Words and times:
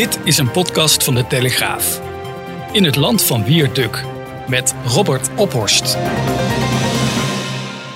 Dit 0.00 0.18
is 0.24 0.38
een 0.38 0.50
podcast 0.50 1.04
van 1.04 1.14
de 1.14 1.26
Telegraaf. 1.26 2.00
In 2.72 2.84
het 2.84 2.96
land 2.96 3.22
van 3.22 3.44
Wierduk 3.44 4.04
met 4.48 4.74
Robert 4.86 5.30
Ophorst. 5.36 5.98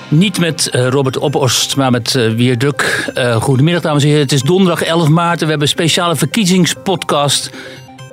Niet 0.07 0.39
met 0.39 0.69
uh, 0.71 0.87
Robert 0.87 1.17
Ophorst, 1.17 1.75
maar 1.75 1.91
met 1.91 2.13
uh, 2.13 2.33
Wierduk. 2.33 3.11
Uh, 3.15 3.35
goedemiddag 3.35 3.81
dames 3.81 4.01
en 4.03 4.07
heren. 4.07 4.23
Het 4.23 4.31
is 4.31 4.41
donderdag 4.41 4.81
11 4.81 5.07
maart. 5.07 5.39
We 5.39 5.45
hebben 5.45 5.61
een 5.61 5.67
speciale 5.67 6.15
verkiezingspodcast. 6.15 7.49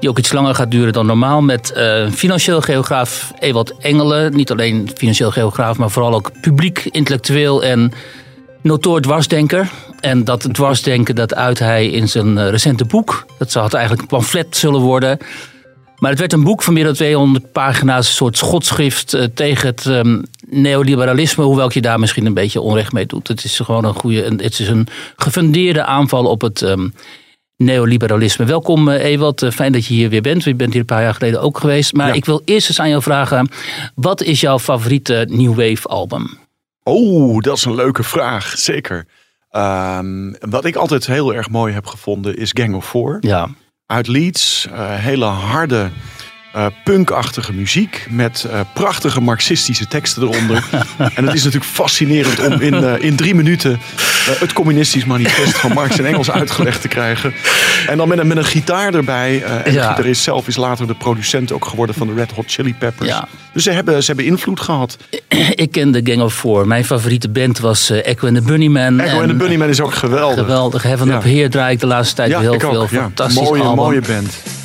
Die 0.00 0.09
ook 0.09 0.18
iets 0.18 0.32
langer 0.32 0.54
gaat 0.54 0.70
duren 0.70 0.93
dan 0.93 1.06
normaal. 1.06 1.40
Met 1.40 1.72
financieel 2.14 2.61
geograaf 2.61 3.32
Ewald 3.38 3.77
Engelen. 3.79 4.36
Niet 4.36 4.50
alleen 4.50 4.90
financieel 4.96 5.30
geograaf, 5.30 5.79
maar 5.79 5.90
vooral 5.90 6.14
ook 6.14 6.30
publiek, 6.40 6.84
intellectueel 6.90 7.62
en 7.64 7.93
notoor 8.62 9.00
dwarsdenker. 9.00 9.71
En 10.00 10.25
dat 10.25 10.48
dwarsdenken, 10.52 11.14
dat 11.14 11.34
uit 11.34 11.58
hij 11.58 11.86
in 11.86 12.08
zijn 12.08 12.39
eh, 12.39 12.50
recente 12.50 12.84
boek. 12.84 13.26
Dat 13.39 13.53
had 13.53 13.72
eigenlijk 13.75 14.03
een 14.03 14.18
pamflet 14.18 14.57
zullen 14.57 14.80
worden. 14.80 15.18
Maar 15.98 16.11
het 16.11 16.20
werd 16.20 16.32
een 16.32 16.44
boek 16.44 16.62
van 16.62 16.75
meer 16.75 16.84
dan 16.84 16.94
200 16.94 17.53
pagina's, 17.53 18.06
een 18.06 18.14
soort 18.14 18.36
schotschrift 18.36 19.14
uh, 19.14 19.25
tegen 19.34 19.68
het 19.68 19.84
um, 19.84 20.22
neoliberalisme. 20.48 21.44
Hoewel 21.44 21.67
ik 21.67 21.72
je 21.72 21.80
daar 21.80 21.98
misschien 21.98 22.26
een 22.26 22.34
beetje 22.34 22.61
onrecht 22.61 22.93
mee 22.93 23.06
doet. 23.06 23.29
Het 23.29 23.44
is 23.44 23.58
gewoon 23.58 23.84
een 23.84 23.94
goede, 23.94 24.22
het 24.22 24.58
is 24.58 24.68
een 24.68 24.86
gefundeerde 25.17 25.84
aanval 25.84 26.25
op 26.25 26.40
het 26.40 26.61
um, 26.61 26.94
neoliberalisme. 27.56 28.44
Welkom 28.44 28.89
uh, 28.89 29.04
Ewald, 29.04 29.46
fijn 29.53 29.72
dat 29.72 29.86
je 29.86 29.94
hier 29.94 30.08
weer 30.08 30.22
bent. 30.22 30.44
Je 30.44 30.54
bent 30.54 30.72
hier 30.72 30.81
een 30.81 30.86
paar 30.86 31.03
jaar 31.03 31.14
geleden 31.14 31.40
ook 31.40 31.58
geweest. 31.58 31.92
Maar 31.92 32.08
ja. 32.08 32.14
ik 32.14 32.25
wil 32.25 32.42
eerst 32.44 32.69
eens 32.69 32.81
aan 32.81 32.89
jou 32.89 33.03
vragen, 33.03 33.48
wat 33.94 34.22
is 34.22 34.41
jouw 34.41 34.58
favoriete 34.58 35.27
New 35.28 35.55
Wave 35.55 35.89
album? 35.89 36.39
Oh, 36.83 37.41
dat 37.41 37.56
is 37.56 37.64
een 37.64 37.75
leuke 37.75 38.03
vraag, 38.03 38.59
zeker. 38.59 39.06
Um, 39.51 40.37
wat 40.41 40.65
ik 40.65 40.77
altijd 40.77 41.06
heel 41.06 41.34
erg 41.34 41.51
mooi 41.51 41.75
heb 41.75 41.87
gevonden 41.87 42.37
is 42.37 42.51
Gang 42.55 42.75
of 42.75 42.89
Four. 42.89 43.17
Ja. 43.20 43.48
Uit 43.87 44.06
Leeds, 44.06 44.67
uh, 44.70 44.95
hele 44.95 45.25
harde, 45.25 45.91
uh, 46.56 46.67
punkachtige 46.84 47.53
muziek 47.53 48.06
met 48.11 48.47
uh, 48.47 48.61
prachtige 48.75 49.20
marxistische 49.20 49.86
teksten 49.86 50.22
eronder. 50.22 50.64
en 51.17 51.25
het 51.25 51.34
is 51.34 51.44
natuurlijk 51.44 51.72
fascinerend 51.72 52.39
om 52.39 52.61
in, 52.61 52.75
uh, 52.75 52.92
in 52.98 53.17
drie 53.17 53.34
minuten 53.34 53.81
het 54.25 54.53
communistisch 54.53 55.05
manifest 55.05 55.59
van 55.59 55.72
Marx 55.72 55.98
in 55.98 56.06
Engels 56.06 56.31
uitgelegd 56.31 56.81
te 56.81 56.89
krijgen. 56.89 57.34
En 57.86 57.97
dan 57.97 58.09
met 58.09 58.19
een, 58.19 58.27
met 58.27 58.36
een 58.36 58.44
gitaar 58.44 58.94
erbij. 58.94 59.42
en 59.42 59.72
ja. 59.72 59.83
de 59.83 59.89
gitarist 59.89 60.22
zelf 60.22 60.48
is 60.48 60.56
later 60.56 60.86
de 60.86 60.94
producent 60.94 61.53
ook 61.53 61.64
geworden 61.64 61.94
van 61.94 62.06
de 62.06 62.14
Red 62.14 62.31
Hot 62.31 62.44
Chili 62.47 62.75
Peppers. 62.75 63.09
Ja. 63.09 63.28
Dus 63.53 63.62
ze 63.62 63.70
hebben, 63.70 64.00
ze 64.00 64.06
hebben 64.06 64.25
invloed 64.25 64.61
gehad. 64.61 64.97
Ik 65.55 65.72
ken 65.72 65.91
de 65.91 66.00
Gang 66.05 66.20
of 66.20 66.34
Four. 66.34 66.66
Mijn 66.66 66.84
favoriete 66.84 67.28
band 67.28 67.59
was 67.59 67.91
Echo 67.91 68.27
and 68.27 68.37
the 68.37 68.42
Bunnymen. 68.42 69.00
Echo 69.00 69.19
and 69.19 69.28
the 69.28 69.34
Bunnymen 69.34 69.69
is 69.69 69.81
ook 69.81 69.94
geweldig. 69.94 70.39
Geweldig. 70.39 70.83
Heaven 70.83 71.06
ja. 71.06 71.16
Up 71.16 71.22
Here 71.22 71.48
draai 71.48 71.72
ik 71.72 71.81
de 71.81 71.87
laatste 71.87 72.14
tijd 72.14 72.39
heel 72.39 72.61
veel. 72.61 72.81
Ook. 72.81 72.89
Fantastisch 72.89 73.48
mooie, 73.48 73.62
album. 73.62 73.84
mooie 73.84 74.00
band. 74.00 74.62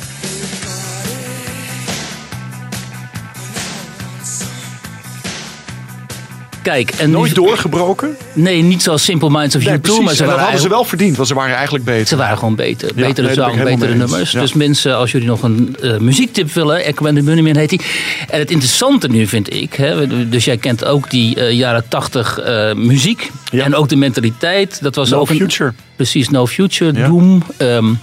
Kijk, 6.68 6.90
en 6.90 7.10
Nooit 7.10 7.34
doorgebroken? 7.34 8.16
Nee, 8.32 8.62
niet 8.62 8.82
zoals 8.82 9.04
Simple 9.04 9.30
Minds 9.30 9.56
of 9.56 9.62
nee, 9.62 9.70
You 9.70 9.80
Too. 9.80 10.02
Maar 10.02 10.14
ze 10.14 10.22
en 10.22 10.28
dat 10.28 10.38
hadden 10.38 10.60
ze 10.60 10.68
wel 10.68 10.84
verdiend, 10.84 11.16
want 11.16 11.28
ze 11.28 11.34
waren 11.34 11.54
eigenlijk 11.54 11.84
beter. 11.84 12.06
Ze 12.06 12.16
waren 12.16 12.38
gewoon 12.38 12.54
beter. 12.54 12.90
Ja, 12.94 13.06
betere 13.06 13.26
nee, 13.26 13.36
zang, 13.36 13.62
betere 13.62 13.94
nummers. 13.94 14.30
Ja. 14.30 14.40
Dus 14.40 14.52
mensen, 14.52 14.96
als 14.96 15.12
jullie 15.12 15.26
nog 15.26 15.42
een 15.42 15.76
uh, 15.82 15.98
muziektip 15.98 16.52
willen, 16.52 16.84
Echo 16.84 17.06
and 17.06 17.16
the 17.16 17.22
Bunnymen 17.22 17.56
heet 17.56 17.68
die. 17.68 17.80
En 18.28 18.38
het 18.38 18.50
interessante 18.50 19.08
nu 19.08 19.26
vind 19.26 19.54
ik, 19.54 19.74
hè, 19.74 20.28
dus 20.28 20.44
jij 20.44 20.56
kent 20.56 20.84
ook 20.84 21.10
die 21.10 21.36
uh, 21.36 21.52
jaren 21.52 21.84
tachtig 21.88 22.40
uh, 22.46 22.72
muziek. 22.74 23.30
Ja. 23.50 23.64
En 23.64 23.74
ook 23.74 23.88
de 23.88 23.96
mentaliteit. 23.96 24.82
Dat 24.82 24.94
was 24.94 25.10
no 25.10 25.18
ook 25.18 25.28
Future. 25.28 25.68
Een, 25.68 25.74
precies, 25.96 26.28
No 26.28 26.46
Future, 26.46 26.92
Doom. 26.92 27.42
Um, 27.58 27.98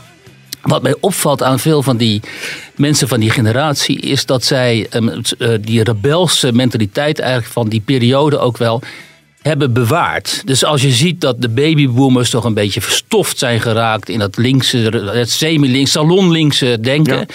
wat 0.61 0.81
mij 0.81 0.95
opvalt 0.99 1.43
aan 1.43 1.59
veel 1.59 1.83
van 1.83 1.97
die 1.97 2.21
mensen 2.77 3.07
van 3.07 3.19
die 3.19 3.29
generatie 3.29 3.99
is 3.99 4.25
dat 4.25 4.43
zij 4.43 4.87
um, 4.93 5.21
die 5.61 5.83
rebelse 5.83 6.51
mentaliteit 6.51 7.19
eigenlijk 7.19 7.51
van 7.51 7.69
die 7.69 7.81
periode 7.81 8.39
ook 8.39 8.57
wel 8.57 8.81
hebben 9.45 9.73
bewaard. 9.73 10.41
Dus 10.45 10.63
als 10.63 10.81
je 10.81 10.91
ziet 10.91 11.21
dat 11.21 11.41
de 11.41 11.49
babyboomers 11.49 12.29
toch 12.29 12.43
een 12.43 12.53
beetje 12.53 12.81
verstoft 12.81 13.37
zijn 13.37 13.61
geraakt 13.61 14.09
in 14.09 14.19
dat 14.19 14.37
linkse, 14.37 14.77
het 15.13 15.31
semi-links, 15.31 15.91
salonlinkse 15.91 16.77
denken. 16.81 17.17
Ja. 17.17 17.25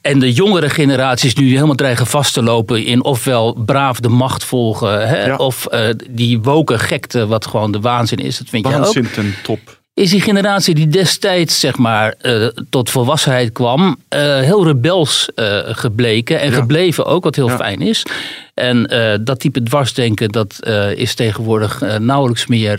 En 0.00 0.18
de 0.18 0.32
jongere 0.32 0.70
generaties 0.70 1.34
nu 1.34 1.50
helemaal 1.50 1.74
dreigen 1.74 2.06
vast 2.06 2.32
te 2.32 2.42
lopen 2.42 2.84
in 2.84 3.04
ofwel 3.04 3.52
braaf 3.52 4.00
de 4.00 4.08
macht 4.08 4.44
volgen, 4.44 5.08
hè, 5.08 5.24
ja. 5.24 5.36
of 5.36 5.66
uh, 5.72 5.88
die 6.10 6.40
woken 6.40 6.78
gekte, 6.78 7.26
wat 7.26 7.46
gewoon 7.46 7.72
de 7.72 7.80
waanzin 7.80 8.18
is. 8.18 8.38
Dat 8.38 8.48
vind 8.48 8.66
waanzin 8.66 9.02
je 9.02 9.08
ook. 9.08 9.14
ten 9.14 9.34
top 9.42 9.80
is 9.94 10.10
die 10.10 10.20
generatie 10.20 10.74
die 10.74 10.88
destijds 10.88 11.60
zeg 11.60 11.76
maar, 11.76 12.14
uh, 12.22 12.46
tot 12.70 12.90
volwassenheid 12.90 13.52
kwam, 13.52 13.82
uh, 13.86 13.96
heel 14.40 14.64
rebels 14.64 15.28
uh, 15.34 15.58
gebleken 15.64 16.40
en 16.40 16.50
ja. 16.50 16.56
gebleven 16.56 17.06
ook, 17.06 17.24
wat 17.24 17.36
heel 17.36 17.48
ja. 17.48 17.56
fijn 17.56 17.80
is. 17.80 18.06
En 18.54 18.90
dat 19.24 19.40
type 19.40 19.62
dwarsdenken, 19.62 20.28
dat 20.28 20.66
is 20.94 21.14
tegenwoordig 21.14 21.98
nauwelijks 21.98 22.46
meer 22.46 22.78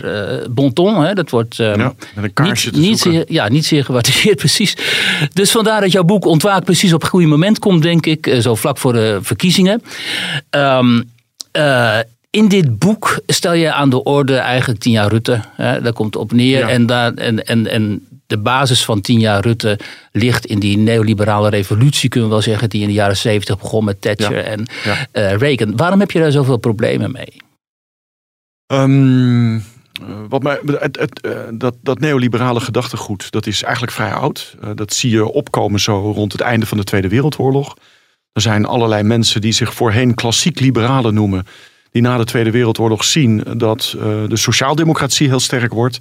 bonton. 0.50 1.04
Hè? 1.04 1.14
Dat 1.14 1.30
wordt 1.30 1.56
ja, 1.56 1.94
niet, 2.14 2.72
niet, 2.72 2.98
zeer, 2.98 3.24
ja, 3.28 3.48
niet 3.48 3.66
zeer 3.66 3.84
gewaardeerd, 3.84 4.36
precies. 4.46 4.76
Dus 5.32 5.50
vandaar 5.50 5.80
dat 5.80 5.92
jouw 5.92 6.02
boek 6.02 6.24
Ontwaak 6.24 6.64
precies 6.64 6.92
op 6.92 7.00
het 7.00 7.10
goede 7.10 7.26
moment 7.26 7.58
komt, 7.58 7.82
denk 7.82 8.06
ik. 8.06 8.36
zo 8.40 8.54
vlak 8.54 8.78
voor 8.78 8.92
de 8.92 9.18
verkiezingen. 9.22 9.82
Um, 10.50 11.12
in 12.34 12.48
dit 12.48 12.78
boek 12.78 13.20
stel 13.26 13.52
je 13.52 13.72
aan 13.72 13.90
de 13.90 14.02
orde 14.02 14.36
eigenlijk 14.36 14.80
tien 14.80 14.92
jaar 14.92 15.08
Rutte. 15.08 15.40
Hè, 15.56 15.80
daar 15.80 15.92
komt 15.92 16.14
het 16.14 16.22
op 16.22 16.32
neer. 16.32 16.58
Ja. 16.58 16.68
En, 16.68 16.86
daar, 16.86 17.14
en, 17.14 17.44
en, 17.44 17.66
en 17.66 18.06
de 18.26 18.38
basis 18.38 18.84
van 18.84 19.00
tien 19.00 19.20
jaar 19.20 19.40
Rutte 19.40 19.78
ligt 20.12 20.46
in 20.46 20.58
die 20.58 20.78
neoliberale 20.78 21.48
revolutie, 21.48 22.08
kunnen 22.08 22.28
we 22.28 22.34
wel 22.34 22.44
zeggen, 22.44 22.68
die 22.68 22.80
in 22.80 22.86
de 22.86 22.92
jaren 22.92 23.16
zeventig 23.16 23.58
begon 23.58 23.84
met 23.84 24.00
Thatcher 24.00 24.36
ja. 24.36 24.42
en 24.42 24.66
ja. 24.84 25.06
uh, 25.12 25.36
Reagan. 25.36 25.76
Waarom 25.76 26.00
heb 26.00 26.10
je 26.10 26.18
daar 26.18 26.32
zoveel 26.32 26.56
problemen 26.56 27.12
mee? 27.12 27.42
Um, 28.66 29.64
wat 30.28 30.42
mij, 30.42 30.58
het, 30.64 30.98
het, 30.98 31.26
uh, 31.26 31.32
dat, 31.52 31.74
dat 31.82 32.00
neoliberale 32.00 32.60
gedachtegoed, 32.60 33.30
dat 33.30 33.46
is 33.46 33.62
eigenlijk 33.62 33.92
vrij 33.92 34.12
oud. 34.12 34.56
Dat 34.74 34.92
zie 34.92 35.10
je 35.10 35.32
opkomen 35.32 35.80
zo 35.80 36.12
rond 36.12 36.32
het 36.32 36.40
einde 36.40 36.66
van 36.66 36.78
de 36.78 36.84
Tweede 36.84 37.08
Wereldoorlog. 37.08 37.76
Er 38.32 38.42
zijn 38.42 38.66
allerlei 38.66 39.02
mensen 39.02 39.40
die 39.40 39.52
zich 39.52 39.74
voorheen 39.74 40.14
klassiek 40.14 40.60
liberalen 40.60 41.14
noemen 41.14 41.46
die 41.94 42.02
na 42.02 42.16
de 42.16 42.24
Tweede 42.24 42.50
Wereldoorlog 42.50 43.04
zien 43.04 43.44
dat 43.56 43.94
uh, 43.96 44.02
de 44.28 44.36
sociaaldemocratie 44.36 45.28
heel 45.28 45.40
sterk 45.40 45.72
wordt. 45.72 45.98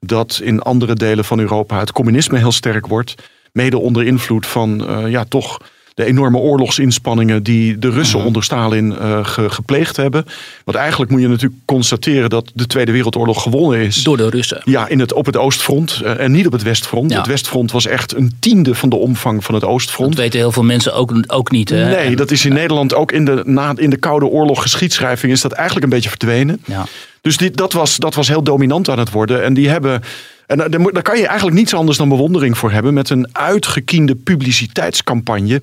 Dat 0.00 0.40
in 0.42 0.60
andere 0.60 0.94
delen 0.94 1.24
van 1.24 1.38
Europa 1.38 1.78
het 1.78 1.92
communisme 1.92 2.38
heel 2.38 2.52
sterk 2.52 2.86
wordt. 2.86 3.14
Mede 3.52 3.78
onder 3.78 4.06
invloed 4.06 4.46
van 4.46 4.90
uh, 4.90 5.10
ja, 5.10 5.24
toch 5.24 5.58
de 5.96 6.04
enorme 6.04 6.38
oorlogsinspanningen 6.38 7.42
die 7.42 7.78
de 7.78 7.90
Russen 7.90 8.24
onder 8.24 8.44
Stalin 8.44 8.96
uh, 9.00 9.24
ge, 9.24 9.50
gepleegd 9.50 9.96
hebben. 9.96 10.24
Want 10.64 10.76
eigenlijk 10.76 11.10
moet 11.10 11.20
je 11.20 11.28
natuurlijk 11.28 11.60
constateren 11.64 12.30
dat 12.30 12.50
de 12.54 12.66
Tweede 12.66 12.92
Wereldoorlog 12.92 13.42
gewonnen 13.42 13.80
is. 13.80 14.02
Door 14.02 14.16
de 14.16 14.30
Russen. 14.30 14.60
Ja, 14.64 14.88
in 14.88 15.00
het, 15.00 15.12
op 15.12 15.26
het 15.26 15.36
Oostfront 15.36 16.00
uh, 16.02 16.20
en 16.20 16.32
niet 16.32 16.46
op 16.46 16.52
het 16.52 16.62
Westfront. 16.62 17.10
Ja. 17.10 17.18
Het 17.18 17.26
Westfront 17.26 17.72
was 17.72 17.86
echt 17.86 18.14
een 18.14 18.32
tiende 18.38 18.74
van 18.74 18.88
de 18.88 18.96
omvang 18.96 19.44
van 19.44 19.54
het 19.54 19.64
Oostfront. 19.64 20.10
Dat 20.10 20.20
weten 20.20 20.38
heel 20.38 20.52
veel 20.52 20.62
mensen 20.62 20.94
ook, 20.94 21.12
ook 21.26 21.50
niet. 21.50 21.68
Hè? 21.68 21.88
Nee, 21.88 22.16
dat 22.16 22.30
is 22.30 22.44
in 22.44 22.52
Nederland 22.52 22.94
ook 22.94 23.12
in 23.12 23.24
de, 23.24 23.42
na, 23.44 23.72
in 23.76 23.90
de 23.90 23.96
Koude 23.96 24.26
Oorlog 24.26 24.62
geschiedschrijving 24.62 25.32
is 25.32 25.40
dat 25.40 25.52
eigenlijk 25.52 25.84
een 25.84 25.92
beetje 25.92 26.08
verdwenen. 26.08 26.62
Ja. 26.64 26.86
Dus 27.20 27.36
die, 27.36 27.50
dat, 27.50 27.72
was, 27.72 27.96
dat 27.96 28.14
was 28.14 28.28
heel 28.28 28.42
dominant 28.42 28.88
aan 28.88 28.98
het 28.98 29.10
worden. 29.10 29.44
En 29.44 29.54
die 29.54 29.68
hebben... 29.68 30.02
En 30.46 30.70
daar 30.92 31.02
kan 31.02 31.18
je 31.18 31.26
eigenlijk 31.26 31.56
niets 31.56 31.74
anders 31.74 31.98
dan 31.98 32.08
bewondering 32.08 32.58
voor 32.58 32.70
hebben. 32.70 32.94
Met 32.94 33.10
een 33.10 33.28
uitgekiende 33.32 34.14
publiciteitscampagne. 34.14 35.62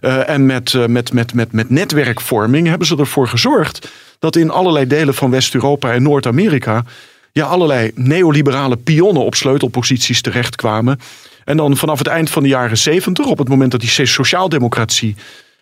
Uh, 0.00 0.28
en 0.28 0.46
met, 0.46 0.72
uh, 0.72 0.86
met, 0.86 1.12
met, 1.12 1.34
met, 1.34 1.52
met 1.52 1.70
netwerkvorming 1.70 2.66
hebben 2.66 2.86
ze 2.86 2.96
ervoor 2.96 3.28
gezorgd. 3.28 3.90
dat 4.18 4.36
in 4.36 4.50
allerlei 4.50 4.86
delen 4.86 5.14
van 5.14 5.30
West-Europa 5.30 5.92
en 5.92 6.02
Noord-Amerika. 6.02 6.84
ja, 7.32 7.46
allerlei 7.46 7.90
neoliberale 7.94 8.76
pionnen 8.76 9.24
op 9.24 9.34
sleutelposities 9.34 10.22
terechtkwamen. 10.22 11.00
En 11.44 11.56
dan 11.56 11.76
vanaf 11.76 11.98
het 11.98 12.06
eind 12.06 12.30
van 12.30 12.42
de 12.42 12.48
jaren 12.48 12.78
zeventig, 12.78 13.26
op 13.26 13.38
het 13.38 13.48
moment 13.48 13.70
dat 13.70 13.80
die 13.80 14.06
sociaaldemocratie 14.06 15.16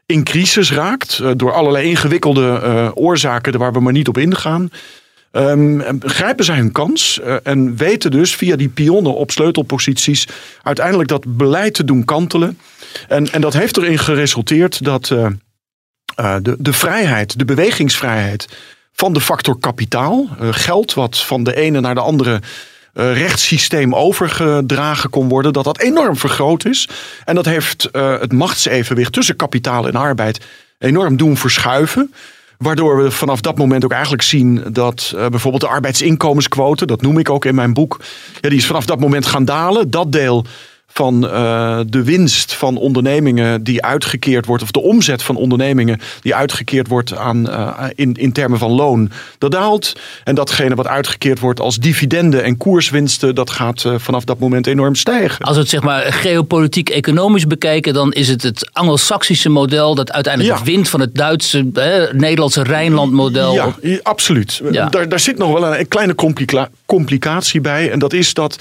in 0.07 0.25
crisis 0.25 0.73
raakt. 0.73 1.23
Door 1.37 1.53
allerlei 1.53 1.89
ingewikkelde 1.89 2.91
oorzaken 2.95 3.59
waar 3.59 3.73
we 3.73 3.81
maar 3.81 3.93
niet 3.93 4.09
op 4.09 4.19
ingaan. 4.19 4.71
Um, 5.39 5.83
grijpen 6.01 6.45
zij 6.45 6.57
hun 6.57 6.73
kans 6.73 7.21
uh, 7.25 7.37
en 7.43 7.77
weten 7.77 8.11
dus 8.11 8.37
via 8.37 8.57
die 8.57 8.69
pionnen 8.69 9.15
op 9.15 9.31
sleutelposities 9.31 10.29
uiteindelijk 10.63 11.09
dat 11.09 11.37
beleid 11.37 11.75
te 11.75 11.85
doen 11.85 12.05
kantelen. 12.05 12.59
En, 13.09 13.33
en 13.33 13.41
dat 13.41 13.53
heeft 13.53 13.77
erin 13.77 13.99
geresulteerd 13.99 14.85
dat 14.85 15.11
uh, 15.11 15.27
uh, 16.21 16.37
de, 16.43 16.57
de 16.59 16.73
vrijheid, 16.73 17.39
de 17.39 17.45
bewegingsvrijheid 17.45 18.49
van 18.93 19.13
de 19.13 19.21
factor 19.21 19.59
kapitaal, 19.59 20.29
geld 20.51 20.95
wat 20.95 21.19
van 21.19 21.43
de 21.45 21.57
ene 21.57 21.81
naar 21.81 21.95
de 21.95 22.01
andere 22.01 22.41
rechtssysteem 22.93 23.95
overgedragen 23.95 25.11
kon 25.11 25.29
worden, 25.29 25.53
dat 25.53 25.65
dat 25.65 25.81
enorm 25.81 26.17
vergroot 26.17 26.65
is. 26.65 26.89
En 27.25 27.35
dat 27.35 27.45
heeft 27.45 27.89
het 27.93 28.33
machtsevenwicht 28.33 29.13
tussen 29.13 29.37
kapitaal 29.37 29.87
en 29.87 29.95
arbeid 29.95 30.45
enorm 30.79 31.17
doen 31.17 31.37
verschuiven. 31.37 32.13
Waardoor 32.59 33.03
we 33.03 33.11
vanaf 33.11 33.41
dat 33.41 33.59
moment 33.59 33.85
ook 33.85 33.93
eigenlijk 33.93 34.23
zien 34.23 34.65
dat 34.73 35.13
uh, 35.15 35.27
bijvoorbeeld 35.27 35.63
de 35.63 35.69
arbeidsinkomensquote, 35.69 36.87
dat 36.87 37.03
noem 37.03 37.19
ik 37.19 37.31
ook 37.31 37.45
in 37.45 37.55
mijn 37.55 37.73
boek, 37.73 38.01
ja, 38.41 38.49
die 38.49 38.59
is 38.59 38.67
vanaf 38.67 38.87
dat 38.87 39.01
moment 39.01 39.27
gaan 39.27 39.45
dalen. 39.45 39.91
Dat 39.91 40.13
deel 40.13 40.45
van 40.93 41.25
uh, 41.25 41.81
de 41.87 42.03
winst 42.03 42.55
van 42.55 42.77
ondernemingen 42.77 43.63
die 43.63 43.85
uitgekeerd 43.85 44.47
wordt, 44.47 44.63
of 44.63 44.71
de 44.71 44.81
omzet 44.81 45.23
van 45.23 45.37
ondernemingen 45.37 46.01
die 46.21 46.35
uitgekeerd 46.35 46.89
wordt 46.89 47.17
aan, 47.17 47.49
uh, 47.49 47.85
in, 47.95 48.15
in 48.15 48.33
termen 48.33 48.59
van 48.59 48.71
loon, 48.71 49.11
dat 49.39 49.51
daalt. 49.51 49.93
En 50.25 50.35
datgene 50.35 50.75
wat 50.75 50.87
uitgekeerd 50.87 51.39
wordt 51.39 51.61
als 51.61 51.77
dividenden 51.77 52.45
en 52.45 52.57
koerswinsten, 52.57 53.35
dat 53.35 53.51
gaat 53.51 53.85
uh, 53.85 53.95
vanaf 53.97 54.25
dat 54.25 54.39
moment 54.39 54.67
enorm 54.67 54.95
stijgen. 54.95 55.45
Als 55.45 55.55
we 55.55 55.61
het 55.61 55.71
zeg 55.71 55.83
maar 55.83 56.13
geopolitiek 56.13 56.89
economisch 56.89 57.47
bekijken, 57.47 57.95
dan 57.95 58.13
is 58.13 58.29
het 58.29 58.43
het 58.43 58.71
Anglo-Saxische 58.73 59.49
model 59.49 59.95
dat 59.95 60.13
uiteindelijk 60.13 60.59
ja. 60.59 60.65
wint 60.65 60.89
van 60.89 61.01
het 61.01 61.15
Duitse, 61.15 61.67
Nederlandse 62.13 62.63
Rijnland-model. 62.63 63.53
Ja, 63.53 63.75
absoluut. 64.03 64.61
Ja. 64.71 64.89
Daar, 64.89 65.09
daar 65.09 65.21
zit 65.21 65.39
nog 65.39 65.53
wel 65.53 65.67
een, 65.67 65.79
een 65.79 65.89
kleine 65.89 66.15
complica 66.15 66.69
complicatie 66.87 67.61
bij. 67.61 67.91
En 67.91 67.99
dat 67.99 68.13
is 68.13 68.35
dat 68.35 68.59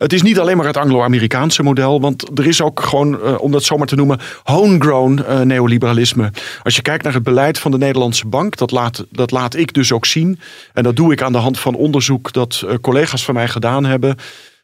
het 0.00 0.12
is 0.12 0.22
niet 0.22 0.38
alleen 0.38 0.56
maar 0.56 0.66
het 0.66 0.76
Anglo-Amerikaanse 0.76 1.62
model, 1.62 2.00
want 2.00 2.38
er 2.38 2.46
is 2.46 2.62
ook 2.62 2.80
gewoon, 2.80 3.18
uh, 3.24 3.40
om 3.40 3.50
dat 3.52 3.62
zomaar 3.62 3.86
te 3.86 3.94
noemen, 3.96 4.20
homegrown 4.42 5.20
uh, 5.28 5.40
neoliberalisme. 5.40 6.30
Als 6.62 6.76
je 6.76 6.82
kijkt 6.82 7.04
naar 7.04 7.12
het 7.12 7.22
beleid 7.22 7.58
van 7.58 7.70
de 7.70 7.78
Nederlandse 7.78 8.26
bank, 8.26 8.56
dat 8.56 8.70
laat, 8.70 9.06
dat 9.10 9.30
laat 9.30 9.54
ik 9.54 9.74
dus 9.74 9.92
ook 9.92 10.06
zien. 10.06 10.40
En 10.72 10.82
dat 10.82 10.96
doe 10.96 11.12
ik 11.12 11.22
aan 11.22 11.32
de 11.32 11.38
hand 11.38 11.58
van 11.58 11.74
onderzoek 11.74 12.32
dat 12.32 12.62
uh, 12.64 12.74
collega's 12.80 13.24
van 13.24 13.34
mij 13.34 13.48
gedaan 13.48 13.84
hebben. 13.84 14.16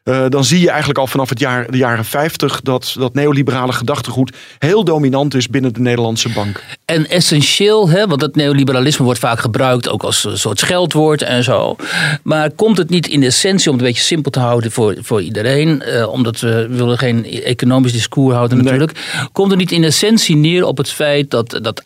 Uh, 0.07 0.25
dan 0.29 0.43
zie 0.43 0.59
je 0.59 0.69
eigenlijk 0.69 0.99
al 0.99 1.07
vanaf 1.07 1.29
het 1.29 1.39
jaar, 1.39 1.71
de 1.71 1.77
jaren 1.77 2.05
50 2.05 2.61
dat 2.61 2.95
dat 2.99 3.13
neoliberale 3.13 3.71
gedachtegoed 3.71 4.35
heel 4.59 4.83
dominant 4.83 5.33
is 5.33 5.47
binnen 5.47 5.73
de 5.73 5.79
Nederlandse 5.79 6.29
bank. 6.29 6.63
En 6.85 7.09
essentieel, 7.09 7.89
hè, 7.89 8.07
want 8.07 8.21
het 8.21 8.35
neoliberalisme 8.35 9.05
wordt 9.05 9.19
vaak 9.19 9.39
gebruikt 9.39 9.89
ook 9.89 10.03
als 10.03 10.23
een 10.23 10.37
soort 10.37 10.59
scheldwoord 10.59 11.21
en 11.21 11.43
zo. 11.43 11.75
Maar 12.23 12.51
komt 12.51 12.77
het 12.77 12.89
niet 12.89 13.07
in 13.07 13.23
essentie, 13.23 13.67
om 13.67 13.77
het 13.77 13.81
een 13.81 13.91
beetje 13.91 14.07
simpel 14.07 14.31
te 14.31 14.39
houden 14.39 14.71
voor, 14.71 14.95
voor 15.01 15.21
iedereen, 15.21 15.83
uh, 15.87 16.07
omdat 16.07 16.39
we, 16.39 16.67
willen 16.69 16.97
geen 16.97 17.25
economisch 17.25 17.91
discours 17.91 18.35
houden 18.35 18.57
natuurlijk. 18.57 18.93
Nee. 18.93 19.27
Komt 19.31 19.49
het 19.49 19.59
niet 19.59 19.71
in 19.71 19.83
essentie 19.83 20.35
neer 20.35 20.65
op 20.65 20.77
het 20.77 20.89
feit 20.89 21.31
dat, 21.31 21.59
dat 21.61 21.83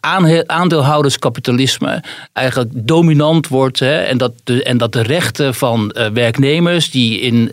aandeelhouderskapitalisme 0.47 2.03
eigenlijk 2.33 2.71
dominant 2.73 3.47
wordt 3.47 3.79
hè, 3.79 3.97
en, 3.97 4.17
dat 4.17 4.33
de, 4.43 4.63
en 4.63 4.77
dat 4.77 4.93
de 4.93 5.01
rechten 5.01 5.55
van 5.55 5.95
uh, 5.97 6.07
werknemers 6.07 6.91
die 6.91 7.19
in 7.19 7.49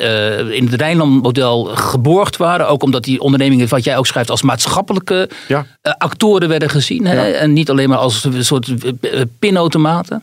in 0.59 0.67
het 0.67 0.81
Rijnland-model 0.81 1.65
geborgd 1.65 2.37
waren. 2.37 2.69
Ook 2.69 2.83
omdat 2.83 3.05
die 3.05 3.21
ondernemingen, 3.21 3.69
wat 3.69 3.85
jij 3.85 3.97
ook 3.97 4.07
schrijft, 4.07 4.31
als 4.31 4.43
maatschappelijke 4.43 5.31
ja. 5.49 5.67
uh, 5.83 5.93
actoren 5.99 6.49
werden 6.49 6.71
gezien. 6.71 7.07
Hè? 7.07 7.31
En 7.31 7.53
niet 7.53 7.71
alleen 7.71 7.89
maar 7.89 7.99
als 7.99 8.25
een 8.25 8.45
soort 8.45 8.69
uh, 8.69 9.21
pinautomaten. 9.39 10.23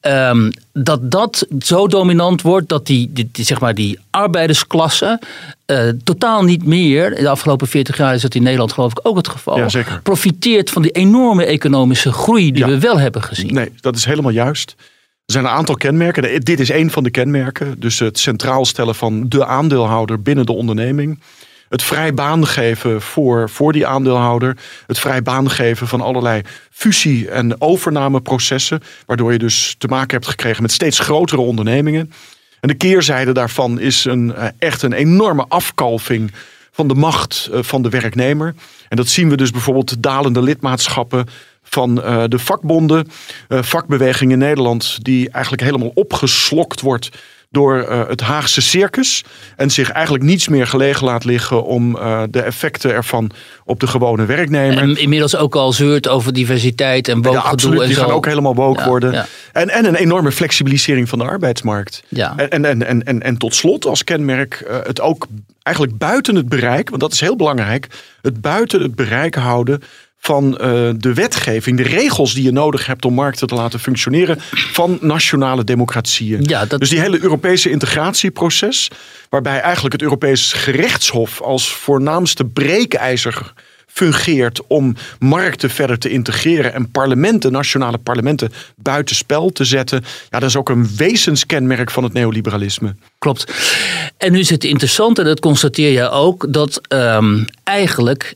Um, 0.00 0.50
dat 0.72 1.10
dat 1.10 1.46
zo 1.58 1.86
dominant 1.86 2.42
wordt 2.42 2.68
dat 2.68 2.86
die, 2.86 3.10
die, 3.12 3.28
die 3.32 3.44
zeg 3.44 3.60
maar 3.60 3.74
die 3.74 3.98
arbeidersklasse 4.10 5.20
uh, 5.66 5.88
totaal 6.04 6.42
niet 6.42 6.64
meer, 6.64 7.14
de 7.14 7.28
afgelopen 7.28 7.66
40 7.66 7.96
jaar 7.96 8.14
is 8.14 8.22
dat 8.22 8.34
in 8.34 8.42
Nederland 8.42 8.72
geloof 8.72 8.90
ik 8.90 9.00
ook 9.02 9.16
het 9.16 9.28
geval, 9.28 9.58
ja, 9.58 10.00
profiteert 10.02 10.70
van 10.70 10.82
die 10.82 10.90
enorme 10.90 11.44
economische 11.44 12.12
groei 12.12 12.52
die 12.52 12.64
we 12.64 12.78
wel 12.78 12.98
hebben 12.98 13.22
gezien. 13.22 13.54
Nee, 13.54 13.72
dat 13.80 13.96
is 13.96 14.04
helemaal 14.04 14.32
juist. 14.32 14.74
Er 15.26 15.32
zijn 15.32 15.44
een 15.44 15.50
aantal 15.50 15.74
kenmerken. 15.74 16.40
Dit 16.40 16.60
is 16.60 16.70
één 16.70 16.90
van 16.90 17.02
de 17.02 17.10
kenmerken. 17.10 17.80
Dus 17.80 17.98
het 17.98 18.18
centraal 18.18 18.64
stellen 18.64 18.94
van 18.94 19.28
de 19.28 19.46
aandeelhouder 19.46 20.22
binnen 20.22 20.46
de 20.46 20.52
onderneming. 20.52 21.20
Het 21.68 21.82
vrij 21.82 22.14
baan 22.14 22.46
geven 22.46 23.02
voor, 23.02 23.50
voor 23.50 23.72
die 23.72 23.86
aandeelhouder. 23.86 24.56
Het 24.86 24.98
vrij 24.98 25.22
baan 25.22 25.50
geven 25.50 25.88
van 25.88 26.00
allerlei 26.00 26.42
fusie- 26.70 27.28
en 27.28 27.60
overnameprocessen. 27.60 28.82
Waardoor 29.06 29.32
je 29.32 29.38
dus 29.38 29.74
te 29.78 29.86
maken 29.86 30.14
hebt 30.16 30.28
gekregen 30.28 30.62
met 30.62 30.72
steeds 30.72 30.98
grotere 30.98 31.40
ondernemingen. 31.40 32.12
En 32.60 32.68
de 32.68 32.74
keerzijde 32.74 33.32
daarvan 33.32 33.80
is 33.80 34.04
een, 34.04 34.34
echt 34.58 34.82
een 34.82 34.92
enorme 34.92 35.44
afkalving 35.48 36.32
van 36.72 36.88
de 36.88 36.94
macht 36.94 37.48
van 37.52 37.82
de 37.82 37.88
werknemer. 37.88 38.54
En 38.88 38.96
dat 38.96 39.08
zien 39.08 39.28
we 39.28 39.36
dus 39.36 39.50
bijvoorbeeld 39.50 40.02
dalende 40.02 40.42
lidmaatschappen 40.42 41.26
van 41.62 41.98
uh, 41.98 42.24
de 42.28 42.38
vakbonden, 42.38 43.08
uh, 43.48 43.62
vakbeweging 43.62 44.32
in 44.32 44.38
Nederland, 44.38 44.98
die 45.04 45.30
eigenlijk 45.30 45.62
helemaal 45.62 45.90
opgeslokt 45.94 46.80
wordt 46.80 47.08
door 47.50 47.86
uh, 47.88 48.08
het 48.08 48.20
Haagse 48.20 48.62
circus. 48.62 49.24
En 49.56 49.70
zich 49.70 49.90
eigenlijk 49.90 50.24
niets 50.24 50.48
meer 50.48 50.66
gelegen 50.66 51.04
laat 51.04 51.24
liggen 51.24 51.64
om 51.64 51.96
uh, 51.96 52.22
de 52.30 52.40
effecten 52.40 52.92
ervan 52.92 53.30
op 53.64 53.80
de 53.80 53.86
gewone 53.86 54.24
werknemer. 54.24 54.78
En 54.78 54.96
inmiddels 54.96 55.36
ook 55.36 55.54
al 55.54 55.72
zeurt 55.72 56.08
over 56.08 56.32
diversiteit 56.32 57.08
en 57.08 57.22
woke 57.22 57.36
ja, 57.36 57.42
absoluut, 57.42 57.80
en 57.80 57.86
die 57.86 57.96
zo. 57.96 58.02
gaan 58.02 58.10
ook 58.10 58.26
helemaal 58.26 58.54
woke 58.54 58.80
ja, 58.80 58.86
worden. 58.86 59.12
Ja. 59.12 59.26
En, 59.52 59.68
en 59.68 59.84
een 59.84 59.94
enorme 59.94 60.32
flexibilisering 60.32 61.08
van 61.08 61.18
de 61.18 61.24
arbeidsmarkt. 61.24 62.02
Ja. 62.08 62.36
En, 62.36 62.64
en, 62.64 62.86
en, 62.86 63.04
en, 63.04 63.22
en 63.22 63.36
tot 63.36 63.54
slot 63.54 63.86
als 63.86 64.04
kenmerk 64.04 64.64
uh, 64.68 64.76
het 64.82 65.00
ook 65.00 65.26
eigenlijk 65.62 65.98
buiten 65.98 66.34
het 66.34 66.48
bereik, 66.48 66.88
want 66.88 67.00
dat 67.00 67.12
is 67.12 67.20
heel 67.20 67.36
belangrijk, 67.36 67.86
het 68.22 68.40
buiten 68.40 68.82
het 68.82 68.94
bereik 68.94 69.34
houden 69.34 69.82
van 70.24 70.46
uh, 70.52 70.90
de 70.96 71.14
wetgeving, 71.14 71.76
de 71.76 71.82
regels 71.82 72.34
die 72.34 72.42
je 72.42 72.52
nodig 72.52 72.86
hebt 72.86 73.04
om 73.04 73.14
markten 73.14 73.46
te 73.46 73.54
laten 73.54 73.80
functioneren 73.80 74.38
van 74.50 74.98
nationale 75.00 75.64
democratieën. 75.64 76.42
Ja, 76.42 76.66
dat... 76.66 76.80
Dus 76.80 76.88
die 76.88 77.00
hele 77.00 77.22
Europese 77.22 77.70
integratieproces, 77.70 78.90
waarbij 79.28 79.60
eigenlijk 79.60 79.92
het 79.92 80.02
Europees 80.02 80.52
gerechtshof 80.52 81.40
als 81.40 81.72
voornaamste 81.72 82.44
breekijzer 82.44 83.52
fungeert 83.86 84.66
om 84.66 84.96
markten 85.18 85.70
verder 85.70 85.98
te 85.98 86.08
integreren 86.08 86.74
en 86.74 86.90
parlementen, 86.90 87.52
nationale 87.52 87.98
parlementen, 87.98 88.52
buitenspel 88.76 89.50
te 89.50 89.64
zetten. 89.64 90.04
Ja, 90.30 90.38
dat 90.38 90.48
is 90.48 90.56
ook 90.56 90.68
een 90.68 90.96
wezenskenmerk 90.96 91.90
van 91.90 92.02
het 92.02 92.12
neoliberalisme. 92.12 92.94
Klopt. 93.18 93.52
En 94.16 94.32
nu 94.32 94.38
is 94.38 94.50
het 94.50 94.64
interessant, 94.64 95.18
en 95.18 95.24
dat 95.24 95.40
constateer 95.40 95.90
je 95.90 96.10
ook, 96.10 96.52
dat 96.52 96.80
um, 96.88 97.44
eigenlijk 97.64 98.34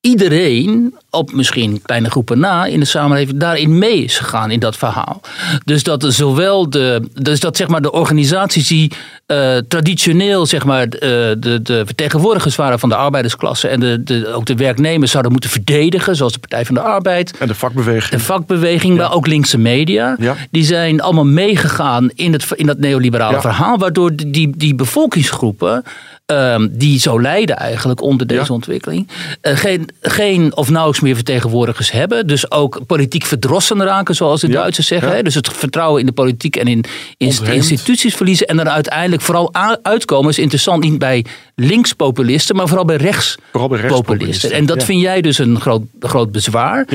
iedereen, 0.00 0.94
op 1.10 1.32
misschien 1.32 1.82
kleine 1.82 2.10
groepen 2.10 2.38
na 2.38 2.64
in 2.64 2.80
de 2.80 2.86
samenleving, 2.86 3.38
daarin 3.38 3.78
mee 3.78 4.04
is 4.04 4.18
gegaan 4.18 4.50
in 4.50 4.60
dat 4.60 4.76
verhaal. 4.76 5.20
Dus 5.64 5.82
dat 5.82 6.04
zowel 6.08 6.70
de, 6.70 7.08
dus 7.14 7.40
dat 7.40 7.56
zeg 7.56 7.68
maar 7.68 7.82
de 7.82 7.92
organisaties 7.92 8.68
die 8.68 8.92
uh, 9.26 9.56
traditioneel 9.56 10.46
zeg 10.46 10.64
maar, 10.64 10.84
uh, 10.84 10.90
de, 10.90 11.60
de 11.62 11.82
vertegenwoordigers 11.86 12.56
waren 12.56 12.78
van 12.78 12.88
de 12.88 12.94
arbeidersklasse 12.94 13.68
en 13.68 13.80
de, 13.80 14.02
de, 14.02 14.32
ook 14.32 14.46
de 14.46 14.54
werknemers 14.54 15.10
zouden 15.10 15.32
moeten 15.32 15.50
verdedigen, 15.50 16.16
zoals 16.16 16.32
de 16.32 16.38
Partij 16.38 16.64
van 16.64 16.74
de 16.74 16.80
Arbeid. 16.80 17.36
En 17.38 17.48
de 17.48 17.54
vakbeweging. 17.54 18.10
De 18.10 18.26
vakbeweging, 18.26 18.96
ja. 18.96 19.02
maar 19.02 19.14
ook 19.14 19.26
linkse 19.26 19.58
media. 19.58 20.16
Ja. 20.18 20.36
Die 20.50 20.64
zijn 20.64 21.00
allemaal 21.00 21.26
meegegaan 21.26 22.10
in, 22.14 22.32
het, 22.32 22.46
in 22.54 22.66
dat 22.66 22.78
neoliberale 22.78 23.34
ja. 23.34 23.40
verhaal, 23.40 23.78
waardoor 23.78 24.10
die, 24.16 24.56
die 24.56 24.74
bevolkingsgroepen 24.74 25.82
Um, 26.26 26.68
die 26.72 26.98
zo 26.98 27.20
lijden 27.20 27.56
eigenlijk 27.56 28.00
onder 28.00 28.26
deze 28.26 28.44
ja. 28.44 28.54
ontwikkeling. 28.54 29.08
Uh, 29.42 29.56
geen, 29.56 29.88
geen 30.00 30.56
of 30.56 30.68
nauwelijks 30.68 30.99
meer 31.00 31.14
vertegenwoordigers 31.14 31.90
hebben. 31.90 32.26
Dus 32.26 32.50
ook 32.50 32.80
politiek 32.86 33.24
verdrossen 33.24 33.82
raken, 33.82 34.14
zoals 34.14 34.40
de 34.40 34.46
ja. 34.46 34.52
Duitsers 34.52 34.86
zeggen. 34.86 35.16
Ja. 35.16 35.22
Dus 35.22 35.34
het 35.34 35.48
vertrouwen 35.48 36.00
in 36.00 36.06
de 36.06 36.12
politiek 36.12 36.56
en 36.56 36.66
in, 36.66 36.84
in 37.16 37.34
instituties 37.44 38.14
verliezen. 38.14 38.46
En 38.46 38.56
dan 38.56 38.68
uiteindelijk 38.68 39.22
vooral 39.22 39.54
uitkomen 39.82 40.30
is 40.30 40.38
interessant 40.38 40.82
niet 40.82 40.98
bij 40.98 41.24
linkspopulisten, 41.54 42.56
maar 42.56 42.66
vooral 42.66 42.84
bij 42.84 42.96
rechtspopulisten. 42.96 44.52
En 44.52 44.66
dat 44.66 44.84
vind 44.84 45.00
jij 45.00 45.20
dus 45.20 45.38
een 45.38 45.60
groot, 45.60 45.82
groot 46.00 46.32
bezwaar. 46.32 46.86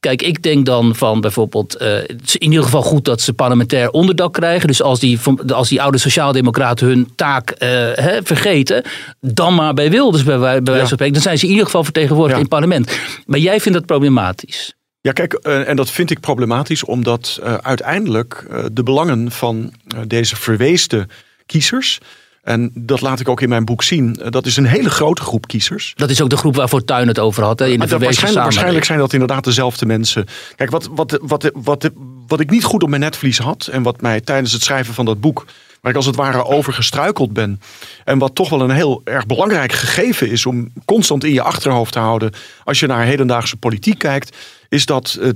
Kijk, 0.00 0.22
ik 0.22 0.42
denk 0.42 0.66
dan 0.66 0.94
van 0.96 1.20
bijvoorbeeld, 1.20 1.82
uh, 1.82 1.88
het 1.88 2.22
is 2.24 2.36
in 2.36 2.48
ieder 2.48 2.64
geval 2.64 2.82
goed 2.82 3.04
dat 3.04 3.20
ze 3.20 3.32
parlementair 3.32 3.90
onderdak 3.90 4.32
krijgen. 4.32 4.66
Dus 4.66 4.82
als 4.82 5.00
die, 5.00 5.18
als 5.48 5.68
die 5.68 5.82
oude 5.82 5.98
sociaaldemocraten 5.98 6.86
hun 6.86 7.12
taak 7.16 7.50
uh, 7.50 7.58
hè, 7.94 8.18
vergeten, 8.22 8.84
dan 9.20 9.54
maar 9.54 9.74
bij 9.74 9.90
Wilders 9.90 10.24
bij, 10.24 10.38
bij 10.38 10.60
wijze 10.62 10.78
van 10.78 10.86
spreken. 10.86 11.12
Dan 11.12 11.22
zijn 11.22 11.38
ze 11.38 11.44
in 11.44 11.50
ieder 11.50 11.64
geval 11.64 11.84
vertegenwoordigd 11.84 12.38
ja. 12.38 12.44
in 12.44 12.50
het 12.50 12.60
parlement. 12.60 12.98
Maar 13.26 13.38
jij 13.38 13.60
vindt 13.60 13.78
dat 13.78 13.86
problematisch. 13.86 14.74
Ja, 15.00 15.12
kijk, 15.12 15.38
uh, 15.42 15.68
en 15.68 15.76
dat 15.76 15.90
vind 15.90 16.10
ik 16.10 16.20
problematisch 16.20 16.84
omdat 16.84 17.40
uiteindelijk 17.62 18.46
de 18.72 18.82
belangen 18.82 19.30
van 19.30 19.72
deze 20.06 20.36
verweesde 20.36 21.06
kiezers 21.46 22.00
en 22.46 22.70
dat 22.74 23.00
laat 23.00 23.20
ik 23.20 23.28
ook 23.28 23.40
in 23.40 23.48
mijn 23.48 23.64
boek 23.64 23.82
zien. 23.82 24.20
Dat 24.28 24.46
is 24.46 24.56
een 24.56 24.66
hele 24.66 24.90
grote 24.90 25.22
groep 25.22 25.46
kiezers. 25.46 25.92
Dat 25.96 26.10
is 26.10 26.22
ook 26.22 26.30
de 26.30 26.36
groep 26.36 26.56
waarvoor 26.56 26.84
Tuin 26.84 27.08
het 27.08 27.18
over 27.18 27.42
had. 27.42 27.58
Hè, 27.58 27.66
in 27.66 27.80
de 27.80 27.86
dat 27.86 28.00
waarschijnlijk, 28.00 28.42
waarschijnlijk 28.42 28.84
zijn 28.84 28.98
dat 28.98 29.12
inderdaad 29.12 29.44
dezelfde 29.44 29.86
mensen. 29.86 30.26
Kijk, 30.56 30.70
wat, 30.70 30.88
wat, 30.92 31.18
wat, 31.22 31.50
wat, 31.54 31.90
wat 32.26 32.40
ik 32.40 32.50
niet 32.50 32.64
goed 32.64 32.82
op 32.82 32.88
mijn 32.88 33.00
netvlies 33.00 33.38
had. 33.38 33.66
En 33.66 33.82
wat 33.82 34.00
mij 34.00 34.20
tijdens 34.20 34.52
het 34.52 34.62
schrijven 34.62 34.94
van 34.94 35.04
dat 35.04 35.20
boek. 35.20 35.44
Waar 35.80 35.90
ik 35.90 35.96
als 35.96 36.06
het 36.06 36.16
ware 36.16 36.44
over 36.44 36.72
gestruikeld 36.72 37.32
ben. 37.32 37.60
En 38.04 38.18
wat 38.18 38.34
toch 38.34 38.48
wel 38.48 38.60
een 38.60 38.70
heel 38.70 39.00
erg 39.04 39.26
belangrijk 39.26 39.72
gegeven 39.72 40.30
is. 40.30 40.46
Om 40.46 40.72
constant 40.84 41.24
in 41.24 41.32
je 41.32 41.42
achterhoofd 41.42 41.92
te 41.92 41.98
houden. 41.98 42.32
Als 42.64 42.80
je 42.80 42.86
naar 42.86 43.04
hedendaagse 43.04 43.56
politiek 43.56 43.98
kijkt. 43.98 44.36
Is 44.68 44.86
dat 44.86 45.18
30% 45.20 45.28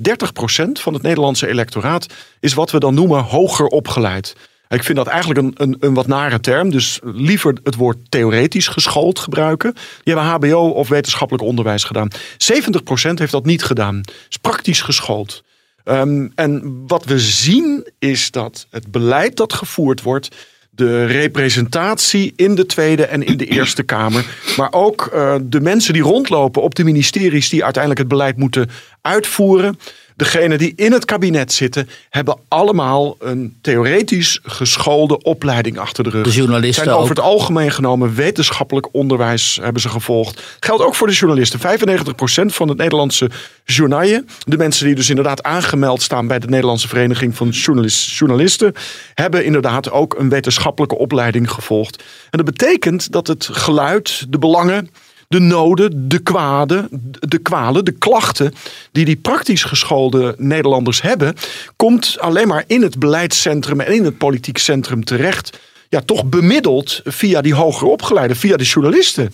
van 0.72 0.94
het 0.94 1.02
Nederlandse 1.02 1.48
electoraat. 1.48 2.06
Is 2.40 2.54
wat 2.54 2.70
we 2.70 2.78
dan 2.78 2.94
noemen 2.94 3.22
hoger 3.22 3.66
opgeleid. 3.66 4.34
Ik 4.70 4.84
vind 4.84 4.98
dat 4.98 5.06
eigenlijk 5.06 5.40
een, 5.40 5.52
een, 5.56 5.76
een 5.80 5.94
wat 5.94 6.06
nare 6.06 6.40
term. 6.40 6.70
Dus 6.70 7.00
liever 7.02 7.54
het 7.64 7.74
woord 7.74 7.96
theoretisch 8.08 8.68
geschoold 8.68 9.18
gebruiken. 9.18 9.74
Die 10.02 10.14
hebben 10.14 10.24
HBO 10.24 10.68
of 10.68 10.88
wetenschappelijk 10.88 11.44
onderwijs 11.44 11.84
gedaan. 11.84 12.10
70% 12.12 12.14
heeft 13.14 13.32
dat 13.32 13.44
niet 13.44 13.62
gedaan. 13.62 14.00
Is 14.28 14.36
praktisch 14.36 14.80
geschoold. 14.80 15.42
Um, 15.84 16.32
en 16.34 16.82
wat 16.86 17.04
we 17.04 17.18
zien 17.18 17.86
is 17.98 18.30
dat 18.30 18.66
het 18.70 18.90
beleid 18.90 19.36
dat 19.36 19.52
gevoerd 19.52 20.02
wordt. 20.02 20.28
de 20.70 21.04
representatie 21.04 22.32
in 22.36 22.54
de 22.54 22.66
Tweede 22.66 23.04
en 23.04 23.22
in 23.22 23.36
de 23.36 23.46
Eerste 23.56 23.82
Kamer. 23.82 24.26
Maar 24.56 24.72
ook 24.72 25.10
uh, 25.14 25.34
de 25.42 25.60
mensen 25.60 25.92
die 25.92 26.02
rondlopen 26.02 26.62
op 26.62 26.74
de 26.74 26.84
ministeries 26.84 27.48
die 27.48 27.64
uiteindelijk 27.64 28.02
het 28.02 28.10
beleid 28.10 28.36
moeten 28.36 28.70
uitvoeren. 29.00 29.78
Degenen 30.20 30.58
die 30.58 30.72
in 30.76 30.92
het 30.92 31.04
kabinet 31.04 31.52
zitten, 31.52 31.88
hebben 32.10 32.38
allemaal 32.48 33.16
een 33.18 33.56
theoretisch 33.60 34.40
geschoolde 34.42 35.22
opleiding 35.22 35.78
achter 35.78 36.04
de 36.04 36.10
rug. 36.10 36.24
De 36.24 36.30
journalisten 36.30 36.84
zijn 36.84 36.96
over 36.96 37.10
ook. 37.10 37.16
het 37.16 37.24
algemeen 37.26 37.70
genomen 37.70 38.14
wetenschappelijk 38.14 38.88
onderwijs 38.92 39.58
hebben 39.62 39.82
ze 39.82 39.88
gevolgd. 39.88 40.42
Geldt 40.60 40.82
ook 40.82 40.94
voor 40.94 41.06
de 41.06 41.12
journalisten. 41.12 41.60
95% 41.60 41.62
van 42.46 42.68
het 42.68 42.78
Nederlandse 42.78 43.30
journaille, 43.64 44.24
de 44.46 44.56
mensen 44.56 44.86
die 44.86 44.94
dus 44.94 45.08
inderdaad 45.08 45.42
aangemeld 45.42 46.02
staan 46.02 46.26
bij 46.26 46.38
de 46.38 46.48
Nederlandse 46.48 46.88
Vereniging 46.88 47.36
van 47.36 47.48
Journalist, 47.48 48.10
Journalisten, 48.18 48.72
hebben 49.14 49.44
inderdaad 49.44 49.90
ook 49.90 50.18
een 50.18 50.28
wetenschappelijke 50.28 50.98
opleiding 50.98 51.50
gevolgd. 51.50 52.02
En 52.30 52.44
dat 52.44 52.44
betekent 52.44 53.12
dat 53.12 53.26
het 53.26 53.48
geluid, 53.52 54.26
de 54.28 54.38
belangen 54.38 54.90
de 55.30 55.38
noden, 55.38 56.08
de 56.08 56.18
kwaden, 56.18 56.88
de 57.20 57.38
kwalen, 57.38 57.84
de 57.84 57.92
klachten 57.92 58.54
die 58.92 59.04
die 59.04 59.16
praktisch 59.16 59.62
geschoolde 59.62 60.34
Nederlanders 60.38 61.02
hebben, 61.02 61.34
komt 61.76 62.16
alleen 62.20 62.48
maar 62.48 62.64
in 62.66 62.82
het 62.82 62.98
beleidscentrum 62.98 63.80
en 63.80 63.94
in 63.94 64.04
het 64.04 64.18
politiek 64.18 64.58
centrum 64.58 65.04
terecht. 65.04 65.60
Ja, 65.88 66.00
toch 66.00 66.24
bemiddeld 66.24 67.00
via 67.04 67.40
die 67.40 67.54
hoger 67.54 67.86
opgeleide, 67.86 68.34
via 68.34 68.56
de 68.56 68.64
journalisten. 68.64 69.32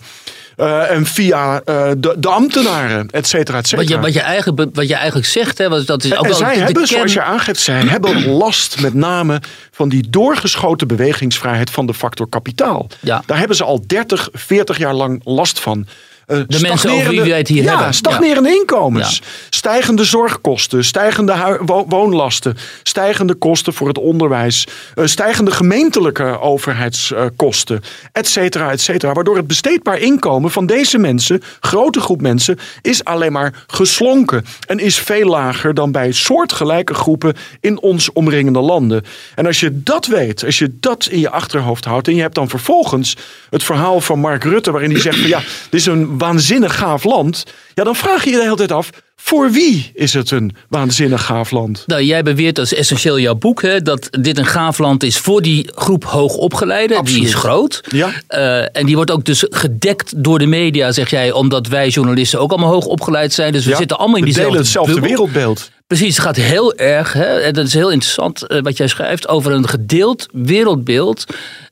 Uh, 0.57 0.91
en 0.91 1.05
via 1.05 1.61
uh, 1.65 1.91
de, 1.97 2.15
de, 2.19 2.27
ambtenaren, 2.27 3.09
et 3.09 3.27
cetera, 3.27 3.57
et 3.57 3.67
cetera. 3.67 3.81
Wat 3.81 3.95
je, 3.95 3.99
wat 3.99 4.13
je, 4.13 4.19
eigenlijk, 4.19 4.75
wat 4.75 4.87
je 4.87 4.95
eigenlijk 4.95 5.27
zegt, 5.27 5.57
hè, 5.57 5.85
dat 5.85 6.03
is 6.03 6.11
ook 6.11 6.23
en 6.23 6.29
wel 6.29 6.37
zij 6.37 6.55
hebben, 6.55 6.73
kern... 6.73 6.87
zoals 6.87 7.13
je 7.13 7.21
aangeeft, 7.21 7.59
zij 7.59 7.81
hebben 7.95 8.27
last 8.27 8.81
met 8.81 8.93
name 8.93 9.41
van 9.71 9.89
die 9.89 10.09
doorgeschoten 10.09 10.87
bewegingsvrijheid 10.87 11.69
van 11.69 11.85
de 11.85 11.93
factor 11.93 12.29
kapitaal. 12.29 12.87
Ja. 12.99 13.23
Daar 13.25 13.37
hebben 13.37 13.57
ze 13.57 13.63
al 13.63 13.83
30, 13.87 14.29
40 14.33 14.77
jaar 14.77 14.93
lang 14.93 15.21
last 15.23 15.59
van. 15.59 15.87
Uh, 16.27 16.39
de 16.47 16.59
mensen 16.59 16.89
over 16.89 17.09
wie 17.09 17.21
wij 17.21 17.37
het 17.37 17.47
hier 17.47 17.63
ja, 17.63 17.75
hebben. 17.75 17.93
Stagnerende 17.93 18.49
ja. 18.49 18.55
inkomens, 18.55 19.17
ja. 19.17 19.23
stijgende 19.49 20.03
zorgkosten, 20.03 20.85
stijgende 20.85 21.59
woonlasten, 21.87 22.57
stijgende 22.83 23.33
kosten 23.33 23.73
voor 23.73 23.87
het 23.87 23.97
onderwijs, 23.97 24.67
uh, 24.95 25.05
stijgende 25.05 25.51
gemeentelijke 25.51 26.39
overheidskosten, 26.39 27.81
et 28.11 28.27
cetera, 28.27 28.71
et 28.71 28.81
cetera. 28.81 29.13
Waardoor 29.13 29.35
het 29.35 29.47
besteedbaar 29.47 29.99
inkomen 29.99 30.51
van 30.51 30.65
deze 30.65 30.97
mensen, 30.97 31.41
grote 31.59 31.99
groep 31.99 32.21
mensen, 32.21 32.59
is 32.81 33.03
alleen 33.03 33.31
maar 33.31 33.63
geslonken 33.67 34.45
en 34.67 34.79
is 34.79 34.99
veel 34.99 35.27
lager 35.27 35.73
dan 35.73 35.91
bij 35.91 36.11
soortgelijke 36.11 36.93
groepen 36.93 37.35
in 37.59 37.81
ons 37.81 38.13
omringende 38.13 38.59
landen. 38.59 39.03
En 39.35 39.45
als 39.45 39.59
je 39.59 39.83
dat 39.83 40.05
weet, 40.05 40.45
als 40.45 40.57
je 40.57 40.77
dat 40.79 41.07
in 41.11 41.19
je 41.19 41.29
achterhoofd 41.29 41.85
houdt 41.85 42.07
en 42.07 42.15
je 42.15 42.21
hebt 42.21 42.35
dan 42.35 42.49
vervolgens 42.49 43.17
het 43.49 43.63
verhaal 43.63 44.01
van 44.01 44.19
Mark 44.19 44.43
Rutte 44.43 44.71
waarin 44.71 44.91
hij 44.91 45.01
zegt 45.01 45.19
van 45.19 45.29
ja, 45.29 45.39
dit 45.69 45.79
is 45.79 45.85
een 45.85 46.15
waanzinnig 46.17 46.77
gaaf 46.77 47.03
land. 47.03 47.43
Ja, 47.73 47.83
dan 47.83 47.95
vraag 47.95 48.23
je 48.23 48.29
je 48.29 48.35
de 48.35 48.41
hele 48.41 48.55
tijd 48.55 48.71
af, 48.71 48.89
voor 49.15 49.51
wie 49.51 49.91
is 49.93 50.13
het 50.13 50.31
een 50.31 50.55
waanzinnig 50.69 51.25
gaaf 51.25 51.51
land? 51.51 51.83
Nou, 51.87 52.03
jij 52.03 52.23
beweert, 52.23 52.55
dat 52.55 52.65
is 52.65 52.73
essentieel 52.73 53.19
jouw 53.19 53.35
boek, 53.35 53.61
hè, 53.61 53.81
dat 53.81 54.07
dit 54.11 54.37
een 54.37 54.45
gaaf 54.45 54.77
land 54.77 55.03
is 55.03 55.17
voor 55.17 55.41
die 55.41 55.69
groep 55.75 56.03
hoogopgeleiden. 56.03 57.05
Die 57.05 57.23
is 57.23 57.33
groot. 57.33 57.83
Ja. 57.89 58.09
Uh, 58.29 58.77
en 58.77 58.85
die 58.85 58.95
wordt 58.95 59.11
ook 59.11 59.25
dus 59.25 59.45
gedekt 59.49 60.23
door 60.23 60.39
de 60.39 60.45
media, 60.45 60.91
zeg 60.91 61.09
jij, 61.09 61.31
omdat 61.31 61.67
wij 61.67 61.87
journalisten 61.87 62.39
ook 62.39 62.51
allemaal 62.51 62.71
hoog 62.71 62.85
opgeleid 62.85 63.33
zijn. 63.33 63.51
Dus 63.51 63.63
we 63.63 63.71
ja, 63.71 63.77
zitten 63.77 63.97
allemaal 63.97 64.17
in 64.17 64.23
we 64.23 64.27
diezelfde 64.27 64.51
delen 64.51 64.65
hetzelfde 64.65 64.93
bubbel. 64.93 65.09
wereldbeeld. 65.09 65.71
Precies, 65.87 66.15
het 66.15 66.25
gaat 66.25 66.35
heel 66.35 66.75
erg, 66.75 67.13
hè, 67.13 67.39
en 67.39 67.53
dat 67.53 67.65
is 67.65 67.73
heel 67.73 67.91
interessant 67.91 68.45
uh, 68.47 68.61
wat 68.61 68.77
jij 68.77 68.87
schrijft, 68.87 69.27
over 69.27 69.51
een 69.51 69.67
gedeeld 69.67 70.27
wereldbeeld 70.31 71.25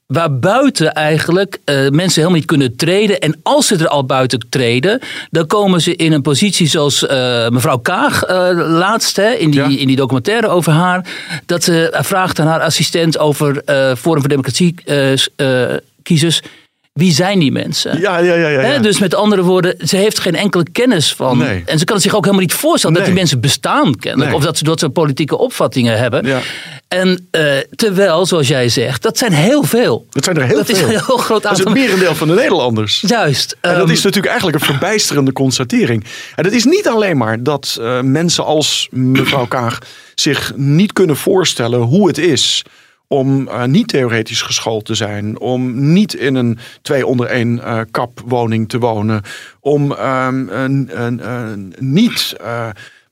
waar 0.05 0.39
buiten 0.39 0.93
eigenlijk 0.93 1.57
uh, 1.65 1.75
mensen 1.89 2.13
helemaal 2.21 2.31
niet 2.31 2.45
kunnen 2.45 2.75
treden. 2.75 3.19
En 3.19 3.39
als 3.43 3.67
ze 3.67 3.75
er 3.75 3.87
al 3.87 4.05
buiten 4.05 4.45
treden, 4.49 4.99
dan 5.31 5.47
komen 5.47 5.81
ze 5.81 5.95
in 5.95 6.11
een 6.11 6.21
positie 6.21 6.67
zoals 6.67 7.03
uh, 7.03 7.09
mevrouw 7.49 7.77
Kaag 7.77 8.29
uh, 8.29 8.49
laatst 8.53 9.15
hè, 9.15 9.29
in, 9.29 9.51
die, 9.51 9.59
Ja. 9.59 9.79
in 9.79 9.87
die 9.87 9.95
documentaire 9.95 10.47
over 10.47 10.71
haar. 10.71 11.05
Dat 11.45 11.63
ze 11.63 11.97
vraagt 12.01 12.39
aan 12.39 12.47
haar 12.47 12.61
assistent 12.61 13.17
over 13.17 13.61
Forum 13.97 14.21
voor 14.21 14.27
Democratie 14.27 14.75
kiezers. 16.03 16.41
Wie 16.93 17.11
zijn 17.13 17.39
die 17.39 17.51
mensen? 17.51 17.99
Ja, 17.99 18.17
ja, 18.17 18.33
ja. 18.33 18.47
ja, 18.47 18.77
dus 18.79 18.99
met 18.99 19.15
andere 19.15 19.43
woorden, 19.43 19.75
ze 19.87 19.97
heeft 19.97 20.19
geen 20.19 20.35
enkele 20.35 20.65
kennis 20.71 21.13
van. 21.13 21.37
Nee. 21.37 21.63
En 21.65 21.79
ze 21.79 21.85
kan 21.85 21.95
het 21.95 22.03
zich 22.03 22.15
ook 22.15 22.23
helemaal 22.23 22.45
niet 22.45 22.53
voorstellen 22.53 22.95
dat 22.95 23.05
die 23.05 23.13
mensen 23.13 23.39
bestaan 23.39 23.95
kennelijk. 23.95 24.29
Nee. 24.29 24.39
Of 24.39 24.45
dat 24.45 24.57
ze, 24.57 24.63
dat 24.63 24.79
ze 24.79 24.89
politieke 24.89 25.37
opvattingen 25.37 25.97
hebben. 25.97 26.25
Ja. 26.25 26.39
En 26.95 27.27
uh, 27.31 27.57
terwijl, 27.75 28.25
zoals 28.25 28.47
jij 28.47 28.69
zegt, 28.69 29.01
dat 29.01 29.17
zijn 29.17 29.33
heel 29.33 29.63
veel. 29.63 30.05
Dat 30.09 30.23
zijn 30.23 30.37
er 30.37 30.43
heel 30.43 30.55
dat 30.55 30.65
veel. 30.65 30.75
is 30.75 30.81
een 30.81 30.89
heel 30.89 31.17
groot 31.17 31.43
Dat 31.43 31.51
is 31.51 31.57
aantal. 31.57 31.73
het 31.73 31.81
merendeel 31.81 32.15
van 32.15 32.27
de 32.27 32.33
Nederlanders. 32.33 33.03
Juist. 33.07 33.57
En 33.61 33.73
dat 33.73 33.81
ehm, 33.81 33.91
is 33.91 34.01
natuurlijk 34.01 34.31
eigenlijk 34.31 34.59
een 34.59 34.65
verbijsterende 34.65 35.33
constatering. 35.33 36.05
En 36.35 36.43
het 36.43 36.53
is 36.53 36.65
niet 36.65 36.87
alleen 36.87 37.17
maar 37.17 37.43
dat 37.43 37.77
uh, 37.79 38.01
mensen 38.01 38.45
als 38.45 38.87
mevrouw 38.91 39.45
Kaag 39.45 39.79
zich 40.15 40.53
niet 40.55 40.93
kunnen 40.93 41.17
voorstellen 41.17 41.79
hoe 41.79 42.07
het 42.07 42.17
is 42.17 42.63
om 43.07 43.47
uh, 43.47 43.63
niet 43.63 43.87
theoretisch 43.87 44.41
geschoold 44.41 44.85
te 44.85 44.95
zijn, 44.95 45.39
om 45.39 45.91
niet 45.93 46.13
in 46.13 46.35
een 46.35 46.57
twee 46.81 47.05
onder 47.05 47.27
één 47.27 47.57
uh, 47.57 47.79
kap 47.91 48.21
woning 48.25 48.69
te 48.69 48.79
wonen, 48.79 49.21
om 49.59 49.91
um, 49.91 50.89
niet 51.79 52.35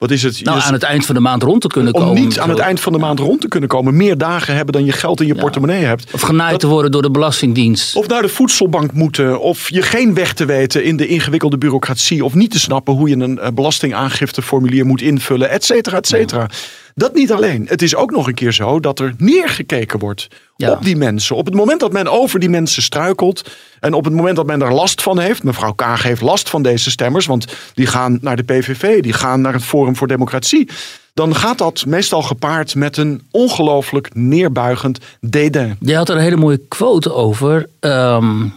wat 0.03 0.11
is 0.11 0.23
het? 0.23 0.43
Nou, 0.43 0.59
aan 0.61 0.73
het 0.73 0.83
eind 0.83 1.05
van 1.05 1.15
de 1.15 1.21
maand 1.21 1.43
rond 1.43 1.61
te 1.61 1.67
kunnen 1.67 1.93
om 1.93 2.01
komen. 2.01 2.21
niet 2.23 2.39
aan 2.39 2.49
het 2.49 2.59
eind 2.59 2.79
van 2.79 2.91
de 2.93 2.97
maand 2.99 3.19
rond 3.19 3.41
te 3.41 3.47
kunnen 3.47 3.69
komen. 3.69 3.95
Meer 3.97 4.17
dagen 4.17 4.55
hebben 4.55 4.73
dan 4.73 4.85
je 4.85 4.91
geld 4.91 5.21
in 5.21 5.27
je 5.27 5.33
Ja. 5.35 5.39
portemonnee 5.41 5.83
hebt. 5.83 6.13
Of 6.13 6.21
genaaid 6.21 6.51
Dat- 6.51 6.59
te 6.59 6.67
worden 6.67 6.91
door 6.91 7.01
de 7.01 7.11
Belastingdienst. 7.11 7.95
Of 7.95 8.07
naar 8.07 8.21
de 8.21 8.29
voedselbank 8.29 8.91
moeten. 8.93 9.39
Of 9.39 9.69
je 9.69 9.81
geen 9.81 10.13
weg 10.13 10.33
te 10.33 10.45
weten 10.45 10.83
in 10.83 10.97
de 10.97 11.07
ingewikkelde 11.07 11.57
bureaucratie. 11.57 12.25
Of 12.25 12.33
niet 12.33 12.51
te 12.51 12.59
snappen 12.59 12.93
hoe 12.93 13.09
je 13.09 13.15
een 13.15 13.39
eh, 13.39 13.47
belastingaangifteformulier 13.53 14.85
moet 14.85 15.01
invullen. 15.01 15.49
Et 15.49 15.63
cetera, 15.65 15.97
et 15.97 16.07
cetera. 16.07 16.47
Dat 16.95 17.13
niet 17.13 17.31
alleen. 17.31 17.65
Het 17.69 17.81
is 17.81 17.95
ook 17.95 18.11
nog 18.11 18.27
een 18.27 18.33
keer 18.33 18.51
zo 18.53 18.79
dat 18.79 18.99
er 18.99 19.13
neergekeken 19.17 19.99
wordt 19.99 20.27
Ja. 20.55 20.71
op 20.71 20.83
die 20.83 20.95
mensen. 20.95 21.35
Op 21.35 21.45
het 21.45 21.55
moment 21.55 21.79
dat 21.79 21.91
men 21.93 22.07
over 22.07 22.39
die 22.39 22.49
mensen 22.49 22.81
struikelt. 22.83 23.49
En 23.79 23.93
op 23.93 24.05
het 24.05 24.13
moment 24.13 24.35
dat 24.35 24.45
men 24.45 24.61
er 24.61 24.73
last 24.73 25.01
van 25.01 25.19
heeft. 25.19 25.43
Mevrouw 25.43 25.71
Kaag 25.73 26.03
heeft 26.03 26.21
last 26.21 26.49
van 26.49 26.61
deze 26.63 26.91
stemmers. 26.91 27.25
Want 27.25 27.45
die 27.73 27.85
gaan 27.87 28.17
naar 28.21 28.35
de 28.35 28.43
PVV. 28.43 29.01
Die 29.01 29.13
gaan 29.13 29.41
naar 29.41 29.53
het 29.53 29.63
Forum 29.63 29.95
voor 29.95 30.07
Democratie. 30.07 30.69
Dan 31.13 31.35
gaat 31.35 31.57
dat 31.57 31.85
meestal 31.85 32.21
gepaard 32.21 32.75
met 32.75 32.97
een 32.97 33.21
ongelooflijk 33.31 34.09
neerbuigend 34.13 34.99
dédain. 35.21 35.77
Jij 35.79 35.95
had 35.95 36.09
er 36.09 36.15
een 36.15 36.21
hele 36.21 36.35
mooie 36.35 36.61
quote 36.67 37.13
over. 37.13 37.69
ehm, 37.79 38.47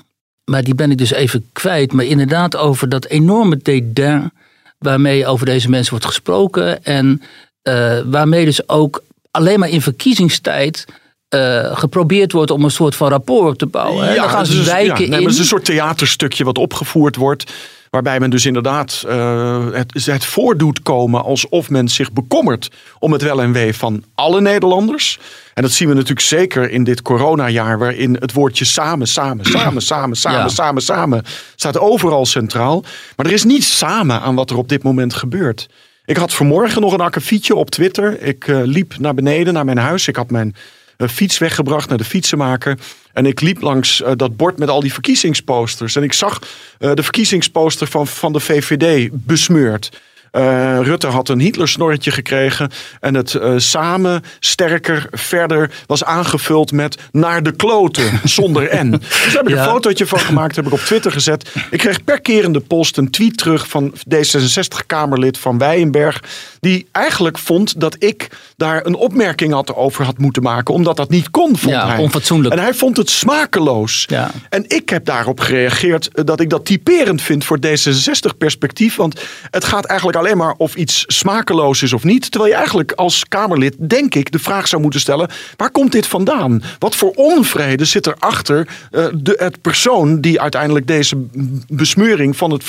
maar 0.44 0.62
die 0.64 0.74
ben 0.74 0.90
ik 0.90 0.98
dus 0.98 1.12
even 1.12 1.48
kwijt. 1.52 1.92
Maar 1.92 2.04
inderdaad 2.04 2.56
over 2.56 2.88
dat 2.88 3.06
enorme 3.06 3.56
dédain 3.62 4.32
waarmee 4.78 5.26
over 5.26 5.46
deze 5.46 5.68
mensen 5.70 5.90
wordt 5.90 6.06
gesproken. 6.06 6.84
En 6.84 7.22
eh, 7.66 7.98
waarmee 8.04 8.44
dus 8.44 8.68
ook 8.68 9.02
alleen 9.30 9.58
maar 9.58 9.68
in 9.68 9.82
verkiezingstijd 9.82 10.84
eh, 11.28 11.76
geprobeerd 11.76 12.32
wordt 12.32 12.50
om 12.50 12.64
een 12.64 12.70
soort 12.70 12.94
van 12.94 13.08
rapport 13.08 13.48
op 13.52 13.58
te 13.58 13.66
bouwen. 13.66 14.08
hè. 14.08 14.14
dan 14.14 14.28
gaan 14.28 14.46
ze 14.46 14.58
is- 14.60 14.66
wijken 14.66 14.86
ja, 14.94 14.98
nee, 14.98 15.08
maar 15.08 15.18
in. 15.18 15.24
Het 15.24 15.32
is 15.34 15.38
een 15.40 15.44
soort 15.46 15.64
theaterstukje 15.64 16.44
wat 16.44 16.58
opgevoerd 16.58 17.16
wordt. 17.16 17.52
Waarbij 17.90 18.20
men 18.20 18.30
dus 18.30 18.46
inderdaad 18.46 19.04
eh, 19.08 19.66
het, 19.72 20.04
het 20.06 20.24
voordoet 20.24 20.82
komen 20.82 21.24
alsof 21.24 21.70
men 21.70 21.88
zich 21.88 22.12
bekommert 22.12 22.70
om 22.98 23.12
het 23.12 23.22
wel 23.22 23.42
en 23.42 23.52
wee 23.52 23.74
van 23.76 24.04
alle 24.14 24.40
Nederlanders. 24.40 25.18
En 25.54 25.62
dat 25.62 25.72
zien 25.72 25.88
we 25.88 25.94
natuurlijk 25.94 26.26
zeker 26.26 26.70
in 26.70 26.84
dit 26.84 27.02
coronajaar, 27.02 27.78
waarin 27.78 28.16
het 28.20 28.32
woordje 28.32 28.64
samen, 28.64 29.06
samen, 29.06 29.44
samen, 29.44 29.82
samen, 29.82 30.16
samen, 30.16 30.38
Ja. 30.38 30.48
samen, 30.48 30.82
samen 30.82 31.22
staat 31.56 31.78
overal 31.78 32.26
centraal. 32.26 32.84
Maar 33.16 33.26
er 33.26 33.32
is 33.32 33.44
niet 33.44 33.64
samen 33.64 34.20
aan 34.20 34.34
wat 34.34 34.50
er 34.50 34.56
op 34.56 34.68
dit 34.68 34.82
moment 34.82 35.14
gebeurt. 35.14 35.68
Ik 36.06 36.16
had 36.16 36.34
vanmorgen 36.34 36.80
nog 36.80 36.92
een 36.92 37.00
akkefietje 37.00 37.54
op 37.54 37.70
Twitter. 37.70 38.22
Ik 38.22 38.48
eh, 38.48 38.60
liep 38.64 38.98
naar 38.98 39.14
beneden, 39.14 39.54
naar 39.54 39.64
mijn 39.64 39.78
huis. 39.78 40.08
Ik 40.08 40.16
had 40.16 40.30
mijn 40.30 40.54
eh, 40.96 41.08
fiets 41.08 41.38
weggebracht 41.38 41.88
naar 41.88 41.98
de 41.98 42.04
fietsenmaker. 42.04 42.78
En 43.12 43.26
ik 43.26 43.40
liep 43.40 43.60
langs 43.60 44.02
eh, 44.02 44.12
dat 44.16 44.36
bord 44.36 44.58
met 44.58 44.68
al 44.68 44.80
die 44.80 44.92
verkiezingsposters. 44.92 45.96
En 45.96 46.02
ik 46.02 46.12
zag 46.12 46.38
de 46.78 47.02
verkiezingsposter 47.02 47.86
van, 47.86 48.06
van 48.06 48.32
de 48.32 48.40
VVD 48.40 49.08
besmeurd. 49.12 50.00
Eh, 50.36 50.78
Rutte 50.82 51.06
had 51.06 51.28
een 51.28 51.40
Hitlersnorretje 51.40 52.10
gekregen. 52.10 52.70
En 53.00 53.14
het 53.14 53.34
eh, 53.34 53.52
samen 53.56 54.22
sterker 54.40 55.06
verder 55.10 55.70
was 55.86 56.04
aangevuld 56.04 56.72
met 56.72 56.98
naar 57.12 57.42
de 57.42 57.52
kloten 57.56 58.20
zonder 58.24 58.84
N. 58.86 58.90
Dus 59.00 59.00
daar 59.10 59.32
heb 59.32 59.48
ik 59.48 59.54
Ja. 59.54 59.64
een 59.64 59.70
fotootje 59.70 60.06
van 60.06 60.18
gemaakt, 60.18 60.56
heb 60.56 60.66
ik 60.66 60.72
op 60.72 60.78
Twitter 60.78 61.12
gezet. 61.12 61.50
Ik 61.70 61.78
kreeg 61.78 62.04
per 62.04 62.20
keer 62.20 62.44
in 62.44 62.52
de 62.52 62.60
post 62.60 62.96
een 62.96 63.10
tweet 63.10 63.36
terug 63.38 63.68
van 63.68 63.92
D66-Kamerlid 64.14 65.38
van 65.38 65.58
Wijenberg. 65.58 66.22
Die 66.60 66.88
eigenlijk 66.92 67.38
vond 67.38 67.80
dat 67.80 67.96
ik 67.98 68.28
daar 68.56 68.86
een 68.86 68.94
opmerking 68.94 69.52
had 69.52 69.74
over 69.74 70.04
had 70.04 70.18
moeten 70.18 70.42
maken. 70.42 70.74
Omdat 70.74 70.96
dat 70.96 71.10
niet 71.10 71.30
kon, 71.30 71.56
vond 71.58 71.74
Ja, 71.74 71.86
hij. 71.88 71.98
onfatsoenlijk. 71.98 72.54
En 72.54 72.60
hij 72.60 72.74
vond 72.74 72.96
het 72.96 73.10
smakeloos. 73.10 74.04
Ja. 74.08 74.30
En 74.48 74.64
ik 74.68 74.88
heb 74.88 75.04
daarop 75.04 75.40
gereageerd 75.40 76.08
eh, 76.14 76.24
dat 76.24 76.40
ik 76.40 76.50
dat 76.50 76.64
typerend 76.64 77.22
vind 77.22 77.44
voor 77.44 77.58
D66-perspectief. 77.66 78.96
Want 78.96 79.20
het 79.50 79.64
gaat 79.64 79.84
eigenlijk 79.84 80.18
alleen 80.18 80.25
alleen 80.26 80.38
maar 80.38 80.54
of 80.56 80.74
iets 80.74 81.04
smakeloos 81.06 81.82
is 81.82 81.92
of 81.92 82.04
niet. 82.04 82.30
Terwijl 82.30 82.50
je 82.50 82.56
eigenlijk 82.56 82.92
als 82.92 83.28
Kamerlid, 83.28 83.76
denk 83.78 84.14
ik, 84.14 84.32
de 84.32 84.38
vraag 84.38 84.68
zou 84.68 84.82
moeten 84.82 85.00
stellen: 85.00 85.28
waar 85.56 85.70
komt 85.70 85.92
dit 85.92 86.06
vandaan? 86.06 86.62
Wat 86.78 86.96
voor 86.96 87.10
onvrede 87.10 87.84
zit 87.84 88.06
er 88.06 88.16
achter 88.18 88.68
uh, 88.90 89.06
de, 89.14 89.34
het 89.38 89.60
persoon 89.60 90.20
die 90.20 90.40
uiteindelijk 90.40 90.86
deze 90.86 91.26
besmeuring 91.68 92.36
van 92.36 92.50
het 92.50 92.64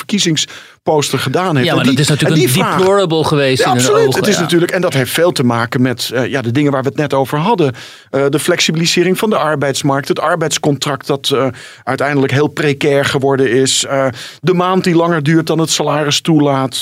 verkiezingsposter 0.88 1.18
gedaan 1.18 1.56
heeft? 1.56 1.68
Ja, 1.68 1.74
maar 1.74 1.84
dat 1.84 1.98
is 1.98 2.08
natuurlijk 2.08 2.40
een 2.40 2.48
vraag, 2.48 2.76
deplorable 2.76 3.24
geweest. 3.24 3.62
Ja, 3.62 3.70
in 3.70 3.76
absoluut. 3.76 4.06
Ogen, 4.06 4.20
het 4.20 4.28
is 4.28 4.34
ja. 4.34 4.40
natuurlijk, 4.40 4.72
en 4.72 4.80
dat 4.80 4.94
heeft 4.94 5.12
veel 5.12 5.32
te 5.32 5.44
maken 5.44 5.82
met 5.82 6.10
uh, 6.14 6.26
ja, 6.26 6.42
de 6.42 6.50
dingen 6.50 6.72
waar 6.72 6.82
we 6.82 6.88
het 6.88 6.96
net 6.96 7.14
over 7.14 7.38
hadden. 7.38 7.74
Uh, 8.10 8.24
de 8.28 8.38
flexibilisering 8.38 9.18
van 9.18 9.30
de 9.30 9.36
arbeidsmarkt, 9.36 10.08
het 10.08 10.20
arbeidscontract 10.20 11.06
dat 11.06 11.36
uiteindelijk 11.84 12.32
heel 12.32 12.46
precair 12.46 13.04
geworden 13.04 13.50
is. 13.50 13.86
de 14.40 14.54
maand 14.54 14.84
die 14.84 14.94
langer 14.94 15.22
duurt 15.22 15.46
dan 15.46 15.58
het 15.58 15.70
salaris 15.70 16.20
toelaat. 16.20 16.80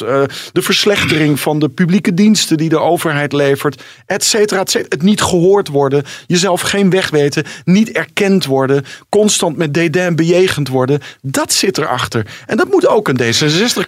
de 0.53 0.63
verslechtering 0.63 1.41
van 1.41 1.59
de 1.59 1.69
publieke 1.69 2.15
diensten 2.15 2.57
die 2.57 2.69
de 2.69 2.81
overheid 2.81 3.33
levert, 3.33 3.83
et 4.07 4.25
cetera, 4.25 4.61
et 4.61 4.71
cetera. 4.71 4.89
Het 4.89 5.03
niet 5.03 5.23
gehoord 5.23 5.69
worden, 5.69 6.05
jezelf 6.27 6.61
geen 6.61 6.91
weg 6.91 7.11
weten, 7.11 7.45
niet 7.65 7.91
erkend 7.91 8.45
worden, 8.45 8.85
constant 9.09 9.57
met 9.57 9.75
dédain 9.75 10.17
bejegend 10.17 10.69
worden. 10.69 11.01
Dat 11.23 11.53
zit 11.53 11.79
erachter. 11.79 12.27
En 12.47 12.57
dat 12.57 12.71
moet 12.71 12.87
ook 12.87 13.09
een 13.09 13.17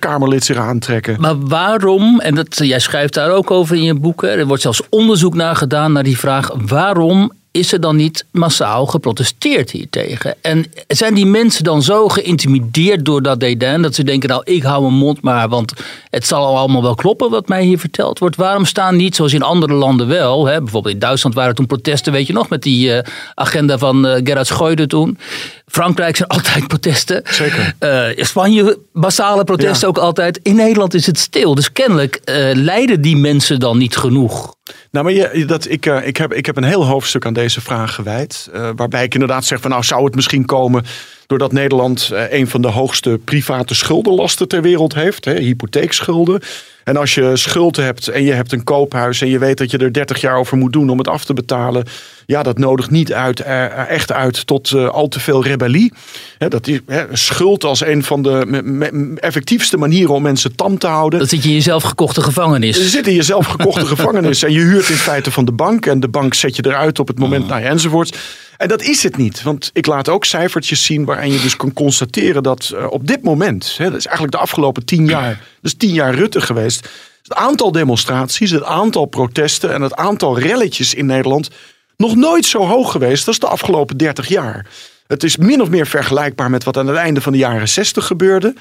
D66-Kamerlid 0.09 0.45
zich 0.45 0.57
aantrekken. 0.57 1.17
Maar 1.21 1.39
waarom, 1.39 2.21
en 2.21 2.35
dat, 2.35 2.57
jij 2.57 2.79
schrijft 2.79 3.15
daar 3.15 3.31
ook 3.31 3.51
over 3.51 3.77
in 3.77 3.83
je 3.83 3.95
boeken, 3.95 4.31
er 4.31 4.47
wordt 4.47 4.63
zelfs 4.63 4.83
onderzoek 4.89 5.35
naar 5.35 5.57
gedaan 5.57 5.93
naar 5.93 6.03
die 6.03 6.19
vraag, 6.19 6.51
waarom 6.67 7.33
is 7.51 7.73
er 7.73 7.81
dan 7.81 7.97
niet 7.97 8.25
massaal 8.31 8.87
geprotesteerd 8.87 9.71
hiertegen? 9.71 10.35
En 10.41 10.67
zijn 10.87 11.15
die 11.15 11.27
mensen 11.27 11.65
dan 11.65 11.83
zo 11.83 12.09
geïntimideerd 12.09 13.05
door 13.05 13.23
dat 13.23 13.41
dédain 13.41 13.83
dat 13.83 13.95
ze 13.95 14.05
denken, 14.05 14.29
nou 14.29 14.43
ik 14.45 14.63
hou 14.63 14.83
mijn 14.83 14.95
mond 14.95 15.23
maar, 15.23 15.49
want 15.49 15.73
het 16.11 16.27
zal 16.27 16.57
allemaal 16.57 16.83
wel 16.83 16.95
kloppen 16.95 17.31
wat 17.31 17.49
mij 17.49 17.63
hier 17.63 17.79
verteld 17.79 18.19
wordt. 18.19 18.37
Waarom 18.37 18.65
staan 18.65 18.97
niet, 18.97 19.17
zoals 19.17 19.33
in 19.33 19.43
andere 19.43 19.73
landen 19.73 20.09
wel, 20.09 20.47
hè, 20.47 20.59
bijvoorbeeld 20.63 20.95
in 20.95 21.01
Duitsland 21.01 21.35
waren 21.35 21.55
toen 21.55 21.67
protesten, 21.67 22.13
weet 22.13 22.27
je 22.27 22.33
nog, 22.33 22.49
met 22.49 22.63
die 22.63 22.89
uh, 22.89 22.99
agenda 23.35 23.79
van 23.79 24.07
uh, 24.07 24.13
Gerhard 24.25 24.47
Schreuder 24.47 24.89
toen. 24.89 25.19
Frankrijk 25.67 26.17
zijn 26.17 26.29
altijd 26.37 26.69
protesten. 26.69 27.23
Zeker. 27.25 27.75
Uh, 27.81 28.25
Spanje, 28.25 28.79
massale 28.93 29.45
protesten 29.45 29.81
ja. 29.81 29.87
ook 29.87 29.99
altijd. 29.99 30.41
In 30.43 30.57
Nederland 30.57 30.95
is 30.95 31.07
het 31.07 31.19
stil. 31.19 31.55
Dus 31.55 31.73
kennelijk 31.73 32.21
leiden 32.55 33.01
die 33.01 33.17
mensen 33.17 33.61
dan 33.61 33.79
niet 33.79 33.97
genoeg. 33.97 34.57
Nou, 34.91 35.05
maar 35.05 35.15
je, 35.15 35.45
dat, 35.45 35.71
ik, 35.71 35.87
uh, 35.87 36.07
ik, 36.07 36.17
heb, 36.17 36.33
ik 36.33 36.47
heb 36.47 36.57
een 36.57 36.65
heel 36.65 36.87
hoofdstuk 36.87 37.27
aan 37.27 37.33
deze 37.33 37.61
vraag 37.61 37.95
gewijd. 37.95 38.51
Uh, 38.55 38.71
waarbij 38.77 39.05
ik 39.05 39.15
inderdaad 39.15 39.45
zeg 39.45 39.61
van 39.61 39.71
nou 39.71 39.83
zou 39.83 40.05
het 40.05 40.15
misschien 40.15 40.45
komen 40.45 40.85
doordat 41.29 41.53
Nederland 41.53 42.11
uh, 42.13 42.33
een 42.33 42.49
van 42.49 42.63
de 42.63 42.69
hoogste 42.69 43.21
private 43.25 43.75
schuldenlasten 43.75 44.49
ter 44.49 44.63
wereld 44.63 44.95
heeft. 44.95 45.25
Hè, 45.25 45.35
hypotheekschulden. 45.39 46.41
En 46.85 46.97
als 46.97 47.15
je 47.15 47.37
schuld 47.37 47.77
hebt 47.77 48.09
en 48.09 48.23
je 48.23 48.33
hebt 48.33 48.53
een 48.53 48.65
koophuis 48.65 49.21
en 49.21 49.29
je 49.29 49.39
weet 49.39 49.59
dat 49.59 49.71
je 49.71 49.79
er 49.79 49.93
30 49.93 50.21
jaar 50.21 50.37
over 50.37 50.57
moet 50.57 50.73
doen 50.73 50.91
om 50.91 50.99
het 50.99 51.09
af 51.09 51.25
te 51.25 51.35
betalen. 51.35 51.85
Ja, 52.27 52.43
dat 52.43 52.59
nodigt 52.59 52.91
niet 52.91 53.13
uit, 53.13 53.41
echt 53.41 54.13
uit 54.13 54.47
tot 54.47 54.73
al 54.73 55.09
te 55.09 55.21
veel 55.21 55.43
rebellie. 55.43 55.93
dat 56.39 56.67
is, 56.67 56.81
schuld 57.13 57.65
als 57.65 57.87
een 57.87 58.05
van 58.05 58.23
de 58.23 59.17
effectiefste 59.21 59.77
manieren 59.77 60.15
om 60.15 60.23
mensen 60.23 60.57
tam 60.57 60.79
te 60.79 60.87
houden. 60.87 61.19
Dat 61.19 61.29
zit 61.29 61.43
je 61.43 61.49
in 61.49 61.55
jezelf 61.55 61.83
gekochte 61.83 62.23
gevangenis. 62.23 62.77
Je 62.77 62.89
zit 62.89 63.07
in 63.07 63.15
jezelf 63.15 63.47
gekochte 63.47 63.87
gevangenis 63.97 64.43
en 64.43 64.53
je 64.53 64.61
huurt 64.61 64.89
in 64.89 64.97
feite 64.97 65.31
van 65.31 65.45
de 65.45 65.53
bank. 65.53 65.87
En 65.87 66.01
de 66.01 66.09
bank 66.09 66.35
zet 66.35 66.57
je 66.57 66.67
eruit 66.67 66.99
op 66.99 67.09
het 67.09 67.19
moment, 67.19 67.43
oh. 67.43 67.49
nou 67.49 67.63
ja, 67.63 67.69
enzovoorts. 67.69 68.13
En 68.59 68.69
dat 68.69 68.83
is 68.83 69.03
het 69.03 69.17
niet. 69.17 69.43
Want 69.43 69.71
ik 69.73 69.87
laat 69.87 70.09
ook 70.09 70.25
cijfertjes 70.25 70.85
zien 70.85 71.05
waarin 71.05 71.33
je 71.33 71.41
dus 71.41 71.57
kan 71.57 71.73
constateren 71.73 72.43
dat 72.43 72.71
uh, 72.75 72.87
op 72.91 73.07
dit 73.07 73.23
moment, 73.23 73.75
hè, 73.77 73.85
dat 73.85 73.99
is 73.99 74.07
eigenlijk 74.07 74.37
de 74.37 74.43
afgelopen 74.43 74.85
tien 74.85 75.07
jaar, 75.07 75.41
dus 75.63 75.75
tien 75.75 75.93
jaar 75.93 76.15
Rutte 76.15 76.41
geweest, 76.41 76.89
het 77.23 77.35
aantal 77.35 77.73
demonstraties, 77.73 78.51
het 78.51 78.65
aantal 78.65 79.05
protesten 79.05 79.73
en 79.73 79.83
het 79.83 79.95
aantal 79.95 80.39
relletjes 80.39 80.95
in 80.95 81.07
Nederland 81.07 81.51
nog 81.97 82.17
nooit 82.17 82.45
zo 82.45 82.67
hoog 82.67 82.93
geweest 82.93 83.27
als 83.27 83.39
de 83.39 83.47
afgelopen 83.47 83.97
30 83.97 84.29
jaar. 84.29 84.67
Het 85.07 85.23
is 85.23 85.37
min 85.37 85.61
of 85.63 85.69
meer 85.69 85.87
vergelijkbaar 85.87 86.51
met 86.51 86.65
wat 86.65 86.77
aan 86.77 86.87
het 86.87 86.97
einde 86.97 87.21
van 87.21 87.33
de 87.33 87.39
jaren 87.39 87.69
60 87.69 88.07
gebeurde. 88.07 88.55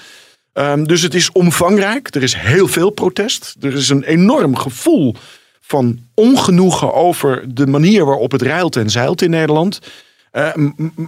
Um, 0.54 0.88
dus 0.88 1.02
het 1.02 1.14
is 1.14 1.32
omvangrijk. 1.32 2.16
Er 2.16 2.24
is 2.24 2.36
heel 2.36 2.68
veel 2.68 2.90
protest. 2.90 3.56
Er 3.62 3.76
is 3.76 3.90
een 3.90 4.04
enorm 4.04 4.56
gevoel 4.56 5.16
van 5.68 6.00
ongenoegen 6.14 6.94
over 6.94 7.44
de 7.54 7.68
manier 7.68 8.06
waarop 8.06 8.32
het 8.32 8.42
reilt 8.42 8.76
en 8.76 8.90
zeilt 8.90 9.22
in 9.22 9.30
Nederland. 9.30 9.80
Uh, 10.32 10.54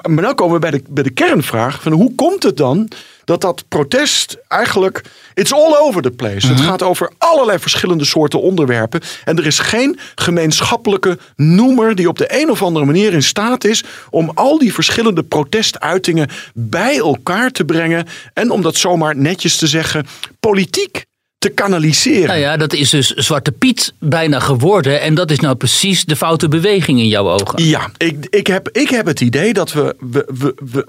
maar 0.01 0.23
dan 0.23 0.35
komen 0.35 0.53
we 0.53 0.59
bij 0.59 0.71
de, 0.71 0.83
bij 0.89 1.03
de 1.03 1.09
kernvraag 1.09 1.81
van 1.81 1.91
hoe 1.91 2.15
komt 2.15 2.43
het 2.43 2.57
dan 2.57 2.89
dat 3.23 3.41
dat 3.41 3.63
protest 3.67 4.37
eigenlijk, 4.47 5.03
it's 5.33 5.53
all 5.53 5.75
over 5.79 6.01
the 6.01 6.11
place. 6.11 6.33
Mm 6.33 6.41
-hmm. 6.41 6.61
Het 6.61 6.69
gaat 6.69 6.83
over 6.83 7.11
allerlei 7.17 7.59
verschillende 7.59 8.05
soorten 8.05 8.41
onderwerpen. 8.41 9.01
En 9.23 9.37
er 9.37 9.45
is 9.45 9.59
geen 9.59 9.99
gemeenschappelijke 10.15 11.17
noemer 11.35 11.95
die 11.95 12.07
op 12.07 12.17
de 12.17 12.41
een 12.41 12.49
of 12.49 12.61
andere 12.61 12.85
manier 12.85 13.13
in 13.13 13.23
staat 13.23 13.63
is 13.63 13.83
om 14.09 14.31
al 14.33 14.57
die 14.57 14.73
verschillende 14.73 15.23
protestuitingen 15.23 16.29
bij 16.53 16.97
elkaar 16.97 17.51
te 17.51 17.65
brengen. 17.65 18.07
En 18.33 18.51
om 18.51 18.61
dat 18.61 18.75
zomaar 18.75 19.15
netjes 19.15 19.57
te 19.57 19.67
zeggen, 19.67 20.07
politiek 20.39 21.07
te 21.39 21.49
kanaliseren. 21.49 22.27
Nou 22.27 22.39
ja, 22.39 22.57
dat 22.57 22.73
is 22.73 22.89
dus 22.89 23.09
Zwarte 23.09 23.51
Piet 23.51 23.93
bijna 23.99 24.39
geworden. 24.39 25.01
En 25.01 25.13
dat 25.13 25.31
is 25.31 25.39
nou 25.39 25.55
precies 25.55 26.05
de 26.05 26.15
foute 26.15 26.47
beweging 26.47 26.99
in 26.99 27.07
jouw 27.07 27.29
ogen. 27.29 27.63
Ja, 27.63 27.91
ik, 27.97 28.27
ik, 28.29 28.47
heb, 28.47 28.69
ik 28.71 28.89
heb 28.89 29.05
het 29.05 29.21
idee 29.21 29.53
dat 29.53 29.73
we, 29.73 29.95
we, 29.99 30.25
we, 30.27 30.53
we 30.71 30.87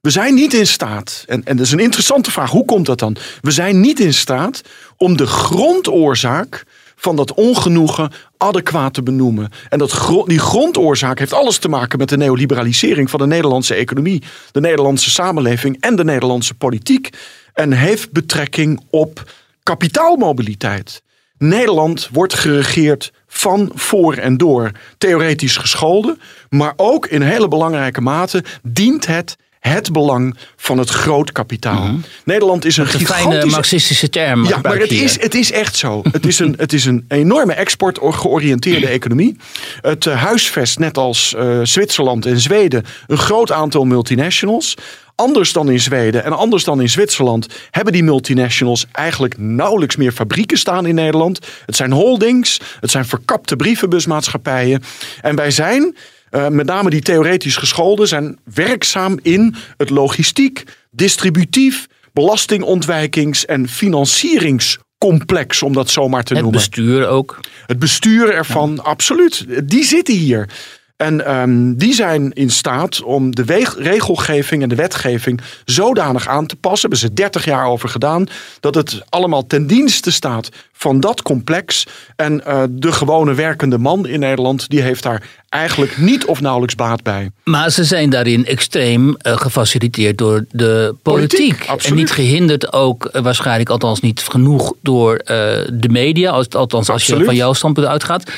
we 0.00 0.12
zijn 0.12 0.34
niet 0.34 0.54
in 0.54 0.66
staat, 0.66 1.24
en, 1.26 1.44
en 1.44 1.56
dat 1.56 1.66
is 1.66 1.72
een 1.72 1.78
interessante 1.78 2.30
vraag, 2.30 2.50
hoe 2.50 2.64
komt 2.64 2.86
dat 2.86 2.98
dan? 2.98 3.16
We 3.40 3.50
zijn 3.50 3.80
niet 3.80 4.00
in 4.00 4.14
staat 4.14 4.62
om 4.96 5.16
de 5.16 5.26
grondoorzaak 5.26 6.64
van 6.96 7.16
dat 7.16 7.34
ongenoegen 7.34 8.12
adequaat 8.36 8.94
te 8.94 9.02
benoemen. 9.02 9.50
En 9.68 9.78
dat, 9.78 10.24
die 10.26 10.38
grondoorzaak 10.38 11.18
heeft 11.18 11.32
alles 11.32 11.58
te 11.58 11.68
maken 11.68 11.98
met 11.98 12.08
de 12.08 12.16
neoliberalisering 12.16 13.10
van 13.10 13.20
de 13.20 13.26
Nederlandse 13.26 13.74
economie, 13.74 14.22
de 14.52 14.60
Nederlandse 14.60 15.10
samenleving 15.10 15.76
en 15.80 15.96
de 15.96 16.04
Nederlandse 16.04 16.54
politiek. 16.54 17.10
En 17.52 17.72
heeft 17.72 18.12
betrekking 18.12 18.80
op 18.90 19.30
kapitaalmobiliteit. 19.66 21.02
Nederland 21.38 22.08
wordt 22.12 22.34
geregeerd 22.34 23.12
van 23.26 23.70
voor 23.74 24.14
en 24.14 24.36
door 24.36 24.70
theoretisch 24.98 25.56
gescholden, 25.56 26.20
maar 26.48 26.72
ook 26.76 27.06
in 27.06 27.22
hele 27.22 27.48
belangrijke 27.48 28.00
mate 28.00 28.44
dient 28.62 29.06
het 29.06 29.36
het 29.72 29.92
belang 29.92 30.36
van 30.56 30.78
het 30.78 30.88
groot 30.88 31.32
kapitaal. 31.32 31.82
Mhm. 31.82 31.96
Nederland 32.24 32.64
is 32.64 32.76
een 32.76 32.84
Een 32.84 32.90
gigantische... 32.90 33.30
fijne 33.30 33.46
marxistische 33.46 34.08
term. 34.08 34.42
Ja, 34.42 34.48
maar 34.48 34.54
gebruik 34.54 34.80
het 34.80 34.90
is, 34.90 35.20
het 35.20 35.34
is 35.34 35.52
echt 35.52 35.76
zo. 35.76 36.02
Het 36.10 36.26
is 36.26 36.38
een, 36.38 36.54
het 36.56 36.72
is 36.72 36.84
een 36.84 37.04
enorme 37.08 37.52
export-georiënteerde 37.52 38.86
economie. 38.86 39.36
Het 39.80 40.06
eh, 40.06 40.22
huisvest, 40.22 40.78
net 40.78 40.98
als 40.98 41.34
eh, 41.34 41.60
Zwitserland 41.62 42.26
en 42.26 42.40
Zweden, 42.40 42.84
een 43.06 43.18
groot 43.18 43.52
aantal 43.52 43.84
multinationals. 43.84 44.74
Anders 45.16 45.52
dan 45.52 45.70
in 45.70 45.80
Zweden 45.80 46.24
en 46.24 46.32
anders 46.32 46.64
dan 46.64 46.80
in 46.80 46.88
Zwitserland 46.88 47.46
hebben 47.70 47.92
die 47.92 48.02
multinationals 48.04 48.86
eigenlijk 48.92 49.38
nauwelijks 49.38 49.96
meer 49.96 50.12
fabrieken 50.12 50.58
staan 50.58 50.86
in 50.86 50.94
Nederland. 50.94 51.38
Het 51.66 51.76
zijn 51.76 51.92
holdings, 51.92 52.60
het 52.80 52.90
zijn 52.90 53.04
verkapte 53.04 53.56
brievenbusmaatschappijen. 53.56 54.82
En 55.20 55.36
wij 55.36 55.50
zijn, 55.50 55.96
uh, 56.30 56.48
met 56.48 56.66
name 56.66 56.90
die 56.90 57.00
theoretisch 57.00 57.56
gescholden, 57.56 58.08
zijn 58.08 58.38
werkzaam 58.54 59.18
in 59.22 59.54
het 59.76 59.90
logistiek, 59.90 60.62
distributief, 60.90 61.86
belastingontwijkings- 62.12 63.44
en 63.44 63.68
financieringscomplex, 63.68 65.62
om 65.62 65.72
dat 65.72 65.90
zomaar 65.90 66.22
te 66.22 66.32
Het 66.34 66.42
noemen. 66.42 66.60
bestuur 66.60 67.08
ook. 67.08 67.40
Het 67.66 67.78
bestuur 67.78 68.32
ervan, 68.34 68.84
absoluut. 68.84 69.46
Die 69.64 69.84
zitten 69.84 70.14
hier. 70.14 70.48
En 70.96 71.36
um, 71.40 71.76
die 71.76 71.94
zijn 71.94 72.32
in 72.32 72.50
staat 72.50 73.02
om 73.02 73.34
de 73.34 73.72
regelgeving 73.78 74.62
en 74.62 74.68
de 74.68 74.74
wetgeving 74.74 75.40
zodanig 75.64 76.28
aan 76.28 76.46
te 76.46 76.56
passen. 76.56 76.80
Hebben 76.80 77.08
ze 77.08 77.14
30 77.14 77.44
jaar 77.44 77.66
over 77.66 77.88
gedaan. 77.88 78.26
Dat 78.60 78.74
het 78.74 79.02
allemaal 79.08 79.46
ten 79.46 79.66
dienste 79.66 80.12
staat 80.12 80.48
van 80.72 81.00
dat 81.00 81.22
complex. 81.22 81.86
En 82.16 82.42
uh, 82.46 82.62
de 82.70 82.92
gewone 82.92 83.34
werkende 83.34 83.78
man 83.78 84.06
in 84.06 84.20
Nederland, 84.20 84.68
die 84.68 84.82
heeft 84.82 85.02
daar 85.02 85.22
eigenlijk 85.56 85.96
niet 85.96 86.24
of 86.24 86.40
nauwelijks 86.40 86.74
baat 86.74 87.02
bij. 87.02 87.30
Maar 87.44 87.70
ze 87.70 87.84
zijn 87.84 88.10
daarin 88.10 88.46
extreem 88.46 89.08
uh, 89.08 89.14
gefaciliteerd 89.22 90.18
door 90.18 90.44
de 90.50 90.94
politiek. 91.02 91.66
Politiek, 91.66 91.90
en 91.90 91.94
niet 91.94 92.10
gehinderd 92.10 92.72
ook, 92.72 93.10
uh, 93.12 93.22
waarschijnlijk 93.22 93.68
althans 93.68 94.00
niet 94.00 94.20
genoeg 94.20 94.74
door 94.82 95.12
uh, 95.12 95.26
de 95.72 95.88
media. 95.88 96.30
Als, 96.30 96.48
althans 96.48 96.88
als 96.88 97.06
je 97.06 97.24
van 97.24 97.34
jouw 97.34 97.52
standpunt 97.52 97.86
uitgaat. 97.86 98.30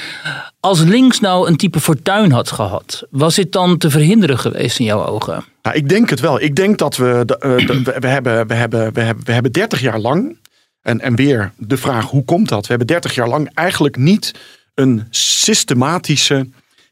Als 0.61 0.81
links 0.81 1.21
nou 1.21 1.49
een 1.49 1.57
type 1.57 1.81
fortuin 1.81 2.33
had 2.33 2.51
gehad, 2.51 3.03
was 3.11 3.35
dit 3.35 3.53
dan 3.53 3.79
te 3.79 3.91
verhinderen 3.91 4.39
geweest 4.39 4.79
in 4.79 4.85
jouw 4.85 5.07
ogen? 5.07 5.45
Nou, 5.63 5.77
ik 5.77 5.89
denk 5.89 6.11
het 6.11 6.21
wel. 6.21 6.41
Ik 6.41 6.57
denk 6.57 6.79
dat 6.79 6.97
we, 6.97 7.23
de, 7.27 7.37
de, 7.39 7.83
we, 7.85 8.01
we, 8.01 8.07
hebben, 8.07 8.47
we, 8.47 8.55
hebben, 8.55 8.93
we, 8.93 9.01
hebben, 9.01 9.25
we 9.25 9.33
hebben 9.33 9.53
30 9.53 9.81
jaar 9.81 9.99
lang. 9.99 10.37
En, 10.83 11.01
en 11.01 11.17
weer 11.17 11.53
de 11.57 11.77
vraag 11.77 12.05
hoe 12.05 12.25
komt 12.25 12.49
dat? 12.49 12.61
We 12.61 12.69
hebben 12.69 12.87
30 12.87 13.15
jaar 13.15 13.29
lang 13.29 13.51
eigenlijk 13.55 13.97
niet 13.97 14.35
een 14.75 15.07
systematische, 15.11 16.49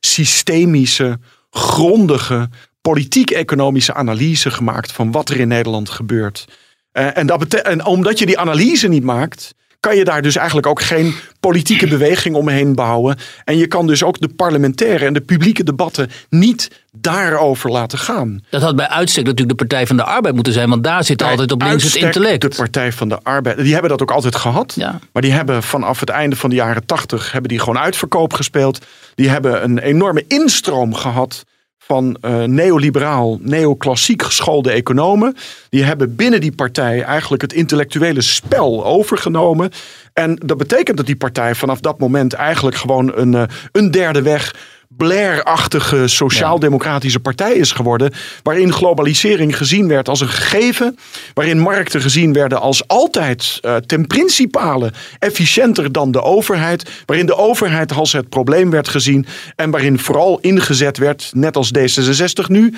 systemische, 0.07 1.19
grondige, 1.51 2.49
politiek-economische 2.81 3.95
analyse 3.95 4.51
gemaakt 4.51 4.93
van 4.93 5.13
wat 5.13 5.29
er 5.29 5.41
in 5.41 5.49
Nederland 5.49 5.89
gebeurt. 5.89 6.45
Uh, 6.93 7.17
en, 7.17 7.27
dat 7.27 7.55
en 7.55 7.85
omdat 7.85 8.19
je 8.19 8.27
die 8.27 8.39
analyse 8.39 8.89
niet 8.89 9.05
maakt, 9.05 9.55
kan 9.81 9.97
je 9.97 10.05
daar 10.05 10.23
dus 10.23 10.37
eigenlijk 10.37 10.67
ook 10.67 10.83
geen 10.83 11.15
politieke 11.41 11.87
beweging 11.87 12.35
omheen 12.35 12.75
bouwen. 12.75 13.17
En 13.45 13.57
je 13.57 13.67
kan 13.67 13.87
dus 13.87 14.03
ook 14.03 14.21
de 14.21 14.29
parlementaire 14.29 15.05
en 15.05 15.13
de 15.13 15.21
publieke 15.21 15.65
debatten 15.65 16.11
niet 16.29 16.71
daarover 16.93 17.71
laten 17.71 17.99
gaan. 17.99 18.45
Dat 18.51 18.63
had 18.63 18.77
bij 18.77 18.89
uitstek 18.89 19.25
natuurlijk 19.25 19.59
de 19.59 19.67
Partij 19.67 19.87
van 19.87 19.97
de 19.97 20.05
Arbeid 20.05 20.35
moeten 20.35 20.53
zijn, 20.53 20.69
want 20.69 20.85
daar 20.85 21.05
zit 21.05 21.17
Bij 21.17 21.31
altijd 21.31 21.53
op 21.53 21.63
links 21.63 21.85
het 21.85 21.95
intellect. 21.95 22.41
De 22.41 22.49
Partij 22.49 22.93
van 22.93 23.09
de 23.09 23.19
Arbeid, 23.23 23.57
die 23.57 23.73
hebben 23.73 23.91
dat 23.91 24.03
ook 24.03 24.11
altijd 24.11 24.37
gehad. 24.37 24.73
Ja. 24.77 24.99
Maar 25.13 25.23
die 25.23 25.33
hebben 25.33 25.63
vanaf 25.63 26.01
het 26.01 26.09
einde 26.09 26.37
van 26.37 26.51
de 26.51 26.57
jaren 26.57 26.87
tachtig 26.87 27.33
hebben 27.33 27.51
die 27.51 27.59
gewoon 27.59 27.79
uitverkoop 27.79 28.33
gespeeld. 28.33 28.85
Die 29.15 29.29
hebben 29.29 29.65
een 29.65 29.79
enorme 29.79 30.25
instroom 30.29 30.95
gehad 30.95 31.45
van 31.87 32.17
eh, 32.21 32.43
neoliberaal, 32.43 33.39
neoclassiek 33.41 34.23
geschoolde 34.23 34.71
economen. 34.71 35.35
Die 35.69 35.85
hebben 35.85 36.17
binnen 36.17 36.41
die 36.41 36.55
partij 36.55 37.03
eigenlijk 37.03 37.43
het 37.43 37.53
intellectuele 37.53 38.21
spel 38.21 38.85
overgenomen. 38.85 39.71
En 40.13 40.41
dat 40.45 40.57
betekent 40.57 40.97
dat 40.97 41.07
die 41.07 41.17
partij 41.17 41.55
vanaf 41.55 41.81
dat 41.81 41.99
moment 41.99 42.33
eigenlijk 42.33 42.77
gewoon 42.77 43.13
een, 43.17 43.35
eh, 43.35 43.43
een 43.73 43.91
derde 43.91 44.23
weg. 44.23 44.55
Blair-achtige 44.89 46.09
sociaal-democratische 46.09 47.21
partij 47.21 47.53
is 47.55 47.73
geworden. 47.73 48.13
Waarin 48.43 48.73
globalisering 48.73 49.57
gezien 49.57 49.89
werd 49.89 50.09
als 50.09 50.21
een 50.21 50.29
gegeven. 50.29 50.99
Waarin 51.35 51.59
markten 51.59 52.01
gezien 52.01 52.33
werden 52.33 52.61
als 52.61 52.89
altijd 52.89 53.59
eh, 53.61 53.77
ten 53.77 54.07
principale 54.07 54.93
efficiënter 55.19 55.93
dan 55.93 56.11
de 56.11 56.23
overheid. 56.23 56.91
Waarin 57.07 57.27
de 57.27 57.37
overheid 57.37 57.93
als 57.93 58.13
het 58.13 58.29
probleem 58.29 58.71
werd 58.71 58.89
gezien. 58.89 59.27
En 59.57 59.71
waarin 59.71 59.99
vooral 59.99 60.39
ingezet 60.41 60.99
werd, 60.99 61.31
net 61.35 61.57
als 61.57 61.71
D66 61.79 62.47
nu. 62.47 62.75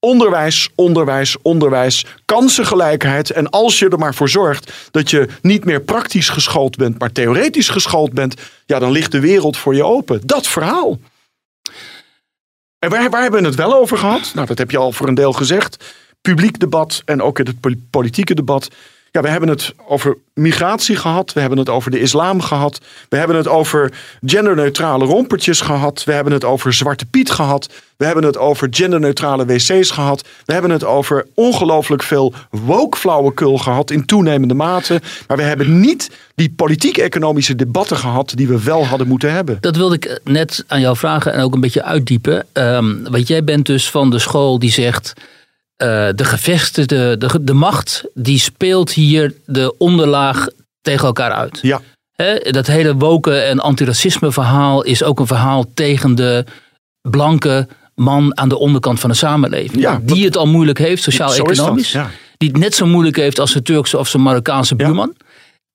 Onderwijs, 0.00 0.70
onderwijs, 0.74 1.36
onderwijs, 1.42 2.06
kansengelijkheid. 2.24 3.30
En 3.30 3.50
als 3.50 3.78
je 3.78 3.88
er 3.88 3.98
maar 3.98 4.14
voor 4.14 4.28
zorgt 4.28 4.72
dat 4.90 5.10
je 5.10 5.28
niet 5.42 5.64
meer 5.64 5.80
praktisch 5.80 6.28
geschoold 6.28 6.76
bent, 6.76 6.98
maar 6.98 7.12
theoretisch 7.12 7.68
geschoold 7.68 8.12
bent, 8.12 8.34
ja, 8.66 8.78
dan 8.78 8.90
ligt 8.90 9.12
de 9.12 9.20
wereld 9.20 9.56
voor 9.56 9.74
je 9.74 9.84
open. 9.84 10.20
Dat 10.24 10.46
verhaal. 10.46 10.98
En 12.80 12.90
waar, 12.90 13.10
waar 13.10 13.22
hebben 13.22 13.40
we 13.40 13.46
het 13.46 13.56
wel 13.56 13.74
over 13.74 13.98
gehad? 13.98 14.30
Nou, 14.34 14.46
dat 14.46 14.58
heb 14.58 14.70
je 14.70 14.76
al 14.78 14.92
voor 14.92 15.08
een 15.08 15.14
deel 15.14 15.32
gezegd. 15.32 15.94
Publiek 16.20 16.58
debat 16.58 17.02
en 17.04 17.22
ook 17.22 17.38
in 17.38 17.46
het 17.46 17.60
pol- 17.60 17.82
politieke 17.90 18.34
debat. 18.34 18.68
Ja, 19.12 19.22
we 19.22 19.28
hebben 19.28 19.48
het 19.48 19.74
over 19.86 20.16
migratie 20.34 20.96
gehad. 20.96 21.32
We 21.32 21.40
hebben 21.40 21.58
het 21.58 21.68
over 21.68 21.90
de 21.90 22.00
islam 22.00 22.40
gehad. 22.40 22.80
We 23.08 23.16
hebben 23.16 23.36
het 23.36 23.48
over 23.48 23.92
genderneutrale 24.24 25.04
rompertjes 25.04 25.60
gehad. 25.60 26.04
We 26.04 26.12
hebben 26.12 26.32
het 26.32 26.44
over 26.44 26.72
Zwarte 26.72 27.06
Piet 27.06 27.30
gehad. 27.30 27.68
We 27.96 28.04
hebben 28.04 28.24
het 28.24 28.38
over 28.38 28.68
genderneutrale 28.70 29.44
wc's 29.44 29.90
gehad. 29.90 30.28
We 30.44 30.52
hebben 30.52 30.70
het 30.70 30.84
over 30.84 31.26
ongelooflijk 31.34 32.02
veel 32.02 32.34
woke-flauwekul 32.50 33.58
gehad 33.58 33.90
in 33.90 34.06
toenemende 34.06 34.54
mate. 34.54 35.00
Maar 35.26 35.36
we 35.36 35.42
hebben 35.42 35.80
niet 35.80 36.10
die 36.34 36.52
politiek-economische 36.56 37.56
debatten 37.56 37.96
gehad 37.96 38.32
die 38.34 38.48
we 38.48 38.62
wel 38.62 38.86
hadden 38.86 39.08
moeten 39.08 39.32
hebben. 39.32 39.58
Dat 39.60 39.76
wilde 39.76 39.94
ik 39.94 40.20
net 40.24 40.64
aan 40.66 40.80
jou 40.80 40.96
vragen 40.96 41.32
en 41.32 41.42
ook 41.42 41.54
een 41.54 41.60
beetje 41.60 41.84
uitdiepen. 41.84 42.46
Ehm, 42.52 43.02
want 43.02 43.28
jij 43.28 43.44
bent 43.44 43.66
dus 43.66 43.90
van 43.90 44.10
de 44.10 44.18
school 44.18 44.58
die 44.58 44.72
zegt. 44.72 45.12
Eh, 45.80 46.08
de 46.14 46.24
gevestigde, 46.24 47.16
de, 47.16 47.38
de 47.40 47.52
macht, 47.52 48.04
die 48.14 48.38
speelt 48.38 48.92
hier 48.92 49.34
de 49.46 49.74
onderlaag 49.78 50.46
tegen 50.80 51.06
elkaar 51.06 51.32
uit. 51.32 51.58
Ja, 51.62 51.80
dat 52.50 52.66
hele 52.66 52.94
woke 52.94 53.34
en 53.34 53.58
antiracisme 53.58 54.32
verhaal 54.32 54.82
is 54.82 55.02
ook 55.02 55.20
een 55.20 55.26
verhaal 55.26 55.64
tegen 55.74 56.14
de 56.14 56.44
blanke 57.00 57.68
man 57.94 58.38
aan 58.38 58.48
de 58.48 58.58
onderkant 58.58 59.00
van 59.00 59.10
de 59.10 59.16
samenleving. 59.16 59.80
Ja, 59.80 60.00
die 60.02 60.24
het 60.24 60.36
al 60.36 60.46
moeilijk 60.46 60.78
heeft, 60.78 61.02
sociaal-economisch. 61.02 61.92
Ja. 61.92 62.10
Die 62.36 62.48
het 62.48 62.58
net 62.58 62.74
zo 62.74 62.86
moeilijk 62.86 63.16
heeft 63.16 63.38
als 63.38 63.50
zijn 63.50 63.64
Turkse 63.64 63.98
of 63.98 64.08
zijn 64.08 64.22
Marokkaanse 64.22 64.74
Ja. 64.76 65.08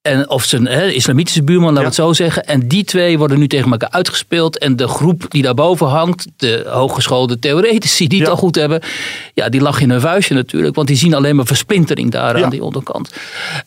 En, 0.06 0.30
of 0.30 0.44
zijn 0.44 0.66
hè, 0.66 0.90
islamitische 0.90 1.42
buurman, 1.42 1.66
laten 1.68 1.80
we 1.80 1.86
het 1.86 1.94
zo 1.94 2.12
zeggen. 2.12 2.44
En 2.44 2.68
die 2.68 2.84
twee 2.84 3.18
worden 3.18 3.38
nu 3.38 3.46
tegen 3.48 3.70
elkaar 3.70 3.90
uitgespeeld. 3.90 4.58
En 4.58 4.76
de 4.76 4.88
groep 4.88 5.24
die 5.28 5.42
daarboven 5.42 5.86
hangt, 5.86 6.26
de 6.36 6.64
hooggeschoolde 6.68 7.38
theoretici 7.38 8.06
die 8.08 8.18
het 8.18 8.26
Ja. 8.26 8.32
al 8.32 8.38
goed 8.40 8.54
hebben. 8.54 8.80
Ja, 9.34 9.48
die 9.48 9.60
lachen 9.60 9.82
in 9.82 9.90
hun 9.90 10.00
vuistje 10.00 10.34
natuurlijk. 10.34 10.74
Want 10.74 10.88
die 10.88 10.96
zien 10.96 11.14
alleen 11.14 11.36
maar 11.36 11.46
versplintering 11.46 12.10
daar 12.10 12.38
Ja. 12.38 12.44
aan 12.44 12.50
die 12.50 12.62
onderkant. 12.62 13.12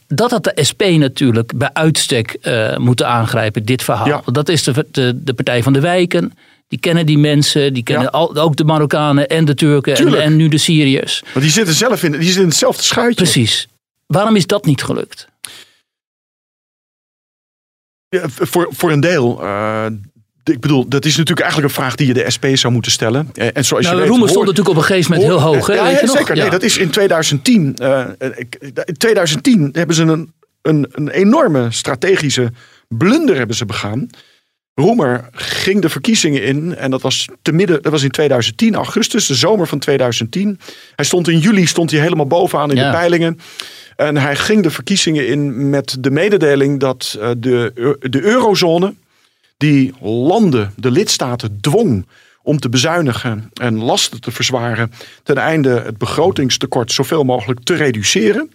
Dat 0.08 0.32
had 0.32 0.44
de 0.44 0.64
SP 0.70 0.82
natuurlijk 0.84 1.58
bij 1.58 1.70
uitstek 1.74 2.38
eh, 2.42 2.78
moeten 2.78 3.08
aangrijpen, 3.08 3.66
dit 3.66 3.84
verhaal. 3.84 4.22
Dat 4.26 4.50
is 4.50 4.64
de, 4.64 4.86
de, 4.92 5.20
de 5.24 5.34
Partij 5.34 5.64
van 5.64 5.74
de 5.74 5.80
Wijken. 5.80 6.34
Die 6.68 6.80
kennen 6.80 7.06
die 7.06 7.18
mensen, 7.18 7.74
die 7.74 7.84
kennen 7.84 8.04
Ja. 8.04 8.10
al, 8.10 8.36
ook 8.36 8.56
de 8.56 8.64
Marokkanen 8.64 9.28
en 9.28 9.46
de 9.46 9.56
Turken 9.56 9.96
en, 9.96 10.22
en 10.22 10.36
nu 10.36 10.48
de 10.48 10.58
Syriërs. 10.58 11.24
Want 11.34 11.46
die 11.46 11.54
zitten 11.54 11.74
zelf 11.76 12.04
in, 12.04 12.12
die 12.12 12.24
zitten 12.24 12.42
in 12.42 12.48
hetzelfde 12.48 12.84
schuitje. 12.84 13.16
Precies. 13.16 13.68
Waarom 14.08 14.36
is 14.36 14.48
dat 14.48 14.66
niet 14.66 14.84
gelukt? 14.84 15.28
Ja, 18.10 18.22
voor, 18.30 18.68
voor 18.72 18.92
een 18.92 19.00
deel. 19.00 19.42
eh, 19.44 19.86
ik 20.44 20.60
bedoel, 20.60 20.88
dat 20.88 21.06
is 21.06 21.12
natuurlijk 21.18 21.40
eigenlijk 21.48 21.70
een 21.76 21.82
vraag 21.82 21.96
die 21.96 22.08
je 22.08 22.14
de 22.14 22.30
SP 22.36 22.46
zou 22.54 22.74
moeten 22.74 22.92
stellen. 22.92 23.30
Eh, 23.34 23.48
En 23.54 23.66
zoals 23.66 23.84
Nou, 23.84 23.96
je 23.96 24.02
weet, 24.02 24.10
Roemer 24.10 24.30
stond 24.30 24.46
natuurlijk 24.46 24.76
op 24.76 24.82
een 24.82 24.88
gegeven 24.88 25.12
moment 25.12 25.30
heel 25.30 25.42
hoog. 25.42 25.68
Hè? 25.68 25.74
Ja, 25.74 25.84
weet 25.84 26.10
zeker. 26.10 26.36
Nee, 26.36 26.50
dat 26.50 26.64
is 26.64 26.78
in 26.78 26.90
2010. 26.90 27.76
eh, 27.76 28.06
in 28.86 28.98
2010 28.98 29.70
hebben 29.72 29.96
ze 29.96 30.04
een, 30.04 30.34
een, 30.62 30.88
een 30.92 31.10
enorme 31.10 31.72
strategische 31.72 32.52
blunder 32.88 33.38
hebben 33.38 33.56
ze 33.56 33.66
begaan. 33.66 34.10
Roemer 34.80 35.30
ging 35.32 35.82
de 35.82 35.90
verkiezingen 35.90 36.44
in 36.44 36.76
en 36.76 36.92
dat 36.92 37.02
was 37.02 37.28
te 37.42 37.52
midden, 37.52 37.82
dat 37.82 37.92
was 37.92 38.04
in 38.04 38.12
2010, 38.12 38.76
augustus, 38.76 39.26
de 39.28 39.36
zomer 39.36 39.68
van 39.68 39.80
2010. 39.80 40.60
Hij 40.96 41.06
stond 41.06 41.28
in 41.28 41.40
juli 41.40 41.66
stond 41.66 41.92
hij 41.92 42.00
helemaal 42.00 42.28
bovenaan 42.28 42.70
in 42.70 42.76
Ja. 42.78 42.92
de 42.92 42.98
peilingen. 42.98 43.40
En 43.96 44.18
hij 44.18 44.36
ging 44.36 44.64
de 44.64 44.70
verkiezingen 44.70 45.28
in 45.28 45.70
met 45.70 45.98
de 46.00 46.12
mededeling 46.12 46.80
dat 46.80 47.18
eh, 47.20 47.30
de, 47.38 47.72
eu- 47.76 48.10
de 48.10 48.22
eurozone, 48.22 48.94
die 49.58 49.94
landen, 50.02 50.74
de 50.76 50.92
lidstaten, 50.92 51.58
dwong 51.62 52.06
om 52.44 52.60
te 52.60 52.70
bezuinigen 52.70 53.50
en 53.54 53.84
lasten 53.84 54.22
te 54.22 54.32
verzwaren, 54.32 54.92
ten 55.24 55.38
einde 55.38 55.82
het 55.86 55.98
begrotingstekort 55.98 56.92
zoveel 56.92 57.24
mogelijk 57.24 57.60
te 57.64 57.76
reduceren. 57.76 58.52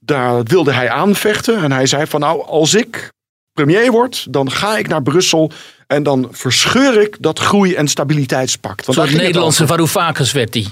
Daar 0.00 0.42
wilde 0.42 0.72
hij 0.72 0.90
aanvechten 0.90 1.62
en 1.62 1.72
hij 1.72 1.86
zei 1.86 2.06
van 2.06 2.20
nou, 2.20 2.42
als 2.46 2.74
ik 2.74 3.12
premier 3.54 3.90
word, 3.90 4.26
dan 4.32 4.50
ga 4.50 4.76
ik 4.76 4.88
naar 4.88 5.02
Brussel 5.02 5.50
en 5.86 6.02
dan 6.02 6.28
verscheur 6.30 7.00
ik 7.00 7.16
dat 7.20 7.38
groei- 7.38 7.74
en 7.74 7.88
stabiliteitspact. 7.88 8.86
Want 8.86 8.98
het 9.08 9.16
Nederlandse. 9.16 9.66
Varoufakis 9.66 10.32
werd 10.32 10.52
die. 10.52 10.68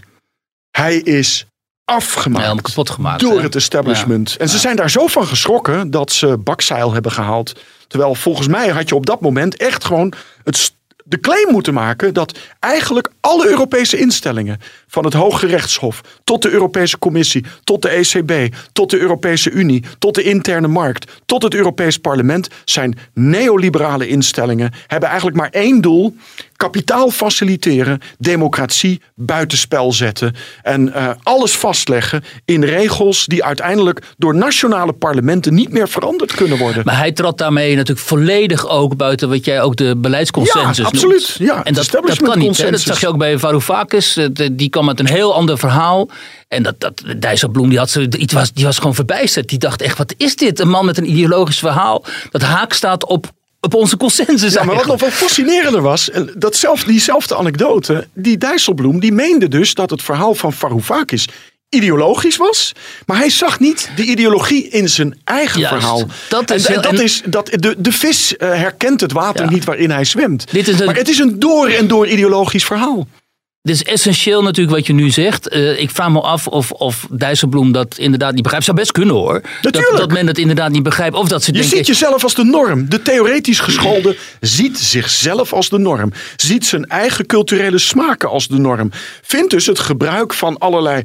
Hij 0.71 0.97
is 0.97 1.47
afgemaakt 1.85 2.47
Ja, 2.47 2.55
kapot 2.63 2.91
gemaakt. 2.91 3.21
door 3.21 3.37
hè? 3.37 3.43
het 3.43 3.55
establishment. 3.55 4.37
En 4.37 4.49
ze 4.49 4.59
zijn 4.59 4.77
daar 4.77 4.91
zo 4.91 5.07
van 5.07 5.27
geschrokken 5.27 5.91
dat 5.91 6.13
ze 6.13 6.37
bakzeil 6.39 6.93
hebben 6.93 7.13
gehaald. 7.13 7.61
Terwijl 7.87 8.15
volgens 8.15 8.47
mij 8.47 8.69
had 8.69 8.89
je 8.89 8.95
op 8.95 9.07
dat 9.07 9.21
moment 9.21 9.57
echt 9.57 9.85
gewoon 9.85 10.13
het, 10.45 10.73
de 11.13 11.21
claim 11.21 11.51
moeten 11.51 11.75
maken 11.75 12.15
dat 12.15 12.39
eigenlijk 12.59 13.11
alle 13.21 13.49
Europese 13.49 13.99
instellingen, 13.99 14.61
van 14.87 15.05
het 15.05 15.13
Hoge 15.13 15.47
Rechtshof 15.47 16.01
tot 16.25 16.43
de 16.43 16.51
Europese 16.51 16.99
Commissie, 16.99 17.45
tot 17.65 17.83
de 17.83 17.89
ECB, 17.89 18.55
tot 18.73 18.91
de 18.91 18.99
Europese 18.99 19.51
Unie, 19.51 19.85
tot 19.99 20.15
de 20.15 20.23
interne 20.23 20.69
markt, 20.69 21.13
tot 21.27 21.43
het 21.43 21.55
Europees 21.55 21.99
Parlement, 21.99 22.49
zijn 22.65 22.99
neoliberale 23.15 24.09
instellingen, 24.09 24.73
hebben 24.87 25.09
eigenlijk 25.09 25.39
maar 25.39 25.51
één 25.51 25.81
doel: 25.81 26.17
kapitaal 26.63 27.11
faciliteren, 27.11 28.01
democratie 28.19 29.01
buitenspel 29.15 29.93
zetten 29.93 30.35
en 30.63 30.93
eh, 30.93 31.09
alles 31.23 31.53
vastleggen 31.57 32.23
in 32.45 32.65
regels 32.65 33.27
die 33.27 33.45
uiteindelijk 33.45 34.03
door 34.17 34.35
nationale 34.35 34.93
parlementen 34.93 35.55
niet 35.55 35.73
meer 35.73 35.89
veranderd 35.89 36.33
kunnen 36.35 36.59
worden. 36.59 36.83
Maar 36.85 36.97
hij 36.97 37.13
trad 37.13 37.39
daarmee 37.39 37.75
natuurlijk 37.77 38.07
volledig 38.07 38.69
ook 38.69 38.97
buiten 38.97 39.29
wat 39.29 39.45
jij 39.45 39.63
ook 39.63 39.77
de 39.77 39.97
beleidsconsensus 39.97 40.77
Ja, 40.77 40.83
noemt. 40.83 40.95
absoluut. 40.95 41.35
Ja, 41.39 41.65
en 41.65 41.75
dat, 41.75 41.91
dat 41.91 42.23
kan 42.23 42.39
niet. 42.39 42.57
Hè? 42.57 42.71
Dat 42.71 42.81
zag 42.81 43.01
je 43.01 43.09
ook 43.09 43.19
bij 43.19 43.39
Varoufakis. 43.39 44.17
Eh, 44.17 44.27
Die 44.53 44.69
kwam 44.69 44.85
met 44.85 45.01
een 45.01 45.09
heel 45.09 45.35
ander 45.35 45.59
verhaal. 45.59 46.09
En 46.49 46.63
dat, 46.63 46.81
dat 46.81 47.03
Dijsselbloem 47.17 47.69
die, 47.69 47.79
had, 47.79 47.93
die, 48.09 48.29
was, 48.33 48.53
die 48.53 48.65
was 48.65 48.77
gewoon 48.79 48.95
verbijsterd. 48.95 49.49
Die 49.49 49.59
dacht 49.59 49.83
echt, 49.83 49.99
wat 49.99 50.15
is 50.17 50.37
dit? 50.37 50.61
Een 50.61 50.69
man 50.69 50.85
met 50.87 50.99
een 50.99 51.11
ideologisch 51.11 51.59
verhaal. 51.59 52.05
Dat 52.31 52.43
haak 52.43 52.73
staat 52.73 53.07
op, 53.07 53.31
op 53.65 53.75
onze 53.75 53.97
consensus 53.97 54.53
Ja, 54.53 54.65
maar 54.65 54.75
wat 54.75 54.87
nog 54.87 55.01
wel 55.01 55.11
fascinerender 55.11 55.81
was, 55.83 56.11
en 56.11 56.33
dat 56.37 56.57
zelf, 56.57 56.85
diezelfde 56.85 57.37
anekdote, 57.37 58.07
die 58.15 58.39
Dijsselbloem, 58.39 59.01
die 59.01 59.13
meende 59.13 59.49
dus 59.49 59.75
dat 59.75 59.91
het 59.91 60.03
verhaal 60.03 60.35
van 60.35 60.53
Varoufakis 60.53 61.29
ideologisch 61.69 62.37
was, 62.37 62.73
maar 63.07 63.17
hij 63.17 63.31
zag 63.31 63.61
niet 63.61 63.91
de 63.97 64.05
ideologie 64.05 64.69
in 64.69 64.89
zijn 64.89 65.21
eigen 65.25 65.61
Juist. 65.61 65.75
verhaal. 65.79 66.07
Dat 66.29 66.51
En- 66.51 66.57
is 66.57 66.65
en, 66.67 66.73
heel- 66.73 66.83
dat 66.83 66.93
en- 66.93 67.03
is 67.03 67.23
dat 67.27 67.47
de, 67.47 67.75
de 67.79 67.93
vis 67.93 68.37
eh, 68.37 68.49
herkent 68.49 69.01
het 69.01 69.13
water 69.13 69.45
Ja. 69.45 69.51
niet 69.51 69.65
waarin 69.65 69.91
hij 69.91 70.05
zwemt. 70.05 70.53
Dit 70.53 70.69
is 70.69 70.81
een- 70.81 70.87
Maar 70.87 70.95
het 70.95 71.09
is 71.09 71.19
een 71.19 71.39
door 71.39 71.69
en 71.69 71.87
door 71.89 72.07
ideologisch 72.09 72.65
verhaal. 72.65 73.07
Dit 73.63 73.75
is 73.75 73.83
essentieel 73.83 74.43
natuurlijk 74.43 74.77
wat 74.77 74.87
je 74.87 74.93
nu 74.93 75.11
zegt. 75.11 75.49
Eh, 75.49 75.81
ik 75.81 75.91
vraag 75.91 76.11
me 76.11 76.21
af 76.21 76.47
of, 76.47 76.71
of 76.71 77.07
Dijsselbloem 77.11 77.73
dat 77.73 77.99
inderdaad 77.99 78.33
niet 78.33 78.43
begrijpt. 78.43 78.67
Zou 78.67 78.79
best 78.79 78.93
kunnen 78.93 79.15
hoor. 79.15 79.41
Dat, 79.41 79.73
Natuurlijk. 79.73 79.97
dat 79.97 80.13
men 80.13 80.27
dat 80.27 80.39
inderdaad 80.39 80.71
niet 80.71 80.83
begrijpt. 80.83 81.17
Of 81.17 81.29
dat 81.29 81.43
ze 81.43 81.53
Je 81.53 81.59
denken... 81.59 81.77
ziet 81.77 81.87
jezelf 81.87 82.23
als 82.23 82.35
de 82.35 82.45
norm. 82.45 82.89
De 82.89 83.03
theoretisch 83.03 83.61
geschoolde 83.61 84.17
ziet 84.41 84.79
zichzelf 84.79 85.53
als 85.53 85.69
de 85.69 85.79
norm. 85.79 86.13
Ziet 86.37 86.67
zijn 86.67 86.85
eigen 86.85 87.27
culturele 87.27 87.79
smaken 87.79 88.29
als 88.29 88.49
de 88.49 88.59
norm. 88.59 88.91
Vindt 89.23 89.51
dus 89.51 89.67
het 89.67 89.79
gebruik 89.79 90.35
van 90.35 90.59
allerlei 90.59 91.03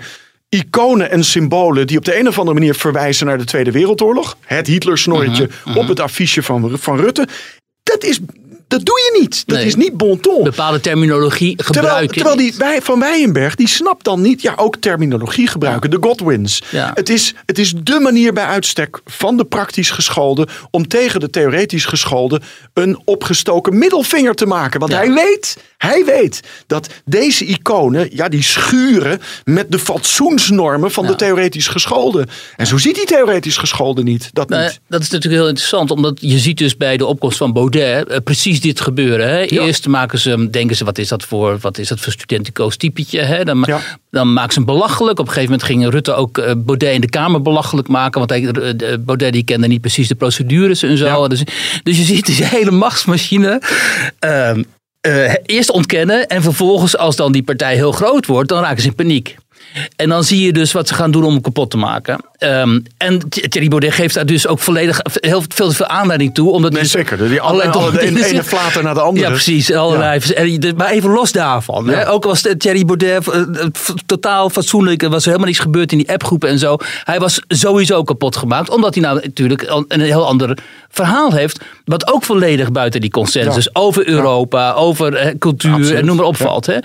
iconen 0.50 1.12
en 1.12 1.24
symbolen 1.24 1.88
die 1.88 1.98
op 1.98 2.06
de 2.06 2.20
een 2.20 2.28
of 2.28 2.40
andere 2.40 2.58
manier 2.60 2.76
verwijzen 2.76 3.26
naar 3.26 3.38
de 3.38 3.44
Tweede 3.44 3.72
Wereldoorlog. 3.72 4.38
Het 4.46 4.68
Hitler-snorretje 4.68 5.50
Mhm, 5.66 5.78
op 5.78 5.88
het 5.88 6.00
affiche 6.00 6.44
van, 6.44 6.78
van 6.80 7.00
Rutte. 7.00 7.28
Dat 7.84 8.04
is. 8.04 8.20
Dat 8.68 8.86
doe 8.86 8.96
je 9.14 9.20
niet. 9.22 9.44
Dat 9.48 9.58
Nee. 9.58 9.66
is 9.66 9.76
niet 9.76 9.98
bon 9.98 10.20
ton. 10.20 10.44
Bepaalde 10.44 10.80
terminologie 10.80 11.54
gebruiken. 11.64 12.16
terwijl 12.16 12.36
die 12.38 12.54
Van 12.82 13.00
Weyenberg, 13.00 13.56
die 13.56 13.68
snapt 13.68 14.04
dan 14.04 14.22
niet, 14.22 14.42
ja, 14.42 14.54
ook 14.56 14.76
terminologie 14.76 15.48
gebruiken, 15.48 15.90
de 15.90 15.98
Godwins. 16.02 16.62
Ja. 16.70 16.92
Het, 16.94 17.10
is, 17.10 17.34
het 17.46 17.60
is 17.60 17.74
de 17.84 18.00
manier 18.00 18.34
bij 18.34 18.44
uitstek 18.46 19.00
van 19.06 19.38
de 19.38 19.46
praktisch 19.46 19.90
geschoolde 19.90 20.48
om 20.72 20.88
tegen 20.88 21.20
de 21.20 21.30
theoretisch 21.30 21.86
geschoolde 21.86 22.42
een 22.74 23.00
opgestoken 23.06 23.78
middelvinger 23.78 24.36
te 24.36 24.46
maken. 24.46 24.80
Want 24.80 24.92
Ja. 24.92 24.98
hij 24.98 25.14
weet, 25.14 25.58
hij 25.78 26.06
weet 26.06 26.40
dat 26.68 26.88
deze 27.06 27.46
iconen, 27.46 28.10
ja, 28.12 28.30
die 28.30 28.44
schuren 28.44 29.22
met 29.44 29.72
de 29.72 29.80
fatsoensnormen 29.80 30.92
van 30.92 31.04
Ja. 31.04 31.10
de 31.10 31.16
theoretisch 31.16 31.68
geschoolde. 31.68 32.28
En 32.56 32.68
zo 32.68 32.78
ziet 32.78 32.96
die 32.96 33.06
theoretisch 33.06 33.58
geschoolde 33.58 34.04
niet. 34.04 34.30
Dat 34.34 34.50
Nou, 34.50 34.64
niet. 34.64 34.80
dat 34.90 35.02
is 35.02 35.10
natuurlijk 35.10 35.42
heel 35.42 35.50
interessant, 35.50 35.92
omdat 35.92 36.18
je 36.22 36.40
ziet 36.40 36.58
dus 36.58 36.78
bij 36.78 36.98
de 36.98 37.06
opkomst 37.06 37.38
van 37.38 37.54
Baudet 37.54 38.08
eh, 38.08 38.18
precies 38.24 38.57
dit 38.62 38.82
gebeuren. 38.82 39.30
Hè? 39.30 39.40
Ja. 39.40 39.48
Eerst 39.66 39.88
maken 39.88 40.20
ze, 40.20 40.50
denken 40.50 40.76
ze, 40.76 40.84
wat 40.86 40.98
is 40.98 41.08
dat 41.08 41.24
voor, 41.24 41.58
wat 41.62 41.78
is 41.78 41.88
dat 41.88 42.00
voor 42.00 42.12
studenticoos 42.14 42.78
typetje? 42.78 43.20
Hè? 43.22 43.44
Dan, 43.44 43.64
Ja. 43.68 43.80
dan 44.12 44.34
maken 44.34 44.54
ze 44.54 44.58
hem 44.60 44.68
belachelijk. 44.68 45.20
Op 45.20 45.28
een 45.28 45.34
gegeven 45.34 45.52
moment 45.52 45.70
ging 45.70 45.90
Rutte 45.90 46.14
ook 46.14 46.38
eh, 46.38 46.52
Baudet 46.58 46.94
in 46.94 47.02
de 47.02 47.10
Kamer 47.10 47.42
belachelijk 47.42 47.88
maken, 47.88 48.20
want 48.20 48.30
hij, 48.30 48.46
eh, 48.48 48.74
de- 48.76 49.00
Baudet 49.06 49.34
die 49.34 49.44
kende 49.44 49.68
niet 49.68 49.82
precies 49.82 50.08
de 50.08 50.16
procedures 50.16 50.84
en 50.84 50.98
zo. 50.98 51.06
Ja. 51.06 51.28
Dus, 51.28 51.44
dus 51.84 51.98
je 51.98 52.04
ziet 52.04 52.26
die 52.26 52.44
hele 52.46 52.72
machtsmachine. 52.72 53.62
ehm, 54.20 54.64
eh, 55.02 55.34
eerst 55.46 55.72
ontkennen 55.72 56.28
en 56.28 56.42
vervolgens, 56.42 56.98
als 56.98 57.16
dan 57.16 57.32
die 57.32 57.44
partij 57.44 57.76
heel 57.76 57.92
groot 57.92 58.26
wordt, 58.26 58.50
dan 58.50 58.62
raken 58.64 58.82
ze 58.82 58.88
in 58.88 58.96
paniek. 58.96 59.36
En 59.96 60.10
dan 60.10 60.24
zie 60.24 60.46
je 60.46 60.54
dus 60.54 60.72
wat 60.72 60.88
ze 60.88 60.94
gaan 60.94 61.12
doen 61.12 61.24
om 61.24 61.32
hem 61.32 61.42
kapot 61.42 61.70
te 61.70 61.78
maken. 61.78 62.20
Ehm, 62.38 62.80
en 62.98 63.30
Thierry 63.30 63.68
Baudet 63.68 63.94
geeft 63.94 64.14
daar 64.14 64.26
dus 64.26 64.48
ook 64.48 64.60
volledig 64.60 65.00
heel 65.14 65.44
veel, 65.48 65.72
veel 65.72 65.86
aanleiding 65.86 66.34
toe. 66.34 66.52
Omdat 66.52 66.72
Nee, 66.72 66.82
dus 66.82 66.92
zeker. 66.92 67.30
Die 67.30 67.42
allerlei 67.42 67.70
alle, 67.70 67.82
alle, 67.82 67.92
de 67.92 68.02
ene, 68.02 68.26
ene 68.26 68.44
flater 68.44 68.84
naar 68.84 68.94
de 68.94 69.02
andere. 69.02 69.26
Ja, 69.26 69.32
precies. 69.32 69.72
Allerlei. 69.74 70.74
Maar 70.76 70.90
even 70.90 71.10
los 71.10 71.32
daarvan. 71.32 71.86
Ja. 71.86 71.92
Hè? 71.92 72.10
Ook 72.10 72.24
was 72.24 72.42
Thierry 72.58 72.86
Baudet 72.86 73.28
eh, 73.30 73.42
eh, 73.42 73.48
totaal 74.06 74.50
fatsoenlijk. 74.50 75.04
Er 75.04 75.10
was 75.10 75.26
helemaal 75.26 75.48
niets 75.48 75.60
gebeurd 75.60 75.92
in 75.92 75.98
die 75.98 76.12
appgroepen 76.12 76.50
en 76.50 76.60
zo. 76.60 76.78
Hij 77.04 77.20
was 77.20 77.42
sowieso 77.48 78.04
kapot 78.04 78.36
gemaakt. 78.36 78.70
Omdat 78.70 78.94
hij 78.94 79.04
nou 79.04 79.20
natuurlijk 79.24 79.84
een 79.88 80.02
heel 80.02 80.26
ander 80.28 80.58
verhaal 80.90 81.32
heeft. 81.32 81.60
Wat 81.86 82.14
ook 82.14 82.24
volledig 82.24 82.72
buiten 82.72 83.02
die 83.02 83.10
consensus 83.10 83.64
Ja. 83.64 83.82
over 83.82 84.08
Europa, 84.08 84.74
over 84.74 85.34
cultuur 85.40 85.96
en 85.96 86.06
noem 86.06 86.16
maar 86.16 86.26
op 86.26 86.38
valt. 86.38 86.66
Hè? 86.66 86.78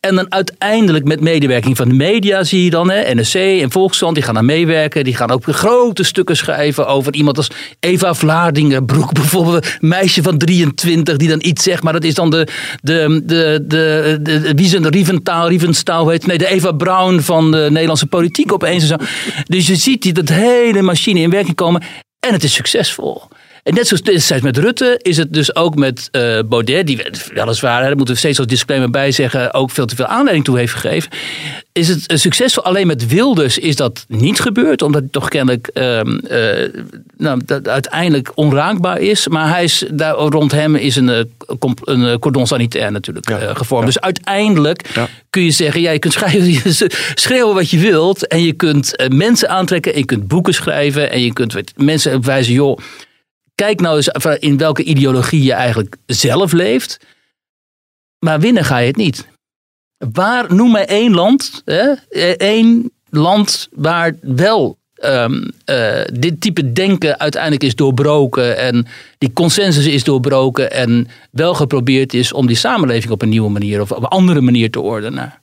En 0.00 0.14
dan 0.14 0.32
uiteindelijk 0.32 1.04
met 1.04 1.20
medewerking 1.20 1.76
van 1.76 1.88
de 1.88 1.94
media 1.94 2.19
zie 2.40 2.64
je 2.64 2.70
dan, 2.70 2.90
hè, 2.90 3.14
NRC 3.14 3.34
en 3.34 3.70
Volkskrant, 3.70 4.14
die 4.14 4.24
gaan 4.24 4.34
daar 4.34 4.44
meewerken. 4.44 5.04
Die 5.04 5.16
gaan 5.16 5.30
ook 5.30 5.44
grote 5.44 6.04
stukken 6.04 6.36
schrijven 6.36 6.86
over 6.86 7.14
iemand 7.14 7.36
als 7.36 7.50
Eva 7.80 8.14
Vlaardingenbroek 8.14 9.12
bijvoorbeeld. 9.20 9.66
Een 9.66 9.88
meisje 9.88 10.22
van 10.22 10.38
23 10.38 11.16
die 11.16 11.28
dan 11.28 11.42
iets 11.42 11.62
zegt, 11.62 11.82
maar 11.82 11.92
dat 11.92 12.04
is 12.04 12.14
dan 12.14 12.30
de, 12.30 12.46
de, 12.80 13.22
de, 13.24 13.64
de, 13.66 14.18
de, 14.22 14.40
de 14.40 14.52
wie 14.54 14.66
is 14.66 14.72
het, 14.72 14.86
Rieventaal, 14.86 15.48
Rieventaal 15.48 16.08
heet, 16.08 16.26
nee, 16.26 16.38
de 16.38 16.48
Eva 16.48 16.72
Braun 16.72 17.22
van 17.22 17.50
de 17.50 17.66
Nederlandse 17.70 18.06
politiek 18.06 18.52
opeens 18.52 18.82
en 18.82 18.88
zo. 18.88 18.96
Dus 19.44 19.66
je 19.66 19.76
ziet 19.76 20.02
die, 20.02 20.12
dat 20.12 20.28
hele 20.28 20.82
machine 20.82 21.20
in 21.20 21.30
werking 21.30 21.56
komen 21.56 21.82
en 22.20 22.32
het 22.32 22.44
is 22.44 22.54
succesvol. 22.54 23.22
En 23.62 23.74
net 23.74 23.86
zoals 23.86 24.02
destijds 24.02 24.42
met 24.44 24.56
Rutte 24.56 24.98
is 25.02 25.16
het 25.16 25.32
dus 25.32 25.54
ook 25.54 25.74
met 25.74 26.08
eh, 26.10 26.38
Baudet, 26.48 26.86
die 26.86 27.00
weliswaar, 27.34 27.82
daar 27.82 27.96
moeten 27.96 28.14
we 28.14 28.20
steeds 28.20 28.38
als 28.38 28.46
disclaimer 28.46 28.90
bij 28.90 29.12
zeggen, 29.12 29.54
ook 29.54 29.70
veel 29.70 29.86
te 29.86 29.96
veel 29.96 30.06
aanleiding 30.06 30.44
toe 30.44 30.58
heeft 30.58 30.72
gegeven. 30.72 31.10
Is 31.72 31.88
het 31.88 32.04
succesvol? 32.20 32.64
Alleen 32.64 32.86
met 32.86 33.06
Wilders 33.06 33.58
is 33.58 33.76
dat 33.76 34.04
niet 34.08 34.40
gebeurd, 34.40 34.82
omdat 34.82 35.00
hij 35.00 35.10
toch 35.10 35.28
kennelijk 35.28 35.66
ehm, 35.66 36.18
eh, 36.18 36.68
nou, 37.16 37.40
dat 37.44 37.68
uiteindelijk 37.68 38.32
onraakbaar 38.34 38.98
is. 39.00 39.28
Maar 39.28 39.48
hij 39.48 39.64
is, 39.64 39.84
daar, 39.90 40.14
rond 40.14 40.52
hem 40.52 40.74
is 40.76 40.96
een, 40.96 41.08
eh, 41.08 41.22
een 41.84 42.18
cordon 42.18 42.46
sanitair 42.46 42.92
natuurlijk 42.92 43.28
Ja, 43.28 43.54
gevormd. 43.54 43.84
ja. 43.84 43.90
Dus 43.92 44.00
uiteindelijk 44.00 44.90
Ja. 44.94 45.08
kun 45.30 45.42
je 45.42 45.50
zeggen, 45.50 45.80
ja, 45.80 45.90
je 45.90 45.98
kunt 45.98 46.12
schrijven, 46.12 46.72
schreeuwen 47.14 47.54
wat 47.54 47.70
je 47.70 47.78
wilt. 47.78 48.26
En 48.26 48.42
je 48.42 48.52
kunt 48.52 49.04
mensen 49.08 49.48
aantrekken 49.48 49.92
en 49.92 49.98
je 49.98 50.04
kunt 50.04 50.28
boeken 50.28 50.54
schrijven. 50.54 51.10
En 51.10 51.20
je 51.22 51.32
kunt 51.32 51.54
mensen 51.76 52.24
wijzen, 52.24 52.52
joh, 52.52 52.78
kijk 53.60 53.80
nou 53.80 53.96
eens 53.96 54.38
in 54.38 54.56
welke 54.56 54.82
ideologie 54.82 55.42
je 55.42 55.52
eigenlijk 55.52 55.96
zelf 56.06 56.52
leeft. 56.52 56.98
Maar 58.18 58.40
winnen 58.40 58.64
ga 58.64 58.78
je 58.78 58.86
het 58.86 58.96
niet. 58.96 59.26
Waar, 60.12 60.54
noem 60.54 60.70
mij 60.70 60.86
één 60.86 61.14
land, 61.14 61.62
hè, 61.64 61.92
één 62.36 62.90
land 63.10 63.68
waar 63.72 64.16
wel 64.20 64.78
ehm, 64.94 65.48
eh, 65.64 66.02
dit 66.12 66.40
type 66.40 66.72
denken 66.72 67.18
uiteindelijk 67.18 67.62
is 67.62 67.74
doorbroken 67.74 68.56
en 68.56 68.86
die 69.18 69.32
consensus 69.32 69.86
is 69.86 70.04
doorbroken 70.04 70.70
en 70.70 71.08
wel 71.30 71.54
geprobeerd 71.54 72.14
is 72.14 72.32
om 72.32 72.46
die 72.46 72.56
samenleving 72.56 73.12
op 73.12 73.22
een 73.22 73.28
nieuwe 73.28 73.50
manier 73.50 73.80
of 73.80 73.92
op 73.92 74.02
een 74.02 74.08
andere 74.08 74.40
manier 74.40 74.70
te 74.70 74.80
ordenen. 74.80 75.40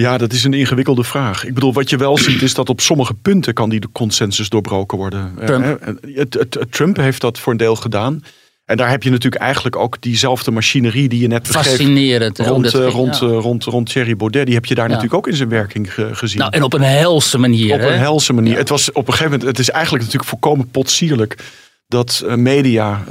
Ja, 0.00 0.18
dat 0.18 0.32
is 0.32 0.44
een 0.44 0.52
ingewikkelde 0.52 1.04
vraag. 1.04 1.44
Ik 1.44 1.54
bedoel, 1.54 1.72
wat 1.72 1.90
je 1.90 1.96
wel 1.96 2.18
ziet 2.18 2.42
is 2.42 2.54
dat 2.54 2.68
op 2.68 2.80
sommige 2.80 3.14
punten 3.14 3.54
kan 3.54 3.68
die 3.68 3.80
de 3.80 3.88
consensus 3.92 4.48
doorbroken 4.48 4.98
worden. 4.98 5.32
Trump. 5.44 5.64
Eh, 5.64 5.94
het- 6.14 6.56
Trump 6.70 6.96
heeft 6.96 7.20
dat 7.20 7.38
voor 7.38 7.52
een 7.52 7.58
deel 7.58 7.76
gedaan. 7.76 8.24
En 8.64 8.76
daar 8.76 8.90
heb 8.90 9.02
je 9.02 9.10
natuurlijk 9.10 9.42
eigenlijk 9.42 9.76
ook 9.76 9.96
diezelfde 10.00 10.50
machinerie 10.50 11.08
die 11.08 11.20
je 11.20 11.26
net 11.26 11.42
beschreef. 11.42 11.64
Fascinerend. 11.66 12.38
Rond, 12.38 12.74
eh, 12.74 12.88
rond, 12.88 13.18
ja. 13.18 13.26
eh, 13.26 13.38
rond, 13.40 13.64
rond 13.64 13.88
Thierry 13.92 14.16
Baudet, 14.16 14.46
die 14.46 14.54
heb 14.54 14.64
je 14.64 14.74
daar 14.74 14.84
Ja. 14.88 14.94
natuurlijk 14.94 15.18
ook 15.18 15.28
in 15.30 15.36
zijn 15.36 15.48
werking 15.48 15.94
ge- 15.94 16.14
gezien. 16.14 16.38
Nou, 16.38 16.52
en 16.52 16.62
op 16.62 16.72
een 16.72 16.82
helse 16.82 17.38
manier. 17.38 17.74
op 17.74 17.80
hè? 17.80 17.92
een 17.92 17.98
helse 17.98 18.32
manier. 18.32 18.56
Het 18.56 18.68
was 18.68 18.88
op 18.92 19.06
een 19.06 19.12
gegeven 19.12 19.30
moment, 19.30 19.48
het 19.48 19.58
is 19.58 19.70
eigenlijk 19.70 20.04
natuurlijk 20.04 20.30
volkomen 20.30 20.68
potsierlijk 20.70 21.36
dat 21.88 22.24
media, 22.36 23.04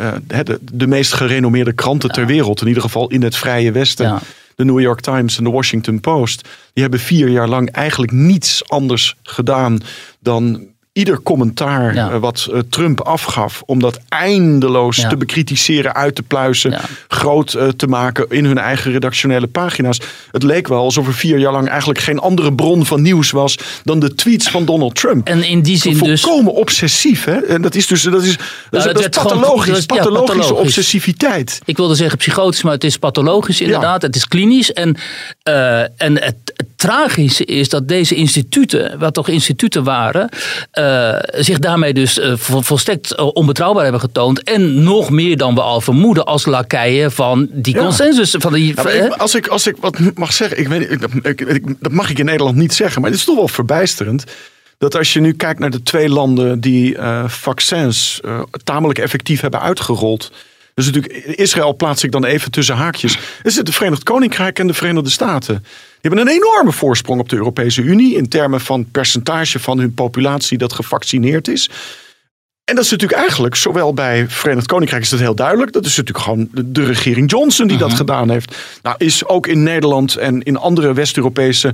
de, 0.72 0.88
meest 0.88 1.14
gerenommeerde 1.14 1.74
kranten 1.74 2.10
ter 2.10 2.26
wereld, 2.26 2.62
in 2.62 2.68
ieder 2.68 2.82
geval 2.84 3.10
in 3.10 3.24
het 3.24 3.36
Vrije 3.36 3.72
Westen. 3.72 4.20
De 4.58 4.66
New 4.66 4.80
York 4.80 5.02
Times 5.02 5.38
en 5.38 5.44
de 5.44 5.50
Washington 5.50 6.00
Post, 6.00 6.42
die 6.74 6.84
hebben 6.84 7.00
vier 7.00 7.30
jaar 7.30 7.48
lang 7.48 7.72
eigenlijk 7.72 8.12
niets 8.12 8.70
anders 8.70 9.16
gedaan 9.24 9.80
dan 10.20 10.68
ieder 10.98 11.22
commentaar 11.22 11.94
Ja. 11.94 12.10
eh, 12.12 12.18
wat 12.20 12.48
eh, 12.54 12.60
Trump 12.70 13.02
afgaf, 13.02 13.64
om 13.66 13.80
dat 13.80 14.00
eindeloos 14.10 14.96
Ja. 14.98 15.10
te 15.10 15.18
bekritiseren, 15.18 15.96
uit 15.96 16.16
te 16.16 16.24
pluizen, 16.24 16.72
Ja. 16.72 16.82
groot 17.08 17.54
eh, 17.54 17.68
te 17.68 17.88
maken 17.88 18.26
in 18.30 18.46
hun 18.46 18.58
eigen 18.58 18.92
redactionele 18.92 19.48
pagina's. 19.48 20.00
Het 20.32 20.44
leek 20.44 20.68
wel 20.68 20.80
alsof 20.80 21.08
er 21.08 21.14
vier 21.14 21.38
jaar 21.38 21.52
lang 21.52 21.68
eigenlijk 21.70 22.00
geen 22.00 22.20
andere 22.20 22.54
bron 22.54 22.86
van 22.86 23.02
nieuws 23.02 23.32
was 23.32 23.58
dan 23.84 24.00
de 24.00 24.16
tweets 24.16 24.50
van 24.50 24.66
Donald 24.66 24.96
Trump. 24.96 25.28
En 25.28 25.44
in 25.44 25.62
die 25.62 25.78
zin 25.78 25.98
dus. 25.98 26.22
Volkomen 26.22 26.54
obsessief, 26.54 27.24
hè? 27.26 27.36
En 27.46 27.62
dat 27.62 27.76
is 27.76 27.88
dus 27.88 28.02
dat 28.02 28.24
is, 28.24 28.38
dat 28.38 28.80
is, 28.80 28.84
dat 28.86 28.96
dat 28.96 28.98
is 28.98 29.18
gewoon- 29.22 29.40
pathologisch, 29.40 29.86
pathologische 29.86 30.36
pathologisch. 30.38 30.66
obsessiviteit. 30.66 31.60
Ik 31.66 31.78
wilde 31.78 31.96
zeggen 31.96 32.18
psychotisch, 32.18 32.62
maar 32.64 32.74
het 32.74 32.84
is 32.84 32.98
pathologisch 32.98 33.62
inderdaad. 33.62 34.02
Het 34.02 34.16
is 34.16 34.28
klinisch. 34.28 34.74
En, 34.74 34.98
en 35.98 36.14
het, 36.24 36.36
het 36.56 36.66
tragische 36.76 37.46
is 37.46 37.70
dat 37.70 37.88
deze 37.88 38.16
instituten, 38.16 39.00
wat 39.00 39.14
toch 39.14 39.28
instituten 39.28 39.84
waren, 39.84 40.30
eh, 40.88 41.42
zich 41.44 41.60
daarmee 41.60 41.94
dus 41.94 42.20
vol- 42.34 42.62
volstrekt 42.62 43.12
eh, 43.16 43.26
onbetrouwbaar 43.34 43.84
hebben 43.84 44.02
getoond. 44.02 44.44
En 44.44 44.84
nog 44.84 45.10
meer 45.10 45.38
dan 45.38 45.56
we 45.56 45.62
al 45.62 45.82
vermoeden 45.82 46.26
als 46.26 46.46
lakeien 46.46 47.12
van 47.12 47.48
die 47.52 47.76
Ja. 47.76 47.82
consensus. 47.82 48.36
Van 48.38 48.54
die, 48.54 48.74
Ja, 48.76 48.90
ik- 48.90 49.14
als, 49.14 49.36
ik, 49.36 49.48
als 49.48 49.68
ik 49.68 49.76
wat 49.80 50.00
mag 50.16 50.34
zeggen, 50.34 50.60
ik 50.60 50.68
weet, 50.68 50.92
ik, 51.24 51.74
dat 51.80 51.92
mag 51.92 52.10
ik 52.10 52.20
in 52.20 52.26
Nederland 52.26 52.56
niet 52.56 52.74
zeggen, 52.74 53.02
maar 53.02 53.10
het 53.10 53.20
is 53.20 53.26
toch 53.26 53.36
wel 53.36 53.48
verbijsterend. 53.48 54.24
Dat 54.78 54.96
als 54.96 55.14
je 55.14 55.20
nu 55.20 55.34
kijkt 55.34 55.60
naar 55.60 55.70
de 55.70 55.84
twee 55.84 56.10
landen 56.10 56.60
die 56.60 56.98
vaccins 57.26 58.20
tamelijk 58.64 59.00
effectief 59.00 59.42
hebben 59.42 59.62
uitgerold. 59.62 60.32
Dus 60.78 60.86
natuurlijk, 60.86 61.14
Israël 61.26 61.76
plaats 61.76 62.04
ik 62.04 62.12
dan 62.12 62.26
even 62.26 62.52
tussen 62.52 62.76
haakjes. 62.76 63.20
Er 63.44 63.52
zit 63.52 63.68
het 63.68 63.76
Verenigd 63.76 64.04
Koninkrijk 64.04 64.60
en 64.60 64.68
de 64.68 64.74
Verenigde 64.74 65.10
Staten. 65.10 65.56
Die 65.56 66.02
hebben 66.02 66.20
een 66.20 66.34
enorme 66.34 66.72
voorsprong 66.72 67.20
op 67.20 67.30
de 67.30 67.36
Europese 67.36 67.82
Unie. 67.82 68.16
In 68.16 68.28
termen 68.28 68.62
van 68.62 68.92
percentage 68.92 69.60
van 69.60 69.80
hun 69.80 69.94
populatie 69.94 70.58
dat 70.58 70.74
gevaccineerd 70.74 71.48
is. 71.48 71.70
En 72.64 72.76
dat 72.76 72.84
is 72.84 72.92
natuurlijk 72.92 73.20
eigenlijk, 73.20 73.56
zowel 73.56 73.94
bij 73.94 74.26
Verenigd 74.28 74.68
Koninkrijk 74.68 75.04
is 75.04 75.10
dat 75.10 75.20
heel 75.20 75.36
duidelijk. 75.36 75.72
Dat 75.72 75.86
is 75.86 75.98
natuurlijk 75.98 76.26
gewoon 76.26 76.50
de, 76.52 76.72
de 76.72 76.84
regering 76.84 77.32
Johnson 77.32 77.68
die 77.68 77.78
dat 77.78 77.94
gedaan 77.94 78.30
heeft. 78.30 78.56
Nou, 78.82 78.96
is 78.98 79.26
ook 79.26 79.48
in 79.48 79.64
Nederland 79.64 80.16
en 80.16 80.44
in 80.44 80.58
andere 80.58 80.94
West-Europese 80.94 81.74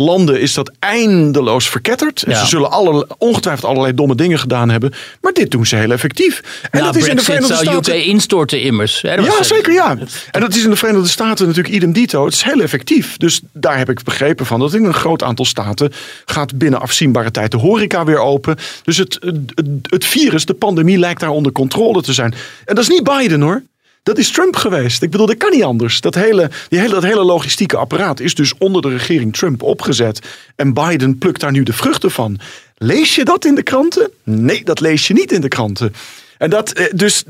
landen 0.00 0.40
is 0.40 0.54
dat 0.54 0.72
eindeloos 0.78 1.68
verketterd. 1.68 2.22
En 2.22 2.30
Ja. 2.30 2.40
ze 2.40 2.46
zullen 2.46 2.70
alle, 2.70 3.06
ongetwijfeld 3.18 3.66
allerlei 3.70 3.94
domme 3.94 4.14
dingen 4.14 4.38
gedaan 4.38 4.68
hebben. 4.70 4.92
Maar 5.20 5.32
dit 5.32 5.50
doen 5.50 5.66
ze 5.66 5.76
heel 5.76 5.90
effectief. 5.90 6.40
En 6.70 6.80
Na 6.80 6.84
dat 6.86 6.96
is 6.96 7.06
in 7.08 7.16
de 7.16 7.22
Verenigde 7.22 7.54
zou 7.54 7.66
Staten. 7.66 7.96
UK 7.98 8.04
instorten 8.04 8.60
immers. 8.62 9.02
Hè, 9.02 9.14
Ja, 9.14 9.42
zeker 9.42 9.72
ja. 9.72 9.98
En 10.30 10.40
dat 10.40 10.54
is 10.54 10.64
in 10.64 10.70
de 10.70 10.76
Verenigde 10.76 11.08
Staten 11.08 11.46
natuurlijk 11.46 11.74
idem 11.74 11.92
dito. 11.92 12.24
Het 12.24 12.34
is 12.34 12.42
heel 12.42 12.60
effectief. 12.60 13.16
Dus 13.16 13.40
daar 13.52 13.78
heb 13.78 13.90
ik 13.90 14.02
begrepen 14.02 14.46
van 14.46 14.60
dat 14.60 14.74
in 14.74 14.84
een 14.84 14.94
groot 14.94 15.22
aantal 15.22 15.44
staten 15.44 15.92
gaat 16.24 16.58
binnen 16.58 16.80
afzienbare 16.80 17.30
tijd 17.30 17.50
de 17.50 17.56
horeca 17.56 18.04
weer 18.04 18.18
open. 18.18 18.56
Dus 18.84 18.96
het, 18.96 19.18
het, 19.20 19.36
het 19.82 20.04
virus, 20.04 20.44
de 20.44 20.54
pandemie 20.54 20.98
lijkt 20.98 21.20
daar 21.20 21.30
onder 21.30 21.52
controle 21.52 22.02
te 22.02 22.12
zijn. 22.12 22.34
En 22.64 22.74
dat 22.74 22.78
is 22.84 22.88
niet 22.88 23.04
Biden 23.04 23.40
hoor. 23.40 23.62
Dat 24.02 24.18
is 24.18 24.30
Trump 24.30 24.56
geweest. 24.56 25.02
Ik 25.02 25.10
bedoel, 25.10 25.26
dat 25.26 25.36
kan 25.36 25.50
niet 25.50 25.62
anders. 25.62 26.00
Dat 26.00 26.14
hele, 26.14 26.50
die 26.68 26.78
hele, 26.78 26.94
dat 26.94 27.02
hele 27.02 27.24
logistieke 27.24 27.76
apparaat 27.76 28.20
is 28.20 28.34
dus 28.34 28.54
onder 28.58 28.82
de 28.82 28.88
regering 28.88 29.36
Trump 29.36 29.62
opgezet. 29.62 30.20
En 30.56 30.74
Biden 30.74 31.18
plukt 31.18 31.40
daar 31.40 31.52
nu 31.52 31.62
de 31.62 31.72
vruchten 31.72 32.10
van. 32.10 32.38
Lees 32.76 33.14
je 33.14 33.24
dat 33.24 33.44
in 33.44 33.54
de 33.54 33.62
kranten? 33.62 34.10
Nee, 34.24 34.64
dat 34.64 34.80
lees 34.80 35.06
je 35.06 35.14
niet 35.14 35.32
in 35.32 35.40
de 35.40 35.48
kranten. 35.48 35.94
En 36.40 36.50
dat, 36.50 36.72
eh, 36.72 36.84
dus 36.94 37.24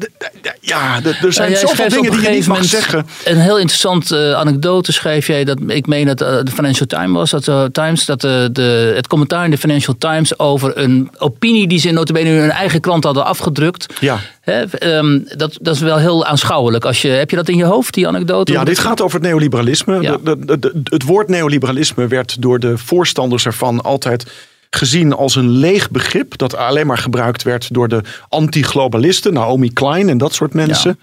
ja, 0.60 1.00
er 1.22 1.32
zijn 1.32 1.52
Nou, 1.52 1.66
zoveel 1.66 1.88
dingen 1.88 2.10
die 2.10 2.20
je 2.20 2.28
niet 2.28 2.46
mag 2.46 2.64
zeggen. 2.64 3.06
Een 3.24 3.38
heel 3.40 3.58
interessant 3.58 4.10
eh, 4.12 4.32
anekdote 4.32 4.92
schreef 4.92 5.26
jij. 5.26 5.44
Dat, 5.44 5.58
ik 5.66 5.86
meen 5.86 6.06
dat 6.06 6.20
eh, 6.20 6.38
de 6.42 6.50
Financial 6.50 6.86
Times 6.86 7.12
was. 7.12 7.30
Dat, 7.30 7.74
Times, 7.74 8.04
dat 8.04 8.20
de, 8.20 8.92
het 8.94 9.06
commentaar 9.06 9.44
in 9.44 9.50
de 9.50 9.58
Financial 9.58 9.94
Times 9.98 10.38
over 10.38 10.78
een 10.78 11.10
opinie 11.18 11.66
die 11.68 11.78
ze 11.78 11.90
notabene 11.90 12.30
in 12.30 12.36
hun 12.40 12.50
eigen 12.50 12.80
krant 12.80 13.04
hadden 13.04 13.24
afgedrukt. 13.24 13.94
Ja. 14.00 14.18
Hè, 14.40 14.62
ehm, 14.62 15.18
dat, 15.36 15.58
dat 15.60 15.74
is 15.74 15.80
wel 15.80 15.96
heel 15.96 16.26
aanschouwelijk. 16.26 16.84
Als 16.84 17.02
je, 17.02 17.08
heb 17.08 17.30
je 17.30 17.36
dat 17.36 17.48
in 17.48 17.56
je 17.56 17.64
hoofd, 17.64 17.94
die 17.94 18.08
anekdote? 18.08 18.52
Ja, 18.52 18.64
dit 18.64 18.78
gaat 18.78 19.00
over 19.00 19.18
het 19.18 19.28
neoliberalisme. 19.28 20.00
Ja. 20.00 20.16
De- 20.22 20.44
de- 20.44 20.58
de- 20.58 20.80
het 20.84 21.02
woord 21.02 21.28
neoliberalisme 21.28 22.06
werd 22.06 22.42
door 22.42 22.58
de 22.58 22.78
voorstanders 22.78 23.46
ervan 23.46 23.82
altijd 23.82 24.26
gezien 24.70 25.12
als 25.12 25.36
een 25.36 25.50
leeg 25.50 25.90
begrip. 25.90 26.38
Dat 26.38 26.56
alleen 26.56 26.86
maar 26.86 26.98
gebruikt 26.98 27.42
werd 27.42 27.74
door 27.74 27.88
de 27.88 28.02
anti-globalisten, 28.28 29.32
Naomi 29.32 29.72
Klein 29.72 30.08
en 30.08 30.18
dat 30.18 30.34
soort 30.34 30.54
mensen. 30.54 30.98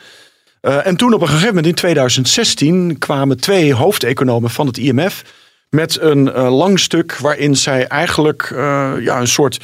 Eh, 0.61 0.85
en 0.85 0.95
toen 0.95 1.13
op 1.13 1.21
een 1.21 1.27
gegeven 1.27 1.47
moment 1.47 1.65
in 1.65 1.73
2016 1.73 2.97
kwamen 2.97 3.39
twee 3.39 3.73
hoofdeconomen 3.73 4.49
van 4.49 4.67
het 4.67 4.77
IMF 4.77 5.23
met 5.69 6.01
een 6.01 6.31
eh, 6.31 6.57
lang 6.57 6.79
stuk 6.79 7.17
waarin 7.17 7.55
zij 7.55 7.87
eigenlijk 7.87 8.49
eh, 8.55 8.93
ja, 8.99 9.19
een 9.19 9.27
soort 9.27 9.59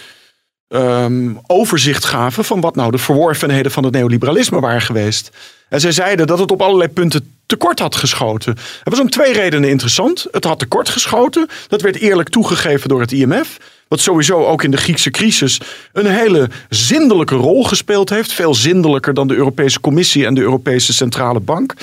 ehm, 0.68 1.32
overzicht 1.48 2.06
gaven 2.06 2.46
van 2.46 2.62
wat 2.62 2.76
nou 2.76 2.92
de 2.92 2.98
verworvenheden 2.98 3.72
van 3.72 3.84
het 3.84 3.94
neoliberalisme 3.94 4.60
waren 4.60 4.82
geweest. 4.82 5.32
En 5.70 5.80
zij 5.80 5.92
zeiden 5.92 6.28
dat 6.28 6.39
het 6.39 6.52
op 6.52 6.62
allerlei 6.62 6.89
punten 6.89 7.33
tekort 7.58 7.80
had 7.80 7.96
geschoten. 7.96 8.58
Het 8.84 8.89
was 8.94 9.00
om 9.00 9.10
twee 9.10 9.34
redenen 9.34 9.70
interessant. 9.70 10.28
Het 10.32 10.44
had 10.44 10.60
tekort 10.60 10.89
geschoten. 10.89 11.48
Dat 11.68 11.82
werd 11.82 11.96
eerlijk 11.96 12.30
toegegeven 12.30 12.89
door 12.89 13.02
het 13.02 13.12
IMF. 13.12 13.58
Wat 13.88 14.00
sowieso 14.00 14.46
ook 14.46 14.63
in 14.63 14.72
de 14.72 14.78
Griekse 14.78 15.12
crisis 15.12 15.60
een 15.92 16.06
hele 16.06 16.50
zindelijke 16.70 17.36
rol 17.36 17.63
gespeeld 17.63 18.10
heeft. 18.10 18.34
Veel 18.34 18.56
zindelijker 18.56 19.13
dan 19.13 19.28
de 19.28 19.36
Europese 19.36 19.80
Commissie 19.80 20.26
en 20.26 20.34
de 20.34 20.42
Europese 20.42 20.94
Centrale 20.94 21.39
Bank. 21.39 21.74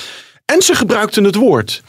En 0.44 0.62
ze 0.62 0.74
gebruikten 0.74 1.24
het 1.24 1.34
woord. 1.34 1.82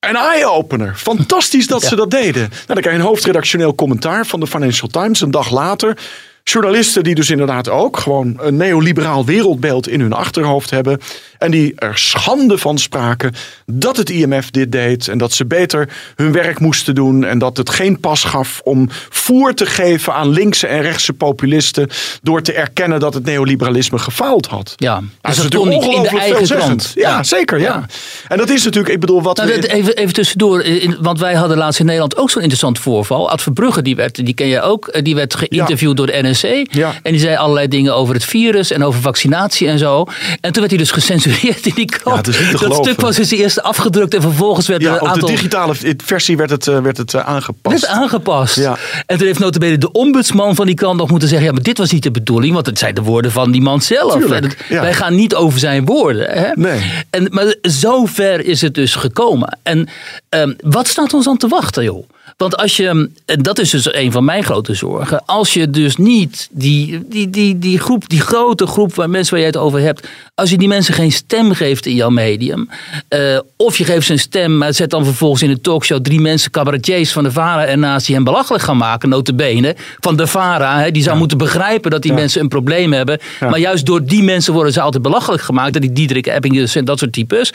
Een 0.00 0.16
eye-opener. 0.16 0.94
Fantastisch 0.96 1.66
dat 1.66 1.82
ze 1.82 1.96
dat 1.96 2.10
deden. 2.10 2.42
Nou, 2.42 2.66
dan 2.66 2.76
krijg 2.76 2.96
je 2.96 3.02
een 3.02 3.08
hoofdredactioneel 3.08 3.74
commentaar 3.74 4.26
van 4.26 4.40
de 4.40 4.46
Financial 4.46 4.88
Times 4.88 5.20
een 5.20 5.30
dag 5.30 5.50
later. 5.50 5.98
Journalisten 6.44 7.02
die 7.02 7.14
dus 7.14 7.30
inderdaad 7.30 7.68
ook 7.68 7.96
gewoon 7.98 8.36
een 8.40 8.56
neoliberaal 8.56 9.24
wereldbeeld 9.24 9.88
in 9.88 10.00
hun 10.00 10.12
achterhoofd 10.12 10.70
hebben. 10.70 11.00
En 11.38 11.50
die 11.50 11.72
er 11.76 11.98
schande 11.98 12.58
van 12.58 12.78
spraken 12.78 13.34
dat 13.66 13.96
het 13.96 14.10
IMF 14.10 14.50
dit 14.50 14.72
deed. 14.72 15.08
En 15.08 15.18
dat 15.18 15.32
ze 15.32 15.46
beter 15.46 15.88
hun 16.16 16.32
werk 16.32 16.58
moesten 16.60 16.94
doen. 16.94 17.24
En 17.24 17.38
dat 17.38 17.56
het 17.56 17.70
geen 17.70 18.00
pas 18.00 18.24
gaf 18.24 18.60
om 18.64 18.88
voer 19.10 19.54
te 19.54 19.66
geven 19.66 20.14
aan 20.14 20.28
linkse 20.28 20.66
en 20.66 20.80
rechtse 20.82 21.12
populisten. 21.12 21.88
Door 22.22 22.42
te 22.42 22.52
erkennen 22.52 23.00
dat 23.00 23.14
het 23.14 23.24
neoliberalisme 23.24 23.98
gefaald 23.98 24.46
had. 24.46 24.72
Ja, 24.76 24.92
Nou, 24.92 25.04
dus 25.04 25.20
dat 25.22 25.30
is 25.36 25.42
natuurlijk 25.42 25.72
niet 25.82 25.94
in 25.96 26.02
de 26.02 26.08
eigen. 26.08 26.78
Ja, 26.94 27.22
zeker. 27.22 27.58
Ja. 27.58 27.64
Ja. 27.64 27.86
En 28.28 28.38
dat 28.38 28.50
is 28.50 28.64
natuurlijk, 28.64 28.94
ik 28.94 29.00
bedoel, 29.00 29.22
wat 29.22 29.36
Nou, 29.36 29.48
we- 29.48 29.68
even, 29.72 29.96
even 29.96 30.14
tussendoor, 30.14 30.64
want 31.00 31.18
wij 31.18 31.34
hadden 31.34 31.56
laatst 31.56 31.80
in 31.80 31.84
Nederland 31.86 32.16
ook 32.16 32.30
zo'n 32.30 32.40
interessant 32.42 32.78
voorval. 32.78 33.30
Ad 33.30 33.42
Verbrugge, 33.42 33.82
die, 33.82 33.96
werd, 33.96 34.24
die 34.26 34.34
ken 34.34 34.46
je 34.46 34.60
ook, 34.60 34.86
eh, 34.88 35.02
die 35.04 35.14
werd 35.14 35.34
geïnterviewd 35.34 35.96
door 35.96 36.06
de 36.06 36.12
NRC. 36.22 36.31
Ja. 36.70 36.92
En 37.02 37.12
die 37.12 37.20
zei 37.20 37.36
allerlei 37.36 37.68
dingen 37.68 37.94
over 37.94 38.14
het 38.14 38.24
virus 38.24 38.70
en 38.70 38.84
over 38.84 39.00
vaccinatie 39.00 39.68
en 39.68 39.78
zo. 39.78 40.04
En 40.40 40.52
toen 40.52 40.52
werd 40.52 40.68
hij 40.70 40.76
dus 40.78 40.90
gecensureerd 41.00 41.66
in 41.66 41.72
die 41.74 41.84
krant. 41.84 42.16
Ja, 42.16 42.16
het 42.16 42.26
is 42.28 42.38
niet 42.38 42.46
te 42.46 42.52
dat 42.52 42.60
geloven. 42.62 42.84
stuk 42.84 43.00
was 43.00 43.16
dus 43.16 43.30
eerst 43.30 43.62
afgedrukt 43.62 44.14
en 44.14 44.20
vervolgens 44.22 44.66
werd 44.66 44.82
Ja, 44.82 44.88
er 44.88 44.94
een 44.94 45.00
op 45.00 45.06
aantal... 45.08 45.28
de 45.28 45.34
digitale 45.34 45.74
versie 46.04 46.36
werd 46.36 46.50
het, 46.50 46.66
eh, 46.66 46.78
werd 46.80 46.96
het 46.96 47.14
eh, 47.14 47.20
aangepast. 47.20 47.80
Net 47.80 47.86
aangepast. 47.86 48.56
Ja. 48.56 48.76
En 49.06 49.16
toen 49.18 49.26
heeft 49.26 49.38
notabene 49.38 49.78
de 49.78 49.92
ombudsman 49.92 50.54
van 50.54 50.66
die 50.66 50.74
krant 50.74 50.98
nog 50.98 51.10
moeten 51.10 51.28
zeggen... 51.28 51.46
ja, 51.46 51.52
maar 51.52 51.62
dit 51.62 51.78
was 51.78 51.90
niet 51.90 52.02
de 52.02 52.10
bedoeling, 52.10 52.54
want 52.54 52.66
het 52.66 52.78
zijn 52.78 52.94
de 52.94 53.02
woorden 53.02 53.30
van 53.32 53.50
die 53.50 53.62
man 53.62 53.80
zelf. 53.80 54.12
Tuurlijk, 54.12 54.44
En 54.44 54.48
het- 54.50 54.56
ja. 54.68 54.80
Wij 54.80 54.94
gaan 54.94 55.14
niet 55.14 55.34
over 55.34 55.58
zijn 55.58 55.84
woorden. 55.84 56.30
Hè? 56.30 56.48
Nee. 56.54 56.80
En, 57.10 57.26
maar 57.30 57.54
zo 57.62 58.06
ver 58.06 58.44
is 58.44 58.60
het 58.60 58.74
dus 58.74 58.94
gekomen. 58.94 59.58
En 59.62 59.88
ehm, 60.28 60.52
wat 60.60 60.88
staat 60.88 61.14
ons 61.14 61.28
aan 61.28 61.36
te 61.36 61.48
wachten, 61.48 61.84
joh? 61.84 62.08
Want 62.36 62.56
als 62.56 62.76
je, 62.76 63.10
en 63.26 63.42
dat 63.42 63.58
is 63.58 63.70
dus 63.70 63.94
een 63.94 64.12
van 64.12 64.24
mijn 64.24 64.44
grote 64.44 64.74
zorgen, 64.74 65.24
als 65.26 65.54
je 65.54 65.70
dus 65.70 65.96
niet 65.96 66.48
die, 66.50 67.08
die, 67.08 67.30
die, 67.30 67.58
die 67.58 67.78
groep, 67.78 68.08
die 68.08 68.20
grote 68.20 68.66
groep 68.66 68.94
van 68.94 69.10
mensen 69.10 69.34
waar 69.34 69.40
je 69.42 69.50
het 69.50 69.56
over 69.56 69.80
hebt, 69.80 70.08
als 70.34 70.50
je 70.50 70.58
die 70.58 70.68
mensen 70.68 70.94
geen 70.94 71.12
stem 71.12 71.52
geeft 71.52 71.86
in 71.86 71.94
jouw 71.94 72.10
medium, 72.10 72.68
eh, 73.08 73.38
of 73.56 73.78
je 73.78 73.84
geeft 73.84 74.06
ze 74.06 74.12
een 74.12 74.18
stem, 74.18 74.58
maar 74.58 74.74
zet 74.74 74.90
dan 74.90 75.04
vervolgens 75.04 75.42
in 75.42 75.50
een 75.50 75.60
talkshow 75.60 76.00
drie 76.00 76.20
mensen, 76.20 76.50
cabaretiers 76.50 77.12
van 77.12 77.24
de 77.24 77.32
VARA 77.32 77.66
ernaast 77.66 78.06
die 78.06 78.14
hem 78.14 78.24
belachelijk 78.24 78.62
gaan 78.62 78.76
maken, 78.76 79.08
notabene, 79.08 79.76
van 80.00 80.16
de 80.16 80.26
VARA, 80.26 80.80
hè, 80.80 80.90
die 80.90 81.02
zou 81.02 81.18
moeten 81.18 81.38
begrijpen 81.38 81.90
dat 81.90 82.02
die 82.02 82.12
mensen 82.12 82.40
een 82.40 82.48
probleem 82.48 82.92
hebben, 82.92 83.18
maar 83.40 83.58
juist 83.58 83.86
door 83.86 84.04
die 84.04 84.22
mensen 84.22 84.52
worden 84.52 84.72
ze 84.72 84.80
altijd 84.80 85.02
belachelijk 85.02 85.42
gemaakt, 85.42 85.72
dat 85.72 85.82
die 85.82 85.92
Diederik 85.92 86.26
Ebbingers 86.26 86.74
en 86.74 86.84
dat 86.84 86.98
soort 86.98 87.12
types. 87.12 87.52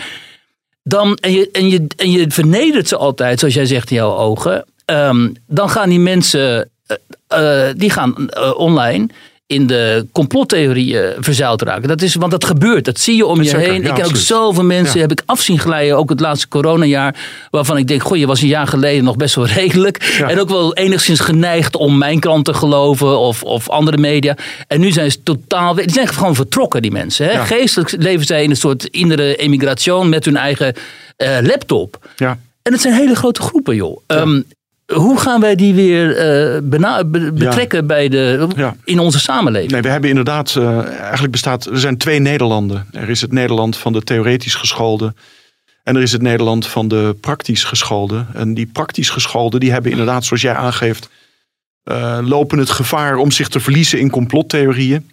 Dan, 0.87 1.15
en, 1.15 1.31
je, 1.31 1.51
en, 1.51 1.69
je, 1.69 1.87
en 1.97 2.11
je 2.11 2.31
vernedert 2.31 2.87
ze 2.87 2.97
altijd, 2.97 3.39
zoals 3.39 3.53
jij 3.53 3.65
zegt 3.65 3.89
in 3.89 3.95
jouw 3.95 4.15
ogen. 4.15 4.65
ehm, 4.85 5.29
dan 5.47 5.69
gaan 5.69 5.89
die 5.89 5.99
mensen 5.99 6.69
eh, 6.87 7.67
eh, 7.67 7.75
die 7.77 7.89
gaan 7.89 8.29
eh, 8.29 8.59
online 8.59 9.07
in 9.47 9.67
de 9.67 10.07
complottheorieën 10.11 11.13
verzeild 11.19 11.61
raken. 11.61 11.87
Dat 11.87 12.01
is, 12.01 12.15
want 12.15 12.31
dat 12.31 12.45
gebeurt, 12.45 12.85
dat 12.85 12.99
zie 12.99 13.15
je 13.15 13.25
om 13.25 13.41
je 13.41 13.49
Zeker, 13.49 13.71
heen. 13.71 13.81
ja, 13.81 13.89
ik 13.89 13.95
ken 13.95 14.05
ook 14.05 14.15
zoveel 14.15 14.63
mensen, 14.63 14.95
Ja. 14.95 15.01
heb 15.01 15.11
ik 15.11 15.21
afzien 15.25 15.59
glijden, 15.59 15.97
ook 15.97 16.09
het 16.09 16.19
laatste 16.19 16.47
coronajaar, 16.47 17.15
waarvan 17.49 17.77
ik 17.77 17.87
denk, 17.87 18.03
goh, 18.03 18.17
je 18.17 18.27
was 18.27 18.41
een 18.41 18.47
jaar 18.47 18.67
geleden 18.67 19.03
nog 19.03 19.15
best 19.15 19.35
wel 19.35 19.45
redelijk. 19.61 20.15
Ja. 20.17 20.29
En 20.29 20.39
ook 20.39 20.49
wel 20.49 20.73
enigszins 20.75 21.19
geneigd 21.19 21.75
om 21.75 21.97
mijn 21.97 22.19
krant 22.19 22.45
te 22.45 22.53
geloven 22.53 23.19
of, 23.19 23.43
of 23.43 23.69
andere 23.69 23.97
media. 23.97 24.35
En 24.67 24.79
nu 24.79 24.91
zijn 24.91 25.11
ze 25.11 25.23
totaal, 25.23 25.73
die 25.75 25.91
zijn 25.91 26.07
gewoon 26.07 26.35
vertrokken, 26.35 26.81
die 26.81 26.91
mensen. 26.91 27.25
Hè? 27.27 27.45
Geestelijk 27.45 27.91
leven 27.97 28.25
zij 28.25 28.43
in 28.43 28.49
een 28.49 28.55
soort 28.55 28.83
innere 28.85 29.35
emigratie 29.35 29.93
met 30.03 30.25
hun 30.25 30.37
eigen 30.37 30.73
eh, 31.15 31.37
laptop. 31.41 32.07
Ja. 32.15 32.37
En 32.61 32.71
het 32.73 32.81
zijn 32.81 32.93
hele 32.93 33.15
grote 33.15 33.41
groepen, 33.41 33.75
joh. 33.75 34.01
Ehm, 34.07 34.41
hoe 34.93 35.19
gaan 35.19 35.41
wij 35.41 35.55
die 35.55 35.73
weer 35.73 36.15
eh, 36.17 36.61
be- 36.63 37.31
betrekken 37.33 37.87
bij 37.87 38.09
de, 38.09 38.47
Ja. 38.55 38.75
in 38.83 38.99
onze 38.99 39.19
samenleving? 39.19 39.71
Nee, 39.71 39.81
we 39.81 39.89
hebben 39.89 40.09
inderdaad, 40.09 40.55
eh, 40.55 40.87
eigenlijk 40.99 41.31
bestaat, 41.31 41.65
er 41.65 41.79
zijn 41.79 41.97
twee 41.97 42.19
Nederlanden. 42.19 42.87
Er 42.91 43.09
is 43.09 43.21
het 43.21 43.31
Nederland 43.31 43.77
van 43.77 43.93
de 43.93 44.01
theoretisch 44.03 44.55
geschoolde. 44.55 45.13
En 45.83 45.95
er 45.95 46.01
is 46.01 46.11
het 46.11 46.21
Nederland 46.21 46.67
van 46.67 46.87
de 46.87 47.15
praktisch 47.21 47.63
geschoolde. 47.63 48.25
En 48.33 48.53
die 48.53 48.65
praktisch 48.73 49.09
geschoolde, 49.09 49.59
die 49.59 49.71
hebben 49.71 49.91
inderdaad, 49.91 50.25
zoals 50.25 50.41
jij 50.41 50.53
aangeeft, 50.55 51.09
eh, 51.83 52.19
lopen 52.23 52.57
het 52.57 52.69
gevaar 52.69 53.15
om 53.17 53.31
zich 53.31 53.47
te 53.47 53.59
verliezen 53.59 53.99
in 53.99 54.09
complottheorieën. 54.09 55.09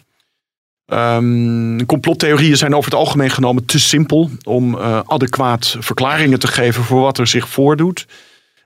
Ehm, 0.86 1.84
complottheorieën 1.86 2.56
zijn 2.56 2.74
over 2.74 2.90
het 2.90 3.00
algemeen 3.00 3.30
genomen 3.30 3.64
te 3.64 3.80
simpel 3.80 4.30
om 4.42 4.76
adequaat 5.06 5.76
verklaringen 5.80 6.38
te 6.38 6.46
geven 6.46 6.82
voor 6.82 7.00
wat 7.00 7.18
er 7.18 7.26
zich 7.26 7.48
voordoet. 7.48 8.06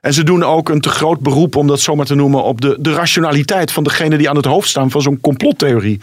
En 0.01 0.13
ze 0.13 0.23
doen 0.23 0.43
ook 0.43 0.69
een 0.69 0.81
te 0.81 0.89
groot 0.89 1.19
beroep, 1.19 1.55
om 1.55 1.67
dat 1.67 1.79
zomaar 1.79 2.05
te 2.05 2.15
noemen, 2.15 2.43
op 2.43 2.61
de, 2.61 2.77
de 2.79 2.93
rationaliteit 2.93 3.71
van 3.71 3.83
degene 3.83 4.17
die 4.17 4.29
aan 4.29 4.35
het 4.35 4.45
hoofd 4.45 4.69
staan 4.69 4.91
van 4.91 5.01
zo'n 5.01 5.21
complottheorie. 5.21 5.99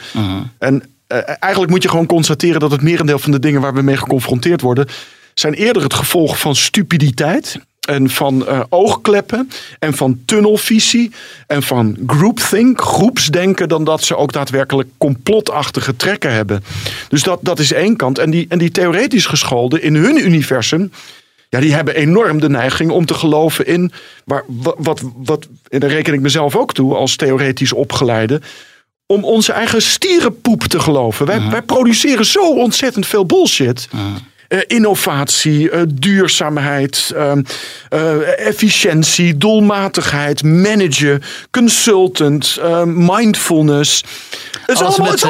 En 0.58 0.82
eh, 1.06 1.18
eigenlijk 1.40 1.72
moet 1.72 1.82
je 1.82 1.88
gewoon 1.88 2.06
constateren 2.06 2.60
dat 2.60 2.70
het 2.70 2.82
merendeel 2.82 3.18
van 3.18 3.32
de 3.32 3.38
dingen 3.38 3.60
waar 3.60 3.74
we 3.74 3.82
mee 3.82 3.96
geconfronteerd 3.96 4.60
worden, 4.60 4.86
zijn 5.34 5.54
eerder 5.54 5.82
het 5.82 5.94
gevolg 5.94 6.38
van 6.38 6.56
stupiditeit. 6.56 7.60
En 7.86 8.10
van 8.10 8.46
eh, 8.46 8.60
oogkleppen 8.68 9.50
en 9.78 9.94
van 9.94 10.20
tunnelvisie 10.24 11.12
en 11.46 11.62
van 11.62 11.96
groupthink, 12.06 12.80
groepsdenken, 12.80 13.68
dan 13.68 13.84
dat 13.84 14.02
ze 14.02 14.16
ook 14.16 14.32
daadwerkelijk 14.32 14.88
complotachtige 14.98 15.96
trekken 15.96 16.32
hebben. 16.32 16.64
Dus 17.08 17.22
dat, 17.22 17.38
dat 17.42 17.58
is 17.58 17.72
één 17.72 17.96
kant. 17.96 18.18
En 18.18 18.30
die, 18.30 18.46
en 18.48 18.58
die 18.58 18.70
theoretisch 18.70 19.26
geschoolden 19.26 19.82
in 19.82 19.94
hun 19.94 20.24
universum, 20.24 20.90
ja, 21.56 21.62
die 21.62 21.74
hebben 21.74 21.94
enorm 21.94 22.40
de 22.40 22.48
neiging 22.48 22.90
om 22.90 23.06
te 23.06 23.14
geloven 23.14 23.66
in. 23.66 23.92
Waar, 24.24 24.44
wat, 24.76 25.02
wat, 25.16 25.48
en 25.68 25.80
daar 25.80 25.90
reken 25.90 26.14
ik 26.14 26.20
mezelf 26.20 26.56
ook 26.56 26.72
toe 26.72 26.94
als 26.94 27.16
theoretisch 27.16 27.72
opgeleide. 27.72 28.40
Om 29.06 29.24
onze 29.24 29.52
eigen 29.52 29.82
stierenpoep 29.82 30.62
te 30.62 30.80
geloven. 30.80 31.26
Wij, 31.26 31.50
wij 31.50 31.62
produceren 31.62 32.26
zo 32.26 32.54
ontzettend 32.54 33.06
veel 33.06 33.26
bullshit. 33.26 33.88
Innovatie, 34.66 35.70
eh, 35.70 35.80
duurzaamheid, 35.94 37.12
ehm, 37.14 37.42
eh, 37.88 38.46
efficiëntie, 38.46 39.36
doelmatigheid, 39.36 40.42
managen, 40.42 41.22
consultant, 41.50 42.58
ehm, 42.62 43.04
mindfulness. 43.04 44.04
Het 44.66 44.76
is 44.76 44.82
alles 44.82 44.98
allemaal, 44.98 45.12
met 45.12 45.24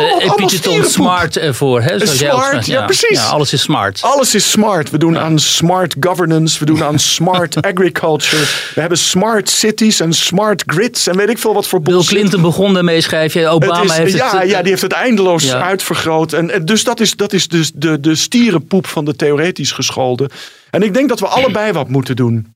allemaal 0.66 0.88
smart 0.88 1.36
ervoor. 1.36 1.82
Hè, 1.82 2.06
zoals 2.06 2.18
smart, 2.18 2.66
ja, 2.66 2.78
ja, 2.78 2.84
precies. 2.84 3.18
Ja, 3.18 3.24
alles 3.24 3.52
is 3.52 3.62
smart. 3.62 4.02
Alles 4.02 4.34
is 4.34 4.50
smart. 4.50 4.90
We 4.90 4.98
doen 4.98 5.18
aan 5.18 5.38
smart 5.38 5.94
governance, 6.00 6.58
we 6.58 6.64
doen 6.64 6.84
aan 6.84 6.98
smart 6.98 7.62
agriculture. 7.72 8.42
We 8.74 8.80
hebben 8.80 8.98
smart 8.98 9.50
cities 9.50 10.00
en 10.00 10.12
smart 10.12 10.62
grids 10.66 11.06
en 11.06 11.16
weet 11.16 11.28
ik 11.28 11.38
veel 11.38 11.54
wat 11.54 11.66
voor 11.66 11.80
Bill 11.80 12.04
Clinton 12.04 12.42
begon 12.42 12.74
daarmee, 12.74 13.00
schrijf 13.00 13.32
je. 13.32 13.48
Obama 13.48 13.82
is, 13.82 13.92
heeft 13.92 14.16
ja, 14.16 14.38
het... 14.38 14.50
Ja, 14.50 14.60
die 14.60 14.70
heeft 14.70 14.82
het 14.82 14.92
eindeloos 14.92 15.52
uitvergroot. 15.52 16.32
En, 16.32 16.50
en, 16.50 16.64
dus 16.64 16.84
dat 16.84 17.00
is, 17.00 17.16
dat 17.16 17.32
is 17.32 17.48
dus 17.48 17.70
de, 17.74 18.00
de 18.00 18.14
stierenpoep 18.14 18.86
van 18.86 19.05
de 19.06 19.16
theoretisch 19.16 19.72
gescholden. 19.72 20.30
En 20.70 20.82
ik 20.82 20.94
denk 20.94 21.08
dat 21.08 21.20
we 21.20 21.26
allebei 21.26 21.72
wat 21.72 21.88
moeten 21.88 22.16
doen. 22.16 22.54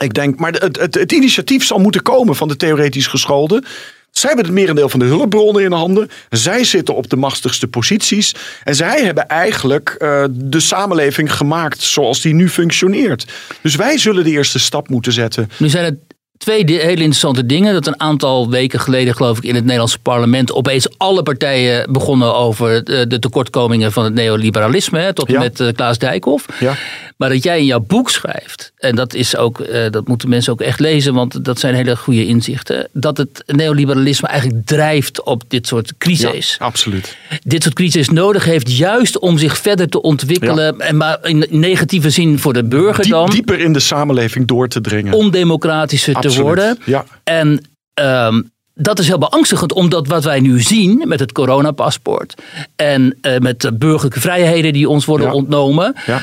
Ik 0.00 0.14
denk, 0.14 0.38
maar 0.38 0.52
het, 0.52 0.78
het, 0.78 0.94
het 0.94 1.12
initiatief 1.12 1.64
zal 1.64 1.78
moeten 1.78 2.02
komen 2.02 2.36
van 2.36 2.48
de 2.48 2.56
theoretisch 2.56 3.06
gescholden. 3.06 3.64
Zij 4.10 4.28
hebben 4.28 4.46
het 4.46 4.54
merendeel 4.54 4.88
van 4.88 4.98
de 4.98 5.06
hulpbronnen 5.06 5.62
in 5.62 5.72
handen. 5.72 6.10
Zij 6.30 6.64
zitten 6.64 6.94
op 6.94 7.10
de 7.10 7.16
machtigste 7.16 7.68
posities. 7.68 8.34
En 8.64 8.74
zij 8.74 9.04
hebben 9.04 9.28
eigenlijk 9.28 9.96
uh, 9.98 10.24
de 10.30 10.60
samenleving 10.60 11.32
gemaakt 11.32 11.80
zoals 11.80 12.20
die 12.20 12.34
nu 12.34 12.48
functioneert. 12.48 13.26
Dus 13.62 13.74
wij 13.76 13.98
zullen 13.98 14.24
de 14.24 14.30
eerste 14.30 14.58
stap 14.58 14.88
moeten 14.88 15.12
zetten. 15.12 15.50
Nu 15.58 15.68
zijn 15.68 15.84
het 15.84 16.07
twee 16.38 16.64
hele 16.64 16.90
interessante 16.90 17.46
dingen. 17.46 17.72
Dat 17.72 17.86
een 17.86 18.00
aantal 18.00 18.50
weken 18.50 18.80
geleden, 18.80 19.14
geloof 19.14 19.38
ik, 19.38 19.44
in 19.44 19.54
het 19.54 19.64
Nederlandse 19.64 19.98
parlement 19.98 20.52
opeens 20.52 20.88
alle 20.96 21.22
partijen 21.22 21.92
begonnen 21.92 22.34
over 22.34 22.84
de 22.84 23.18
tekortkomingen 23.18 23.92
van 23.92 24.04
het 24.04 24.14
neoliberalisme. 24.14 24.98
Hè, 24.98 25.12
tot 25.12 25.28
en 25.28 25.38
met 25.38 25.60
uh, 25.60 25.68
Klaas 25.72 25.98
Dijkhoff. 25.98 26.46
Ja. 26.60 26.74
Maar 27.16 27.28
dat 27.28 27.42
jij 27.42 27.58
in 27.58 27.64
jouw 27.64 27.80
boek 27.80 28.10
schrijft, 28.10 28.72
en 28.78 28.96
dat 28.96 29.14
is 29.14 29.36
ook, 29.36 29.60
uh, 29.60 29.90
dat 29.90 30.08
moeten 30.08 30.28
mensen 30.28 30.52
ook 30.52 30.60
echt 30.60 30.80
lezen, 30.80 31.14
want 31.14 31.44
dat 31.44 31.60
zijn 31.60 31.74
hele 31.74 31.96
goede 31.96 32.26
inzichten. 32.26 32.88
Dat 32.92 33.16
het 33.16 33.42
neoliberalisme 33.46 34.28
eigenlijk 34.28 34.66
drijft 34.66 35.22
op 35.22 35.42
dit 35.48 35.66
soort 35.66 35.92
crises. 35.98 36.56
Ja, 36.58 36.64
absoluut. 36.64 37.16
Dit 37.42 37.62
soort 37.62 37.74
crisis 37.74 38.08
nodig 38.08 38.44
heeft 38.44 38.76
juist 38.76 39.18
om 39.18 39.38
zich 39.38 39.58
verder 39.58 39.88
te 39.88 40.02
ontwikkelen. 40.02 40.80
En 40.80 40.96
maar 40.96 41.18
in 41.22 41.46
negatieve 41.50 42.10
zin 42.10 42.38
voor 42.38 42.52
de 42.52 42.64
burger 42.64 43.08
dan. 43.08 43.30
Dieper 43.30 43.60
in 43.60 43.72
de 43.72 43.80
samenleving 43.80 44.46
door 44.46 44.68
te 44.68 44.80
dringen. 44.80 45.12
Ondemocratischer 45.12 46.14
te 46.14 46.40
worden. 46.40 46.78
Ja. 46.84 47.04
En 47.24 47.60
um, 47.94 48.50
dat 48.80 48.98
is 48.98 49.06
heel 49.06 49.18
beangstigend, 49.18 49.72
omdat 49.72 50.06
wat 50.06 50.24
wij 50.24 50.40
nu 50.40 50.60
zien 50.60 51.04
met 51.06 51.20
het 51.20 51.32
coronapaspoort 51.32 52.42
en 52.76 53.18
uh, 53.22 53.38
met 53.38 53.60
de 53.60 53.72
burgerlijke 53.72 54.20
vrijheden 54.20 54.72
die 54.72 54.88
ons 54.88 55.04
worden 55.04 55.32
ontnomen, 55.32 55.94
ja. 56.06 56.22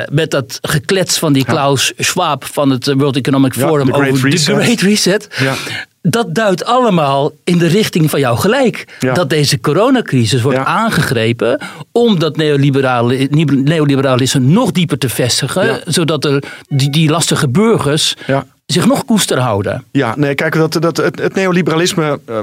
uh, 0.00 0.14
met 0.14 0.30
dat 0.30 0.58
geklets 0.62 1.18
van 1.18 1.32
die 1.32 1.44
Klaus 1.44 1.92
Schwab 1.96 2.44
van 2.44 2.70
het 2.70 2.92
World 2.92 3.16
Economic 3.16 3.54
Forum 3.54 3.92
over 3.92 4.30
de 4.30 4.36
Great 4.36 4.80
Reset. 4.80 5.28
Dat 6.08 6.34
duidt 6.34 6.64
allemaal 6.64 7.32
in 7.44 7.58
de 7.58 7.66
richting 7.66 8.10
van 8.10 8.20
jou 8.20 8.38
gelijk. 8.38 8.96
Dat 8.98 9.30
deze 9.30 9.60
coronacrisis 9.60 10.42
wordt 10.42 10.58
aangegrepen 10.58 11.60
om 11.92 12.18
dat 12.18 12.36
neoliberalisme 12.36 14.40
nog 14.40 14.70
dieper 14.70 14.98
te 14.98 15.08
vestigen. 15.08 15.80
Zodat 15.84 16.24
er 16.24 16.42
die, 16.68 16.90
die 16.90 17.10
lastige 17.10 17.48
burgers 17.48 18.16
zich 18.66 18.86
nog 18.86 19.04
koester 19.04 19.38
houden. 19.38 19.84
Ja, 19.92 20.14
nee, 20.16 20.34
kijk, 20.34 20.54
dat, 20.54 20.72
dat, 20.72 20.96
het, 20.96 21.18
het 21.18 21.34
neoliberalisme 21.34 22.20
uh, 22.28 22.38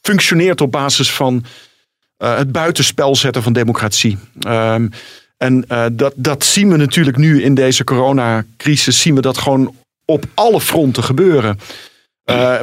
functioneert 0.00 0.60
op 0.60 0.72
basis 0.72 1.12
van 1.12 1.44
uh, 2.18 2.36
het 2.36 2.52
buitenspel 2.52 3.16
zetten 3.16 3.42
van 3.42 3.52
democratie. 3.52 4.18
Um, 4.46 4.90
en 5.36 5.64
uh, 5.68 5.84
dat, 5.92 6.12
dat 6.16 6.44
zien 6.44 6.70
we 6.70 6.76
natuurlijk 6.76 7.16
nu 7.16 7.42
in 7.42 7.54
deze 7.54 7.84
coronacrisis, 7.84 9.00
zien 9.00 9.14
we 9.14 9.20
dat 9.20 9.38
gewoon 9.38 9.74
op 10.04 10.24
alle 10.34 10.60
fronten 10.60 11.04
gebeuren. 11.04 11.58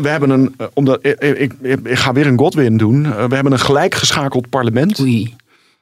We 0.01 0.09
hebben 0.09 0.29
een, 0.29 0.55
omdat, 0.73 0.99
ik, 1.01 1.19
ik, 1.19 1.53
ik, 1.61 1.97
ga 1.97 2.13
weer 2.13 2.27
een 2.27 2.39
Godwin 2.39 2.77
doen. 2.77 3.03
we 3.03 3.35
hebben 3.35 3.51
een 3.51 3.59
gelijkgeschakeld 3.59 4.49
parlement. 4.49 4.99
Oei. 4.99 5.35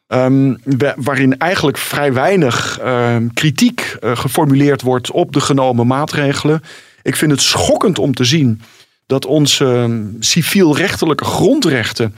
Um, 0.08 0.58
waarin 0.96 1.38
eigenlijk 1.38 1.78
vrij 1.78 2.14
weinig 2.14 2.80
uh, 2.82 3.16
kritiek 3.34 3.98
geformuleerd 4.02 4.82
wordt 4.82 5.12
op 5.12 5.32
de 5.32 5.40
genomen 5.40 5.88
maatregelen. 5.88 6.62
Ik 7.02 7.16
vind 7.16 7.32
het 7.32 7.42
schokkend 7.42 8.00
om 8.00 8.14
te 8.14 8.24
zien 8.24 8.62
dat 9.06 9.26
onze 9.26 9.66
ehm, 9.66 10.04
civielrechtelijke 10.20 11.26
grondrechten 11.26 12.16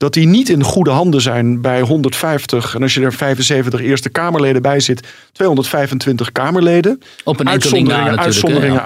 dat 0.00 0.12
die 0.12 0.26
niet 0.26 0.48
in 0.48 0.62
goede 0.62 0.90
handen 0.90 1.20
zijn 1.20 1.60
bij 1.60 1.80
150. 1.80 2.74
En 2.74 2.82
als 2.82 2.94
je 2.94 3.00
er 3.00 3.12
75 3.12 3.80
Eerste 3.80 4.08
Kamerleden 4.08 4.62
bij 4.62 4.80
zit, 4.80 5.08
225 5.32 6.32
Kamerleden. 6.32 7.02
Op 7.24 7.40
een 7.40 7.48
uitzonderingen, 7.48 8.18
uitzonderingen 8.18 8.82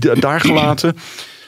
ja. 0.00 0.14
Daar 0.14 0.40
gelaten. 0.40 0.96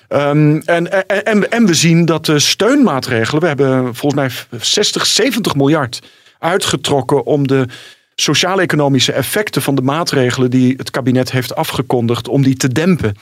Um, 0.09 0.61
en, 0.61 1.09
en, 1.25 1.51
en 1.51 1.67
we 1.67 1.75
zien 1.75 2.05
dat 2.05 2.27
de 2.27 2.39
steunmaatregelen, 2.39 3.41
we 3.41 3.47
hebben 3.47 3.95
volgens 3.95 4.15
mij 4.51 4.61
60, 4.61 5.07
70 5.07 5.55
miljard 5.55 6.01
uitgetrokken 6.39 7.25
om 7.25 7.47
de 7.47 7.67
sociaal-economische 8.15 9.13
effecten 9.13 9.63
van 9.63 9.75
de 9.75 9.83
maatregelen 9.83 10.51
die 10.51 10.75
het 10.77 10.91
kabinet 10.91 11.33
heeft 11.33 11.55
afgekondigd, 11.55 12.29
om 12.29 12.43
die 12.43 12.57
te 12.57 12.73
dempen. 12.73 13.17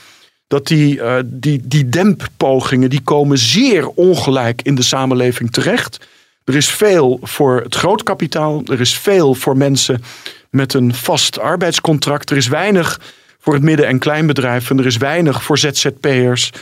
Dat 0.47 0.66
die, 0.66 0.97
uh, 0.97 1.16
die, 1.24 1.61
die 1.64 1.89
demppogingen 1.89 2.91
die 2.91 3.03
komen 3.03 3.39
zeer 3.39 3.89
ongelijk 3.89 4.62
in 4.62 4.74
de 4.74 4.82
samenleving 4.82 5.51
terecht. 5.51 6.07
Er 6.45 6.57
is 6.57 6.68
veel 6.68 7.18
voor 7.22 7.61
het 7.62 7.74
grootkapitaal, 7.74 8.62
er 8.64 8.80
is 8.80 8.99
veel 8.99 9.34
voor 9.34 9.57
mensen 9.57 10.03
met 10.51 10.74
een 10.74 10.95
vast 10.95 11.39
arbeidscontract, 11.39 12.30
er 12.30 12.37
is 12.37 12.49
weinig 12.49 13.01
voor 13.39 13.55
het 13.55 13.62
midden- 13.62 13.87
en 13.87 13.99
kleinbedrijf 13.99 14.70
en 14.70 14.78
er 14.78 14.87
is 14.87 14.97
weinig 14.97 15.43
voor 15.43 15.59
ZZP'ers 15.59 16.53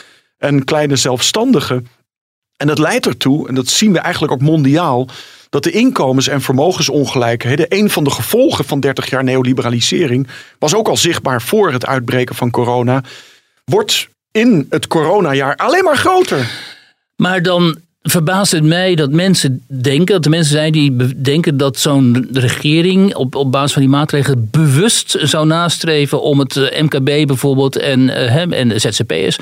en 0.44 0.64
kleine 0.64 0.96
zelfstandigen. 0.96 1.86
En 2.56 2.66
dat 2.66 2.78
leidt 2.78 3.06
ertoe, 3.06 3.48
en 3.48 3.54
dat 3.54 3.68
zien 3.68 3.92
we 3.92 3.98
eigenlijk 3.98 4.32
ook 4.32 4.40
mondiaal, 4.40 5.08
dat 5.48 5.62
de 5.62 5.70
inkomens- 5.70 6.28
en 6.28 6.40
vermogensongelijkheden, 6.40 7.66
een 7.68 7.90
van 7.90 8.04
de 8.04 8.10
gevolgen 8.10 8.64
van 8.64 8.80
30 8.80 9.10
jaar 9.10 9.24
neoliberalisering, 9.24 10.28
was 10.58 10.74
ook 10.74 10.88
al 10.88 10.96
zichtbaar 10.96 11.42
voor 11.42 11.72
het 11.72 11.86
uitbreken 11.86 12.34
van 12.34 12.50
corona, 12.50 13.02
wordt 13.64 14.08
in 14.30 14.66
het 14.70 14.86
coronajaar 14.86 15.56
alleen 15.56 15.84
maar 15.84 15.96
groter. 15.96 16.50
Maar 17.16 17.42
dan 17.42 17.78
verbaast 18.06 18.52
het 18.52 18.64
mij 18.64 18.94
dat 18.94 19.10
mensen 19.10 19.62
denken, 19.66 20.14
dat 20.14 20.24
er 20.24 20.30
mensen 20.30 20.52
zijn 20.52 20.72
die 20.72 21.20
denken 21.22 21.56
dat 21.56 21.78
zo'n 21.78 22.28
regering 22.32 23.14
op, 23.14 23.34
op 23.34 23.52
basis 23.52 23.72
van 23.72 23.82
die 23.82 23.90
maatregelen 23.90 24.48
bewust 24.50 25.16
zou 25.20 25.46
nastreven 25.46 26.22
om 26.22 26.38
het 26.38 26.56
eh, 26.56 26.82
MKB 26.82 27.26
bijvoorbeeld 27.26 27.76
en, 27.76 28.08
hem 28.08 28.52
eh, 28.52 28.60
en 28.60 28.68
de 28.68 28.78
ZZP'ers 28.78 29.38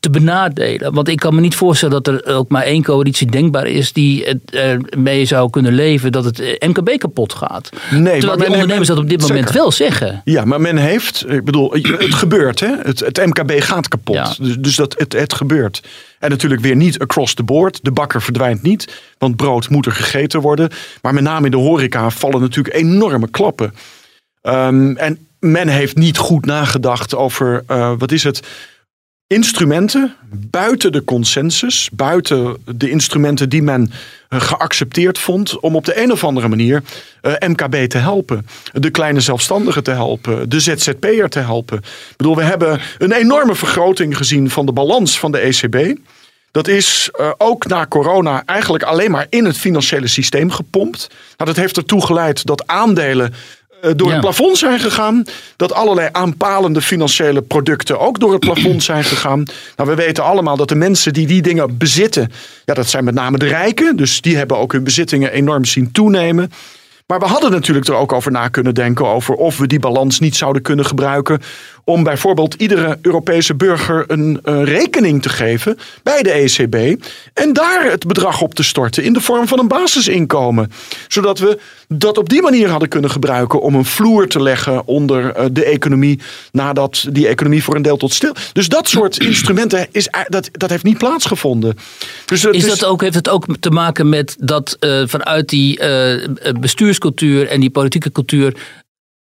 te 0.00 0.10
benadelen. 0.10 0.94
Want 0.94 1.08
ik 1.08 1.16
kan 1.18 1.34
me 1.34 1.40
niet 1.40 1.54
voorstellen 1.54 2.02
dat 2.02 2.14
er 2.14 2.34
ook 2.34 2.48
maar 2.48 2.62
één 2.62 2.82
coalitie 2.82 3.30
denkbaar 3.30 3.66
is 3.66 3.92
die 3.92 4.24
het 4.24 4.96
mee 4.96 5.24
zou 5.24 5.50
kunnen 5.50 5.74
leven 5.74 6.12
dat 6.12 6.24
het 6.24 6.40
eh, 6.40 6.68
MKB 6.68 6.98
kapot 6.98 7.32
gaat. 7.32 7.70
Nee, 7.90 8.18
Terwijl 8.18 8.38
maar 8.38 8.46
de 8.46 8.52
ondernemers 8.52 8.88
dat 8.88 8.98
op 8.98 9.08
dit 9.08 9.20
moment 9.20 9.52
wel 9.52 9.72
zeggen. 9.72 10.22
Ja, 10.24 10.44
maar 10.44 10.60
men 10.60 10.76
heeft, 10.76 11.24
ik 11.28 11.44
bedoel, 11.44 11.72
het 11.72 12.14
gebeurt 12.14 12.60
hè. 12.60 12.74
Het, 12.82 13.00
het 13.00 13.26
MKB 13.26 13.52
gaat 13.62 13.88
kapot. 13.88 14.36
Dus, 14.38 14.56
dus 14.58 14.76
dat 14.76 14.94
het, 14.98 15.12
het 15.12 15.34
gebeurt. 15.34 15.82
En 16.18 16.30
natuurlijk 16.30 16.62
weer 16.62 16.76
niet 16.76 16.98
across 16.98 17.34
the 17.34 17.42
board. 17.42 17.78
De 17.82 17.92
verdwijnt 18.14 18.62
niet, 18.62 19.02
want 19.18 19.36
brood 19.36 19.68
moet 19.68 19.86
er 19.86 19.92
gegeten 19.92 20.40
worden. 20.40 20.70
Maar 21.02 21.14
met 21.14 21.22
name 21.22 21.44
in 21.44 21.50
de 21.50 21.56
horeca 21.56 22.10
vallen 22.10 22.40
natuurlijk 22.40 22.74
enorme 22.74 23.30
klappen. 23.30 23.74
Um, 24.42 24.96
en 24.96 25.26
men 25.38 25.68
heeft 25.68 25.96
niet 25.96 26.16
goed 26.16 26.44
nagedacht 26.44 27.14
over, 27.14 27.64
uh, 27.70 27.92
wat 27.98 28.12
is 28.12 28.22
het, 28.22 28.42
instrumenten 29.26 30.14
buiten 30.30 30.92
de 30.92 31.04
consensus, 31.04 31.88
buiten 31.92 32.56
de 32.64 32.90
instrumenten 32.90 33.48
die 33.48 33.62
men 33.62 33.92
eh, 34.28 34.40
geaccepteerd 34.40 35.18
vond, 35.18 35.60
om 35.60 35.76
op 35.76 35.84
de 35.84 36.02
een 36.02 36.12
of 36.12 36.24
andere 36.24 36.48
manier 36.48 36.82
uh, 37.22 37.32
MKB 37.48 37.74
te 37.88 37.98
helpen, 37.98 38.46
de 38.72 38.90
kleine 38.90 39.20
zelfstandigen 39.20 39.82
te 39.82 39.90
helpen, 39.90 40.48
de 40.48 40.60
ZZP'er 40.60 41.28
te 41.28 41.38
helpen. 41.38 41.78
Ik 41.78 42.16
bedoel, 42.16 42.36
we 42.36 42.42
hebben 42.42 42.80
een 42.98 43.12
enorme 43.12 43.54
vergroting 43.54 44.16
gezien 44.16 44.50
van 44.50 44.66
de 44.66 44.72
balans 44.72 45.18
van 45.18 45.32
de 45.32 45.38
ECB. 45.38 45.98
Dat 46.56 46.68
is 46.68 47.10
uh, 47.20 47.30
ook 47.38 47.66
na 47.66 47.86
corona 47.86 48.42
eigenlijk 48.44 48.84
alleen 48.84 49.10
maar 49.10 49.26
in 49.28 49.44
het 49.44 49.58
financiële 49.58 50.06
systeem 50.06 50.50
gepompt. 50.50 51.08
Nou, 51.36 51.50
dat 51.50 51.56
heeft 51.56 51.76
ertoe 51.76 52.06
geleid 52.06 52.46
dat 52.46 52.66
aandelen 52.66 53.34
uh, 53.82 53.90
door 53.96 54.06
ja. 54.06 54.12
het 54.12 54.20
plafond 54.20 54.58
zijn 54.58 54.80
gegaan. 54.80 55.24
Dat 55.56 55.72
allerlei 55.72 56.08
aanpalende 56.12 56.82
financiële 56.82 57.42
producten 57.42 57.98
ook 58.00 58.20
door 58.20 58.32
het 58.32 58.40
plafond 58.40 58.82
zijn 58.82 59.04
gegaan. 59.04 59.42
Nou, 59.76 59.90
we 59.90 59.94
weten 59.94 60.24
allemaal 60.24 60.56
dat 60.56 60.68
de 60.68 60.74
mensen 60.74 61.12
die 61.12 61.26
die 61.26 61.42
dingen 61.42 61.76
bezitten, 61.76 62.32
ja, 62.64 62.74
dat 62.74 62.86
zijn 62.86 63.04
met 63.04 63.14
name 63.14 63.38
de 63.38 63.48
rijken. 63.48 63.96
Dus 63.96 64.20
die 64.20 64.36
hebben 64.36 64.56
ook 64.56 64.72
hun 64.72 64.84
bezittingen 64.84 65.32
enorm 65.32 65.64
zien 65.64 65.92
toenemen. 65.92 66.50
Maar 67.06 67.18
we 67.18 67.26
hadden 67.26 67.50
natuurlijk 67.50 67.88
er 67.88 67.94
ook 67.94 68.12
over 68.12 68.32
na 68.32 68.48
kunnen 68.48 68.74
denken 68.74 69.06
over 69.06 69.34
of 69.34 69.58
we 69.58 69.66
die 69.66 69.78
balans 69.78 70.20
niet 70.20 70.36
zouden 70.36 70.62
kunnen 70.62 70.84
gebruiken 70.84 71.40
om 71.88 72.02
bijvoorbeeld 72.02 72.54
iedere 72.54 72.98
Europese 73.02 73.54
burger 73.54 74.04
een 74.06 74.40
uh, 74.44 74.62
rekening 74.62 75.22
te 75.22 75.28
geven 75.28 75.78
bij 76.02 76.22
de 76.22 76.30
ECB. 76.30 77.02
En 77.34 77.52
daar 77.52 77.90
het 77.90 78.06
bedrag 78.06 78.40
op 78.40 78.54
te 78.54 78.62
storten 78.62 79.04
in 79.04 79.12
de 79.12 79.20
vorm 79.20 79.48
van 79.48 79.58
een 79.58 79.68
basisinkomen. 79.68 80.72
Zodat 81.08 81.38
we 81.38 81.58
dat 81.88 82.18
op 82.18 82.28
die 82.28 82.42
manier 82.42 82.68
hadden 82.68 82.88
kunnen 82.88 83.10
gebruiken 83.10 83.60
om 83.60 83.74
een 83.74 83.84
vloer 83.84 84.28
te 84.28 84.42
leggen 84.42 84.86
onder 84.86 85.38
uh, 85.38 85.44
de 85.52 85.64
economie. 85.64 86.20
Nadat 86.52 87.06
die 87.10 87.28
economie 87.28 87.62
voor 87.62 87.74
een 87.74 87.82
deel 87.82 87.96
tot 87.96 88.12
stil. 88.12 88.34
Dus 88.52 88.68
dat 88.68 88.88
soort 88.88 89.18
instrumenten 89.32 89.86
is, 89.90 90.08
dat, 90.28 90.48
dat 90.52 90.70
heeft 90.70 90.84
niet 90.84 90.98
plaatsgevonden. 90.98 91.76
Dus, 92.24 92.44
is 92.44 92.66
dat 92.66 92.84
ook, 92.84 93.00
heeft 93.00 93.14
het 93.14 93.28
ook 93.28 93.46
te 93.60 93.70
maken 93.70 94.08
met 94.08 94.36
dat 94.38 94.76
uh, 94.80 95.02
vanuit 95.06 95.48
die 95.48 95.80
bestuurscultuur 96.60 97.48
en 97.48 97.60
die 97.60 97.70
politieke 97.70 98.12
cultuur 98.12 98.54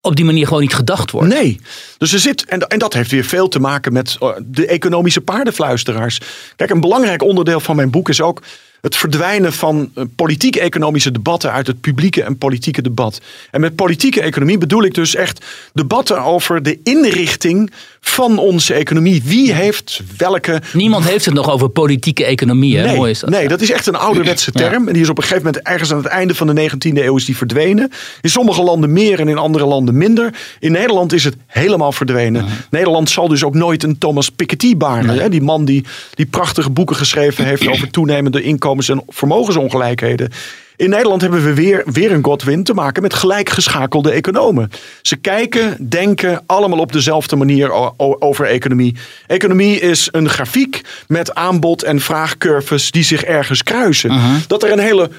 op 0.05 0.17
die 0.17 0.25
manier 0.25 0.47
gewoon 0.47 0.63
niet 0.63 0.75
gedacht 0.75 1.11
wordt. 1.11 1.29
Nee. 1.29 1.61
Dus 1.99 2.13
er 2.13 2.19
zit, 2.19 2.45
en, 2.45 2.61
en 2.61 2.79
dat 2.79 2.93
heeft 2.93 3.11
weer 3.11 3.25
veel 3.25 3.49
te 3.49 3.59
maken 3.59 3.93
met 3.93 4.17
uh, 4.21 4.29
de 4.45 4.67
economische 4.67 5.21
paardenfluisteraars. 5.21 6.21
Kijk, 6.57 6.71
een 6.71 6.81
belangrijk 6.81 7.23
onderdeel 7.23 7.61
van 7.61 7.77
mijn 7.77 7.91
boek 7.91 8.09
is 8.09 8.21
ook 8.21 8.43
het 8.85 8.97
verdwijnen 8.97 9.53
van 9.53 9.91
uh, 9.95 10.05
politiek-economische 10.16 11.11
debatten 11.11 11.53
uit 11.53 11.66
het 11.66 11.80
publieke 11.80 12.22
en 12.22 12.39
politieke 12.39 12.82
debat. 12.82 13.20
En 13.51 13.61
met 13.61 13.74
politieke 13.74 14.20
economie 14.20 14.59
bedoel 14.59 14.85
ik 14.85 14.95
dus 14.95 15.14
echt 15.14 15.45
debatten 15.72 16.22
over 16.22 16.62
de 16.62 16.78
inrichting 16.82 17.72
van 18.01 18.39
onze 18.39 18.74
economie. 18.74 19.22
Wie 19.24 19.53
heeft 19.53 20.03
welke. 20.16 20.62
Niemand 20.72 21.05
heeft 21.05 21.24
het 21.24 21.35
nog 21.35 21.51
over 21.51 21.68
politieke 21.68 22.24
economie. 22.24 22.76
Hè? 22.76 22.85
Nee, 22.85 22.97
Mooi 22.97 23.11
is 23.11 23.20
dat. 23.20 23.30
nee, 23.30 23.49
dat 23.49 23.61
is 23.61 23.70
echt 23.70 23.87
een 23.87 23.97
ouderwetse 23.97 24.53
term. 24.53 24.87
En 24.89 24.93
die 24.93 25.03
is 25.03 25.09
op 25.09 25.16
een 25.16 25.22
gegeven 25.22 25.45
moment 25.45 25.64
ergens 25.66 25.93
aan 25.93 25.97
het 25.97 26.07
einde 26.07 26.35
van 26.35 26.55
de 26.55 26.70
19e 26.70 26.78
eeuw 26.95 27.16
is 27.16 27.24
die 27.24 27.37
verdwenen. 27.37 27.91
In 28.20 28.30
sommige 28.30 28.62
landen 28.62 28.93
meer 28.93 29.20
en 29.20 29.28
in 29.28 29.39
andere 29.39 29.66
landen 29.66 29.97
minder. 29.97 30.35
In 30.61 30.72
Nederland 30.72 31.12
is 31.12 31.24
het 31.24 31.37
helemaal 31.47 31.93
verdwenen. 31.93 32.45
Nederland 32.70 33.11
zal 33.11 33.28
dus 33.28 33.45
ook 33.45 33.55
nooit 33.55 33.82
een 33.82 33.99
Thomas 33.99 34.30
Piketty 34.30 34.76
baren. 34.76 35.18
Hè? 35.18 35.28
Die 35.28 35.43
man 35.43 35.64
die, 35.64 35.85
die 36.14 36.26
prachtige 36.26 36.70
boeken 36.70 36.97
geschreven 36.97 37.45
heeft 37.45 37.68
over 37.72 37.91
toenemende 37.91 38.43
inkomens- 38.75 39.09
en 39.09 39.14
vermogensongelijkheden. 39.14 40.33
In 40.77 40.91
Nederland 40.91 41.20
hebben 41.20 41.45
we 41.45 41.55
weer, 41.55 41.83
weer 41.93 42.12
een 42.12 42.25
Godwin 42.25 42.64
te 42.64 42.75
maken 42.75 43.03
met 43.03 43.14
gelijkgeschakelde 43.14 44.11
economen. 44.11 44.70
Ze 45.03 45.16
kijken, 45.16 45.89
denken 45.89 46.43
allemaal 46.47 46.79
op 46.79 46.93
dezelfde 46.93 47.37
manier 47.37 47.72
over 48.20 48.47
economie. 48.47 48.97
Economie 49.27 49.81
is 49.81 50.09
een 50.11 50.29
grafiek 50.29 50.81
met 51.07 51.35
aanbod- 51.35 51.83
en 51.83 52.01
vraagcurves 52.01 52.91
die 52.91 53.05
zich 53.05 53.25
ergens 53.25 53.62
kruisen. 53.62 54.11
Uh 54.11 54.25
-huh. 54.25 54.35
Dat 54.47 54.62
er 54.62 54.72
een 54.72 54.79
hele 54.79 55.11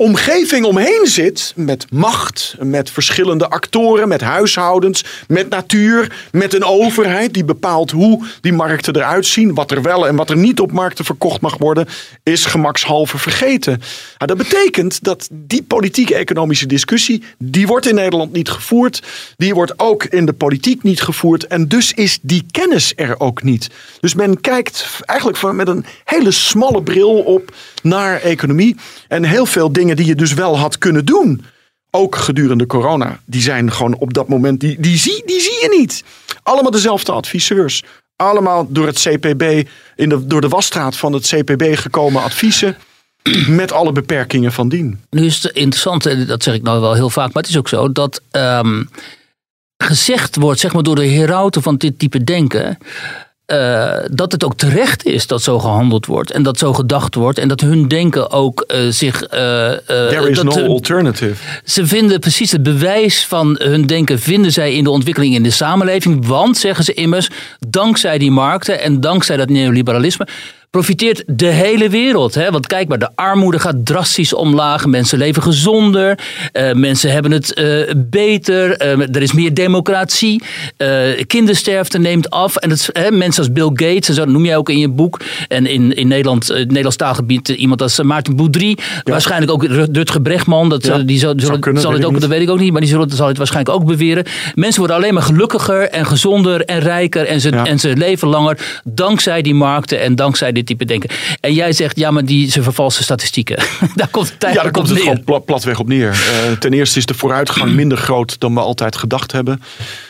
omgeving 0.00 0.64
omheen 0.64 1.06
zit 1.06 1.52
met 1.56 1.86
macht, 1.90 2.56
met 2.60 2.90
verschillende 2.90 3.48
actoren, 3.48 4.08
met 4.08 4.20
huishoudens, 4.20 5.04
met 5.28 5.48
natuur, 5.48 6.28
met 6.32 6.54
een 6.54 6.64
overheid 6.64 7.34
die 7.34 7.44
bepaalt 7.44 7.90
hoe 7.90 8.24
die 8.40 8.52
markten 8.52 8.96
eruit 8.96 9.26
zien, 9.26 9.54
wat 9.54 9.70
er 9.70 9.82
wel 9.82 10.06
en 10.06 10.16
wat 10.16 10.30
er 10.30 10.36
niet 10.36 10.60
op 10.60 10.72
markten 10.72 11.04
verkocht 11.04 11.40
mag 11.40 11.58
worden, 11.58 11.88
is 12.22 12.44
gemakshalve 12.44 13.18
vergeten. 13.18 13.80
Nou, 14.18 14.36
dat 14.36 14.36
betekent 14.36 15.04
dat 15.04 15.28
die 15.32 15.62
politieke 15.62 16.14
economische 16.14 16.66
discussie, 16.66 17.22
die 17.38 17.66
wordt 17.66 17.86
in 17.86 17.94
Nederland 17.94 18.32
niet 18.32 18.50
gevoerd, 18.50 19.02
die 19.36 19.54
wordt 19.54 19.72
ook 19.76 20.04
in 20.04 20.26
de 20.26 20.32
politiek 20.32 20.82
niet 20.82 21.02
gevoerd 21.02 21.46
en 21.46 21.68
dus 21.68 21.92
is 21.92 22.18
die 22.22 22.46
kennis 22.50 22.92
er 22.96 23.20
ook 23.20 23.42
niet. 23.42 23.68
Dus 24.00 24.14
men 24.14 24.40
kijkt 24.40 24.86
eigenlijk 25.04 25.52
met 25.52 25.68
een 25.68 25.84
hele 26.04 26.30
smalle 26.30 26.82
bril 26.82 27.18
op 27.18 27.54
naar 27.82 28.20
economie 28.20 28.76
en 29.08 29.24
heel 29.24 29.46
veel 29.46 29.72
dingen 29.72 29.89
die 29.96 30.06
je 30.06 30.14
dus 30.14 30.34
wel 30.34 30.58
had 30.58 30.78
kunnen 30.78 31.04
doen. 31.04 31.44
Ook 31.90 32.16
gedurende 32.16 32.66
corona. 32.66 33.20
Die 33.24 33.42
zijn 33.42 33.72
gewoon 33.72 33.96
op 33.96 34.14
dat 34.14 34.28
moment. 34.28 34.60
Die, 34.60 34.80
die, 34.80 34.96
zie, 34.96 35.22
die 35.26 35.40
zie 35.40 35.58
je 35.60 35.76
niet. 35.78 36.04
Allemaal 36.42 36.70
dezelfde 36.70 37.12
adviseurs. 37.12 37.84
Allemaal 38.16 38.66
door 38.68 38.86
het 38.86 39.00
CPB. 39.00 39.68
In 39.96 40.08
de, 40.08 40.26
door 40.26 40.40
de 40.40 40.48
wasstraat 40.48 40.96
van 40.96 41.12
het 41.12 41.26
CPB 41.26 41.76
gekomen 41.76 42.22
adviezen. 42.22 42.76
Met 43.48 43.72
alle 43.72 43.92
beperkingen 43.92 44.52
van 44.52 44.68
dien. 44.68 45.00
Nu 45.10 45.24
is 45.24 45.42
het 45.42 45.52
interessant, 45.52 46.06
en 46.06 46.26
dat 46.26 46.42
zeg 46.42 46.54
ik 46.54 46.62
nou 46.62 46.80
wel 46.80 46.94
heel 46.94 47.10
vaak, 47.10 47.32
maar 47.32 47.42
het 47.42 47.52
is 47.52 47.58
ook 47.58 47.68
zo 47.68 47.92
dat 47.92 48.22
um, 48.30 48.88
gezegd 49.76 50.36
wordt, 50.36 50.60
zeg 50.60 50.72
maar 50.72 50.82
door 50.82 50.94
de 50.94 51.06
herauten 51.06 51.62
van 51.62 51.76
dit 51.76 51.98
type 51.98 52.24
denken. 52.24 52.78
Uh, 53.52 53.92
dat 54.10 54.32
het 54.32 54.44
ook 54.44 54.54
terecht 54.54 55.04
is 55.04 55.26
dat 55.26 55.42
zo 55.42 55.58
gehandeld 55.58 56.06
wordt 56.06 56.30
en 56.30 56.42
dat 56.42 56.58
zo 56.58 56.72
gedacht 56.72 57.14
wordt 57.14 57.38
en 57.38 57.48
dat 57.48 57.60
hun 57.60 57.88
denken 57.88 58.30
ook 58.30 58.64
uh, 58.68 58.90
zich. 58.90 59.22
Uh, 59.22 59.28
There 59.28 60.30
is 60.30 60.36
dat, 60.36 60.44
no 60.44 60.66
alternative. 60.66 61.34
Ze 61.64 61.86
vinden 61.86 62.20
precies 62.20 62.52
het 62.52 62.62
bewijs 62.62 63.26
van 63.26 63.56
hun 63.58 63.86
denken 63.86 64.18
vinden 64.18 64.52
zij 64.52 64.74
in 64.74 64.84
de 64.84 64.90
ontwikkeling 64.90 65.34
in 65.34 65.42
de 65.42 65.50
samenleving, 65.50 66.26
want 66.26 66.56
zeggen 66.56 66.84
ze 66.84 66.94
immers, 66.94 67.30
dankzij 67.68 68.18
die 68.18 68.30
markten 68.30 68.80
en 68.80 69.00
dankzij 69.00 69.36
dat 69.36 69.48
neoliberalisme 69.48 70.26
profiteert 70.70 71.22
de 71.26 71.46
hele 71.46 71.88
wereld. 71.88 72.34
Hè? 72.34 72.50
Want 72.50 72.66
kijk 72.66 72.88
maar, 72.88 72.98
de 72.98 73.08
armoede 73.14 73.58
gaat 73.58 73.74
drastisch 73.84 74.32
omlaag. 74.32 74.86
Mensen 74.86 75.18
leven 75.18 75.42
gezonder. 75.42 76.18
Uh, 76.52 76.72
mensen 76.72 77.12
hebben 77.12 77.30
het 77.30 77.58
uh, 77.58 77.90
beter. 77.96 78.82
Uh, 78.82 79.14
er 79.14 79.22
is 79.22 79.32
meer 79.32 79.54
democratie. 79.54 80.42
kindersterfte 81.26 81.98
neemt 81.98 82.30
af. 82.30 82.56
En 82.56 82.70
het, 82.70 82.88
hè, 82.92 83.10
mensen 83.10 83.42
als 83.42 83.52
Bill 83.52 83.70
Gates, 83.72 84.08
en 84.08 84.14
zo 84.14 84.24
noem 84.24 84.44
jij 84.44 84.56
ook 84.56 84.68
in 84.68 84.78
je 84.78 84.88
boek. 84.88 85.20
En 85.48 85.66
in, 85.66 85.94
in 85.94 86.08
Nederland, 86.08 86.48
het 86.48 86.66
Nederlands 86.66 86.96
taalgebied, 86.96 87.48
iemand 87.48 87.82
als 87.82 88.02
Maarten 88.02 88.36
Boudry. 88.36 88.78
Ja. 88.78 89.12
Waarschijnlijk 89.12 89.52
ook 89.52 89.64
Rutger 89.64 90.22
Brechtman. 90.22 90.68
Dat, 90.68 90.86
ja, 90.86 90.98
die 90.98 91.18
zal, 91.18 91.32
zullen, 91.36 91.60
kunnen, 91.60 91.82
zal 91.82 91.92
het 91.92 92.04
ook, 92.04 92.12
niet. 92.12 92.20
dat 92.20 92.30
weet 92.30 92.42
ik 92.42 92.50
ook 92.50 92.60
niet. 92.60 92.72
Maar 92.72 92.80
die 92.80 92.90
zullen, 92.90 93.10
zal 93.10 93.28
het 93.28 93.36
waarschijnlijk 93.36 93.76
ook 93.76 93.86
beweren. 93.86 94.24
Mensen 94.54 94.78
worden 94.78 94.96
alleen 94.96 95.14
maar 95.14 95.22
gelukkiger 95.22 95.88
en 95.88 96.06
gezonder 96.06 96.64
en 96.64 96.78
rijker. 96.78 97.26
En 97.26 97.40
ze, 97.40 97.50
Ja. 97.50 97.64
en 97.66 97.78
ze 97.78 97.96
leven 97.96 98.28
langer. 98.28 98.80
Dankzij 98.84 99.42
die 99.42 99.54
markten 99.54 100.00
en 100.00 100.14
dankzij 100.14 100.52
dit 100.66 100.78
type 100.78 100.84
denken. 100.84 101.10
En 101.40 101.54
jij 101.54 101.72
zegt, 101.72 101.96
ja, 101.98 102.10
maar 102.10 102.24
die, 102.24 102.50
ze 102.50 102.62
vervalsen 102.62 103.04
statistieken. 103.04 103.56
daar 103.94 104.08
komt 104.08 104.30
het 104.30 104.42
Ja, 104.54 104.62
daar 104.62 104.70
komt 104.70 104.88
het 104.88 104.96
neer. 104.96 105.06
gewoon 105.06 105.24
pla- 105.24 105.38
platweg 105.38 105.78
op 105.78 105.88
neer. 105.88 106.08
Eh, 106.10 106.52
ten 106.58 106.72
eerste 106.72 106.98
is 106.98 107.06
de 107.06 107.14
vooruitgang 107.14 107.72
minder 107.74 107.98
groot 107.98 108.40
dan 108.40 108.54
we 108.54 108.60
altijd 108.60 108.96
gedacht 108.96 109.32
hebben. 109.32 109.62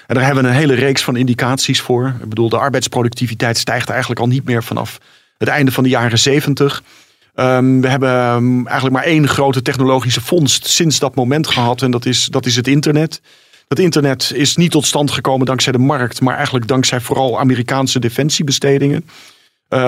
En 0.07 0.15
daar 0.15 0.25
hebben 0.25 0.43
we 0.43 0.49
een 0.49 0.55
hele 0.57 0.75
reeks 0.75 1.03
van 1.03 1.17
indicaties 1.17 1.81
voor. 1.81 2.15
Ik 2.23 2.29
bedoel, 2.29 2.49
de 2.49 2.59
arbeidsproductiviteit 2.59 3.59
stijgt 3.59 3.89
eigenlijk 3.89 4.21
al 4.21 4.27
niet 4.27 4.45
meer 4.45 4.63
vanaf 4.65 4.99
het 5.39 5.49
einde 5.49 5.73
van 5.73 5.83
de 5.83 5.89
jaren 5.91 6.19
zeventig. 6.19 6.83
Ehm, 7.35 7.81
we 7.81 7.89
hebben 7.89 8.11
ehm, 8.11 8.67
eigenlijk 8.67 8.97
maar 8.97 9.05
één 9.05 9.29
grote 9.29 9.63
technologische 9.63 10.21
vondst 10.21 10.67
sinds 10.67 10.99
dat 10.99 11.15
moment 11.15 11.47
gehad. 11.47 11.83
En 11.83 11.91
dat 11.91 12.07
is, 12.07 12.25
dat 12.25 12.47
is 12.47 12.57
het 12.57 12.69
internet. 12.69 13.21
Dat 13.69 13.79
internet 13.79 14.33
is 14.35 14.57
niet 14.57 14.71
tot 14.71 14.87
stand 14.87 15.11
gekomen 15.11 15.47
dankzij 15.47 15.73
de 15.73 15.79
markt, 15.79 16.21
maar 16.21 16.35
eigenlijk 16.35 16.67
dankzij 16.67 17.01
vooral 17.01 17.39
Amerikaanse 17.39 17.99
defensiebestedingen. 17.99 19.05
Eh, 19.71 19.79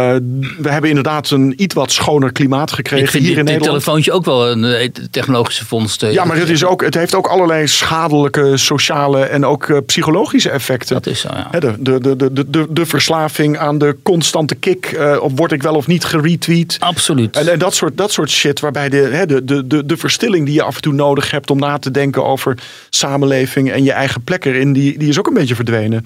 we 0.58 0.68
hebben 0.68 0.88
inderdaad 0.88 1.30
een 1.30 1.54
iets 1.62 1.74
wat 1.74 1.92
schoner 1.92 2.32
klimaat 2.32 2.72
gekregen 2.72 3.04
Ik 3.06 3.12
hier 3.12 3.20
dit, 3.20 3.28
in 3.30 3.34
dit 3.34 3.44
Nederland. 3.44 3.70
telefoontje 3.72 4.12
ook 4.12 4.24
wel 4.24 4.50
een 4.50 4.64
eh, 4.64 4.88
technologische 5.10 5.66
vondst. 5.66 6.02
eh, 6.02 6.12
Ja, 6.12 6.24
maar 6.24 6.36
het, 6.36 6.48
is 6.48 6.64
ook, 6.64 6.82
het 6.84 6.94
heeft 6.94 7.14
ook 7.14 7.26
allerlei 7.26 7.66
schadelijke 7.66 8.56
sociale 8.56 9.20
en 9.24 9.44
ook 9.46 9.82
psychologische 9.86 10.50
effecten. 10.50 10.94
Dat 10.94 11.06
is 11.06 11.20
zo, 11.20 11.28
ja. 11.52 11.60
De, 11.60 11.74
de, 11.78 11.98
de, 12.16 12.32
de, 12.32 12.50
de, 12.50 12.66
de 12.70 12.86
verslaving 12.86 13.58
aan 13.58 13.78
de 13.78 13.96
constante 14.02 14.54
kick. 14.54 14.86
eh, 14.86 15.16
of 15.20 15.32
word 15.34 15.52
ik 15.52 15.62
wel 15.62 15.74
of 15.74 15.86
niet 15.86 16.04
geretweet? 16.04 16.76
Absoluut. 16.80 17.36
En, 17.36 17.52
en 17.52 17.58
dat, 17.58 17.74
soort, 17.74 17.96
dat 17.96 18.12
soort 18.12 18.30
shit, 18.30 18.60
waarbij 18.60 18.88
de, 18.88 18.96
hè, 18.96 19.26
de, 19.26 19.44
de, 19.44 19.66
de, 19.66 19.86
de 19.86 19.96
verstilling 19.96 20.44
die 20.46 20.54
je 20.54 20.62
af 20.62 20.74
en 20.76 20.82
toe 20.82 20.92
nodig 20.92 21.30
hebt 21.30 21.50
om 21.50 21.58
na 21.58 21.78
te 21.78 21.90
denken 21.90 22.24
over 22.24 22.58
samenleving 22.90 23.70
en 23.72 23.84
je 23.84 23.92
eigen 23.92 24.22
plek 24.24 24.44
erin, 24.44 24.72
die, 24.72 24.98
die 24.98 25.08
is 25.08 25.18
ook 25.18 25.26
een 25.26 25.34
beetje 25.34 25.54
verdwenen. 25.54 26.04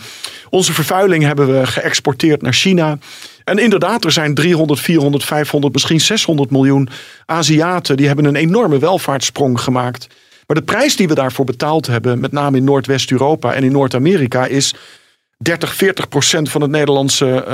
Onze 0.50 0.72
vervuiling 0.72 1.24
hebben 1.24 1.60
we 1.60 1.66
geëxporteerd 1.66 2.42
naar 2.42 2.52
China. 2.52 2.98
En 3.46 3.58
inderdaad, 3.58 4.04
er 4.04 4.12
zijn 4.12 4.34
300, 4.34 4.80
400, 4.80 5.24
500, 5.24 5.72
misschien 5.72 6.00
600 6.00 6.50
miljoen 6.50 6.88
Aziaten 7.26 7.96
die 7.96 8.06
hebben 8.06 8.24
een 8.24 8.36
enorme 8.36 8.78
welvaartssprong 8.78 9.60
gemaakt. 9.60 10.06
Maar 10.46 10.56
de 10.56 10.62
prijs 10.62 10.96
die 10.96 11.08
we 11.08 11.14
daarvoor 11.14 11.44
betaald 11.44 11.86
hebben, 11.86 12.20
met 12.20 12.32
name 12.32 12.56
in 12.56 12.64
Noordwest-Europa 12.64 13.54
en 13.54 13.64
in 13.64 13.72
Noord-Amerika, 13.72 14.46
is 14.46 14.74
30, 15.38 15.74
40 15.74 16.08
procent 16.08 16.50
van 16.50 16.60
het 16.60 16.70
Nederlandse, 16.70 17.44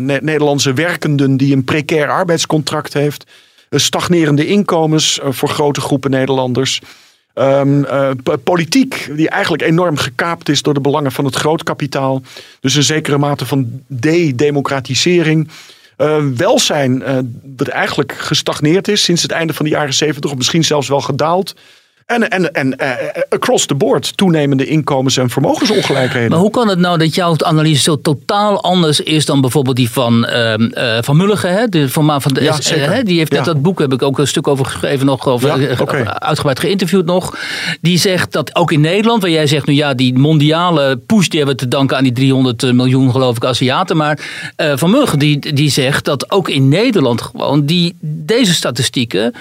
Ne- 0.00 0.20
Nederlandse 0.22 0.72
werkenden 0.72 1.36
die 1.36 1.54
een 1.54 1.64
precair 1.64 2.08
arbeidscontract 2.08 2.92
heeft. 2.92 3.24
Stagnerende 3.70 4.46
inkomens 4.46 5.20
voor 5.22 5.48
grote 5.48 5.80
groepen 5.80 6.10
Nederlanders. 6.10 6.80
Ehm, 7.34 7.84
eh, 7.84 8.10
politiek 8.44 9.10
die 9.16 9.28
eigenlijk 9.28 9.62
enorm 9.62 9.96
gekaapt 9.96 10.48
is 10.48 10.62
door 10.62 10.74
de 10.74 10.80
belangen 10.80 11.12
van 11.12 11.24
het 11.24 11.34
grootkapitaal. 11.34 12.22
Dus 12.60 12.74
een 12.74 12.82
zekere 12.82 13.18
mate 13.18 13.46
van 13.46 13.82
de-democratisering. 13.86 15.48
Eh, 15.96 16.24
welzijn 16.36 17.02
eh, 17.02 17.18
dat 17.42 17.68
eigenlijk 17.68 18.12
gestagneerd 18.12 18.88
is 18.88 19.02
sinds 19.02 19.22
het 19.22 19.30
einde 19.30 19.54
van 19.54 19.64
de 19.64 19.70
jaren 19.70 19.94
70 19.94 20.30
of 20.30 20.36
misschien 20.36 20.64
zelfs 20.64 20.88
wel 20.88 21.00
gedaald. 21.00 21.54
En, 22.12 22.30
en, 22.30 22.52
en 22.52 22.74
uh, 22.80 22.90
across 23.28 23.66
the 23.66 23.74
board 23.74 24.16
toenemende 24.16 24.66
inkomens- 24.66 25.16
en 25.16 25.30
vermogensongelijkheden. 25.30 26.30
Maar 26.30 26.38
hoe 26.38 26.50
kan 26.50 26.68
het 26.68 26.78
nou 26.78 26.98
dat 26.98 27.14
jouw 27.14 27.34
analyse 27.38 27.82
zo 27.82 28.00
totaal 28.00 28.62
anders 28.62 29.00
is 29.00 29.26
dan 29.26 29.40
bijvoorbeeld 29.40 29.76
die 29.76 29.90
van, 29.90 30.26
uh, 30.30 30.54
van 31.00 31.16
Mulligen? 31.16 31.52
Hè? 31.52 31.66
De, 31.66 31.88
van, 31.88 32.22
van 32.22 32.34
de, 32.34 32.42
ja, 32.42 32.60
zeker. 32.60 33.04
die 33.04 33.18
heeft 33.18 33.30
net 33.30 33.44
Ja. 33.44 33.52
dat 33.52 33.62
boek, 33.62 33.78
heb 33.78 33.92
ik 33.92 34.02
ook 34.02 34.18
een 34.18 34.26
stuk 34.26 34.48
over 34.48 34.64
geschreven, 34.64 35.06
nog 35.06 35.26
over, 35.26 35.48
Ja, 35.48 35.66
eh, 35.66 36.04
uitgebreid 36.04 36.60
geïnterviewd 36.60 37.04
nog. 37.06 37.36
Die 37.80 37.98
zegt 37.98 38.32
dat 38.32 38.56
ook 38.56 38.72
in 38.72 38.80
Nederland, 38.80 39.22
waar 39.22 39.30
jij 39.30 39.46
zegt 39.46 39.66
nu 39.66 39.74
ja, 39.74 39.94
die 39.94 40.18
mondiale 40.18 40.96
push 40.96 41.26
die 41.28 41.38
hebben 41.38 41.56
we 41.56 41.62
te 41.62 41.68
danken 41.68 41.96
aan 41.96 42.02
die 42.02 42.12
300 42.12 42.72
miljoen 42.72 43.10
geloof 43.10 43.36
ik 43.36 43.44
Aziaten. 43.44 43.96
Maar 43.96 44.18
eh, 44.56 44.72
Van 44.76 44.90
Mulligen 44.90 45.18
die, 45.18 45.52
die 45.54 45.70
zegt 45.70 46.04
dat 46.04 46.30
ook 46.30 46.48
in 46.48 46.68
Nederland 46.68 47.22
gewoon 47.22 47.66
die, 47.66 47.96
deze 48.00 48.54
statistieken 48.54 49.34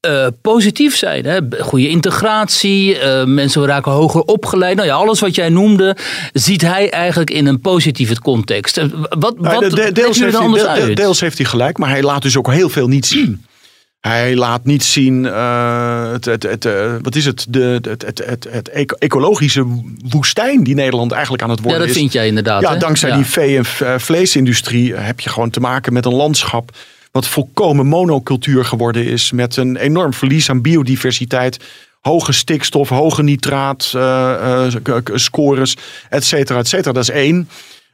eh, 0.00 0.26
positief 0.42 0.96
zijn. 0.96 1.24
Hè? 1.24 1.38
Goede 1.60 1.88
integratie, 1.88 2.98
eh, 2.98 3.24
mensen 3.24 3.66
raken 3.66 3.92
hoger 3.92 4.20
opgeleid. 4.20 4.76
Nou 4.76 4.88
ja, 4.88 4.94
alles 4.94 5.20
wat 5.20 5.34
jij 5.34 5.48
noemde, 5.48 5.96
ziet 6.32 6.62
hij 6.62 6.90
eigenlijk 6.90 7.30
in 7.30 7.46
een 7.46 7.60
positieve 7.60 8.20
context. 8.20 8.76
Eh, 8.78 8.84
Wat, 9.08 9.38
Nou, 9.40 9.54
wat 9.60 9.70
de- 9.70 9.92
deels, 9.92 10.18
heeft 10.20 10.38
hij, 10.38 10.48
de- 10.80 10.86
de- 10.86 10.94
deels 10.94 11.20
heeft 11.20 11.38
hij 11.38 11.46
gelijk, 11.46 11.78
maar 11.78 11.88
hij 11.90 12.02
laat 12.02 12.22
dus 12.22 12.36
ook 12.36 12.52
heel 12.52 12.68
veel 12.68 12.88
niet 12.88 13.06
zien. 13.06 13.40
Hij 14.00 14.36
laat 14.36 14.64
niet 14.64 14.84
zien, 14.84 15.24
het, 15.24 16.24
het, 16.24 16.42
het, 16.42 16.68
wat 17.02 17.14
is 17.14 17.24
het, 17.24 17.46
de, 17.48 17.78
het, 17.82 18.02
het, 18.02 18.22
het, 18.26 18.46
het 18.50 18.68
eco- 18.68 18.96
ecologische 18.98 19.64
woestijn 20.08 20.64
die 20.64 20.74
Nederland 20.74 21.12
eigenlijk 21.12 21.42
aan 21.42 21.50
het 21.50 21.58
ja, 21.58 21.64
worden 21.64 21.82
dat 21.86 21.90
is. 21.94 22.00
vind 22.00 22.12
jij 22.12 22.26
inderdaad. 22.26 22.62
Ja, 22.62 22.72
hè? 22.72 22.78
dankzij 22.78 23.08
Ja. 23.08 23.16
die 23.16 23.24
vee- 23.24 23.56
en 23.84 24.00
vleesindustrie 24.00 24.94
heb 24.94 25.20
je 25.20 25.30
gewoon 25.30 25.50
te 25.50 25.60
maken 25.60 25.92
met 25.92 26.04
een 26.04 26.14
landschap 26.14 26.70
wat 27.10 27.26
volkomen 27.26 27.86
monocultuur 27.86 28.64
geworden 28.64 29.04
is. 29.04 29.32
Met 29.32 29.56
een 29.56 29.76
enorm 29.76 30.14
verlies 30.14 30.50
aan 30.50 30.62
biodiversiteit. 30.62 31.64
Hoge 32.00 32.32
stikstof, 32.32 32.88
hoge 32.88 33.22
nitraat, 33.22 33.92
eh, 33.94 34.66
eh, 34.66 35.04
scores, 35.14 35.76
et 36.08 36.24
cetera, 36.24 36.58
et 36.58 36.68
cetera. 36.68 36.92
Dat 36.92 37.02
is 37.02 37.10
één. 37.10 37.48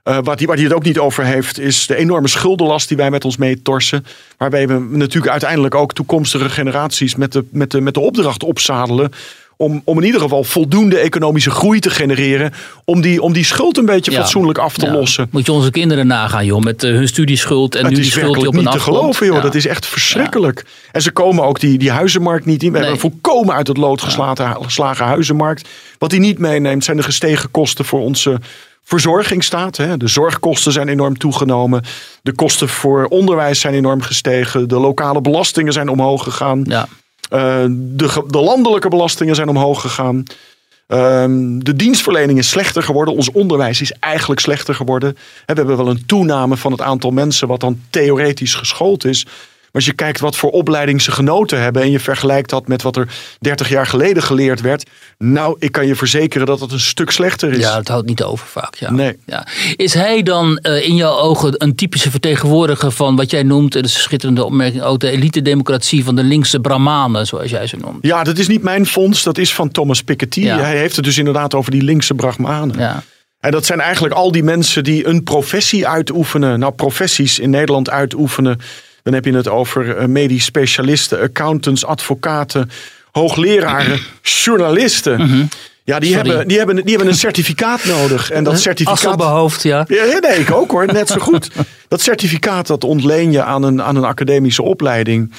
Eh, 0.04 0.18
wat 0.22 0.38
hij, 0.38 0.46
waar 0.46 0.56
hij 0.56 0.64
het 0.64 0.74
ook 0.74 0.84
niet 0.84 0.98
over 0.98 1.24
heeft, 1.24 1.58
is 1.58 1.86
de 1.86 1.96
enorme 1.96 2.28
schuldenlast 2.28 2.88
die 2.88 2.96
wij 2.96 3.10
met 3.10 3.24
ons 3.24 3.36
meetorsen. 3.36 4.06
Waarbij 4.36 4.68
we 4.68 4.78
natuurlijk 4.90 5.32
uiteindelijk 5.32 5.74
ook 5.74 5.92
toekomstige 5.92 6.48
generaties 6.48 7.14
met 7.14 7.32
de, 7.32 7.44
met 7.50 7.70
de, 7.70 7.80
met 7.80 7.94
de 7.94 8.00
opdracht 8.00 8.42
opzadelen. 8.42 9.10
Om, 9.56 9.82
om 9.84 9.98
in 9.98 10.04
ieder 10.04 10.20
geval 10.20 10.44
voldoende 10.44 10.98
economische 10.98 11.50
groei 11.50 11.78
te 11.80 11.90
genereren. 11.90 12.52
Om 12.84 13.00
die, 13.00 13.22
om 13.22 13.32
die 13.32 13.44
schuld 13.44 13.76
een 13.78 13.84
beetje 13.86 14.10
Ja. 14.10 14.18
fatsoenlijk 14.20 14.58
af 14.58 14.76
te 14.76 14.86
Ja. 14.86 14.92
lossen. 14.92 15.28
Moet 15.30 15.46
je 15.46 15.52
onze 15.52 15.70
kinderen 15.70 16.06
nagaan, 16.06 16.44
joh, 16.46 16.60
met 16.62 16.82
eh, 16.82 16.90
hun 16.90 17.08
studieschuld 17.08 17.74
en 17.74 17.80
Het 17.84 17.90
nu 17.94 18.00
die 18.00 18.10
schuld 18.10 18.34
die 18.38 18.46
op 18.46 18.54
een 18.54 18.60
niet 18.62 18.70
te 18.72 18.80
geloven, 18.80 19.26
joh. 19.26 19.36
Ja. 19.36 19.42
Dat 19.42 19.54
is 19.54 19.66
echt 19.66 19.86
verschrikkelijk. 19.86 20.64
En 20.92 21.02
ze 21.02 21.10
komen 21.10 21.44
ook 21.44 21.60
die, 21.60 21.78
die 21.78 21.90
huizenmarkt 21.90 22.44
niet 22.46 22.62
in. 22.62 22.72
We 22.72 22.78
Nee. 22.78 22.86
hebben 22.88 23.04
een 23.04 23.10
volkomen 23.10 23.54
uit 23.54 23.66
het 23.68 23.76
lood 23.76 24.02
geslagen, 24.02 24.56
geslagen 24.64 25.06
huizenmarkt. 25.06 25.68
Wat 25.98 26.10
hij 26.10 26.20
niet 26.20 26.38
meeneemt 26.38 26.84
zijn 26.84 26.96
de 26.96 27.02
gestegen 27.02 27.50
kosten 27.50 27.84
voor 27.84 28.00
onze 28.00 28.40
verzorgingsstaat. 28.84 29.76
Hè. 29.76 29.96
De 29.96 30.08
zorgkosten 30.08 30.72
zijn 30.72 30.88
enorm 30.88 31.18
toegenomen. 31.18 31.82
De 32.22 32.32
kosten 32.32 32.68
voor 32.68 33.04
onderwijs 33.04 33.60
zijn 33.60 33.74
enorm 33.74 34.00
gestegen. 34.02 34.68
De 34.68 34.78
lokale 34.78 35.20
belastingen 35.20 35.72
zijn 35.72 35.88
omhoog 35.88 36.22
gegaan. 36.22 36.62
Ja. 36.64 36.88
Eh, 37.34 37.64
de, 37.68 38.24
de 38.26 38.40
landelijke 38.40 38.88
belastingen 38.88 39.34
zijn 39.34 39.48
omhoog 39.48 39.80
gegaan. 39.80 40.22
Ehm, 40.86 41.58
de 41.58 41.76
dienstverlening 41.76 42.38
is 42.38 42.48
slechter 42.48 42.82
geworden. 42.82 43.14
Ons 43.14 43.30
onderwijs 43.30 43.80
is 43.80 43.92
eigenlijk 43.92 44.40
slechter 44.40 44.74
geworden. 44.74 45.12
We 45.14 45.52
hebben 45.54 45.76
wel 45.76 45.88
een 45.88 46.06
toename 46.06 46.56
van 46.56 46.72
het 46.72 46.80
aantal 46.80 47.10
mensen 47.10 47.48
wat 47.48 47.60
dan 47.60 47.80
theoretisch 47.90 48.54
geschoold 48.54 49.04
is. 49.04 49.26
Maar 49.74 49.82
als 49.82 49.92
je 49.92 49.98
kijkt 49.98 50.20
wat 50.20 50.36
voor 50.36 50.50
opleiding 50.50 51.02
ze 51.02 51.10
genoten 51.12 51.60
hebben. 51.60 51.82
en 51.82 51.90
je 51.90 52.00
vergelijkt 52.00 52.50
dat 52.50 52.68
met 52.68 52.82
wat 52.82 52.96
er 52.96 53.08
30 53.40 53.68
jaar 53.68 53.86
geleden 53.86 54.22
geleerd 54.22 54.60
werd. 54.60 54.90
Nou, 55.18 55.56
ik 55.58 55.72
kan 55.72 55.86
je 55.86 55.94
verzekeren 55.94 56.46
dat 56.46 56.60
het 56.60 56.72
een 56.72 56.80
stuk 56.80 57.10
slechter 57.10 57.52
is. 57.52 57.58
Ja, 57.58 57.76
het 57.76 57.88
houdt 57.88 58.06
niet 58.06 58.22
over 58.22 58.46
vaak. 58.46 58.74
Ja. 58.74 58.90
Nee. 58.90 59.18
Ja. 59.26 59.46
Is 59.76 59.94
hij 59.94 60.22
dan 60.22 60.58
eh, 60.58 60.88
in 60.88 60.94
jouw 60.96 61.16
ogen 61.16 61.54
een 61.56 61.74
typische 61.74 62.10
vertegenwoordiger 62.10 62.92
van 62.92 63.16
wat 63.16 63.30
jij 63.30 63.42
noemt, 63.42 63.74
en 63.74 63.80
dat 63.80 63.90
is 63.90 63.96
een 63.96 64.02
schitterende 64.02 64.44
opmerking, 64.44 64.82
ook 64.82 65.00
de 65.00 65.10
elite-democratie 65.10 66.04
van 66.04 66.16
de 66.16 66.24
linkse 66.24 66.60
Brahmanen, 66.60 67.26
zoals 67.26 67.50
jij 67.50 67.66
ze 67.66 67.76
noemt? 67.76 67.98
Ja, 68.00 68.24
dat 68.24 68.38
is 68.38 68.48
niet 68.48 68.62
mijn 68.62 68.86
fonds. 68.86 69.22
Dat 69.22 69.38
is 69.38 69.54
van 69.54 69.70
Thomas 69.70 70.02
Piketty. 70.02 70.40
Ja. 70.40 70.58
Hij 70.58 70.76
heeft 70.76 70.96
het 70.96 71.04
dus 71.04 71.18
inderdaad 71.18 71.54
over 71.54 71.70
die 71.70 71.82
linkse 71.82 72.14
Brahmanen. 72.14 72.78
Ja. 72.78 73.02
En 73.40 73.50
dat 73.50 73.66
zijn 73.66 73.80
eigenlijk 73.80 74.14
al 74.14 74.32
die 74.32 74.44
mensen 74.44 74.84
die 74.84 75.06
een 75.06 75.22
professie 75.22 75.88
uitoefenen. 75.88 76.58
Nou, 76.58 76.72
professies 76.72 77.38
in 77.38 77.50
Nederland 77.50 77.90
uitoefenen. 77.90 78.58
Dan 79.04 79.12
heb 79.14 79.24
je 79.24 79.32
het 79.34 79.48
over 79.48 79.96
eh, 79.96 80.06
medisch 80.06 80.44
specialisten, 80.44 81.20
accountants, 81.20 81.84
advocaten, 81.84 82.70
hoogleraren, 83.12 84.00
journalisten. 84.44 85.48
Ja, 85.84 85.98
die 85.98 86.10
Mhm. 86.10 86.18
Sorry. 86.18 86.28
hebben, 86.28 86.48
die, 86.48 86.58
hebben, 86.58 86.76
die 86.76 86.94
hebben 86.94 87.08
een 87.08 87.18
certificaat 87.18 87.84
nodig. 87.84 88.30
En 88.30 88.44
dat 88.44 88.60
certificaat. 88.60 88.94
Asselbehoofd, 89.04 89.62
ja. 89.62 89.84
Ja, 89.88 90.04
ja, 90.04 90.18
nee, 90.18 90.38
ik 90.38 90.50
ook 90.52 90.70
hoor, 90.70 90.86
net 90.86 91.08
zo 91.08 91.18
goed. 91.18 91.50
Dat 91.88 92.00
certificaat 92.02 92.66
dat 92.66 92.84
ontleen 92.84 93.32
je 93.32 93.42
aan 93.42 93.62
een, 93.62 93.82
aan 93.82 93.96
een 93.96 94.04
academische 94.04 94.62
opleiding. 94.62 95.32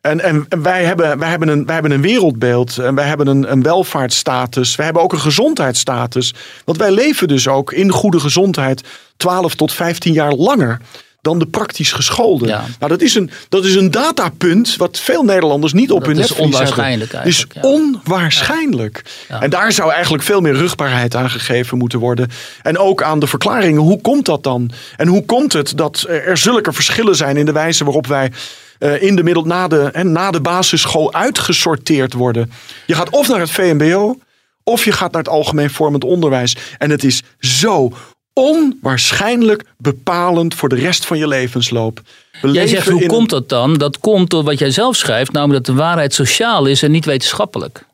En, 0.00 0.20
en, 0.20 0.46
en 0.48 0.62
wij, 0.62 0.84
hebben, 0.84 1.18
wij, 1.18 1.28
hebben 1.28 1.48
een, 1.48 1.64
wij 1.66 1.74
hebben 1.74 1.92
een 1.92 2.00
wereldbeeld 2.02 2.78
en 2.78 2.94
wij 2.94 3.06
hebben 3.06 3.26
een, 3.26 3.52
een 3.52 3.62
welvaartsstatus. 3.62 4.76
Wij 4.76 4.84
hebben 4.84 5.02
ook 5.02 5.12
een 5.12 5.20
gezondheidsstatus. 5.20 6.34
Want 6.64 6.78
wij 6.78 6.90
leven 6.90 7.28
dus 7.28 7.48
ook 7.48 7.72
in 7.72 7.90
goede 7.90 8.20
gezondheid 8.20 8.82
12 9.16 9.54
tot 9.54 9.72
15 9.72 10.12
jaar 10.12 10.32
langer 10.32 10.80
dan 11.22 11.38
de 11.38 11.46
praktisch 11.46 11.92
geschoolden. 11.92 12.48
Ja. 12.48 12.64
Nou, 12.78 12.90
dat 12.92 13.00
is, 13.00 13.14
een, 13.14 13.30
dat 13.48 13.64
is 13.64 13.74
een 13.74 13.90
datapunt 13.90 14.76
wat 14.76 14.98
veel 14.98 15.22
Nederlanders 15.22 15.72
niet 15.72 15.90
op 15.90 15.98
Dat 15.98 16.06
hun 16.06 16.16
netvlies 16.16 16.38
hebben. 16.38 16.54
onwaarschijnlijk 16.54 17.12
Het 17.12 17.26
is 17.26 17.46
ja. 17.52 17.60
onwaarschijnlijk. 17.60 19.04
En 19.28 19.50
daar 19.50 19.72
zou 19.72 19.92
eigenlijk 19.92 20.22
veel 20.22 20.40
meer 20.40 20.54
rugbaarheid 20.54 21.14
aan 21.14 21.30
gegeven 21.30 21.78
moeten 21.78 21.98
worden. 21.98 22.28
En 22.62 22.78
ook 22.78 23.02
aan 23.02 23.18
de 23.18 23.26
verklaringen. 23.26 23.80
Hoe 23.80 24.00
komt 24.00 24.26
dat 24.26 24.42
dan? 24.42 24.70
En 24.96 25.08
hoe 25.08 25.24
komt 25.24 25.52
het 25.52 25.76
dat 25.76 26.04
er 26.08 26.36
zulke 26.36 26.72
verschillen 26.72 27.16
zijn 27.16 27.36
in 27.36 27.44
de 27.44 27.52
wijze 27.52 27.84
waarop 27.84 28.06
wij 28.06 28.32
eh, 28.78 29.02
in 29.02 29.16
de 29.16 29.22
middel 29.22 29.44
na 29.44 29.68
de, 29.68 29.82
en 29.92 30.12
na 30.12 30.30
de 30.30 30.40
basisschool 30.40 31.14
uitgesorteerd 31.14 32.12
worden? 32.12 32.52
Je 32.86 32.94
gaat 32.94 33.10
of 33.10 33.28
naar 33.28 33.40
het 33.40 33.50
VMBO 33.50 34.18
of 34.64 34.84
je 34.84 34.92
gaat 34.92 35.12
naar 35.12 35.22
het 35.22 35.30
algemeen 35.30 35.70
vormend 35.70 36.04
onderwijs. 36.04 36.56
En 36.78 36.90
het 36.90 37.04
is 37.04 37.22
zo 37.38 37.92
onwaarschijnlijk 38.40 39.64
bepalend 39.78 40.54
voor 40.54 40.68
de 40.68 40.74
rest 40.74 41.06
van 41.06 41.18
je 41.18 41.28
levensloop. 41.28 42.00
We 42.42 42.50
Jij 42.50 42.66
zegt, 42.66 42.88
hoe 42.88 43.02
in- 43.02 43.08
komt 43.08 43.30
dat 43.30 43.48
dan? 43.48 43.74
Dat 43.74 43.98
komt 43.98 44.30
door 44.30 44.42
wat 44.44 44.58
jij 44.58 44.70
zelf 44.70 44.96
schrijft, 44.96 45.32
namelijk 45.32 45.66
dat 45.66 45.74
de 45.76 45.82
waarheid 45.82 46.14
sociaal 46.14 46.66
is 46.66 46.82
en 46.82 46.90
niet 46.90 47.04
wetenschappelijk. 47.04 47.84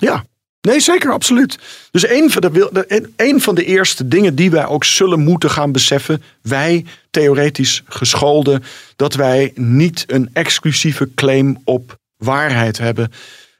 Ja, 0.00 0.24
nee, 0.60 0.80
zeker, 0.80 1.12
absoluut. 1.12 1.58
Dus 1.90 2.08
een 2.08 2.30
van, 2.30 2.40
de, 2.42 3.10
een- 3.16 3.40
van 3.40 3.54
de 3.54 3.64
eerste 3.64 4.08
dingen 4.08 4.34
die 4.34 4.50
wij 4.50 4.66
ook 4.66 4.84
zullen 4.84 5.20
moeten 5.20 5.50
gaan 5.50 5.72
beseffen, 5.72 6.22
wij 6.42 6.84
theoretisch 7.10 7.82
geschoolden, 7.88 8.64
dat 8.96 9.14
wij 9.14 9.52
niet 9.54 10.04
een 10.06 10.30
exclusieve 10.32 11.08
claim 11.14 11.60
op 11.64 11.96
waarheid 12.16 12.78
hebben. 12.78 13.12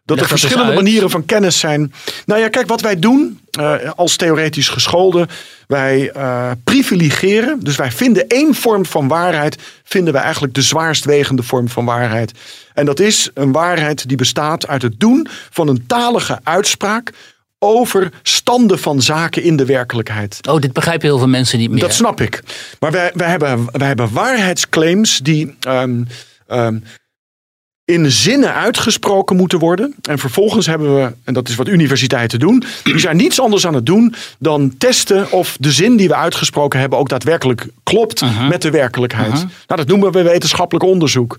Dat 0.04 0.16
Leg 0.16 0.30
er 0.30 0.38
verschillende 0.38 0.74
manieren 0.74 1.10
van 1.10 1.24
kennis 1.24 1.58
zijn. 1.58 1.92
Nou 2.26 2.40
ja, 2.40 2.48
kijk, 2.48 2.66
wat 2.66 2.80
wij 2.80 2.98
doen 2.98 3.40
eh, 3.50 3.74
als 3.96 4.16
theoretisch 4.16 4.68
gescholden, 4.68 5.28
wij 5.66 6.10
eh, 6.10 6.50
privilegeren. 6.64 7.60
Dus 7.60 7.76
wij 7.76 7.92
vinden 7.92 8.28
één 8.28 8.54
vorm 8.54 8.86
van 8.86 9.08
waarheid, 9.08 9.58
vinden 9.84 10.12
wij 10.12 10.22
eigenlijk 10.22 10.54
de 10.54 10.62
zwaarst 10.62 11.04
wegende 11.04 11.42
vorm 11.42 11.68
van 11.68 11.84
waarheid. 11.84 12.32
En 12.74 12.86
dat 12.86 13.00
is 13.00 13.30
een 13.34 13.52
waarheid 13.52 14.08
die 14.08 14.16
bestaat 14.16 14.66
uit 14.66 14.82
het 14.82 15.00
doen 15.00 15.28
van 15.50 15.68
een 15.68 15.86
talige 15.86 16.38
uitspraak 16.42 17.12
over 17.58 18.12
standen 18.22 18.78
van 18.78 19.02
zaken 19.02 19.42
in 19.42 19.56
de 19.56 19.64
werkelijkheid. 19.64 20.38
Oh, 20.48 20.60
dit 20.60 20.72
begrijpen 20.72 21.06
heel 21.08 21.18
veel 21.18 21.28
mensen 21.28 21.58
niet 21.58 21.70
meer. 21.70 21.80
Dat 21.80 21.94
snap 21.94 22.20
ik. 22.20 22.42
Maar 22.80 22.90
wij, 22.90 23.10
wij, 23.14 23.28
hebben, 23.28 23.66
wij 23.72 23.86
hebben 23.86 24.12
waarheidsclaims 24.12 25.18
die 25.18 25.54
ehm, 25.60 26.02
ehm, 26.46 26.78
in 27.84 28.10
zinnen 28.10 28.54
uitgesproken 28.54 29.36
moeten 29.36 29.58
worden. 29.58 29.94
En 30.02 30.18
vervolgens 30.18 30.66
hebben 30.66 30.94
we, 30.94 31.12
en 31.24 31.34
dat 31.34 31.48
is 31.48 31.54
wat 31.54 31.68
universiteiten 31.68 32.38
doen, 32.38 32.64
die 32.84 32.98
zijn 32.98 33.16
niets 33.16 33.40
anders 33.40 33.66
aan 33.66 33.74
het 33.74 33.86
doen 33.86 34.14
dan 34.38 34.74
testen 34.78 35.30
of 35.32 35.56
de 35.60 35.72
zin 35.72 35.96
die 35.96 36.08
we 36.08 36.14
uitgesproken 36.14 36.80
hebben 36.80 36.98
ook 36.98 37.08
daadwerkelijk 37.08 37.66
klopt 37.82 38.24
met 38.48 38.62
de 38.62 38.70
werkelijkheid. 38.70 39.32
Nou, 39.32 39.46
dat 39.66 39.86
noemen 39.86 40.12
we 40.12 40.22
wetenschappelijk 40.22 40.84
onderzoek. 40.84 41.36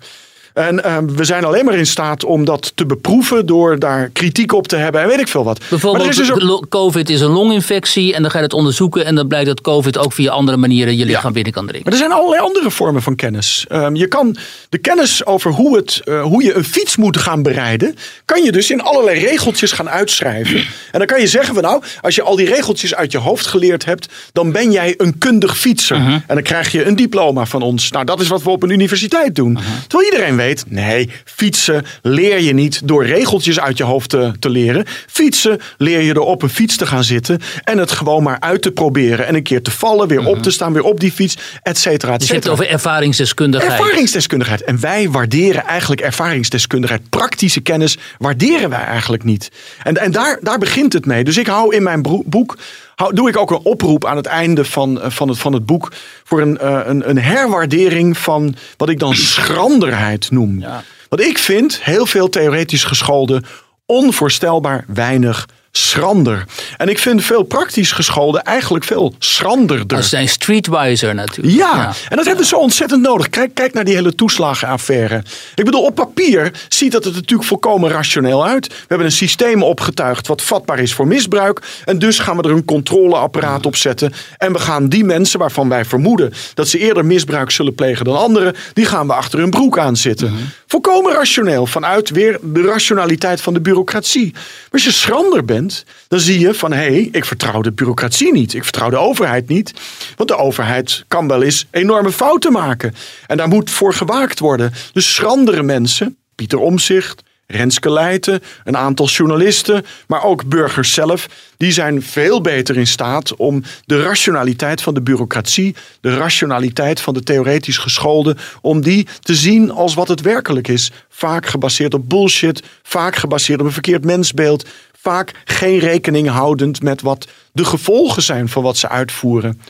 En 0.55 0.83
ehm, 0.83 1.05
we 1.07 1.23
zijn 1.23 1.45
alleen 1.45 1.65
maar 1.65 1.73
in 1.73 1.85
staat 1.85 2.23
om 2.23 2.45
dat 2.45 2.71
te 2.75 2.85
beproeven 2.85 3.45
door 3.45 3.79
daar 3.79 4.09
kritiek 4.13 4.53
op 4.53 4.67
te 4.67 4.75
hebben 4.75 5.01
en 5.01 5.07
weet 5.07 5.19
ik 5.19 5.27
veel 5.27 5.43
wat. 5.43 5.59
Bijvoorbeeld, 5.69 6.09
is 6.09 6.15
dus 6.15 6.31
ook- 6.31 6.65
COVID 6.69 7.09
is 7.09 7.21
een 7.21 7.29
longinfectie 7.31 8.13
en 8.13 8.21
dan 8.21 8.31
ga 8.31 8.37
je 8.37 8.43
het 8.43 8.53
onderzoeken 8.53 9.05
en 9.05 9.15
dan 9.15 9.27
blijkt 9.27 9.47
dat 9.47 9.61
COVID 9.61 9.97
ook 9.97 10.13
via 10.13 10.31
andere 10.31 10.57
manieren 10.57 10.97
je 10.97 11.05
lichaam 11.05 11.33
binnen 11.33 11.53
kan 11.53 11.63
dringen. 11.65 11.83
Maar 11.83 11.93
er 11.93 11.99
zijn 11.99 12.11
allerlei 12.11 12.41
andere 12.41 12.71
vormen 12.71 13.01
van 13.01 13.15
kennis. 13.15 13.65
Ehm, 13.67 13.95
je 13.95 14.07
kan 14.07 14.35
de 14.69 14.77
kennis 14.77 15.25
over 15.25 15.51
hoe, 15.51 15.75
het, 15.75 16.01
eh, 16.03 16.21
hoe 16.21 16.43
je 16.43 16.53
een 16.53 16.63
fiets 16.63 16.95
moet 16.95 17.17
gaan 17.17 17.43
bereiden, 17.43 17.95
kan 18.25 18.43
je 18.43 18.51
dus 18.51 18.71
in 18.71 18.81
allerlei 18.81 19.19
regeltjes 19.19 19.71
gaan 19.71 19.89
uitschrijven. 19.89 20.57
En 20.91 20.97
dan 20.99 21.05
kan 21.05 21.19
je 21.19 21.27
zeggen 21.27 21.53
van 21.53 21.63
nou, 21.63 21.83
als 22.01 22.15
je 22.15 22.21
al 22.21 22.35
die 22.35 22.47
regeltjes 22.47 22.95
uit 22.95 23.11
je 23.11 23.17
hoofd 23.17 23.45
geleerd 23.45 23.85
hebt, 23.85 24.07
dan 24.31 24.51
ben 24.51 24.71
jij 24.71 24.93
een 24.97 25.17
kundig 25.17 25.57
fietser. 25.57 25.95
En 25.95 26.23
dan 26.27 26.41
krijg 26.43 26.71
je 26.71 26.85
een 26.85 26.95
diploma 26.95 27.45
van 27.45 27.61
ons. 27.61 27.91
Nou, 27.91 28.05
dat 28.05 28.19
is 28.21 28.27
wat 28.27 28.43
we 28.43 28.49
op 28.49 28.63
een 28.63 28.69
universiteit 28.69 29.35
doen. 29.35 29.57
Terwijl 29.87 30.11
iedereen 30.11 30.35
weet 30.35 30.43
weet, 30.45 30.63
nee, 30.67 31.09
fietsen 31.25 31.85
leer 32.01 32.39
je 32.39 32.53
niet 32.53 32.87
door 32.87 33.05
regeltjes 33.05 33.59
uit 33.59 33.77
je 33.77 33.83
hoofd 33.83 34.09
te, 34.09 34.31
te 34.39 34.49
leren. 34.49 34.85
Fietsen 35.07 35.59
leer 35.77 36.01
je 36.01 36.13
door 36.13 36.25
op 36.25 36.41
een 36.41 36.49
fiets 36.49 36.77
te 36.77 36.85
gaan 36.85 37.03
zitten 37.03 37.39
en 37.63 37.77
het 37.77 37.91
gewoon 37.91 38.23
maar 38.23 38.39
uit 38.39 38.61
te 38.61 38.71
proberen. 38.71 39.27
En 39.27 39.35
een 39.35 39.43
keer 39.43 39.61
te 39.61 39.71
vallen, 39.71 40.07
weer 40.07 40.25
op 40.25 40.41
te 40.41 40.51
staan, 40.51 40.73
weer 40.73 40.83
op 40.83 40.99
die 40.99 41.11
fiets, 41.11 41.37
et 41.61 41.77
cetera, 41.77 42.13
et 42.13 42.19
Dus 42.19 42.27
je 42.27 42.33
hebt 42.33 42.45
het 42.45 42.53
over 42.53 42.69
ervaringsdeskundigheid. 42.69 43.79
Ervaringsdeskundigheid. 43.79 44.63
En 44.63 44.79
wij 44.79 45.09
waarderen 45.09 45.63
eigenlijk 45.65 46.01
ervaringsdeskundigheid. 46.01 47.09
Praktische 47.09 47.61
kennis 47.61 47.97
waarderen 48.17 48.69
wij 48.69 48.83
eigenlijk 48.83 49.23
niet. 49.23 49.51
En, 49.83 49.97
en 49.97 50.11
daar, 50.11 50.37
daar 50.41 50.57
begint 50.57 50.93
het 50.93 51.05
mee. 51.05 51.23
Dus 51.23 51.37
ik 51.37 51.47
hou 51.47 51.75
in 51.75 51.83
mijn 51.83 52.01
boek. 52.25 52.57
Doe 52.95 53.29
ik 53.29 53.37
ook 53.37 53.51
een 53.51 53.63
oproep 53.63 54.05
aan 54.05 54.15
het 54.15 54.25
einde 54.25 54.65
van, 54.65 55.01
eh, 55.01 55.09
van, 55.09 55.29
het, 55.29 55.37
van 55.37 55.53
het 55.53 55.65
boek. 55.65 55.91
voor 56.23 56.41
een, 56.41 56.57
eh, 56.57 56.79
een, 56.85 57.09
een 57.09 57.19
herwaardering 57.19 58.17
van 58.17 58.55
wat 58.77 58.89
ik 58.89 58.99
dan 58.99 59.15
schranderheid 59.35 60.31
noem. 60.31 60.59
Ja. 60.59 60.83
Want 61.09 61.21
ik 61.21 61.37
vind 61.37 61.83
heel 61.83 62.05
veel 62.05 62.29
theoretisch 62.29 62.83
gescholden 62.83 63.43
onvoorstelbaar 63.85 64.85
weinig 64.87 65.47
schrander. 65.78 66.45
En 66.78 66.89
ik 66.89 66.99
vind 66.99 67.23
veel 67.23 67.43
praktisch 67.43 67.91
gescholden 67.91 68.43
eigenlijk 68.43 68.86
veel 68.86 69.13
schranderder. 69.19 69.88
Dat 69.88 70.05
zijn 70.05 70.30
streetwiser 70.30 71.15
natuurlijk. 71.15 71.55
Ja, 71.55 71.93
en 72.09 72.15
dat 72.15 72.26
hebben 72.26 72.43
we 72.43 72.49
zo 72.49 72.55
ontzettend 72.55 73.01
nodig. 73.01 73.30
Kijk, 73.30 73.53
kijk 73.53 73.73
naar 73.73 73.84
die 73.84 73.95
hele 73.95 74.15
toeslagenaffaire. 74.15 75.23
Ik 75.55 75.65
bedoel, 75.65 75.84
op 75.84 75.95
papier 75.95 76.51
ziet 76.69 76.91
dat 76.91 77.03
het 77.03 77.13
natuurlijk 77.13 77.47
volkomen 77.47 77.89
rationeel 77.89 78.45
uit. 78.45 78.67
We 78.67 78.76
hebben 78.88 79.07
een 79.07 79.13
systeem 79.13 79.63
opgetuigd 79.63 80.28
wat 80.28 80.41
vatbaar 80.41 80.80
is 80.80 80.93
voor 80.93 81.07
misbruik. 81.07 81.61
En 81.86 81.99
dus 81.99 82.19
gaan 82.19 82.38
we 82.38 82.43
er 82.43 82.51
een 82.51 82.65
controleapparaat 82.65 83.65
op 83.65 83.76
zetten. 83.76 84.13
En 84.38 84.53
we 84.53 84.59
gaan 84.59 84.89
die 84.89 85.03
mensen 85.03 85.39
waarvan 85.39 85.69
wij 85.69 85.86
vermoeden 85.86 86.34
dat 86.53 86.67
ze 86.67 86.78
eerder 86.78 87.05
misbruik 87.05 87.51
zullen 87.51 87.76
plegen 87.76 88.05
dan 88.05 88.17
anderen, 88.17 88.55
die 88.73 88.86
gaan 88.86 89.07
we 89.07 89.13
achter 89.13 89.39
hun 89.39 89.49
broek 89.49 89.80
aan 89.80 89.95
zitten. 89.95 90.53
Volkomen 90.67 91.13
rationeel, 91.13 91.65
vanuit 91.65 92.09
weer 92.09 92.39
de 92.41 92.61
rationaliteit 92.61 93.41
van 93.41 93.53
de 93.53 93.61
bureaucratie. 93.61 94.32
Maar 94.34 94.71
als 94.71 94.84
je 94.84 94.91
schrander 94.91 95.45
bent, 95.45 95.64
dan 96.07 96.20
zie 96.20 96.39
je 96.39 96.53
van 96.53 96.72
hé, 96.72 96.78
hey, 96.78 97.09
ik 97.11 97.26
vertrouw 97.26 97.61
de 97.61 97.72
bureaucratie 97.72 98.32
niet. 98.32 98.53
Ik 98.53 98.63
vertrouw 98.63 98.89
de 98.89 98.97
overheid 98.97 99.47
niet. 99.47 99.74
Want 100.16 100.30
de 100.30 100.38
overheid 100.38 101.03
kan 101.07 101.28
wel 101.28 101.43
eens 101.43 101.66
enorme 101.72 102.11
fouten 102.11 102.51
maken. 102.51 102.95
En 103.28 103.38
daar 103.38 103.47
moet 103.47 103.70
voor 103.70 103.93
gewaakt 103.93 104.39
worden. 104.39 104.74
Dus 104.93 105.13
schrandere 105.13 105.63
mensen, 105.63 106.18
Pieter 106.36 106.59
Omzicht, 106.59 107.24
Renske 107.47 107.91
Leijten, 107.91 108.41
een 108.63 108.78
aantal 108.78 109.07
journalisten, 109.07 109.86
maar 110.07 110.24
ook 110.24 110.45
burgers 110.45 110.93
zelf, 110.93 111.28
die 111.57 111.72
zijn 111.72 112.01
veel 112.01 112.41
beter 112.41 112.78
in 112.78 112.88
staat 112.88 113.36
om 113.36 113.63
de 113.86 114.01
rationaliteit 114.01 114.82
van 114.82 114.93
de 114.93 115.01
bureaucratie, 115.01 115.76
de 116.01 116.18
rationaliteit 116.18 117.01
van 117.01 117.13
de 117.13 117.24
theoretisch 117.24 117.78
gescholden, 117.78 118.38
om 118.61 118.82
die 118.82 119.07
te 119.20 119.36
zien 119.36 119.72
als 119.72 119.93
wat 119.93 120.07
het 120.07 120.22
werkelijk 120.22 120.68
is. 120.68 120.91
Vaak 121.09 121.45
gebaseerd 121.45 121.93
op 121.93 122.09
bullshit, 122.09 122.63
vaak 122.84 123.16
gebaseerd 123.16 123.59
op 123.59 123.66
een 123.66 123.72
verkeerd 123.72 124.05
mensbeeld, 124.05 124.66
vaak 125.05 125.41
geen 125.43 125.79
rekening 125.79 126.27
houdend 126.27 126.81
met 126.81 127.01
wat 127.01 127.27
de 127.51 127.65
gevolgen 127.65 128.21
zijn 128.21 128.49
van 128.49 128.63
wat 128.63 128.77
ze 128.77 128.89
uitvoeren. 128.89 129.61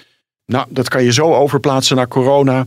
Nou, 0.45 0.65
dat 0.69 0.89
kan 0.89 1.03
je 1.03 1.13
zo 1.13 1.33
overplaatsen 1.33 1.95
naar 1.95 2.07
corona 2.07 2.65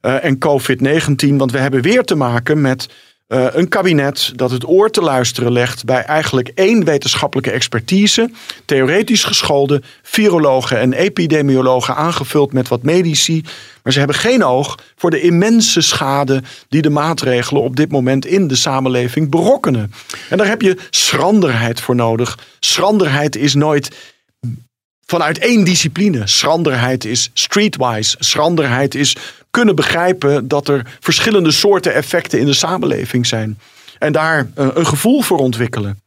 eh, 0.00 0.24
en 0.24 0.38
COVID-19, 0.38 1.36
want 1.36 1.52
we 1.52 1.58
hebben 1.58 1.82
weer 1.82 2.02
te 2.02 2.14
maken 2.14 2.60
met 2.60 2.88
eh, 3.32 3.46
een 3.52 3.68
kabinet 3.68 4.32
dat 4.36 4.50
het 4.50 4.68
oor 4.68 4.90
te 4.90 5.00
luisteren 5.00 5.52
legt 5.52 5.84
bij 5.84 6.02
eigenlijk 6.02 6.48
één 6.54 6.84
wetenschappelijke 6.84 7.50
expertise, 7.50 8.30
theoretisch 8.64 9.24
gescholden, 9.24 9.84
virologen 10.02 10.78
en 10.78 10.92
epidemiologen 10.92 11.96
aangevuld 11.96 12.52
met 12.52 12.68
wat 12.68 12.82
medici. 12.82 13.44
Maar 13.82 13.92
ze 13.92 13.98
hebben 13.98 14.16
geen 14.16 14.44
oog 14.44 14.78
voor 14.96 15.10
de 15.10 15.20
immense 15.20 15.80
schade 15.80 16.42
die 16.68 16.82
de 16.82 16.90
maatregelen 16.90 17.62
op 17.62 17.76
dit 17.76 17.90
moment 17.90 18.26
in 18.26 18.46
de 18.46 18.56
samenleving 18.56 19.30
berokkenen. 19.30 19.92
En 20.28 20.36
daar 20.36 20.46
heb 20.46 20.62
je 20.62 20.78
schranderheid 20.90 21.80
voor 21.80 21.94
nodig. 21.94 22.38
Schranderheid 22.60 23.36
is 23.36 23.54
nooit 23.54 23.96
vanuit 25.06 25.38
één 25.38 25.64
discipline. 25.64 26.26
Schranderheid 26.26 27.04
is 27.04 27.30
streetwise. 27.32 28.16
Schranderheid 28.18 28.94
is 28.94 29.16
kunnen 29.52 29.74
begrijpen 29.74 30.48
dat 30.48 30.68
er 30.68 30.86
verschillende 31.00 31.50
soorten 31.50 31.94
effecten 31.94 32.38
in 32.38 32.46
de 32.46 32.52
samenleving 32.52 33.26
zijn. 33.26 33.58
En 33.98 34.12
daar 34.12 34.50
eh, 34.54 34.68
een 34.74 34.86
gevoel 34.86 35.22
voor 35.22 35.38
ontwikkelen. 35.38 36.02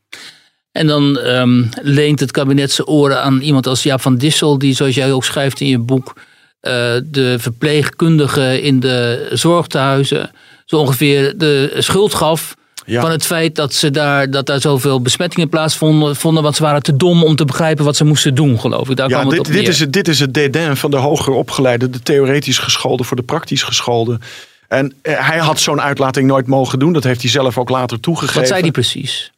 En 0.72 0.88
dan 0.88 1.20
ehm, 1.20 1.64
leent 1.82 2.20
het 2.20 2.32
kabinet 2.32 2.72
zijn 2.72 2.88
oren 2.88 3.22
aan 3.22 3.42
iemand 3.42 3.68
als 3.68 3.84
Jaap 3.84 4.02
van 4.02 4.18
Dissel, 4.18 4.58
die 4.58 4.76
zoals 4.76 4.96
jij 4.96 5.14
ook 5.14 5.26
schrijft 5.26 5.60
in 5.60 5.68
je 5.68 5.80
boek, 5.80 6.14
eh, 6.60 6.72
de 7.04 7.36
verpleegkundigen 7.40 8.62
in 8.62 8.80
de 8.80 9.30
zorgtehuizen 9.32 10.32
zo 10.66 10.78
ongeveer 10.78 11.38
de 11.38 11.76
schuld 11.78 12.14
gaf. 12.14 12.56
Ja. 12.86 13.02
Van 13.02 13.12
het 13.12 13.26
feit 13.26 13.56
dat, 13.56 13.74
ze 13.74 13.92
daar, 13.92 14.30
dat 14.30 14.46
daar 14.46 14.62
zoveel 14.62 15.02
besmettingen 15.02 15.50
plaatsvonden, 15.50 16.16
vonden, 16.16 16.44
want 16.44 16.56
ze 16.56 16.64
waren 16.64 16.84
te 16.84 16.96
dom 16.96 17.24
om 17.24 17.36
te 17.36 17.46
begrijpen 17.46 17.86
wat 17.86 17.96
ze 17.96 18.06
moesten 18.06 18.36
doen, 18.36 18.60
geloof 18.60 18.90
ik. 18.90 18.96
Daar 18.96 19.10
Ja, 19.10 19.16
kwam 19.20 19.28
het 19.28 19.38
dit, 19.38 19.48
op 19.48 19.54
dit, 19.54 19.62
neer. 19.62 19.72
is 19.72 19.80
het, 19.80 19.94
dit 19.94 20.08
is 20.08 20.20
het 20.20 20.34
dédain 20.34 20.78
van 20.78 20.92
de 20.92 20.98
hoger 20.98 21.34
opgeleide, 21.34 21.90
de 21.90 22.00
theoretisch 22.00 22.58
gescholden 22.58 23.06
voor 23.06 23.18
de 23.18 23.24
praktisch 23.24 23.64
gescholden. 23.64 24.22
En 24.68 24.94
eh, 25.02 25.28
hij 25.30 25.38
had 25.38 25.60
zo'n 25.60 25.82
uitlating 25.82 26.28
nooit 26.28 26.48
mogen 26.48 26.80
doen. 26.80 26.94
Dat 26.94 27.04
heeft 27.04 27.22
hij 27.22 27.30
zelf 27.32 27.58
ook 27.58 27.70
later 27.70 28.00
toegegeven. 28.00 28.40
Wat 28.40 28.50
zei 28.50 28.62
die 28.62 28.72
precies? 28.72 29.32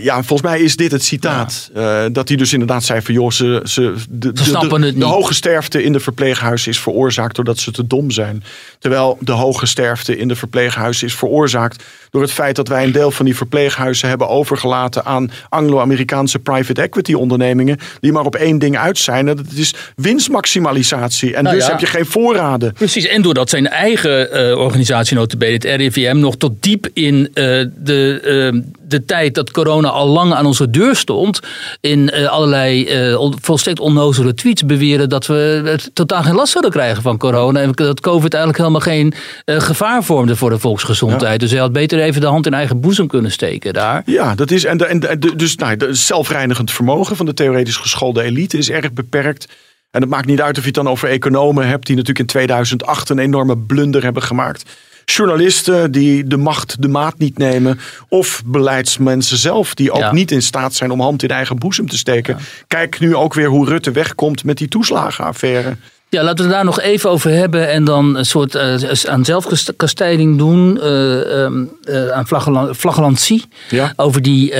Ja, 0.00 0.14
volgens 0.14 0.48
mij 0.50 0.60
is 0.60 0.76
dit 0.76 0.92
het 0.92 1.04
citaat. 1.04 1.70
Eh, 1.74 2.04
dat 2.12 2.28
hij 2.28 2.36
dus 2.36 2.52
inderdaad 2.52 2.84
zei 2.84 3.02
van 3.02 3.14
joh, 3.14 3.30
ze, 3.30 3.60
ze, 3.64 3.94
de, 4.10 4.32
de, 4.32 4.44
snappen 4.44 4.80
de, 4.80 4.86
de 4.86 4.92
niet. 4.92 5.02
hoge 5.02 5.34
sterfte 5.34 5.82
in 5.82 5.92
de 5.92 6.00
verpleeghuizen 6.00 6.70
is 6.70 6.80
veroorzaakt 6.80 7.36
doordat 7.36 7.58
ze 7.58 7.70
te 7.70 7.86
dom 7.86 8.10
zijn. 8.10 8.44
Terwijl 8.78 9.18
de 9.20 9.32
hoge 9.32 9.66
sterfte 9.66 10.16
in 10.16 10.28
de 10.28 10.36
verpleeghuizen 10.36 11.06
is 11.06 11.14
veroorzaakt 11.14 11.84
door 12.10 12.22
het 12.22 12.32
feit 12.32 12.56
dat 12.56 12.68
wij 12.68 12.84
een 12.84 12.92
deel 12.92 13.10
van 13.10 13.24
die 13.24 13.36
verpleeghuizen 13.36 14.08
hebben 14.08 14.28
overgelaten 14.28 15.04
aan 15.04 15.30
Anglo-Amerikaanse 15.48 16.38
private 16.38 16.82
equity 16.82 17.12
ondernemingen. 17.12 17.78
Die 18.00 18.12
maar 18.12 18.24
op 18.24 18.34
één 18.34 18.58
ding 18.58 18.78
uit 18.78 18.98
zijn. 18.98 19.28
En 19.28 19.36
dat 19.36 19.46
is 19.54 19.74
winstmaximalisatie. 19.96 21.34
En 21.34 21.42
Nou 21.42 21.56
dus 21.56 21.64
ja. 21.64 21.70
heb 21.70 21.80
je 21.80 21.86
geen 21.86 22.06
voorraden. 22.06 22.72
Precies, 22.72 23.06
en 23.06 23.22
doordat 23.22 23.50
zijn 23.50 23.68
eigen 23.68 24.32
eh, 24.32 24.58
organisatie, 24.58 25.16
notabene 25.16 25.52
het 25.52 25.64
RIVM, 25.64 26.16
nog 26.18 26.36
tot 26.36 26.62
diep 26.62 26.88
in 26.92 27.30
eh, 27.34 27.64
de, 27.76 28.64
de 28.86 29.04
tijd 29.04 29.34
dat 29.34 29.50
corona 29.50 29.88
al 29.88 30.06
lang 30.06 30.34
aan 30.34 30.46
onze 30.46 30.70
deur 30.70 30.96
stond, 30.96 31.40
in 31.80 32.10
eh, 32.10 32.26
allerlei 32.28 32.86
eh, 32.86 33.30
volstrekt 33.40 33.80
onnozele 33.80 34.34
tweets 34.34 34.64
beweren 34.66 35.08
dat 35.08 35.26
we 35.26 35.78
totaal 35.92 36.22
geen 36.22 36.34
last 36.34 36.52
zouden 36.52 36.72
krijgen 36.72 37.02
van 37.02 37.18
corona. 37.18 37.60
En 37.60 37.72
dat 37.72 38.00
COVID 38.00 38.34
eigenlijk 38.34 38.62
helemaal 38.62 38.80
geen 38.94 39.14
eh, 39.44 39.60
gevaar 39.60 40.04
vormde 40.04 40.36
voor 40.36 40.50
de 40.50 40.58
volksgezondheid. 40.58 41.40
Dus 41.40 41.50
hij 41.50 41.60
had 41.60 41.72
beter 41.72 41.98
even 42.00 42.20
de 42.20 42.26
hand 42.26 42.46
in 42.46 42.54
eigen 42.54 42.80
boezem 42.80 43.06
kunnen 43.06 43.30
steken 43.30 43.72
daar. 43.74 44.02
Ja, 44.06 44.34
dat 44.34 44.50
is. 44.50 44.64
En, 44.64 44.76
de, 44.76 44.86
en 44.86 45.00
de- 45.00 45.18
de- 45.18 45.36
dus 45.36 45.56
nou, 45.56 45.70
het 45.78 45.98
zelfreinigend 45.98 46.70
vermogen 46.70 47.16
van 47.16 47.26
de 47.26 47.34
theoretisch 47.34 47.76
geschoolde 47.76 48.22
elite 48.22 48.58
is 48.58 48.70
erg 48.70 48.92
beperkt. 48.92 49.46
En 49.90 50.00
het 50.00 50.10
maakt 50.10 50.26
niet 50.26 50.40
uit 50.40 50.54
of 50.56 50.60
je 50.60 50.66
het 50.66 50.74
dan 50.74 50.88
over 50.88 51.08
economen 51.08 51.66
hebt, 51.68 51.86
die 51.86 51.96
natuurlijk 51.96 52.20
in 52.20 52.26
2008 52.32 53.08
een 53.10 53.18
enorme 53.18 53.58
blunder 53.58 54.02
hebben 54.02 54.22
gemaakt. 54.22 54.70
Journalisten 55.16 55.92
die 55.92 56.26
de 56.26 56.36
macht 56.36 56.82
de 56.82 56.88
maat 56.88 57.18
niet 57.18 57.38
nemen. 57.38 57.78
Of 58.08 58.42
beleidsmensen 58.46 59.36
zelf 59.38 59.74
die 59.74 59.90
ook 59.92 60.00
Ja. 60.00 60.12
niet 60.12 60.30
in 60.30 60.42
staat 60.42 60.74
zijn 60.74 60.90
om 60.90 61.00
hand 61.00 61.22
in 61.22 61.28
eigen 61.28 61.58
boezem 61.58 61.88
te 61.88 61.96
steken. 61.96 62.36
Kijk 62.66 63.00
nu 63.00 63.14
ook 63.14 63.34
weer 63.34 63.48
hoe 63.48 63.66
Rutte 63.68 63.90
wegkomt 63.90 64.44
met 64.44 64.58
die 64.58 64.68
toeslagenaffaire. 64.68 65.76
Ja, 66.08 66.22
laten 66.22 66.36
we 66.36 66.42
het 66.42 66.52
daar 66.52 66.64
nog 66.64 66.80
even 66.80 67.10
over 67.10 67.30
hebben 67.30 67.68
en 67.70 67.84
dan 67.84 68.16
een 68.16 68.24
soort 68.26 68.54
eh, 68.54 68.74
aan 69.08 69.24
zelfkastijding 69.24 70.38
doen, 70.38 70.80
eh, 70.80 71.42
ehm, 71.44 71.64
eh, 71.84 72.08
aan 72.08 72.26
flaggelan- 72.26 72.74
flaggelantie. 72.74 73.44
Ja. 73.70 73.92
Over 73.96 74.22
die 74.22 74.54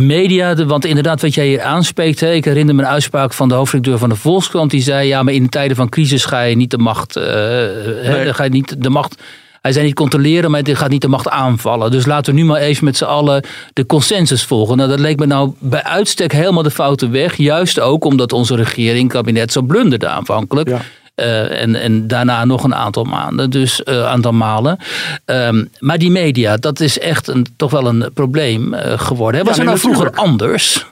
media. 0.00 0.54
De- 0.54 0.66
want 0.66 0.84
inderdaad, 0.84 1.20
wat 1.22 1.34
jij 1.34 1.46
hier 1.46 1.62
aanspreekt. 1.62 2.20
Hè, 2.20 2.32
ik 2.32 2.44
herinner 2.44 2.74
me 2.74 2.82
een 2.82 2.88
uitspraak 2.88 3.32
van 3.32 3.48
de 3.48 3.54
hoofdredacteur 3.54 3.98
van 3.98 4.08
de 4.08 4.16
Volkskrant. 4.16 4.70
Die 4.70 4.82
zei: 4.82 5.08
Ja, 5.08 5.22
maar 5.22 5.34
in 5.34 5.48
tijden 5.48 5.76
van 5.76 5.88
crisis 5.88 6.24
ga 6.24 6.42
je 6.42 6.56
niet 6.56 6.70
de 6.70 6.78
macht. 6.78 7.14
hè, 7.14 8.24
dan 8.24 8.34
ga 8.34 8.44
je 8.44 8.50
niet 8.50 8.74
de 8.82 8.90
macht. 8.90 9.22
Hij 9.66 9.74
zei 9.74 9.86
niet 9.86 9.94
controleren, 9.94 10.50
maar 10.50 10.62
hij 10.62 10.74
gaat 10.74 10.88
niet 10.90 11.00
de 11.00 11.08
macht 11.08 11.28
aanvallen. 11.28 11.90
Dus 11.90 12.06
laten 12.06 12.34
we 12.34 12.40
nu 12.40 12.46
maar 12.46 12.60
even 12.60 12.84
met 12.84 12.96
z'n 12.96 13.04
allen 13.04 13.44
de 13.72 13.86
consensus 13.86 14.44
volgen. 14.44 14.76
Nou, 14.76 14.88
dat 14.88 14.98
leek 14.98 15.18
me 15.18 15.26
nou 15.26 15.52
bij 15.58 15.82
uitstek 15.82 16.32
helemaal 16.32 16.62
de 16.62 16.70
foute 16.70 17.08
weg. 17.08 17.36
Juist 17.36 17.80
ook 17.80 18.04
omdat 18.04 18.32
onze 18.32 18.56
regering, 18.56 19.08
kabinet, 19.08 19.52
zo 19.52 19.62
blunderde 19.62 20.08
aanvankelijk. 20.08 20.68
Ja. 20.68 20.80
Eh, 21.14 21.62
en, 21.62 21.74
en 21.74 22.06
daarna 22.06 22.44
nog 22.44 22.64
een 22.64 22.74
aantal 22.74 23.04
maanden, 23.04 23.50
dus 23.50 23.80
een 23.84 24.04
aantal 24.04 24.32
malen. 24.32 24.78
Ehm, 25.24 25.64
maar 25.78 25.98
die 25.98 26.10
media, 26.10 26.56
dat 26.56 26.80
is 26.80 26.98
echt 26.98 27.28
een, 27.28 27.46
toch 27.56 27.70
wel 27.70 27.86
een 27.86 28.10
probleem 28.14 28.74
eh, 28.74 28.98
geworden. 28.98 29.40
Hè? 29.40 29.46
Was 29.46 29.56
Ja, 29.56 29.62
er 29.62 29.68
nou 29.68 29.78
vroeger 29.78 30.10
anders? 30.10 30.86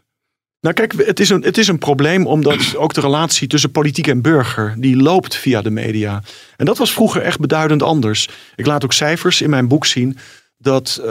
Nou 0.65 0.77
kijk, 0.77 1.07
het 1.07 1.21
is, 1.21 1.31
een, 1.31 1.43
het 1.43 1.59
is 1.59 1.69
een 1.69 1.79
probleem 1.79 2.27
omdat 2.27 2.75
ook 2.77 2.95
de 2.95 3.01
relatie 3.01 3.49
tussen 3.49 3.71
politiek 3.71 4.07
en 4.07 4.21
burger, 4.21 4.75
die 4.79 4.97
loopt 4.97 5.35
via 5.35 5.63
de 5.63 5.71
media. 5.71 6.23
En 6.57 6.65
dat 6.65 6.79
was 6.79 6.93
vroeger 6.93 7.23
echt 7.23 7.39
beduidend 7.39 7.83
anders. 7.83 8.29
Ik 8.57 8.67
laat 8.67 8.85
ook 8.85 8.93
cijfers 8.93 9.41
in 9.41 9.51
mijn 9.51 9.69
boek 9.69 9.87
zien 9.87 10.19
dat 10.59 11.01
eh, 11.01 11.07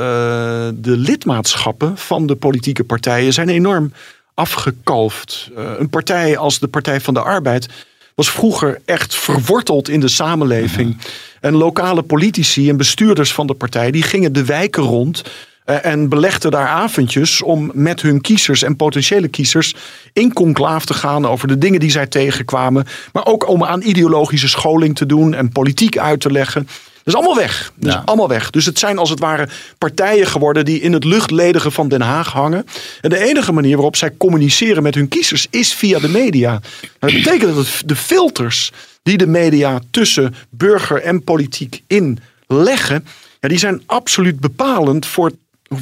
de 0.75 0.97
lidmaatschappen 0.97 1.97
van 1.97 2.27
de 2.27 2.35
politieke 2.35 2.83
partijen 2.83 3.33
zijn 3.33 3.49
enorm 3.49 3.93
afgekalfd. 4.33 5.49
Eh, 5.55 5.71
een 5.77 5.89
partij 5.89 6.37
als 6.37 6.59
de 6.59 6.67
Partij 6.67 7.01
van 7.01 7.13
de 7.13 7.21
Arbeid 7.21 7.67
was 8.15 8.31
vroeger 8.31 8.81
echt 8.85 9.15
verworteld 9.15 9.89
in 9.89 9.99
de 9.99 10.07
samenleving. 10.07 10.97
En 11.41 11.55
lokale 11.55 12.01
politici 12.01 12.69
en 12.69 12.77
bestuurders 12.77 13.33
van 13.33 13.47
de 13.47 13.53
partij 13.53 13.91
die 13.91 14.03
gingen 14.03 14.33
de 14.33 14.45
wijken 14.45 14.83
rond. 14.83 15.23
Eh, 15.66 15.86
en 15.86 16.09
belegden 16.09 16.51
daar 16.51 16.68
avondjes 16.68 17.41
om 17.41 17.72
met 17.74 18.01
hun 18.01 18.22
kiezers 18.22 18.64
en 18.64 18.76
potentiële 18.76 19.28
kiezers 19.28 19.76
in 20.14 20.34
conclaaf 20.34 20.86
te 20.86 20.93
gaan 20.93 21.28
over 21.28 21.47
de 21.47 21.57
dingen 21.57 21.80
die 21.80 21.91
zij 21.91 22.07
tegenkwamen. 22.07 22.86
Maar 23.14 23.26
ook 23.26 23.47
om 23.47 23.64
aan 23.64 23.82
ideologische 23.82 24.47
scholing 24.47 24.95
te 24.95 25.05
doen 25.05 25.34
en 25.34 25.49
politiek 25.49 25.97
uit 25.97 26.20
te 26.20 26.32
leggen. 26.32 26.68
Dat 27.03 27.14
is 27.14 27.20
allemaal 27.20 27.43
weg. 27.43 27.72
Dat 27.76 27.89
is 27.89 27.93
Ja. 27.95 28.01
allemaal 28.05 28.28
weg. 28.28 28.49
Dus 28.49 28.66
het 28.66 28.80
zijn 28.80 28.97
als 28.97 29.09
het 29.09 29.20
ware 29.20 29.47
partijen 29.78 30.28
geworden 30.28 30.66
die 30.66 30.80
in 30.80 30.93
het 30.93 31.03
luchtledige 31.03 31.72
van 31.72 31.88
Den 31.88 32.01
Haag 32.01 32.32
hangen. 32.32 32.66
En 33.01 33.09
de 33.09 33.18
enige 33.26 33.51
manier 33.51 33.74
waarop 33.76 33.95
zij 33.95 34.11
communiceren 34.18 34.84
met 34.84 34.95
hun 34.95 35.07
kiezers 35.07 35.47
is 35.49 35.74
via 35.74 35.99
de 35.99 36.09
media. 36.09 36.49
Nou, 36.51 36.61
dat 36.99 37.24
betekent 37.24 37.55
dat 37.55 37.82
de 37.86 37.95
filters 37.95 38.72
die 39.03 39.18
de 39.18 39.28
media 39.28 39.80
tussen 39.91 40.36
burger 40.49 41.01
en 41.01 41.24
politiek 41.24 41.82
inleggen, 41.88 43.05
ja, 43.39 43.47
die 43.47 43.57
zijn 43.57 43.82
absoluut 43.86 44.39
bepalend 44.39 45.05
voor 45.05 45.32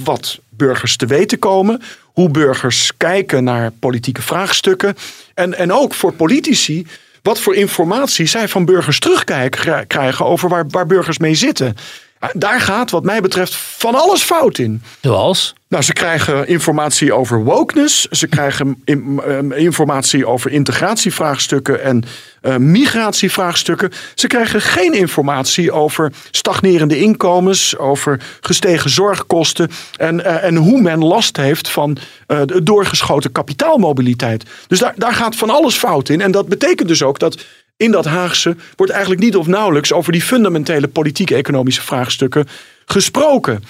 wat 0.04 0.40
burgers 0.50 0.96
te 0.96 1.06
weten 1.06 1.40
komen. 1.40 1.82
Hoe 2.04 2.30
burgers 2.30 2.92
kijken 2.98 3.44
naar 3.44 3.72
politieke 3.72 4.22
vraagstukken. 4.22 4.96
En, 5.34 5.58
en 5.58 5.74
ook 5.74 5.94
voor 5.94 6.14
politici 6.14 6.88
wat 7.22 7.40
voor 7.40 7.56
informatie 7.56 8.26
zij 8.26 8.48
van 8.48 8.66
burgers 8.66 9.00
terugkrijgen 9.00 10.26
over 10.26 10.50
waar, 10.50 10.66
waar 10.70 10.86
burgers 10.86 11.18
mee 11.18 11.36
zitten. 11.36 11.76
Ja, 12.22 12.30
Daar 12.34 12.62
gaat 12.62 12.90
wat 12.92 13.04
mij 13.04 13.22
betreft 13.22 13.56
van 13.56 13.96
alles 13.96 14.22
fout 14.22 14.58
in. 14.58 14.82
Zoals? 15.02 15.54
Nou, 15.68 15.84
ze 15.84 15.94
krijgen 15.94 16.48
informatie 16.48 17.14
over 17.14 17.44
wokeness. 17.44 18.06
Ze 18.08 18.28
krijgen 18.28 18.82
in- 18.86 19.22
ehm, 19.28 19.52
informatie 19.52 20.28
over 20.28 20.52
integratievraagstukken 20.52 21.84
en 21.84 22.04
eh, 22.42 22.56
migratievraagstukken. 22.56 23.92
Ze 24.16 24.28
krijgen 24.28 24.62
geen 24.62 24.94
informatie 24.94 25.72
over 25.72 26.12
stagnerende 26.32 27.00
inkomens, 27.00 27.78
over 27.78 28.20
gestegen 28.42 28.90
zorgkosten 28.90 29.70
en, 29.98 30.26
eh, 30.26 30.44
en 30.44 30.56
hoe 30.56 30.82
men 30.82 31.04
last 31.04 31.38
heeft 31.38 31.70
van 31.70 31.98
eh, 32.28 32.42
de 32.46 32.64
doorgeschoten 32.64 33.32
kapitaalmobiliteit. 33.32 34.44
Dus 34.68 34.80
daar, 34.80 34.94
daar 34.96 35.14
gaat 35.14 35.36
van 35.36 35.50
alles 35.50 35.76
fout 35.78 36.10
in. 36.10 36.22
En 36.22 36.32
dat 36.32 36.48
betekent 36.48 36.88
dus 36.88 37.04
ook 37.04 37.20
dat 37.20 37.38
in 37.82 37.92
dat 37.92 38.06
Haagse 38.06 38.56
wordt 38.76 38.92
eigenlijk 38.92 39.24
niet 39.24 39.36
of 39.36 39.48
nauwelijks 39.48 39.94
over 39.94 40.12
die 40.12 40.22
fundamentele 40.22 40.88
politiek-economische 40.88 41.82
vraagstukken 41.82 42.48
gesproken. 42.86 43.64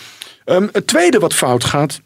Ehm, 0.45 0.67
het 0.71 0.87
tweede 0.87 1.19
wat 1.19 1.33
fout 1.33 1.63
gaat, 1.63 2.01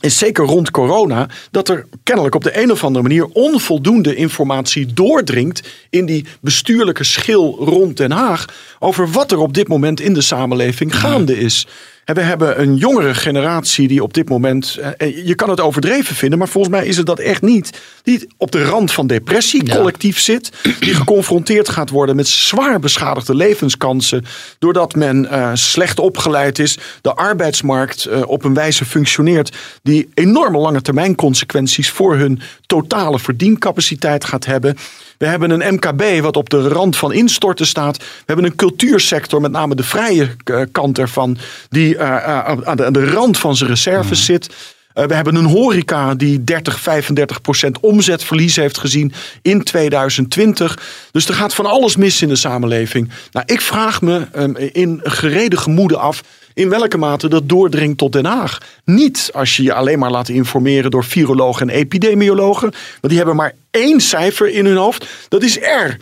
is 0.00 0.18
zeker 0.18 0.44
rond 0.44 0.70
corona 0.70 1.28
dat 1.50 1.68
er 1.68 1.86
kennelijk 2.02 2.34
op 2.34 2.42
de 2.42 2.62
een 2.62 2.70
of 2.70 2.84
andere 2.84 3.02
manier 3.02 3.24
onvoldoende 3.24 4.14
informatie 4.14 4.86
doordringt 4.86 5.68
in 5.90 6.06
die 6.06 6.26
bestuurlijke 6.40 7.04
schil 7.04 7.56
rond 7.58 7.96
Den 7.96 8.10
Haag 8.10 8.46
over 8.78 9.10
wat 9.10 9.32
er 9.32 9.38
op 9.38 9.54
dit 9.54 9.68
moment 9.68 10.00
in 10.00 10.14
de 10.14 10.20
samenleving 10.20 10.96
gaande 10.96 11.38
is. 11.38 11.66
We 12.04 12.20
hebben 12.20 12.60
een 12.60 12.76
jongere 12.76 13.14
generatie 13.14 13.88
die 13.88 14.02
op 14.02 14.14
dit 14.14 14.28
moment, 14.28 14.78
eh, 14.96 15.26
je 15.26 15.34
kan 15.34 15.50
het 15.50 15.60
overdreven 15.60 16.14
vinden, 16.14 16.38
maar 16.38 16.48
volgens 16.48 16.74
mij 16.74 16.86
is 16.86 16.96
het 16.96 17.06
dat 17.06 17.18
echt 17.18 17.42
niet, 17.42 17.80
die 18.02 18.28
op 18.36 18.50
de 18.50 18.64
rand 18.64 18.92
van 18.92 19.06
depressie 19.06 19.66
Ja. 19.66 19.76
collectief 19.76 20.18
zit, 20.20 20.50
die 20.80 20.94
geconfronteerd 20.94 21.68
gaat 21.68 21.90
worden 21.90 22.16
met 22.16 22.28
zwaar 22.28 22.80
beschadigde 22.80 23.34
levenskansen, 23.34 24.24
doordat 24.58 24.94
men 24.94 25.30
eh, 25.30 25.50
slecht 25.54 25.98
opgeleid 25.98 26.58
is, 26.58 26.78
de 27.00 27.14
arbeidsmarkt 27.14 28.04
eh, 28.04 28.20
op 28.26 28.44
een 28.44 28.54
wijze 28.54 28.84
functioneert 28.84 29.56
die 29.82 30.08
enorme 30.14 30.58
lange 30.58 30.82
termijn 30.82 31.14
consequenties 31.14 31.90
voor 31.90 32.16
hun 32.16 32.40
totale 32.66 33.18
verdiencapaciteit 33.18 34.24
gaat 34.24 34.44
hebben. 34.46 34.76
We 35.18 35.26
hebben 35.28 35.50
een 35.50 35.74
MKB 35.74 36.20
wat 36.22 36.36
op 36.36 36.50
de 36.50 36.68
rand 36.68 36.96
van 36.96 37.12
instorten 37.12 37.66
staat. 37.66 37.96
We 37.98 38.04
hebben 38.26 38.44
een 38.44 38.54
cultuursector, 38.56 39.40
met 39.40 39.50
name 39.50 39.74
de 39.74 39.82
vrije 39.82 40.36
eh, 40.44 40.60
kant 40.72 40.98
ervan, 40.98 41.36
die 41.68 41.91
eh, 41.96 42.16
eh, 42.16 42.60
aan, 42.64 42.76
de, 42.76 42.84
aan 42.84 42.92
de 42.92 43.10
rand 43.10 43.38
van 43.38 43.56
zijn 43.56 43.70
reserves 43.70 44.24
zit. 44.24 44.48
Eh, 44.92 45.04
we 45.04 45.14
hebben 45.14 45.34
een 45.34 45.44
horeca 45.44 46.14
die 46.14 46.44
30, 46.44 46.80
35 46.80 47.40
procent 47.40 47.80
omzetverlies 47.80 48.56
heeft 48.56 48.78
gezien 48.78 49.12
in 49.42 49.62
2020. 49.62 50.78
Dus 51.10 51.28
er 51.28 51.34
gaat 51.34 51.54
van 51.54 51.66
alles 51.66 51.96
mis 51.96 52.22
in 52.22 52.28
de 52.28 52.36
samenleving. 52.36 53.10
Nou, 53.30 53.46
ik 53.48 53.60
vraag 53.60 54.00
me 54.00 54.26
ehm, 54.32 54.54
in 54.56 55.00
gereden 55.02 55.58
gemoede 55.58 55.96
af 55.96 56.22
in 56.54 56.68
welke 56.68 56.98
mate 56.98 57.28
dat 57.28 57.48
doordringt 57.48 57.98
tot 57.98 58.12
Den 58.12 58.24
Haag. 58.24 58.58
Niet 58.84 59.30
als 59.34 59.56
je 59.56 59.62
je 59.62 59.72
alleen 59.72 59.98
maar 59.98 60.10
laat 60.10 60.28
informeren 60.28 60.90
door 60.90 61.04
virologen 61.04 61.68
en 61.68 61.74
epidemiologen. 61.74 62.70
Want 62.70 63.08
die 63.08 63.16
hebben 63.16 63.36
maar 63.36 63.54
één 63.70 64.00
cijfer 64.00 64.48
in 64.48 64.66
hun 64.66 64.76
hoofd. 64.76 65.06
Dat 65.28 65.42
is 65.42 65.56
R. 65.56 65.96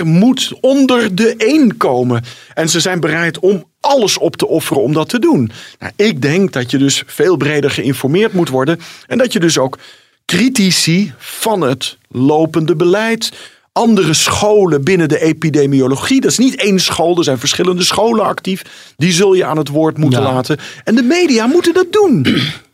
R 0.00 0.06
moet 0.06 0.52
onder 0.60 1.14
de 1.14 1.34
1 1.36 1.76
komen. 1.76 2.24
En 2.54 2.68
ze 2.68 2.80
zijn 2.80 3.00
bereid 3.00 3.38
om 3.38 3.64
alles 3.80 4.18
op 4.18 4.36
te 4.36 4.46
offeren 4.48 4.82
om 4.82 4.92
dat 4.92 5.08
te 5.08 5.18
doen. 5.18 5.50
Nou, 5.78 5.92
ik 5.96 6.22
denk 6.22 6.52
dat 6.52 6.70
je 6.70 6.78
dus 6.78 7.02
veel 7.06 7.36
breder 7.36 7.70
geïnformeerd 7.70 8.32
moet 8.32 8.48
worden. 8.48 8.80
En 9.06 9.18
dat 9.18 9.32
je 9.32 9.40
dus 9.40 9.58
ook 9.58 9.78
critici 10.26 11.12
van 11.18 11.60
het 11.60 11.96
lopende 12.08 12.76
beleid. 12.76 13.32
Andere 13.72 14.14
scholen 14.14 14.84
binnen 14.84 15.08
de 15.08 15.20
epidemiologie. 15.20 16.20
Dat 16.20 16.30
is 16.30 16.38
niet 16.38 16.56
één 16.56 16.78
school, 16.80 17.18
er 17.18 17.24
zijn 17.24 17.38
verschillende 17.38 17.82
scholen 17.84 18.24
actief. 18.24 18.62
Die 18.96 19.12
zul 19.12 19.34
je 19.34 19.44
aan 19.44 19.56
het 19.58 19.68
woord 19.68 19.98
moeten 19.98 20.20
Ja. 20.22 20.32
laten. 20.32 20.58
En 20.84 20.94
de 20.94 21.02
media 21.02 21.46
moeten 21.46 21.74
dat 21.74 21.92
doen. 21.92 22.26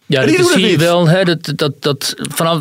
Ja, 0.07 0.21
En 0.21 0.27
dat 0.27 0.37
doen 0.37 0.47
zie 0.47 0.63
het 0.63 0.71
je 0.71 0.79
wel. 0.79 1.09
Hè, 1.09 1.25
dat, 1.25 1.53
dat, 1.57 1.73
dat, 1.83 2.15
vanaf, 2.17 2.61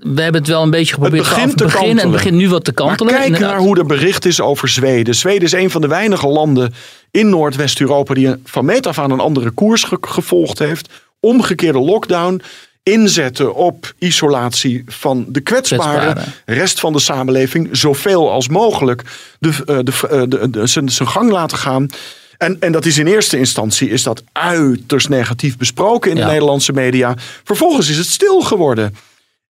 we 0.00 0.22
hebben 0.22 0.40
het 0.40 0.50
wel 0.50 0.62
een 0.62 0.70
beetje 0.70 0.92
geprobeerd 0.94 1.22
begint 1.22 1.40
vanaf 1.40 1.54
te 1.54 1.64
het 1.64 1.72
begin. 1.72 1.90
En 1.90 1.98
het 1.98 2.10
begint 2.10 2.34
nu 2.36 2.48
wat 2.48 2.64
te 2.64 2.72
Maar 2.74 2.86
kantelen. 2.86 3.12
kijk 3.12 3.24
inderdaad. 3.24 3.50
naar 3.50 3.60
hoe 3.60 3.78
er 3.78 3.86
bericht 3.86 4.24
is 4.24 4.40
over 4.40 4.68
Zweden. 4.68 5.14
Zweden 5.14 5.42
is 5.42 5.52
een 5.52 5.70
van 5.70 5.80
de 5.80 5.88
weinige 5.88 6.26
landen 6.28 6.74
in 7.10 7.28
Noordwest-Europa 7.28 8.14
die 8.14 8.34
van 8.44 8.64
meet 8.64 8.86
af 8.86 8.98
aan 8.98 9.10
een 9.10 9.20
andere 9.20 9.50
koers 9.50 9.84
ge- 9.84 9.98
gevolgd 10.00 10.58
heeft. 10.58 10.88
Omgekeerde 11.20 11.78
lockdown. 11.80 12.42
Inzetten 12.82 13.54
op 13.54 13.92
isolatie 13.98 14.82
van 14.86 15.24
de 15.28 15.40
kwetsbaren. 15.40 16.22
Rest 16.46 16.80
van 16.80 16.92
de 16.92 16.98
samenleving 17.00 17.68
zoveel 17.72 18.30
als 18.30 18.48
mogelijk 18.48 19.02
de, 19.38 19.48
eh, 19.66 19.78
de, 19.82 19.92
eh, 20.10 20.22
de, 20.28 20.50
de, 20.50 20.66
zijn, 20.66 20.88
zijn 20.88 21.08
gang 21.08 21.30
laten 21.30 21.58
gaan. 21.58 21.86
En, 22.38 22.56
en 22.60 22.72
dat 22.72 22.84
is 22.84 22.98
in 22.98 23.06
eerste 23.06 23.38
instantie 23.38 23.88
is 23.88 24.02
dat 24.02 24.22
uiterst 24.32 25.08
negatief 25.08 25.56
besproken 25.56 26.10
in 26.10 26.16
de. 26.16 26.24
Nederlandse 26.24 26.72
media. 26.72 27.14
Vervolgens 27.44 27.88
is 27.88 27.96
het 27.96 28.06
stil 28.06 28.40
geworden. 28.40 28.96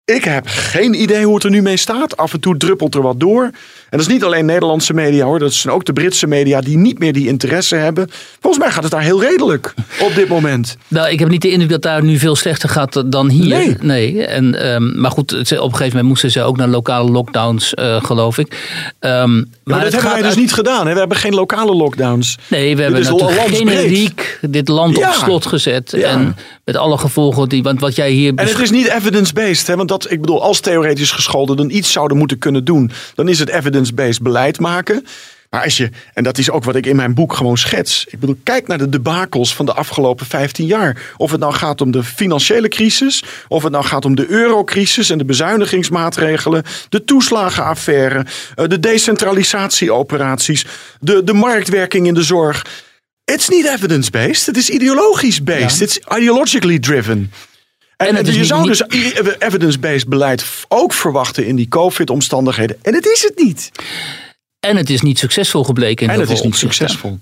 Ik 0.06 0.24
heb 0.24 0.44
geen 0.48 1.02
idee 1.02 1.26
hoe 1.26 1.36
het 1.36 1.44
er 1.44 1.50
nu 1.50 1.62
mee 1.62 1.78
staat. 1.78 2.18
Af 2.18 2.34
en 2.34 2.40
toe 2.40 2.58
druppelt 2.58 2.96
er 2.96 3.02
wat 3.02 3.20
door. 3.20 3.52
En 3.90 3.98
dat 3.98 4.08
is 4.08 4.14
niet 4.14 4.24
alleen 4.24 4.46
Nederlandse 4.46 4.94
media 4.94 5.26
hoor. 5.26 5.40
Dat 5.40 5.54
zijn 5.54 5.74
ook 5.74 5.86
de 5.86 5.94
Britse 5.94 6.28
media 6.28 6.62
die 6.62 6.78
niet 6.78 7.00
meer 7.00 7.14
die 7.14 7.28
interesse 7.28 7.76
hebben. 7.76 8.10
Volgens 8.40 8.64
mij 8.64 8.74
gaat 8.74 8.84
het 8.84 8.92
daar 8.92 9.02
heel 9.02 9.22
redelijk 9.22 9.74
op 10.00 10.16
dit 10.16 10.28
moment. 10.28 10.78
Nou, 10.88 11.10
ik 11.10 11.20
heb 11.20 11.30
niet 11.30 11.42
de 11.42 11.50
indruk 11.52 11.70
dat 11.70 11.82
daar 11.82 12.04
nu 12.04 12.18
veel 12.18 12.36
slechter 12.36 12.70
gaat 12.70 13.12
dan 13.12 13.30
hier. 13.30 13.78
Nee. 13.82 14.26
En, 14.26 14.62
ehm, 14.74 15.00
maar 15.02 15.12
goed, 15.12 15.32
op 15.34 15.40
een 15.40 15.48
gegeven 15.58 15.88
moment 15.88 16.04
moesten 16.04 16.32
ze 16.32 16.42
ook 16.42 16.58
naar 16.58 16.68
lokale 16.68 17.12
lockdowns, 17.12 17.74
eh, 17.74 18.04
geloof 18.04 18.38
ik. 18.38 18.58
Ehm, 19.00 19.14
Maar, 19.36 19.46
maar 19.64 19.84
dat 19.84 19.92
hebben 19.94 20.12
wij 20.12 20.20
dus 20.22 20.30
uit- 20.30 20.40
niet 20.40 20.54
gedaan. 20.54 20.88
Hè? 20.88 20.94
We 20.94 21.00
hebben 21.00 21.18
geen 21.18 21.34
lokale 21.34 21.76
lockdowns. 21.76 22.38
Nee, 22.48 22.76
we 22.76 22.82
hebben 22.82 23.04
natuurlijk 23.04 23.56
generiek 23.56 24.40
dit 24.50 24.68
land 24.68 24.98
Ja. 24.98 25.08
op 25.08 25.14
slot 25.14 25.46
gezet. 25.46 25.94
Ja. 25.98 26.08
En 26.10 26.36
met 26.66 26.76
alle 26.76 26.98
gevolgen 26.98 27.50
die. 27.50 27.64
Want 27.64 27.80
wat 27.80 27.96
jij 27.96 28.12
hier. 28.12 28.32
En 28.36 28.48
het 28.48 28.60
is 28.60 28.70
niet 28.72 28.88
evidence-based. 28.88 29.68
Hè? 29.68 29.76
Want 29.76 29.90
dat, 29.90 30.12
ik 30.12 30.22
bedoel, 30.22 30.42
als 30.44 30.60
theoretisch 30.60 31.12
gescholden 31.12 31.58
dan 31.58 31.70
iets 31.70 31.92
zouden 31.92 32.18
moeten 32.18 32.38
kunnen 32.38 32.64
doen, 32.66 32.92
dan 33.16 33.28
is 33.28 33.40
het 33.40 33.50
evidence-based 33.78 34.22
beleid 34.22 34.60
maken. 34.60 35.06
Maar 35.50 35.64
als 35.64 35.78
je, 35.78 35.90
en 36.14 36.24
dat 36.24 36.38
is 36.38 36.50
ook 36.50 36.64
wat 36.64 36.76
ik 36.76 36.86
in 36.86 36.96
mijn 36.96 37.14
boek 37.14 37.34
gewoon 37.34 37.58
schets. 37.58 38.06
Ik 38.10 38.20
bedoel, 38.20 38.38
kijk 38.44 38.68
naar 38.68 38.78
de 38.78 38.90
debakels 38.90 39.56
van 39.56 39.66
de 39.66 39.74
afgelopen 39.74 40.26
15 40.26 40.66
jaar. 40.66 41.14
Of 41.18 41.32
het 41.32 41.40
nou 41.40 41.54
gaat 41.54 41.82
om 41.82 41.92
de 41.92 42.04
financiële 42.04 42.68
crisis, 42.68 43.24
of 43.48 43.64
het 43.64 43.72
nou 43.72 43.86
gaat 43.86 44.06
om 44.06 44.16
de 44.16 44.30
eurocrisis 44.30 45.10
en 45.10 45.18
de 45.18 45.26
bezuinigingsmaatregelen, 45.26 46.64
de 46.90 47.04
toeslagenaffaire, 47.04 48.26
eh, 48.56 48.68
de 48.68 48.80
decentralisatieoperaties, 48.80 50.66
de, 51.00 51.24
de 51.24 51.34
marktwerking 51.34 52.08
in 52.08 52.14
de 52.14 52.24
zorg. 52.24 52.66
Is 53.26 53.50
niet 53.50 53.66
evidence-based, 53.66 54.46
het 54.46 54.58
is 54.58 54.70
ideologisch-based. 54.70 55.78
Ja. 55.78 55.86
Het 55.86 55.90
is 55.90 56.00
ideologically 56.18 56.80
driven. 56.80 57.32
En, 57.98 58.08
En 58.08 58.16
het 58.16 58.28
is 58.28 58.36
je 58.36 58.46
zou 58.46 58.68
niet- 58.68 58.86
dus 59.18 59.38
evidence-based 59.40 60.08
beleid 60.08 60.46
ook 60.68 60.94
verwachten 60.94 61.46
in 61.46 61.56
die 61.56 61.68
COVID-omstandigheden. 61.68 62.78
En 62.82 62.94
het 62.94 63.06
is 63.06 63.24
het 63.24 63.44
niet. 63.44 63.72
En 64.60 64.78
het 64.78 64.90
is 64.90 65.02
niet 65.02 65.20
succesvol 65.20 65.64
gebleken. 65.64 66.06
In 66.08 66.14
En 66.14 66.20
het 66.20 66.30
is 66.30 66.42
niet 66.42 66.56
succesvol. 66.56 67.20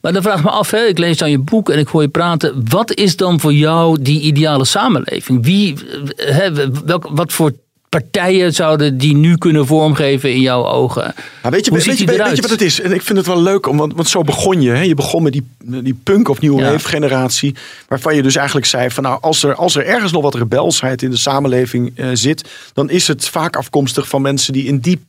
Maar 0.00 0.12
dan 0.12 0.22
vraag 0.22 0.38
ik 0.38 0.44
me 0.44 0.50
af, 0.50 0.70
hè, 0.70 0.84
ik 0.84 0.98
lees 0.98 1.16
dan 1.16 1.30
je 1.30 1.38
boek 1.38 1.70
en 1.70 1.78
ik 1.78 1.88
hoor 1.88 2.02
je 2.02 2.08
praten. 2.08 2.64
Wat 2.68 2.94
is 2.94 3.16
dan 3.16 3.40
voor 3.40 3.52
jou 3.52 4.02
die 4.02 4.20
ideale 4.20 4.64
samenleving? 4.64 5.44
Wie, 5.44 5.74
eh, 6.16 6.36
hè, 6.36 6.70
welk, 6.84 7.08
wat 7.10 7.32
voor 7.32 7.52
partijen 8.00 8.52
zouden 8.52 8.98
die 8.98 9.14
nu 9.14 9.36
kunnen 9.36 9.66
vormgeven 9.66 10.32
in 10.32 10.40
jouw 10.40 10.66
ogen? 10.66 11.14
Maar 11.42 11.52
weet 11.52 11.64
je, 11.64 11.70
Hoe 11.70 11.82
weet, 11.82 11.98
je, 11.98 12.12
je 12.34 12.40
wat 12.40 12.50
het 12.50 12.60
is? 12.60 12.80
En 12.80 12.92
ik 12.92 13.02
vind 13.02 13.18
het 13.18 13.26
wel 13.26 13.42
leuk, 13.42 13.66
om, 13.66 13.76
want, 13.76 13.94
want 13.94 14.08
zo 14.08 14.22
begon 14.22 14.62
je. 14.62 14.70
Hè? 14.70 14.82
Je 14.82 14.94
begon 14.94 15.22
met 15.22 15.32
die, 15.32 15.46
die 15.64 15.98
punk 16.02 16.28
of 16.28 16.40
nieuwe 16.40 16.62
Ja. 16.62 16.78
generatie. 16.78 17.54
Waarvan 17.88 18.16
je 18.16 18.22
dus 18.22 18.36
eigenlijk 18.36 18.66
zei 18.66 18.90
van 18.90 19.02
nou, 19.02 19.18
als 19.20 19.42
er, 19.42 19.54
als 19.54 19.76
er 19.76 19.86
ergens 19.86 20.12
nog 20.12 20.22
wat 20.22 20.34
rebelsheid 20.34 21.02
in 21.02 21.10
de 21.10 21.16
samenleving 21.16 21.92
eh, 21.94 22.08
zit. 22.12 22.48
Dan 22.72 22.90
is 22.90 23.08
het 23.08 23.28
vaak 23.28 23.56
afkomstig 23.56 24.08
van 24.08 24.22
mensen 24.22 24.52
die 24.52 24.64
in 24.64 24.78
die 24.78 25.00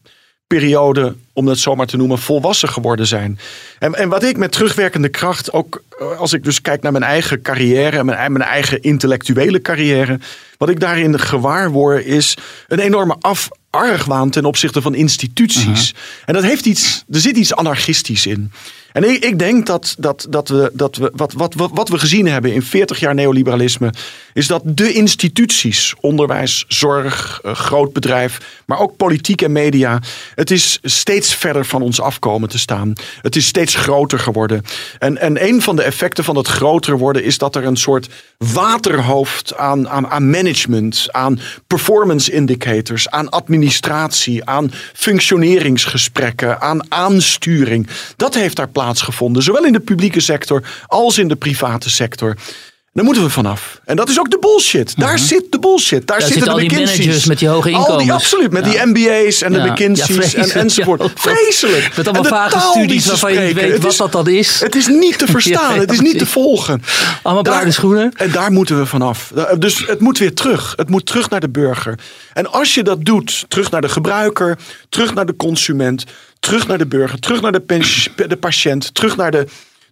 periode, 0.48 1.16
om 1.34 1.46
dat 1.46 1.58
zomaar 1.58 1.86
te 1.86 1.98
noemen, 1.98 2.20
volwassen 2.20 2.70
geworden 2.70 3.08
zijn. 3.08 3.40
En, 3.80 3.94
en 3.94 4.10
wat 4.10 4.24
ik 4.24 4.38
met 4.38 4.52
terugwerkende 4.52 5.10
kracht, 5.10 5.54
ook 5.54 5.84
eh, 6.00 6.20
als 6.20 6.34
ik 6.34 6.44
dus 6.44 6.62
kijk 6.62 6.82
naar 6.82 6.92
mijn 6.92 7.04
eigen 7.04 7.42
carrière 7.42 7.98
en 7.98 8.06
mijn, 8.06 8.32
mijn 8.32 8.50
eigen 8.50 8.82
intellectuele 8.82 9.62
carrière, 9.62 10.20
wat 10.58 10.70
ik 10.70 10.80
daarin 10.80 11.20
gewaar 11.20 11.72
word, 11.72 12.06
is 12.06 12.38
een 12.68 12.80
enorme 12.80 13.16
af, 13.20 13.50
argwaan 13.70 14.30
ten 14.30 14.46
opzichte 14.46 14.82
van 14.82 14.96
instituties. 14.96 15.94
En 16.26 16.34
dat 16.34 16.44
heeft 16.44 16.66
iets, 16.66 17.04
er 17.12 17.20
zit 17.20 17.38
iets 17.38 17.56
anarchistisch 17.56 18.26
in. 18.26 18.52
En 18.98 19.04
ik, 19.04 19.24
ik 19.24 19.40
denk 19.40 19.66
dat, 19.66 19.96
dat, 20.00 20.28
dat 20.30 20.50
we, 20.50 20.70
dat 20.74 20.96
we 20.96 21.12
wat, 21.16 21.34
wat, 21.34 21.54
wat 21.74 21.90
we 21.90 22.00
gezien 22.00 22.28
hebben 22.28 22.54
in 22.54 22.62
40 22.62 23.00
jaar 23.00 23.14
neoliberalisme, 23.14 23.94
is 24.34 24.48
dat 24.48 24.62
de 24.66 24.94
instituties, 24.94 25.96
onderwijs, 26.00 26.66
zorg, 26.68 27.40
eh, 27.44 27.56
groot 27.56 27.94
bedrijf, 27.94 28.62
maar 28.66 28.80
ook 28.80 28.98
politiek 28.98 29.42
en 29.42 29.52
media, 29.52 30.02
het 30.36 30.52
is 30.52 30.80
steeds 30.82 31.36
verder 31.36 31.66
van 31.66 31.82
ons 31.82 32.02
afkomen 32.02 32.50
te 32.50 32.60
staan. 32.60 32.94
Het 33.22 33.36
is 33.36 33.48
steeds 33.48 33.76
groter 33.76 34.20
geworden. 34.20 34.64
En, 35.00 35.18
en 35.18 35.44
een 35.48 35.62
van 35.62 35.76
de 35.76 35.84
effecten 35.84 36.24
van 36.24 36.36
het 36.36 36.48
groter 36.48 36.98
worden 36.98 37.24
is 37.24 37.38
dat 37.38 37.56
er 37.56 37.66
een 37.66 37.78
soort 37.78 38.10
waterhoofd 38.38 39.56
aan, 39.56 39.90
aan, 39.90 40.08
aan 40.08 40.30
management, 40.30 41.08
aan 41.12 41.40
performance 41.68 42.32
indicators, 42.32 43.10
aan 43.10 43.30
administratie, 43.30 44.46
aan 44.46 44.72
functioneringsgesprekken, 44.94 46.62
aan 46.62 46.92
aansturing, 46.92 47.88
dat 48.16 48.34
heeft 48.34 48.56
daar 48.56 48.70
plaatsgevonden. 48.88 49.44
Zowel 49.44 49.66
in 49.66 49.74
de 49.74 49.80
publieke 49.80 50.20
sector 50.20 50.64
als 50.88 51.18
in 51.18 51.28
de 51.28 51.36
private 51.36 51.90
sector. 51.90 52.36
Daar 52.98 53.06
moeten 53.06 53.24
we 53.24 53.30
vanaf. 53.30 53.82
En 53.86 53.96
dat 53.96 54.10
is 54.10 54.20
ook 54.20 54.32
de 54.32 54.38
bullshit. 54.40 54.94
Daar 54.98 55.14
mhm. 55.14 55.24
zit 55.24 55.52
de 55.52 55.60
bullshit. 55.60 56.08
Daar, 56.08 56.22
zitten, 56.22 56.44
de 56.44 56.50
al 56.50 56.58
die 56.58 56.72
managers 56.72 57.26
met 57.26 57.40
die 57.40 57.48
hoge 57.48 57.70
inkomens. 57.70 57.92
Al 57.92 57.98
die, 57.98 58.14
absoluut, 58.14 58.52
met 58.52 58.64
die 58.64 58.86
MBA's 58.86 59.42
en 59.42 59.54
de 59.54 59.60
McKinsey's 59.60 60.34
en, 60.34 60.52
enzovoort. 60.52 61.12
Vreselijk. 61.16 61.98
Met 61.98 62.08
allemaal 62.08 62.32
vage 62.32 62.60
studies 62.60 63.06
waarvan 63.06 63.34
je 63.34 63.40
niet 63.40 63.54
weet 63.54 63.84
wat 63.84 63.98
dat 63.98 64.12
dan 64.12 64.28
is. 64.28 64.60
Het 64.60 64.76
is 64.76 64.88
niet 64.88 65.18
te 65.18 65.28
verstaan. 65.38 65.80
het 65.80 65.92
is 65.92 66.00
niet 66.00 66.20
te 66.20 66.26
volgen. 66.26 66.84
Allemaal 67.24 67.44
bruine 67.44 67.72
schoenen. 67.72 68.12
En 68.16 68.32
daar 68.32 68.52
moeten 68.52 68.80
we 68.80 68.86
vanaf. 68.86 69.32
Dus 69.58 69.88
het 69.88 70.00
moet 70.00 70.18
weer 70.18 70.34
terug. 70.34 70.74
Het 70.76 70.90
moet 70.90 71.06
terug 71.06 71.30
naar 71.30 71.40
de 71.40 71.50
burger. 71.50 72.00
En 72.34 72.52
als 72.52 72.74
je 72.74 72.84
dat 72.84 73.06
doet, 73.06 73.46
terug 73.48 73.72
naar 73.72 73.82
de 73.82 73.90
gebruiker, 73.90 74.58
terug 74.90 75.14
naar 75.14 75.26
de 75.26 75.36
consument, 75.36 76.04
terug 76.40 76.68
naar 76.68 76.78
de 76.78 76.86
burger, 76.86 77.20
terug 77.20 77.42
naar 77.42 77.52
de, 77.52 78.06
de 78.28 78.38
patiënt, 78.38 78.94
terug 78.94 79.16
naar 79.16 79.32
de 79.32 79.48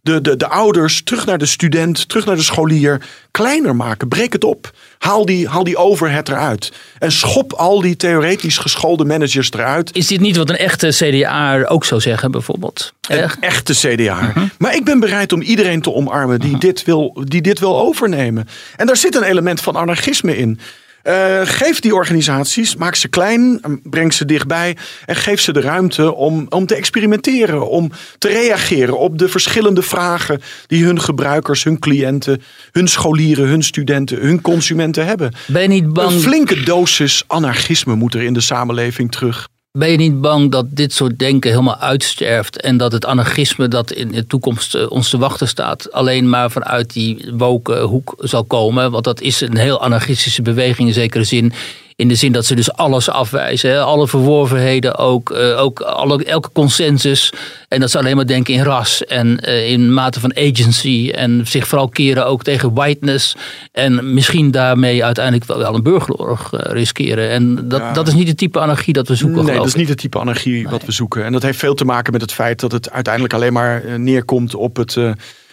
de, 0.06 0.22
de, 0.22 0.38
de 0.38 0.48
ouders, 0.48 1.04
terug 1.04 1.26
naar 1.26 1.38
de 1.38 1.46
student, 1.46 2.10
terug 2.10 2.26
naar 2.26 2.36
de 2.36 2.42
scholier. 2.42 3.02
Kleiner 3.32 3.76
maken, 3.76 4.08
breek 4.08 4.34
het 4.34 4.44
op. 4.44 4.72
Haal 4.98 5.26
die, 5.26 5.48
haal 5.48 5.64
die 5.64 5.78
overhead 5.78 6.30
eruit. 6.30 6.72
En 7.00 7.12
schop 7.12 7.54
al 7.54 7.82
die 7.82 7.96
theoretisch 7.96 8.58
geschoolde 8.58 9.06
managers 9.06 9.52
eruit. 9.52 9.96
Is 9.96 10.08
dit 10.08 10.20
niet 10.20 10.36
wat 10.36 10.50
een 10.50 10.58
echte 10.58 10.88
CDA 10.88 11.64
ook 11.64 11.86
zou 11.86 12.02
zeggen, 12.02 12.32
bijvoorbeeld? 12.32 12.94
Een 13.08 13.30
echte 13.40 13.74
CDA. 13.74 14.22
Mhm. 14.22 14.46
Maar 14.58 14.76
ik 14.76 14.86
ben 14.86 15.00
bereid 15.00 15.34
om 15.34 15.42
iedereen 15.42 15.82
te 15.82 15.94
omarmen 15.94 16.40
die, 16.40 16.50
mhm. 16.50 16.60
dit 16.60 16.84
wil, 16.84 17.24
die 17.24 17.42
dit 17.42 17.60
wil 17.60 17.80
overnemen. 17.80 18.48
En 18.76 18.86
daar 18.86 18.98
zit 18.98 19.16
een 19.16 19.24
element 19.24 19.62
van 19.62 19.76
anarchisme 19.76 20.38
in. 20.38 20.60
Uh, 21.08 21.42
geef 21.44 21.80
die 21.80 21.96
organisaties, 21.96 22.76
maak 22.76 22.96
ze 22.96 23.08
klein, 23.08 23.62
breng 23.84 24.14
ze 24.14 24.26
dichtbij 24.26 24.78
en 25.06 25.16
geef 25.16 25.40
ze 25.40 25.54
de 25.54 25.62
ruimte 25.62 26.14
om, 26.14 26.46
om 26.50 26.66
te 26.66 26.76
experimenteren, 26.76 27.70
om 27.70 27.92
te 28.18 28.28
reageren 28.28 29.00
op 29.00 29.18
de 29.18 29.30
verschillende 29.30 29.82
vragen 29.82 30.42
die 30.68 30.86
hun 30.86 31.02
gebruikers, 31.02 31.64
hun 31.64 31.80
cliënten, 31.80 32.42
hun 32.72 32.88
scholieren, 32.88 33.48
hun 33.48 33.64
studenten, 33.64 34.20
hun 34.20 34.42
consumenten 34.42 35.06
hebben. 35.06 35.34
Ben 35.48 35.62
je 35.62 35.68
niet 35.68 35.94
bang? 35.94 36.12
Een 36.12 36.20
flinke 36.20 36.64
dosis 36.64 37.24
anarchisme 37.28 37.96
moet 37.96 38.14
er 38.14 38.22
in 38.22 38.34
de 38.34 38.42
samenleving 38.42 39.12
terug. 39.12 39.48
Ben 39.78 39.92
je 39.92 39.98
niet 39.98 40.22
bang 40.22 40.52
dat 40.52 40.66
dit 40.70 40.94
soort 40.94 41.20
denken 41.20 41.50
helemaal 41.50 41.78
uitsterft 41.78 42.62
en 42.62 42.78
dat 42.78 42.92
het 42.92 43.06
anarchisme 43.06 43.68
dat 43.68 43.92
in 43.92 44.12
de 44.12 44.28
toekomst 44.28 44.76
eh, 44.76 44.92
ons 44.92 45.10
te 45.10 45.18
wachten 45.18 45.48
staat 45.48 45.92
alleen 45.92 46.30
maar 46.30 46.52
vanuit 46.52 46.94
die 46.94 47.32
woke 47.38 47.80
hoek 47.80 48.16
zal 48.18 48.44
komen? 48.44 48.92
Want 48.92 49.04
dat 49.04 49.22
is 49.22 49.42
een 49.42 49.58
heel 49.58 49.82
anarchistische 49.82 50.42
beweging 50.42 50.88
in 50.88 50.94
zekere 50.94 51.24
zin. 51.24 51.54
In 51.98 52.08
de 52.08 52.16
zin 52.16 52.32
dat 52.32 52.46
ze 52.46 52.56
dus 52.56 52.74
alles 52.74 53.10
afwijzen. 53.10 53.70
Hè? 53.70 53.82
Alle 53.82 54.08
verworvenheden 54.08 54.98
ook. 54.98 55.30
Uh, 55.30 55.62
ook 55.62 55.80
alle, 55.82 56.24
elke 56.24 56.50
consensus. 56.52 57.34
En 57.68 57.80
dat 57.80 57.92
ze 57.92 57.98
alleen 57.98 58.16
maar 58.16 58.28
denken 58.28 58.54
in 58.54 58.64
ras. 58.64 59.06
En 59.06 59.40
uh, 59.50 59.72
in 59.72 59.94
mate 59.94 60.20
van 60.20 60.36
agency. 60.38 61.12
En 61.16 61.48
zich 61.48 61.68
vooral 61.68 61.90
keren 61.90 62.26
ook 62.26 62.44
tegen 62.44 62.74
whiteness. 62.74 63.36
En 63.72 64.14
misschien 64.14 64.52
daarmee 64.52 65.04
uiteindelijk 65.04 65.46
wel, 65.46 65.76
een 65.76 65.84
burgeroorlog 65.84 66.54
uh, 66.54 66.60
riskeren. 66.64 67.30
En 67.30 67.68
dat, 67.68 67.96
dat 67.96 68.08
is 68.08 68.14
niet 68.14 68.28
het 68.28 68.38
type 68.38 68.60
anarchie 68.60 68.94
dat 68.94 69.08
we 69.08 69.16
zoeken. 69.16 69.46
Nee, 69.46 69.58
dat 69.58 69.66
is 69.66 69.76
niet 69.76 69.90
het 69.90 69.98
type 69.98 70.20
anarchie 70.20 70.68
wat 70.68 70.86
we 70.86 70.92
zoeken. 70.92 71.24
En 71.26 71.32
dat 71.32 71.42
heeft 71.42 71.60
veel 71.60 71.76
te 71.76 71.86
maken 71.86 72.12
met 72.12 72.22
het 72.22 72.32
feit 72.32 72.60
dat 72.60 72.72
het 72.72 72.92
uiteindelijk 72.92 73.34
alleen 73.34 73.54
maar 73.54 74.00
neerkomt 74.00 74.56
op 74.56 74.76
het 74.76 74.98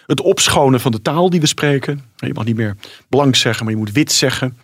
het 0.07 0.21
opschonen 0.21 0.81
van 0.81 0.93
de 0.93 1.03
taal 1.03 1.31
die 1.31 1.41
we 1.41 1.47
spreken. 1.47 2.05
Je 2.17 2.35
mag 2.35 2.45
niet 2.45 2.57
meer 2.57 2.77
blank 3.09 3.37
zeggen, 3.37 3.65
maar 3.65 3.75
je 3.75 3.81
moet 3.81 3.93
wit 3.93 4.13
zeggen. 4.13 4.57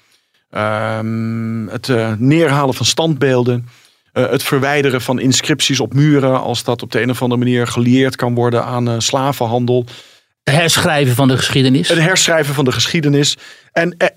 Ehm, 0.51 1.66
het 1.66 1.88
uh, 1.88 2.12
neerhalen 2.18 2.74
van 2.74 2.86
standbeelden. 2.86 3.68
Uh, 4.12 4.30
het 4.30 4.42
verwijderen 4.42 5.01
van 5.01 5.18
inscripties 5.18 5.80
op 5.80 5.94
muren. 5.94 6.40
Als 6.40 6.64
dat 6.64 6.82
op 6.82 6.92
de 6.92 7.03
een 7.03 7.11
of 7.11 7.22
andere 7.22 7.40
manier 7.40 7.66
gelieerd 7.66 8.16
kan 8.16 8.34
worden 8.34 8.64
aan 8.64 8.88
uh, 8.88 8.94
slavenhandel. 8.99 9.84
Het 10.42 10.55
herschrijven 10.55 11.14
van 11.14 11.28
de 11.28 11.36
geschiedenis. 11.36 11.88
Het 11.88 11.99
herschrijven 11.99 12.55
van 12.55 12.64
de 12.64 12.72
geschiedenis. 12.72 13.36
En, 13.72 13.96
en, 13.96 14.14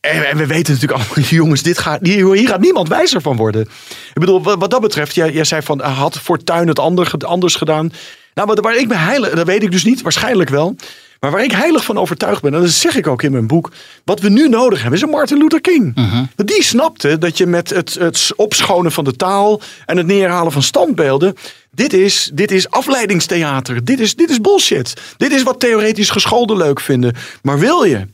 en 0.00 0.36
we 0.36 0.46
weten 0.46 0.74
natuurlijk 0.74 1.00
allemaal, 1.00 1.28
jongens, 1.40 1.62
dit 1.62 1.78
gaat, 1.78 2.06
hier 2.06 2.48
gaat 2.48 2.60
niemand 2.60 2.88
wijzer 2.88 3.20
van 3.20 3.36
worden. 3.36 3.62
Ik 3.62 4.20
bedoel, 4.20 4.42
wat 4.42 4.70
dat 4.70 4.80
betreft, 4.80 5.14
jij, 5.14 5.32
jij 5.32 5.44
zei 5.44 5.62
van, 5.62 5.80
had 5.80 6.18
Fortuin 6.18 6.68
het 6.68 6.78
anders 7.24 7.54
gedaan? 7.54 7.92
Nou, 8.34 8.58
waar 8.60 8.76
ik 8.76 8.88
me 8.88 8.94
heilig, 8.94 9.30
dat 9.30 9.46
weet 9.46 9.62
ik 9.62 9.70
dus 9.70 9.84
niet, 9.84 10.02
waarschijnlijk 10.02 10.50
wel. 10.50 10.76
Maar 11.20 11.30
waar 11.30 11.44
ik 11.44 11.52
heilig 11.52 11.84
van 11.84 11.98
overtuigd 11.98 12.42
ben, 12.42 12.54
en 12.54 12.60
dat 12.60 12.70
zeg 12.70 12.96
ik 12.96 13.06
ook 13.06 13.22
in 13.22 13.32
mijn 13.32 13.46
boek. 13.46 13.70
Wat 14.04 14.20
we 14.20 14.28
nu 14.28 14.48
nodig 14.48 14.80
hebben, 14.80 14.98
is 14.98 15.04
een 15.04 15.10
Martin 15.10 15.38
Luther 15.38 15.60
King. 15.60 15.96
Uh 15.98 16.20
Die 16.36 16.62
snapte 16.62 17.18
dat 17.18 17.38
je 17.38 17.46
met 17.46 17.70
het, 17.70 17.94
het 17.94 18.32
opschonen 18.36 18.92
van 18.92 19.04
de 19.04 19.16
taal 19.16 19.60
en 19.86 19.96
het 19.96 20.06
neerhalen 20.06 20.52
van 20.52 20.62
standbeelden. 20.62 21.34
Dit 21.70 21.92
is, 21.92 22.30
dit 22.34 22.50
is 22.50 22.70
afleidingstheater. 22.70 23.84
Dit 23.84 24.00
is, 24.00 24.16
dit 24.16 24.30
is 24.30 24.40
bullshit. 24.40 24.94
Dit 25.16 25.32
is 25.32 25.42
wat 25.42 25.60
theoretisch 25.60 26.10
gescholden 26.10 26.56
leuk 26.56 26.80
vinden. 26.80 27.14
Maar 27.42 27.58
wil 27.58 27.82
je 27.82 28.06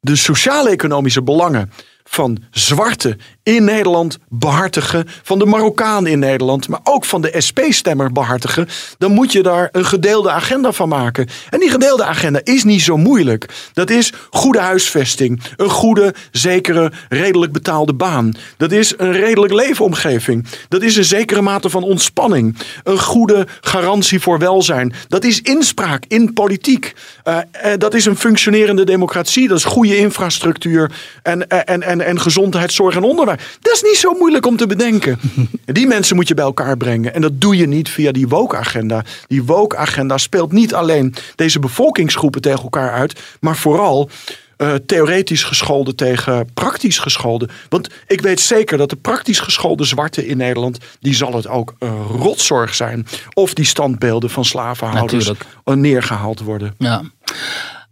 de 0.00 0.16
sociaal-economische 0.16 1.22
belangen 1.22 1.72
van 2.04 2.38
zwarte 2.50 3.16
in 3.48 3.64
Nederland 3.64 4.18
behartigen, 4.28 5.08
van 5.22 5.38
de 5.38 5.46
Marokkaan 5.46 6.06
in 6.06 6.18
Nederland, 6.18 6.68
maar 6.68 6.80
ook 6.82 7.04
van 7.04 7.20
de 7.20 7.34
SP-stemmer 7.38 8.12
behartigen, 8.12 8.68
dan 8.98 9.12
moet 9.12 9.32
je 9.32 9.42
daar 9.42 9.68
een 9.72 9.84
gedeelde 9.84 10.30
agenda 10.30 10.72
van 10.72 10.88
maken. 10.88 11.28
En 11.50 11.60
die 11.60 11.70
gedeelde 11.70 12.04
agenda 12.04 12.40
is 12.44 12.64
niet 12.64 12.80
zo 12.80 12.96
moeilijk. 12.96 13.48
Dat 13.72 13.90
is 13.90 14.12
goede 14.30 14.60
huisvesting, 14.60 15.42
een 15.56 15.70
goede, 15.70 16.14
zekere, 16.30 16.92
redelijk 17.08 17.52
betaalde 17.52 17.94
baan. 17.94 18.34
Dat 18.56 18.72
is 18.72 18.94
een 18.96 19.12
redelijk 19.12 19.52
leefomgeving. 19.52 20.46
Dat 20.68 20.82
is 20.82 20.96
een 20.96 21.04
zekere 21.04 21.40
mate 21.40 21.70
van 21.70 21.82
ontspanning. 21.82 22.56
Een 22.82 22.98
goede 22.98 23.46
garantie 23.60 24.20
voor 24.20 24.38
welzijn. 24.38 24.92
Dat 25.08 25.24
is 25.24 25.40
inspraak 25.40 26.04
in 26.08 26.32
politiek. 26.32 26.94
Uh, 27.24 27.38
dat 27.78 27.94
is 27.94 28.04
een 28.04 28.16
functionerende 28.16 28.84
democratie. 28.84 29.48
Dat 29.48 29.58
is 29.58 29.64
goede 29.64 29.96
infrastructuur 29.96 30.92
en, 31.22 31.48
en, 31.48 31.82
en, 31.82 32.00
en 32.00 32.20
gezondheidszorg 32.20 32.96
en 32.96 33.02
onderwijs. 33.02 33.36
Dat 33.60 33.74
is 33.74 33.82
niet 33.82 33.96
zo 33.96 34.12
moeilijk 34.12 34.46
om 34.46 34.56
te 34.56 34.66
bedenken. 34.66 35.18
Die 35.64 35.86
mensen 35.86 36.16
moet 36.16 36.28
je 36.28 36.34
bij 36.34 36.44
elkaar 36.44 36.76
brengen. 36.76 37.14
En 37.14 37.20
dat 37.20 37.40
doe 37.40 37.56
je 37.56 37.66
niet 37.66 37.88
via 37.88 38.12
die 38.12 38.28
woke-agenda. 38.28 39.04
Die 39.26 39.44
woke-agenda 39.44 40.18
speelt 40.18 40.52
niet 40.52 40.74
alleen 40.74 41.14
deze 41.34 41.58
bevolkingsgroepen 41.58 42.40
tegen 42.40 42.62
elkaar 42.62 42.92
uit, 42.92 43.20
maar 43.40 43.56
vooral 43.56 44.10
uh, 44.58 44.74
theoretisch 44.86 45.42
gescholden 45.42 45.96
tegen 45.96 46.48
praktisch 46.54 46.98
gescholden. 46.98 47.50
Want 47.68 47.88
ik 48.06 48.20
weet 48.20 48.40
zeker 48.40 48.78
dat 48.78 48.90
de 48.90 48.96
praktisch 48.96 49.40
geschoolde 49.40 49.84
zwarte 49.84 50.26
in 50.26 50.36
Nederland, 50.36 50.78
die 51.00 51.14
zal 51.14 51.32
het 51.32 51.48
ook 51.48 51.74
een 51.78 52.02
rotzorg 52.02 52.74
zijn. 52.74 53.06
Of 53.32 53.54
die 53.54 53.64
standbeelden 53.64 54.30
van 54.30 54.44
slavenhouders 54.44 55.26
Natuurlijk. 55.26 55.80
neergehaald 55.80 56.40
worden. 56.40 56.74
Ja. 56.78 57.02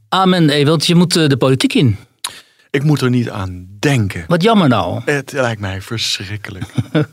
Amen, 0.09 0.51
Ewald. 0.51 0.87
Je 0.87 0.95
moet 0.95 1.17
eh, 1.17 1.29
de 1.29 1.37
politiek 1.37 1.75
in. 1.75 1.97
Ik 2.77 2.83
moet 2.83 3.01
er 3.01 3.11
niet 3.11 3.31
aan 3.31 3.67
denken. 3.79 4.25
Wat 4.27 4.43
jammer 4.43 4.69
nou. 4.69 5.01
Het 5.05 5.33
lijkt 5.33 5.61
mij 5.61 5.81
verschrikkelijk. 5.81 6.65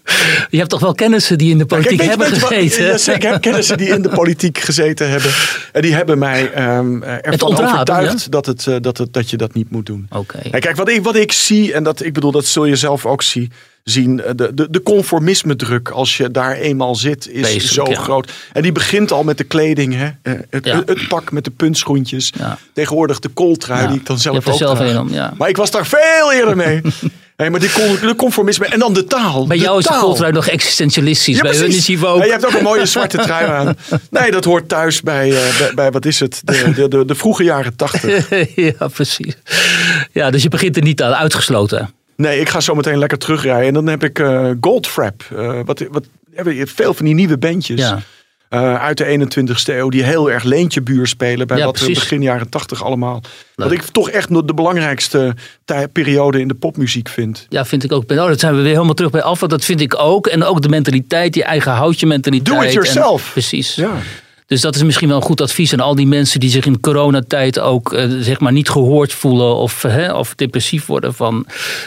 je 0.50 0.58
hebt 0.58 0.70
toch 0.70 0.80
wel 0.80 0.94
kennissen 0.94 1.38
die 1.38 1.52
in 1.52 1.58
de 1.58 1.66
politiek 1.66 2.02
hebben 2.02 2.28
gezeten? 2.28 3.00
Ja, 3.06 3.14
ik 3.14 3.22
heb 3.22 3.42
kennissen 3.42 3.78
die 3.78 3.88
in 3.88 4.02
de 4.02 4.10
politiek 4.10 4.58
gezeten 4.58 5.10
hebben. 5.10 5.32
En 5.72 5.82
die 5.82 5.94
hebben 5.94 6.18
mij 6.18 6.76
um, 6.78 7.04
ervan 7.04 7.58
overtuigd 7.58 8.32
dat, 8.32 8.46
het, 8.46 8.66
uh, 8.66 8.76
dat, 8.82 8.98
het, 8.98 9.14
dat 9.14 9.30
je 9.30 9.38
dat 9.38 9.54
niet 9.54 9.70
moet 9.70 9.86
doen. 9.86 10.08
Oké. 10.10 10.50
Kijk, 10.50 10.76
wat 10.76 10.90
ik, 10.90 11.04
wat 11.04 11.16
ik 11.16 11.32
zie, 11.32 11.74
en 11.74 11.84
dat, 11.84 12.04
ik 12.04 12.14
bedoel, 12.14 12.32
dat 12.32 12.46
zul 12.46 12.66
je 12.66 12.76
zelf 12.76 13.06
ook 13.06 13.22
zien 13.22 13.52
zien. 13.84 14.22
Eh, 14.22 14.32
de, 14.36 14.54
de, 14.54 14.68
de 14.70 14.82
conformisme 14.82 15.56
druk 15.56 15.90
als 15.90 16.18
je 16.18 16.32
daar 16.32 16.56
eenmaal 16.56 16.96
zit 16.96 17.30
is 17.30 17.72
zo 17.72 17.86
groot. 17.86 18.32
En 18.54 18.62
die 18.62 18.72
begint 18.72 19.12
al 19.12 19.24
met 19.24 19.38
de 19.38 19.44
kleding. 19.44 19.94
Hè? 19.94 20.10
Eh, 20.22 20.34
het, 20.50 20.66
het 20.66 21.08
pak 21.08 21.32
met 21.32 21.44
de 21.44 21.52
puntschoentjes. 21.52 22.34
Tegenwoordig 22.74 23.20
de 23.20 23.30
kooltrui 23.30 23.88
die 23.88 23.98
ik 23.98 24.06
dan 24.06 24.20
zelf 24.20 24.48
ook 24.48 24.58
zelf 24.58 24.80
Maar 25.38 25.50
ik 25.50 25.58
was 25.58 25.72
daar 25.72 25.86
veel 25.86 26.34
eerder 26.34 26.56
mee. 26.56 26.82
Nee, 27.38 27.50
maar 27.50 27.60
die 27.60 28.16
conformisme 28.16 28.66
en 28.66 28.80
dan 28.80 28.94
de 28.94 29.04
taal. 29.04 29.48
Bij 29.48 29.58
de 29.58 29.64
jou 29.64 29.80
is 29.80 29.86
de 29.86 29.98
cultuur 30.00 30.34
nog 30.34 30.48
existentialistisch. 30.48 31.40
bij 31.40 31.56
hun 31.56 31.68
is 31.68 31.88
hij 31.88 32.04
ook. 32.04 32.18
Ja, 32.18 32.26
je 32.26 32.32
hebt 32.32 32.46
ook 32.46 32.54
een 32.54 32.64
mooie 32.64 32.86
zwarte 32.86 33.18
trui 33.18 33.46
aan. 33.46 33.76
Nee, 34.10 34.32
dat 34.32 34.46
hoort 34.46 34.70
thuis 34.70 35.02
bij, 35.02 35.30
eh, 35.30 35.58
bij, 35.58 35.72
bij 35.74 35.92
wat 35.92 36.06
is 36.06 36.20
het? 36.20 36.42
De, 36.44 36.72
de, 36.76 36.88
de, 36.88 37.06
de 37.06 37.16
vroege 37.16 37.44
jaren 37.44 37.76
tachtig. 37.76 38.30
ja, 38.56 38.88
precies. 38.88 39.38
Ja, 40.12 40.30
dus 40.30 40.44
je 40.44 40.50
begint 40.50 40.76
er 40.76 40.84
niet 40.84 41.02
aan, 41.02 41.14
uitgesloten. 41.14 41.94
Nee, 42.16 42.40
ik 42.40 42.50
ga 42.50 42.60
zo 42.60 42.76
meteen 42.76 42.98
lekker 42.98 43.18
terugrijden. 43.18 43.68
En 43.68 43.74
dan 43.74 43.88
heb 43.88 44.04
ik 44.04 44.20
eh 44.20 44.50
Goldfrap. 44.62 45.24
Eh, 45.36 45.60
wat, 45.66 45.84
wat 45.92 46.06
veel 46.66 46.94
van 46.94 47.06
die 47.06 47.14
nieuwe 47.16 47.38
bandjes. 47.38 47.80
Ja. 47.80 48.02
eh, 48.50 48.76
uit 48.76 48.98
de 48.98 49.06
21ste 49.06 49.74
eeuw. 49.74 49.90
Die 49.90 50.04
heel 50.04 50.32
erg 50.32 50.44
leentjebuur 50.44 51.08
spelen. 51.08 51.48
Bij 51.48 51.58
Ja, 51.58 51.66
wat 51.66 51.74
precies. 51.74 52.00
begin 52.00 52.22
jaren 52.22 52.50
80 52.50 52.84
allemaal. 52.84 53.22
Leuk. 53.56 53.70
Wat 53.70 53.78
ik 53.78 53.84
toch 53.84 54.10
echt 54.10 54.30
de 54.48 54.54
belangrijkste 54.54 55.36
periode 55.92 56.40
in 56.40 56.48
de 56.48 56.54
popmuziek 56.54 57.10
vind. 57.10 57.46
Ja, 57.50 57.66
vind 57.66 57.84
ik 57.84 57.92
ook. 57.92 58.12
Oh, 58.12 58.28
dat 58.28 58.40
zijn 58.40 58.56
we 58.56 58.62
weer 58.62 58.74
helemaal 58.74 58.94
terug 58.94 59.12
bij 59.12 59.22
af. 59.22 59.40
Want 59.40 59.52
dat 59.52 59.66
vind 59.66 59.82
ik 59.82 60.00
ook. 60.00 60.28
En 60.28 60.44
ook 60.44 60.62
de 60.62 60.70
mentaliteit, 60.70 61.34
die 61.34 61.44
eigen 61.44 61.72
houtje 61.72 62.06
mentaliteit. 62.06 62.58
Do 62.58 62.64
it 62.64 62.74
yourself. 62.74 63.26
En- 63.26 63.32
precies. 63.32 63.76
Ja. 63.76 63.92
Dus 64.48 64.62
dat 64.62 64.76
is 64.76 64.84
misschien 64.84 65.08
wel 65.08 65.18
een 65.18 65.24
goed 65.24 65.42
advies 65.42 65.74
aan 65.74 65.80
al 65.80 65.96
die 65.96 66.08
mensen 66.08 66.40
die 66.40 66.50
zich 66.50 66.66
in 66.66 66.80
coronatijd 66.80 67.60
ook 67.60 67.94
eh, 67.94 68.10
zeg 68.20 68.40
maar 68.40 68.52
niet 68.52 68.70
gehoord 68.70 69.14
voelen 69.14 69.56
of, 69.56 69.84
eh, 69.84 69.92
hè, 69.94 70.14
of 70.14 70.36
depressief 70.36 70.86
worden. 70.86 71.14
Van 71.14 71.46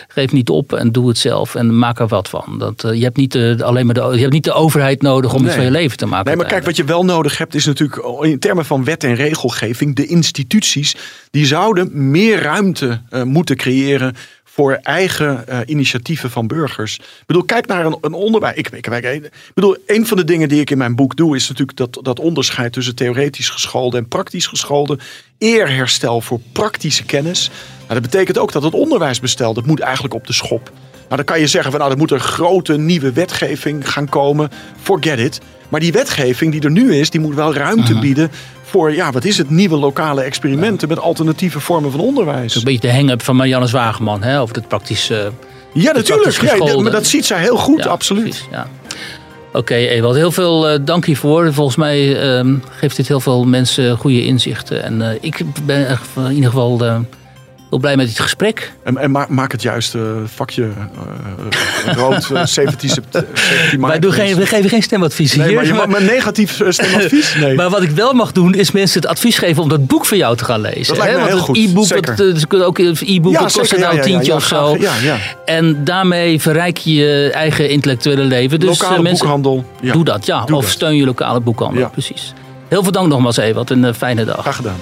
geef 0.08 0.32
niet 0.32 0.48
op 0.48 0.72
en 0.72 0.92
doe 0.92 1.08
het 1.08 1.18
zelf 1.18 1.54
en 1.54 1.78
maak 1.78 1.98
er 1.98 2.06
wat 2.06 2.28
van. 2.28 2.58
Dat, 2.58 2.84
eh, 2.84 2.94
je, 2.94 3.02
hebt 3.02 3.16
niet 3.16 3.32
de, 3.32 3.56
alleen 3.62 3.86
maar 3.86 3.94
de, 3.94 4.10
je 4.12 4.20
hebt 4.20 4.32
niet 4.32 4.44
de 4.44 4.52
overheid 4.52 5.02
nodig 5.02 5.34
om 5.34 5.36
iets 5.38 5.46
Nee. 5.46 5.54
van 5.56 5.64
je 5.64 5.70
leven 5.70 5.96
te 5.96 6.06
maken. 6.06 6.26
Nee, 6.26 6.36
maar 6.36 6.46
kijk, 6.46 6.64
wat 6.64 6.76
je 6.76 6.84
wel 6.84 7.04
nodig 7.04 7.38
hebt 7.38 7.54
is 7.54 7.66
natuurlijk 7.66 8.06
in 8.20 8.38
termen 8.38 8.64
van 8.64 8.84
wet 8.84 9.04
en 9.04 9.14
regelgeving. 9.14 9.96
De 9.96 10.06
instituties 10.06 10.96
die 11.30 11.46
zouden 11.46 12.10
meer 12.10 12.42
ruimte 12.42 13.00
eh, 13.10 13.22
moeten 13.22 13.56
creëren 13.56 14.14
voor 14.56 14.78
eigen 14.82 15.48
eh, 15.48 15.58
initiatieven 15.66 16.30
van 16.30 16.46
burgers. 16.46 16.96
Ik 16.96 17.26
bedoel, 17.26 17.44
kijk 17.44 17.66
naar 17.66 17.86
een, 17.86 17.98
een 18.00 18.12
onderwijs. 18.12 18.56
Ik, 18.56 18.68
ik, 18.70 18.86
ik, 18.86 19.04
ik 19.04 19.30
bedoel, 19.54 19.76
een 19.86 20.06
van 20.06 20.16
de 20.16 20.24
dingen 20.24 20.48
die 20.48 20.60
ik 20.60 20.70
in 20.70 20.78
mijn 20.78 20.94
boek 20.94 21.16
doe, 21.16 21.36
is 21.36 21.48
natuurlijk 21.48 21.78
dat, 21.78 21.98
dat 22.02 22.18
onderscheid 22.18 22.72
tussen 22.72 22.94
theoretisch 22.94 23.48
geschoolde 23.48 23.96
en 23.96 24.08
praktisch 24.08 24.46
geschoolde. 24.46 24.98
Eerherstel 25.38 26.20
voor 26.20 26.40
praktische 26.52 27.04
kennis. 27.04 27.50
Nou, 27.78 28.00
dat 28.00 28.10
betekent 28.10 28.38
ook 28.38 28.52
dat 28.52 28.62
het 28.62 28.74
onderwijsbestel, 28.74 29.54
dat 29.54 29.66
moet 29.66 29.80
eigenlijk 29.80 30.14
op 30.14 30.26
de 30.26 30.32
schop. 30.32 30.70
Nou, 30.92 31.16
dan 31.16 31.24
kan 31.24 31.40
je 31.40 31.46
zeggen 31.46 31.70
van 31.70 31.80
nou, 31.80 31.92
er 31.92 31.98
moet 31.98 32.10
een 32.10 32.20
grote 32.20 32.76
nieuwe 32.76 33.12
wetgeving 33.12 33.90
gaan 33.92 34.08
komen. 34.08 34.50
Forget 34.82 35.18
it. 35.18 35.40
Maar 35.68 35.80
die 35.80 35.92
wetgeving 35.92 36.52
die 36.52 36.60
er 36.60 36.70
nu 36.70 36.94
is, 36.94 37.10
die 37.10 37.20
moet 37.20 37.34
wel 37.34 37.54
ruimte 37.54 37.98
bieden 37.98 38.30
ja, 38.84 39.12
wat 39.12 39.24
is 39.24 39.38
het, 39.38 39.50
nieuwe 39.50 39.76
lokale 39.76 40.22
experimenten 40.22 40.88
met 40.88 40.98
alternatieve 40.98 41.60
vormen 41.60 41.90
van 41.90 42.00
onderwijs. 42.00 42.54
Een 42.54 42.64
beetje 42.64 42.88
de 42.88 42.94
hang-up 42.94 43.22
van 43.22 43.36
Marianne 43.36 43.66
Zwageman 43.66 44.22
hè, 44.22 44.40
over 44.40 44.54
het 44.54 44.68
praktische. 44.68 45.32
Ja, 45.72 45.92
natuurlijk. 45.92 46.36
praktisch 46.36 46.72
Ja, 46.74 46.80
maar 46.80 46.92
dat 46.92 47.06
ziet 47.06 47.26
zij 47.26 47.40
heel 47.40 47.56
goed, 47.56 47.84
Ja, 47.84 47.90
absoluut. 47.90 48.44
ja. 48.50 48.66
Oké, 49.56 49.74
Ewald, 49.74 50.14
heel 50.14 50.32
veel 50.32 50.68
eh, 50.68 50.78
dank 50.84 51.04
hiervoor. 51.04 51.52
Volgens 51.52 51.76
mij 51.76 52.20
ehm, 52.20 52.54
geeft 52.70 52.96
dit 52.96 53.08
heel 53.08 53.20
veel 53.20 53.44
mensen 53.44 53.96
goede 53.96 54.24
inzichten. 54.24 54.82
En 54.82 55.10
eh, 55.10 55.16
ik 55.20 55.40
ben 55.64 55.98
in 56.16 56.32
ieder 56.32 56.50
geval 56.50 56.84
eh, 56.84 56.98
heel 57.70 57.78
blij 57.78 57.96
met 57.96 58.06
dit 58.06 58.18
gesprek. 58.20 58.72
En, 58.84 58.96
en 58.98 59.10
ma- 59.10 59.26
maak 59.28 59.52
het 59.52 59.62
juiste 59.62 59.98
vakje 60.34 60.68
eh, 61.86 61.94
rood, 61.98 62.30
eh, 62.32 62.44
17 62.44 62.88
sept- 62.88 63.06
17 63.34 63.80
maart. 63.80 63.92
Wij, 63.92 64.00
doen 64.00 64.12
geen, 64.12 64.36
we 64.36 64.46
geven 64.46 64.70
geen 64.70 64.82
stemadvies 64.82 65.34
Nee, 65.34 65.46
hier. 65.46 65.56
maar 65.56 65.66
je 65.66 65.72
mag 65.72 65.86
maar, 65.86 66.02
negatief 66.02 66.60
eh, 66.60 66.70
stemadvies? 66.70 67.34
Nee. 67.40 67.54
maar 67.54 67.70
wat 67.70 67.82
ik 67.82 67.90
wel 67.90 68.12
mag 68.12 68.32
doen, 68.32 68.54
is 68.54 68.70
mensen 68.70 69.00
het 69.00 69.10
advies 69.10 69.38
geven 69.38 69.62
om 69.62 69.68
dat 69.68 69.86
boek 69.86 70.06
van 70.06 70.16
jou 70.18 70.36
te 70.36 70.44
gaan 70.44 70.60
lezen. 70.60 70.94
Dat 70.94 70.96
lijkt 70.96 71.12
me 71.14 71.20
hè? 71.20 71.26
heel 71.26 71.36
Want 71.36 71.46
het 71.48 71.56
goed, 71.56 71.70
e-book, 71.70 72.06
dat, 72.06 72.20
eh, 72.36 72.42
kunnen 72.48 72.66
ook 72.66 72.78
e-book, 72.78 73.32
Ja, 73.32 73.38
kost 73.38 73.56
nou 73.56 73.80
ja, 73.82 73.90
een 73.90 73.96
ja, 73.96 74.02
tientje 74.02 74.30
ja, 74.30 74.36
of 74.36 74.44
graag. 74.44 74.66
zo. 74.68 74.76
Ja, 74.80 74.92
ja. 75.02 75.16
En 75.44 75.84
daarmee 75.84 76.40
verrijk 76.40 76.78
je 76.78 76.94
je 76.94 77.30
eigen 77.30 77.70
intellectuele 77.70 78.22
leven. 78.24 78.60
Dus 78.60 78.68
Lokale 78.68 78.96
eh, 78.96 79.02
mensen, 79.02 79.18
boekhandel. 79.26 79.64
Ja. 79.80 79.92
doe 79.92 80.04
dat, 80.04 80.26
ja. 80.26 80.44
Doe 80.44 80.56
of 80.56 80.62
dat. 80.62 80.72
steun 80.72 80.96
je 80.96 81.04
lokale 81.04 81.40
boekhandel, 81.40 81.80
Ja. 81.80 81.88
precies. 81.88 82.32
Heel 82.68 82.82
veel 82.82 82.92
dank 82.92 83.08
nogmaals, 83.08 83.36
Ewald. 83.36 83.70
Een 83.70 83.84
eh, 83.84 83.92
fijne 83.94 84.24
dag. 84.24 84.40
Graag 84.40 84.56
gedaan. 84.56 84.76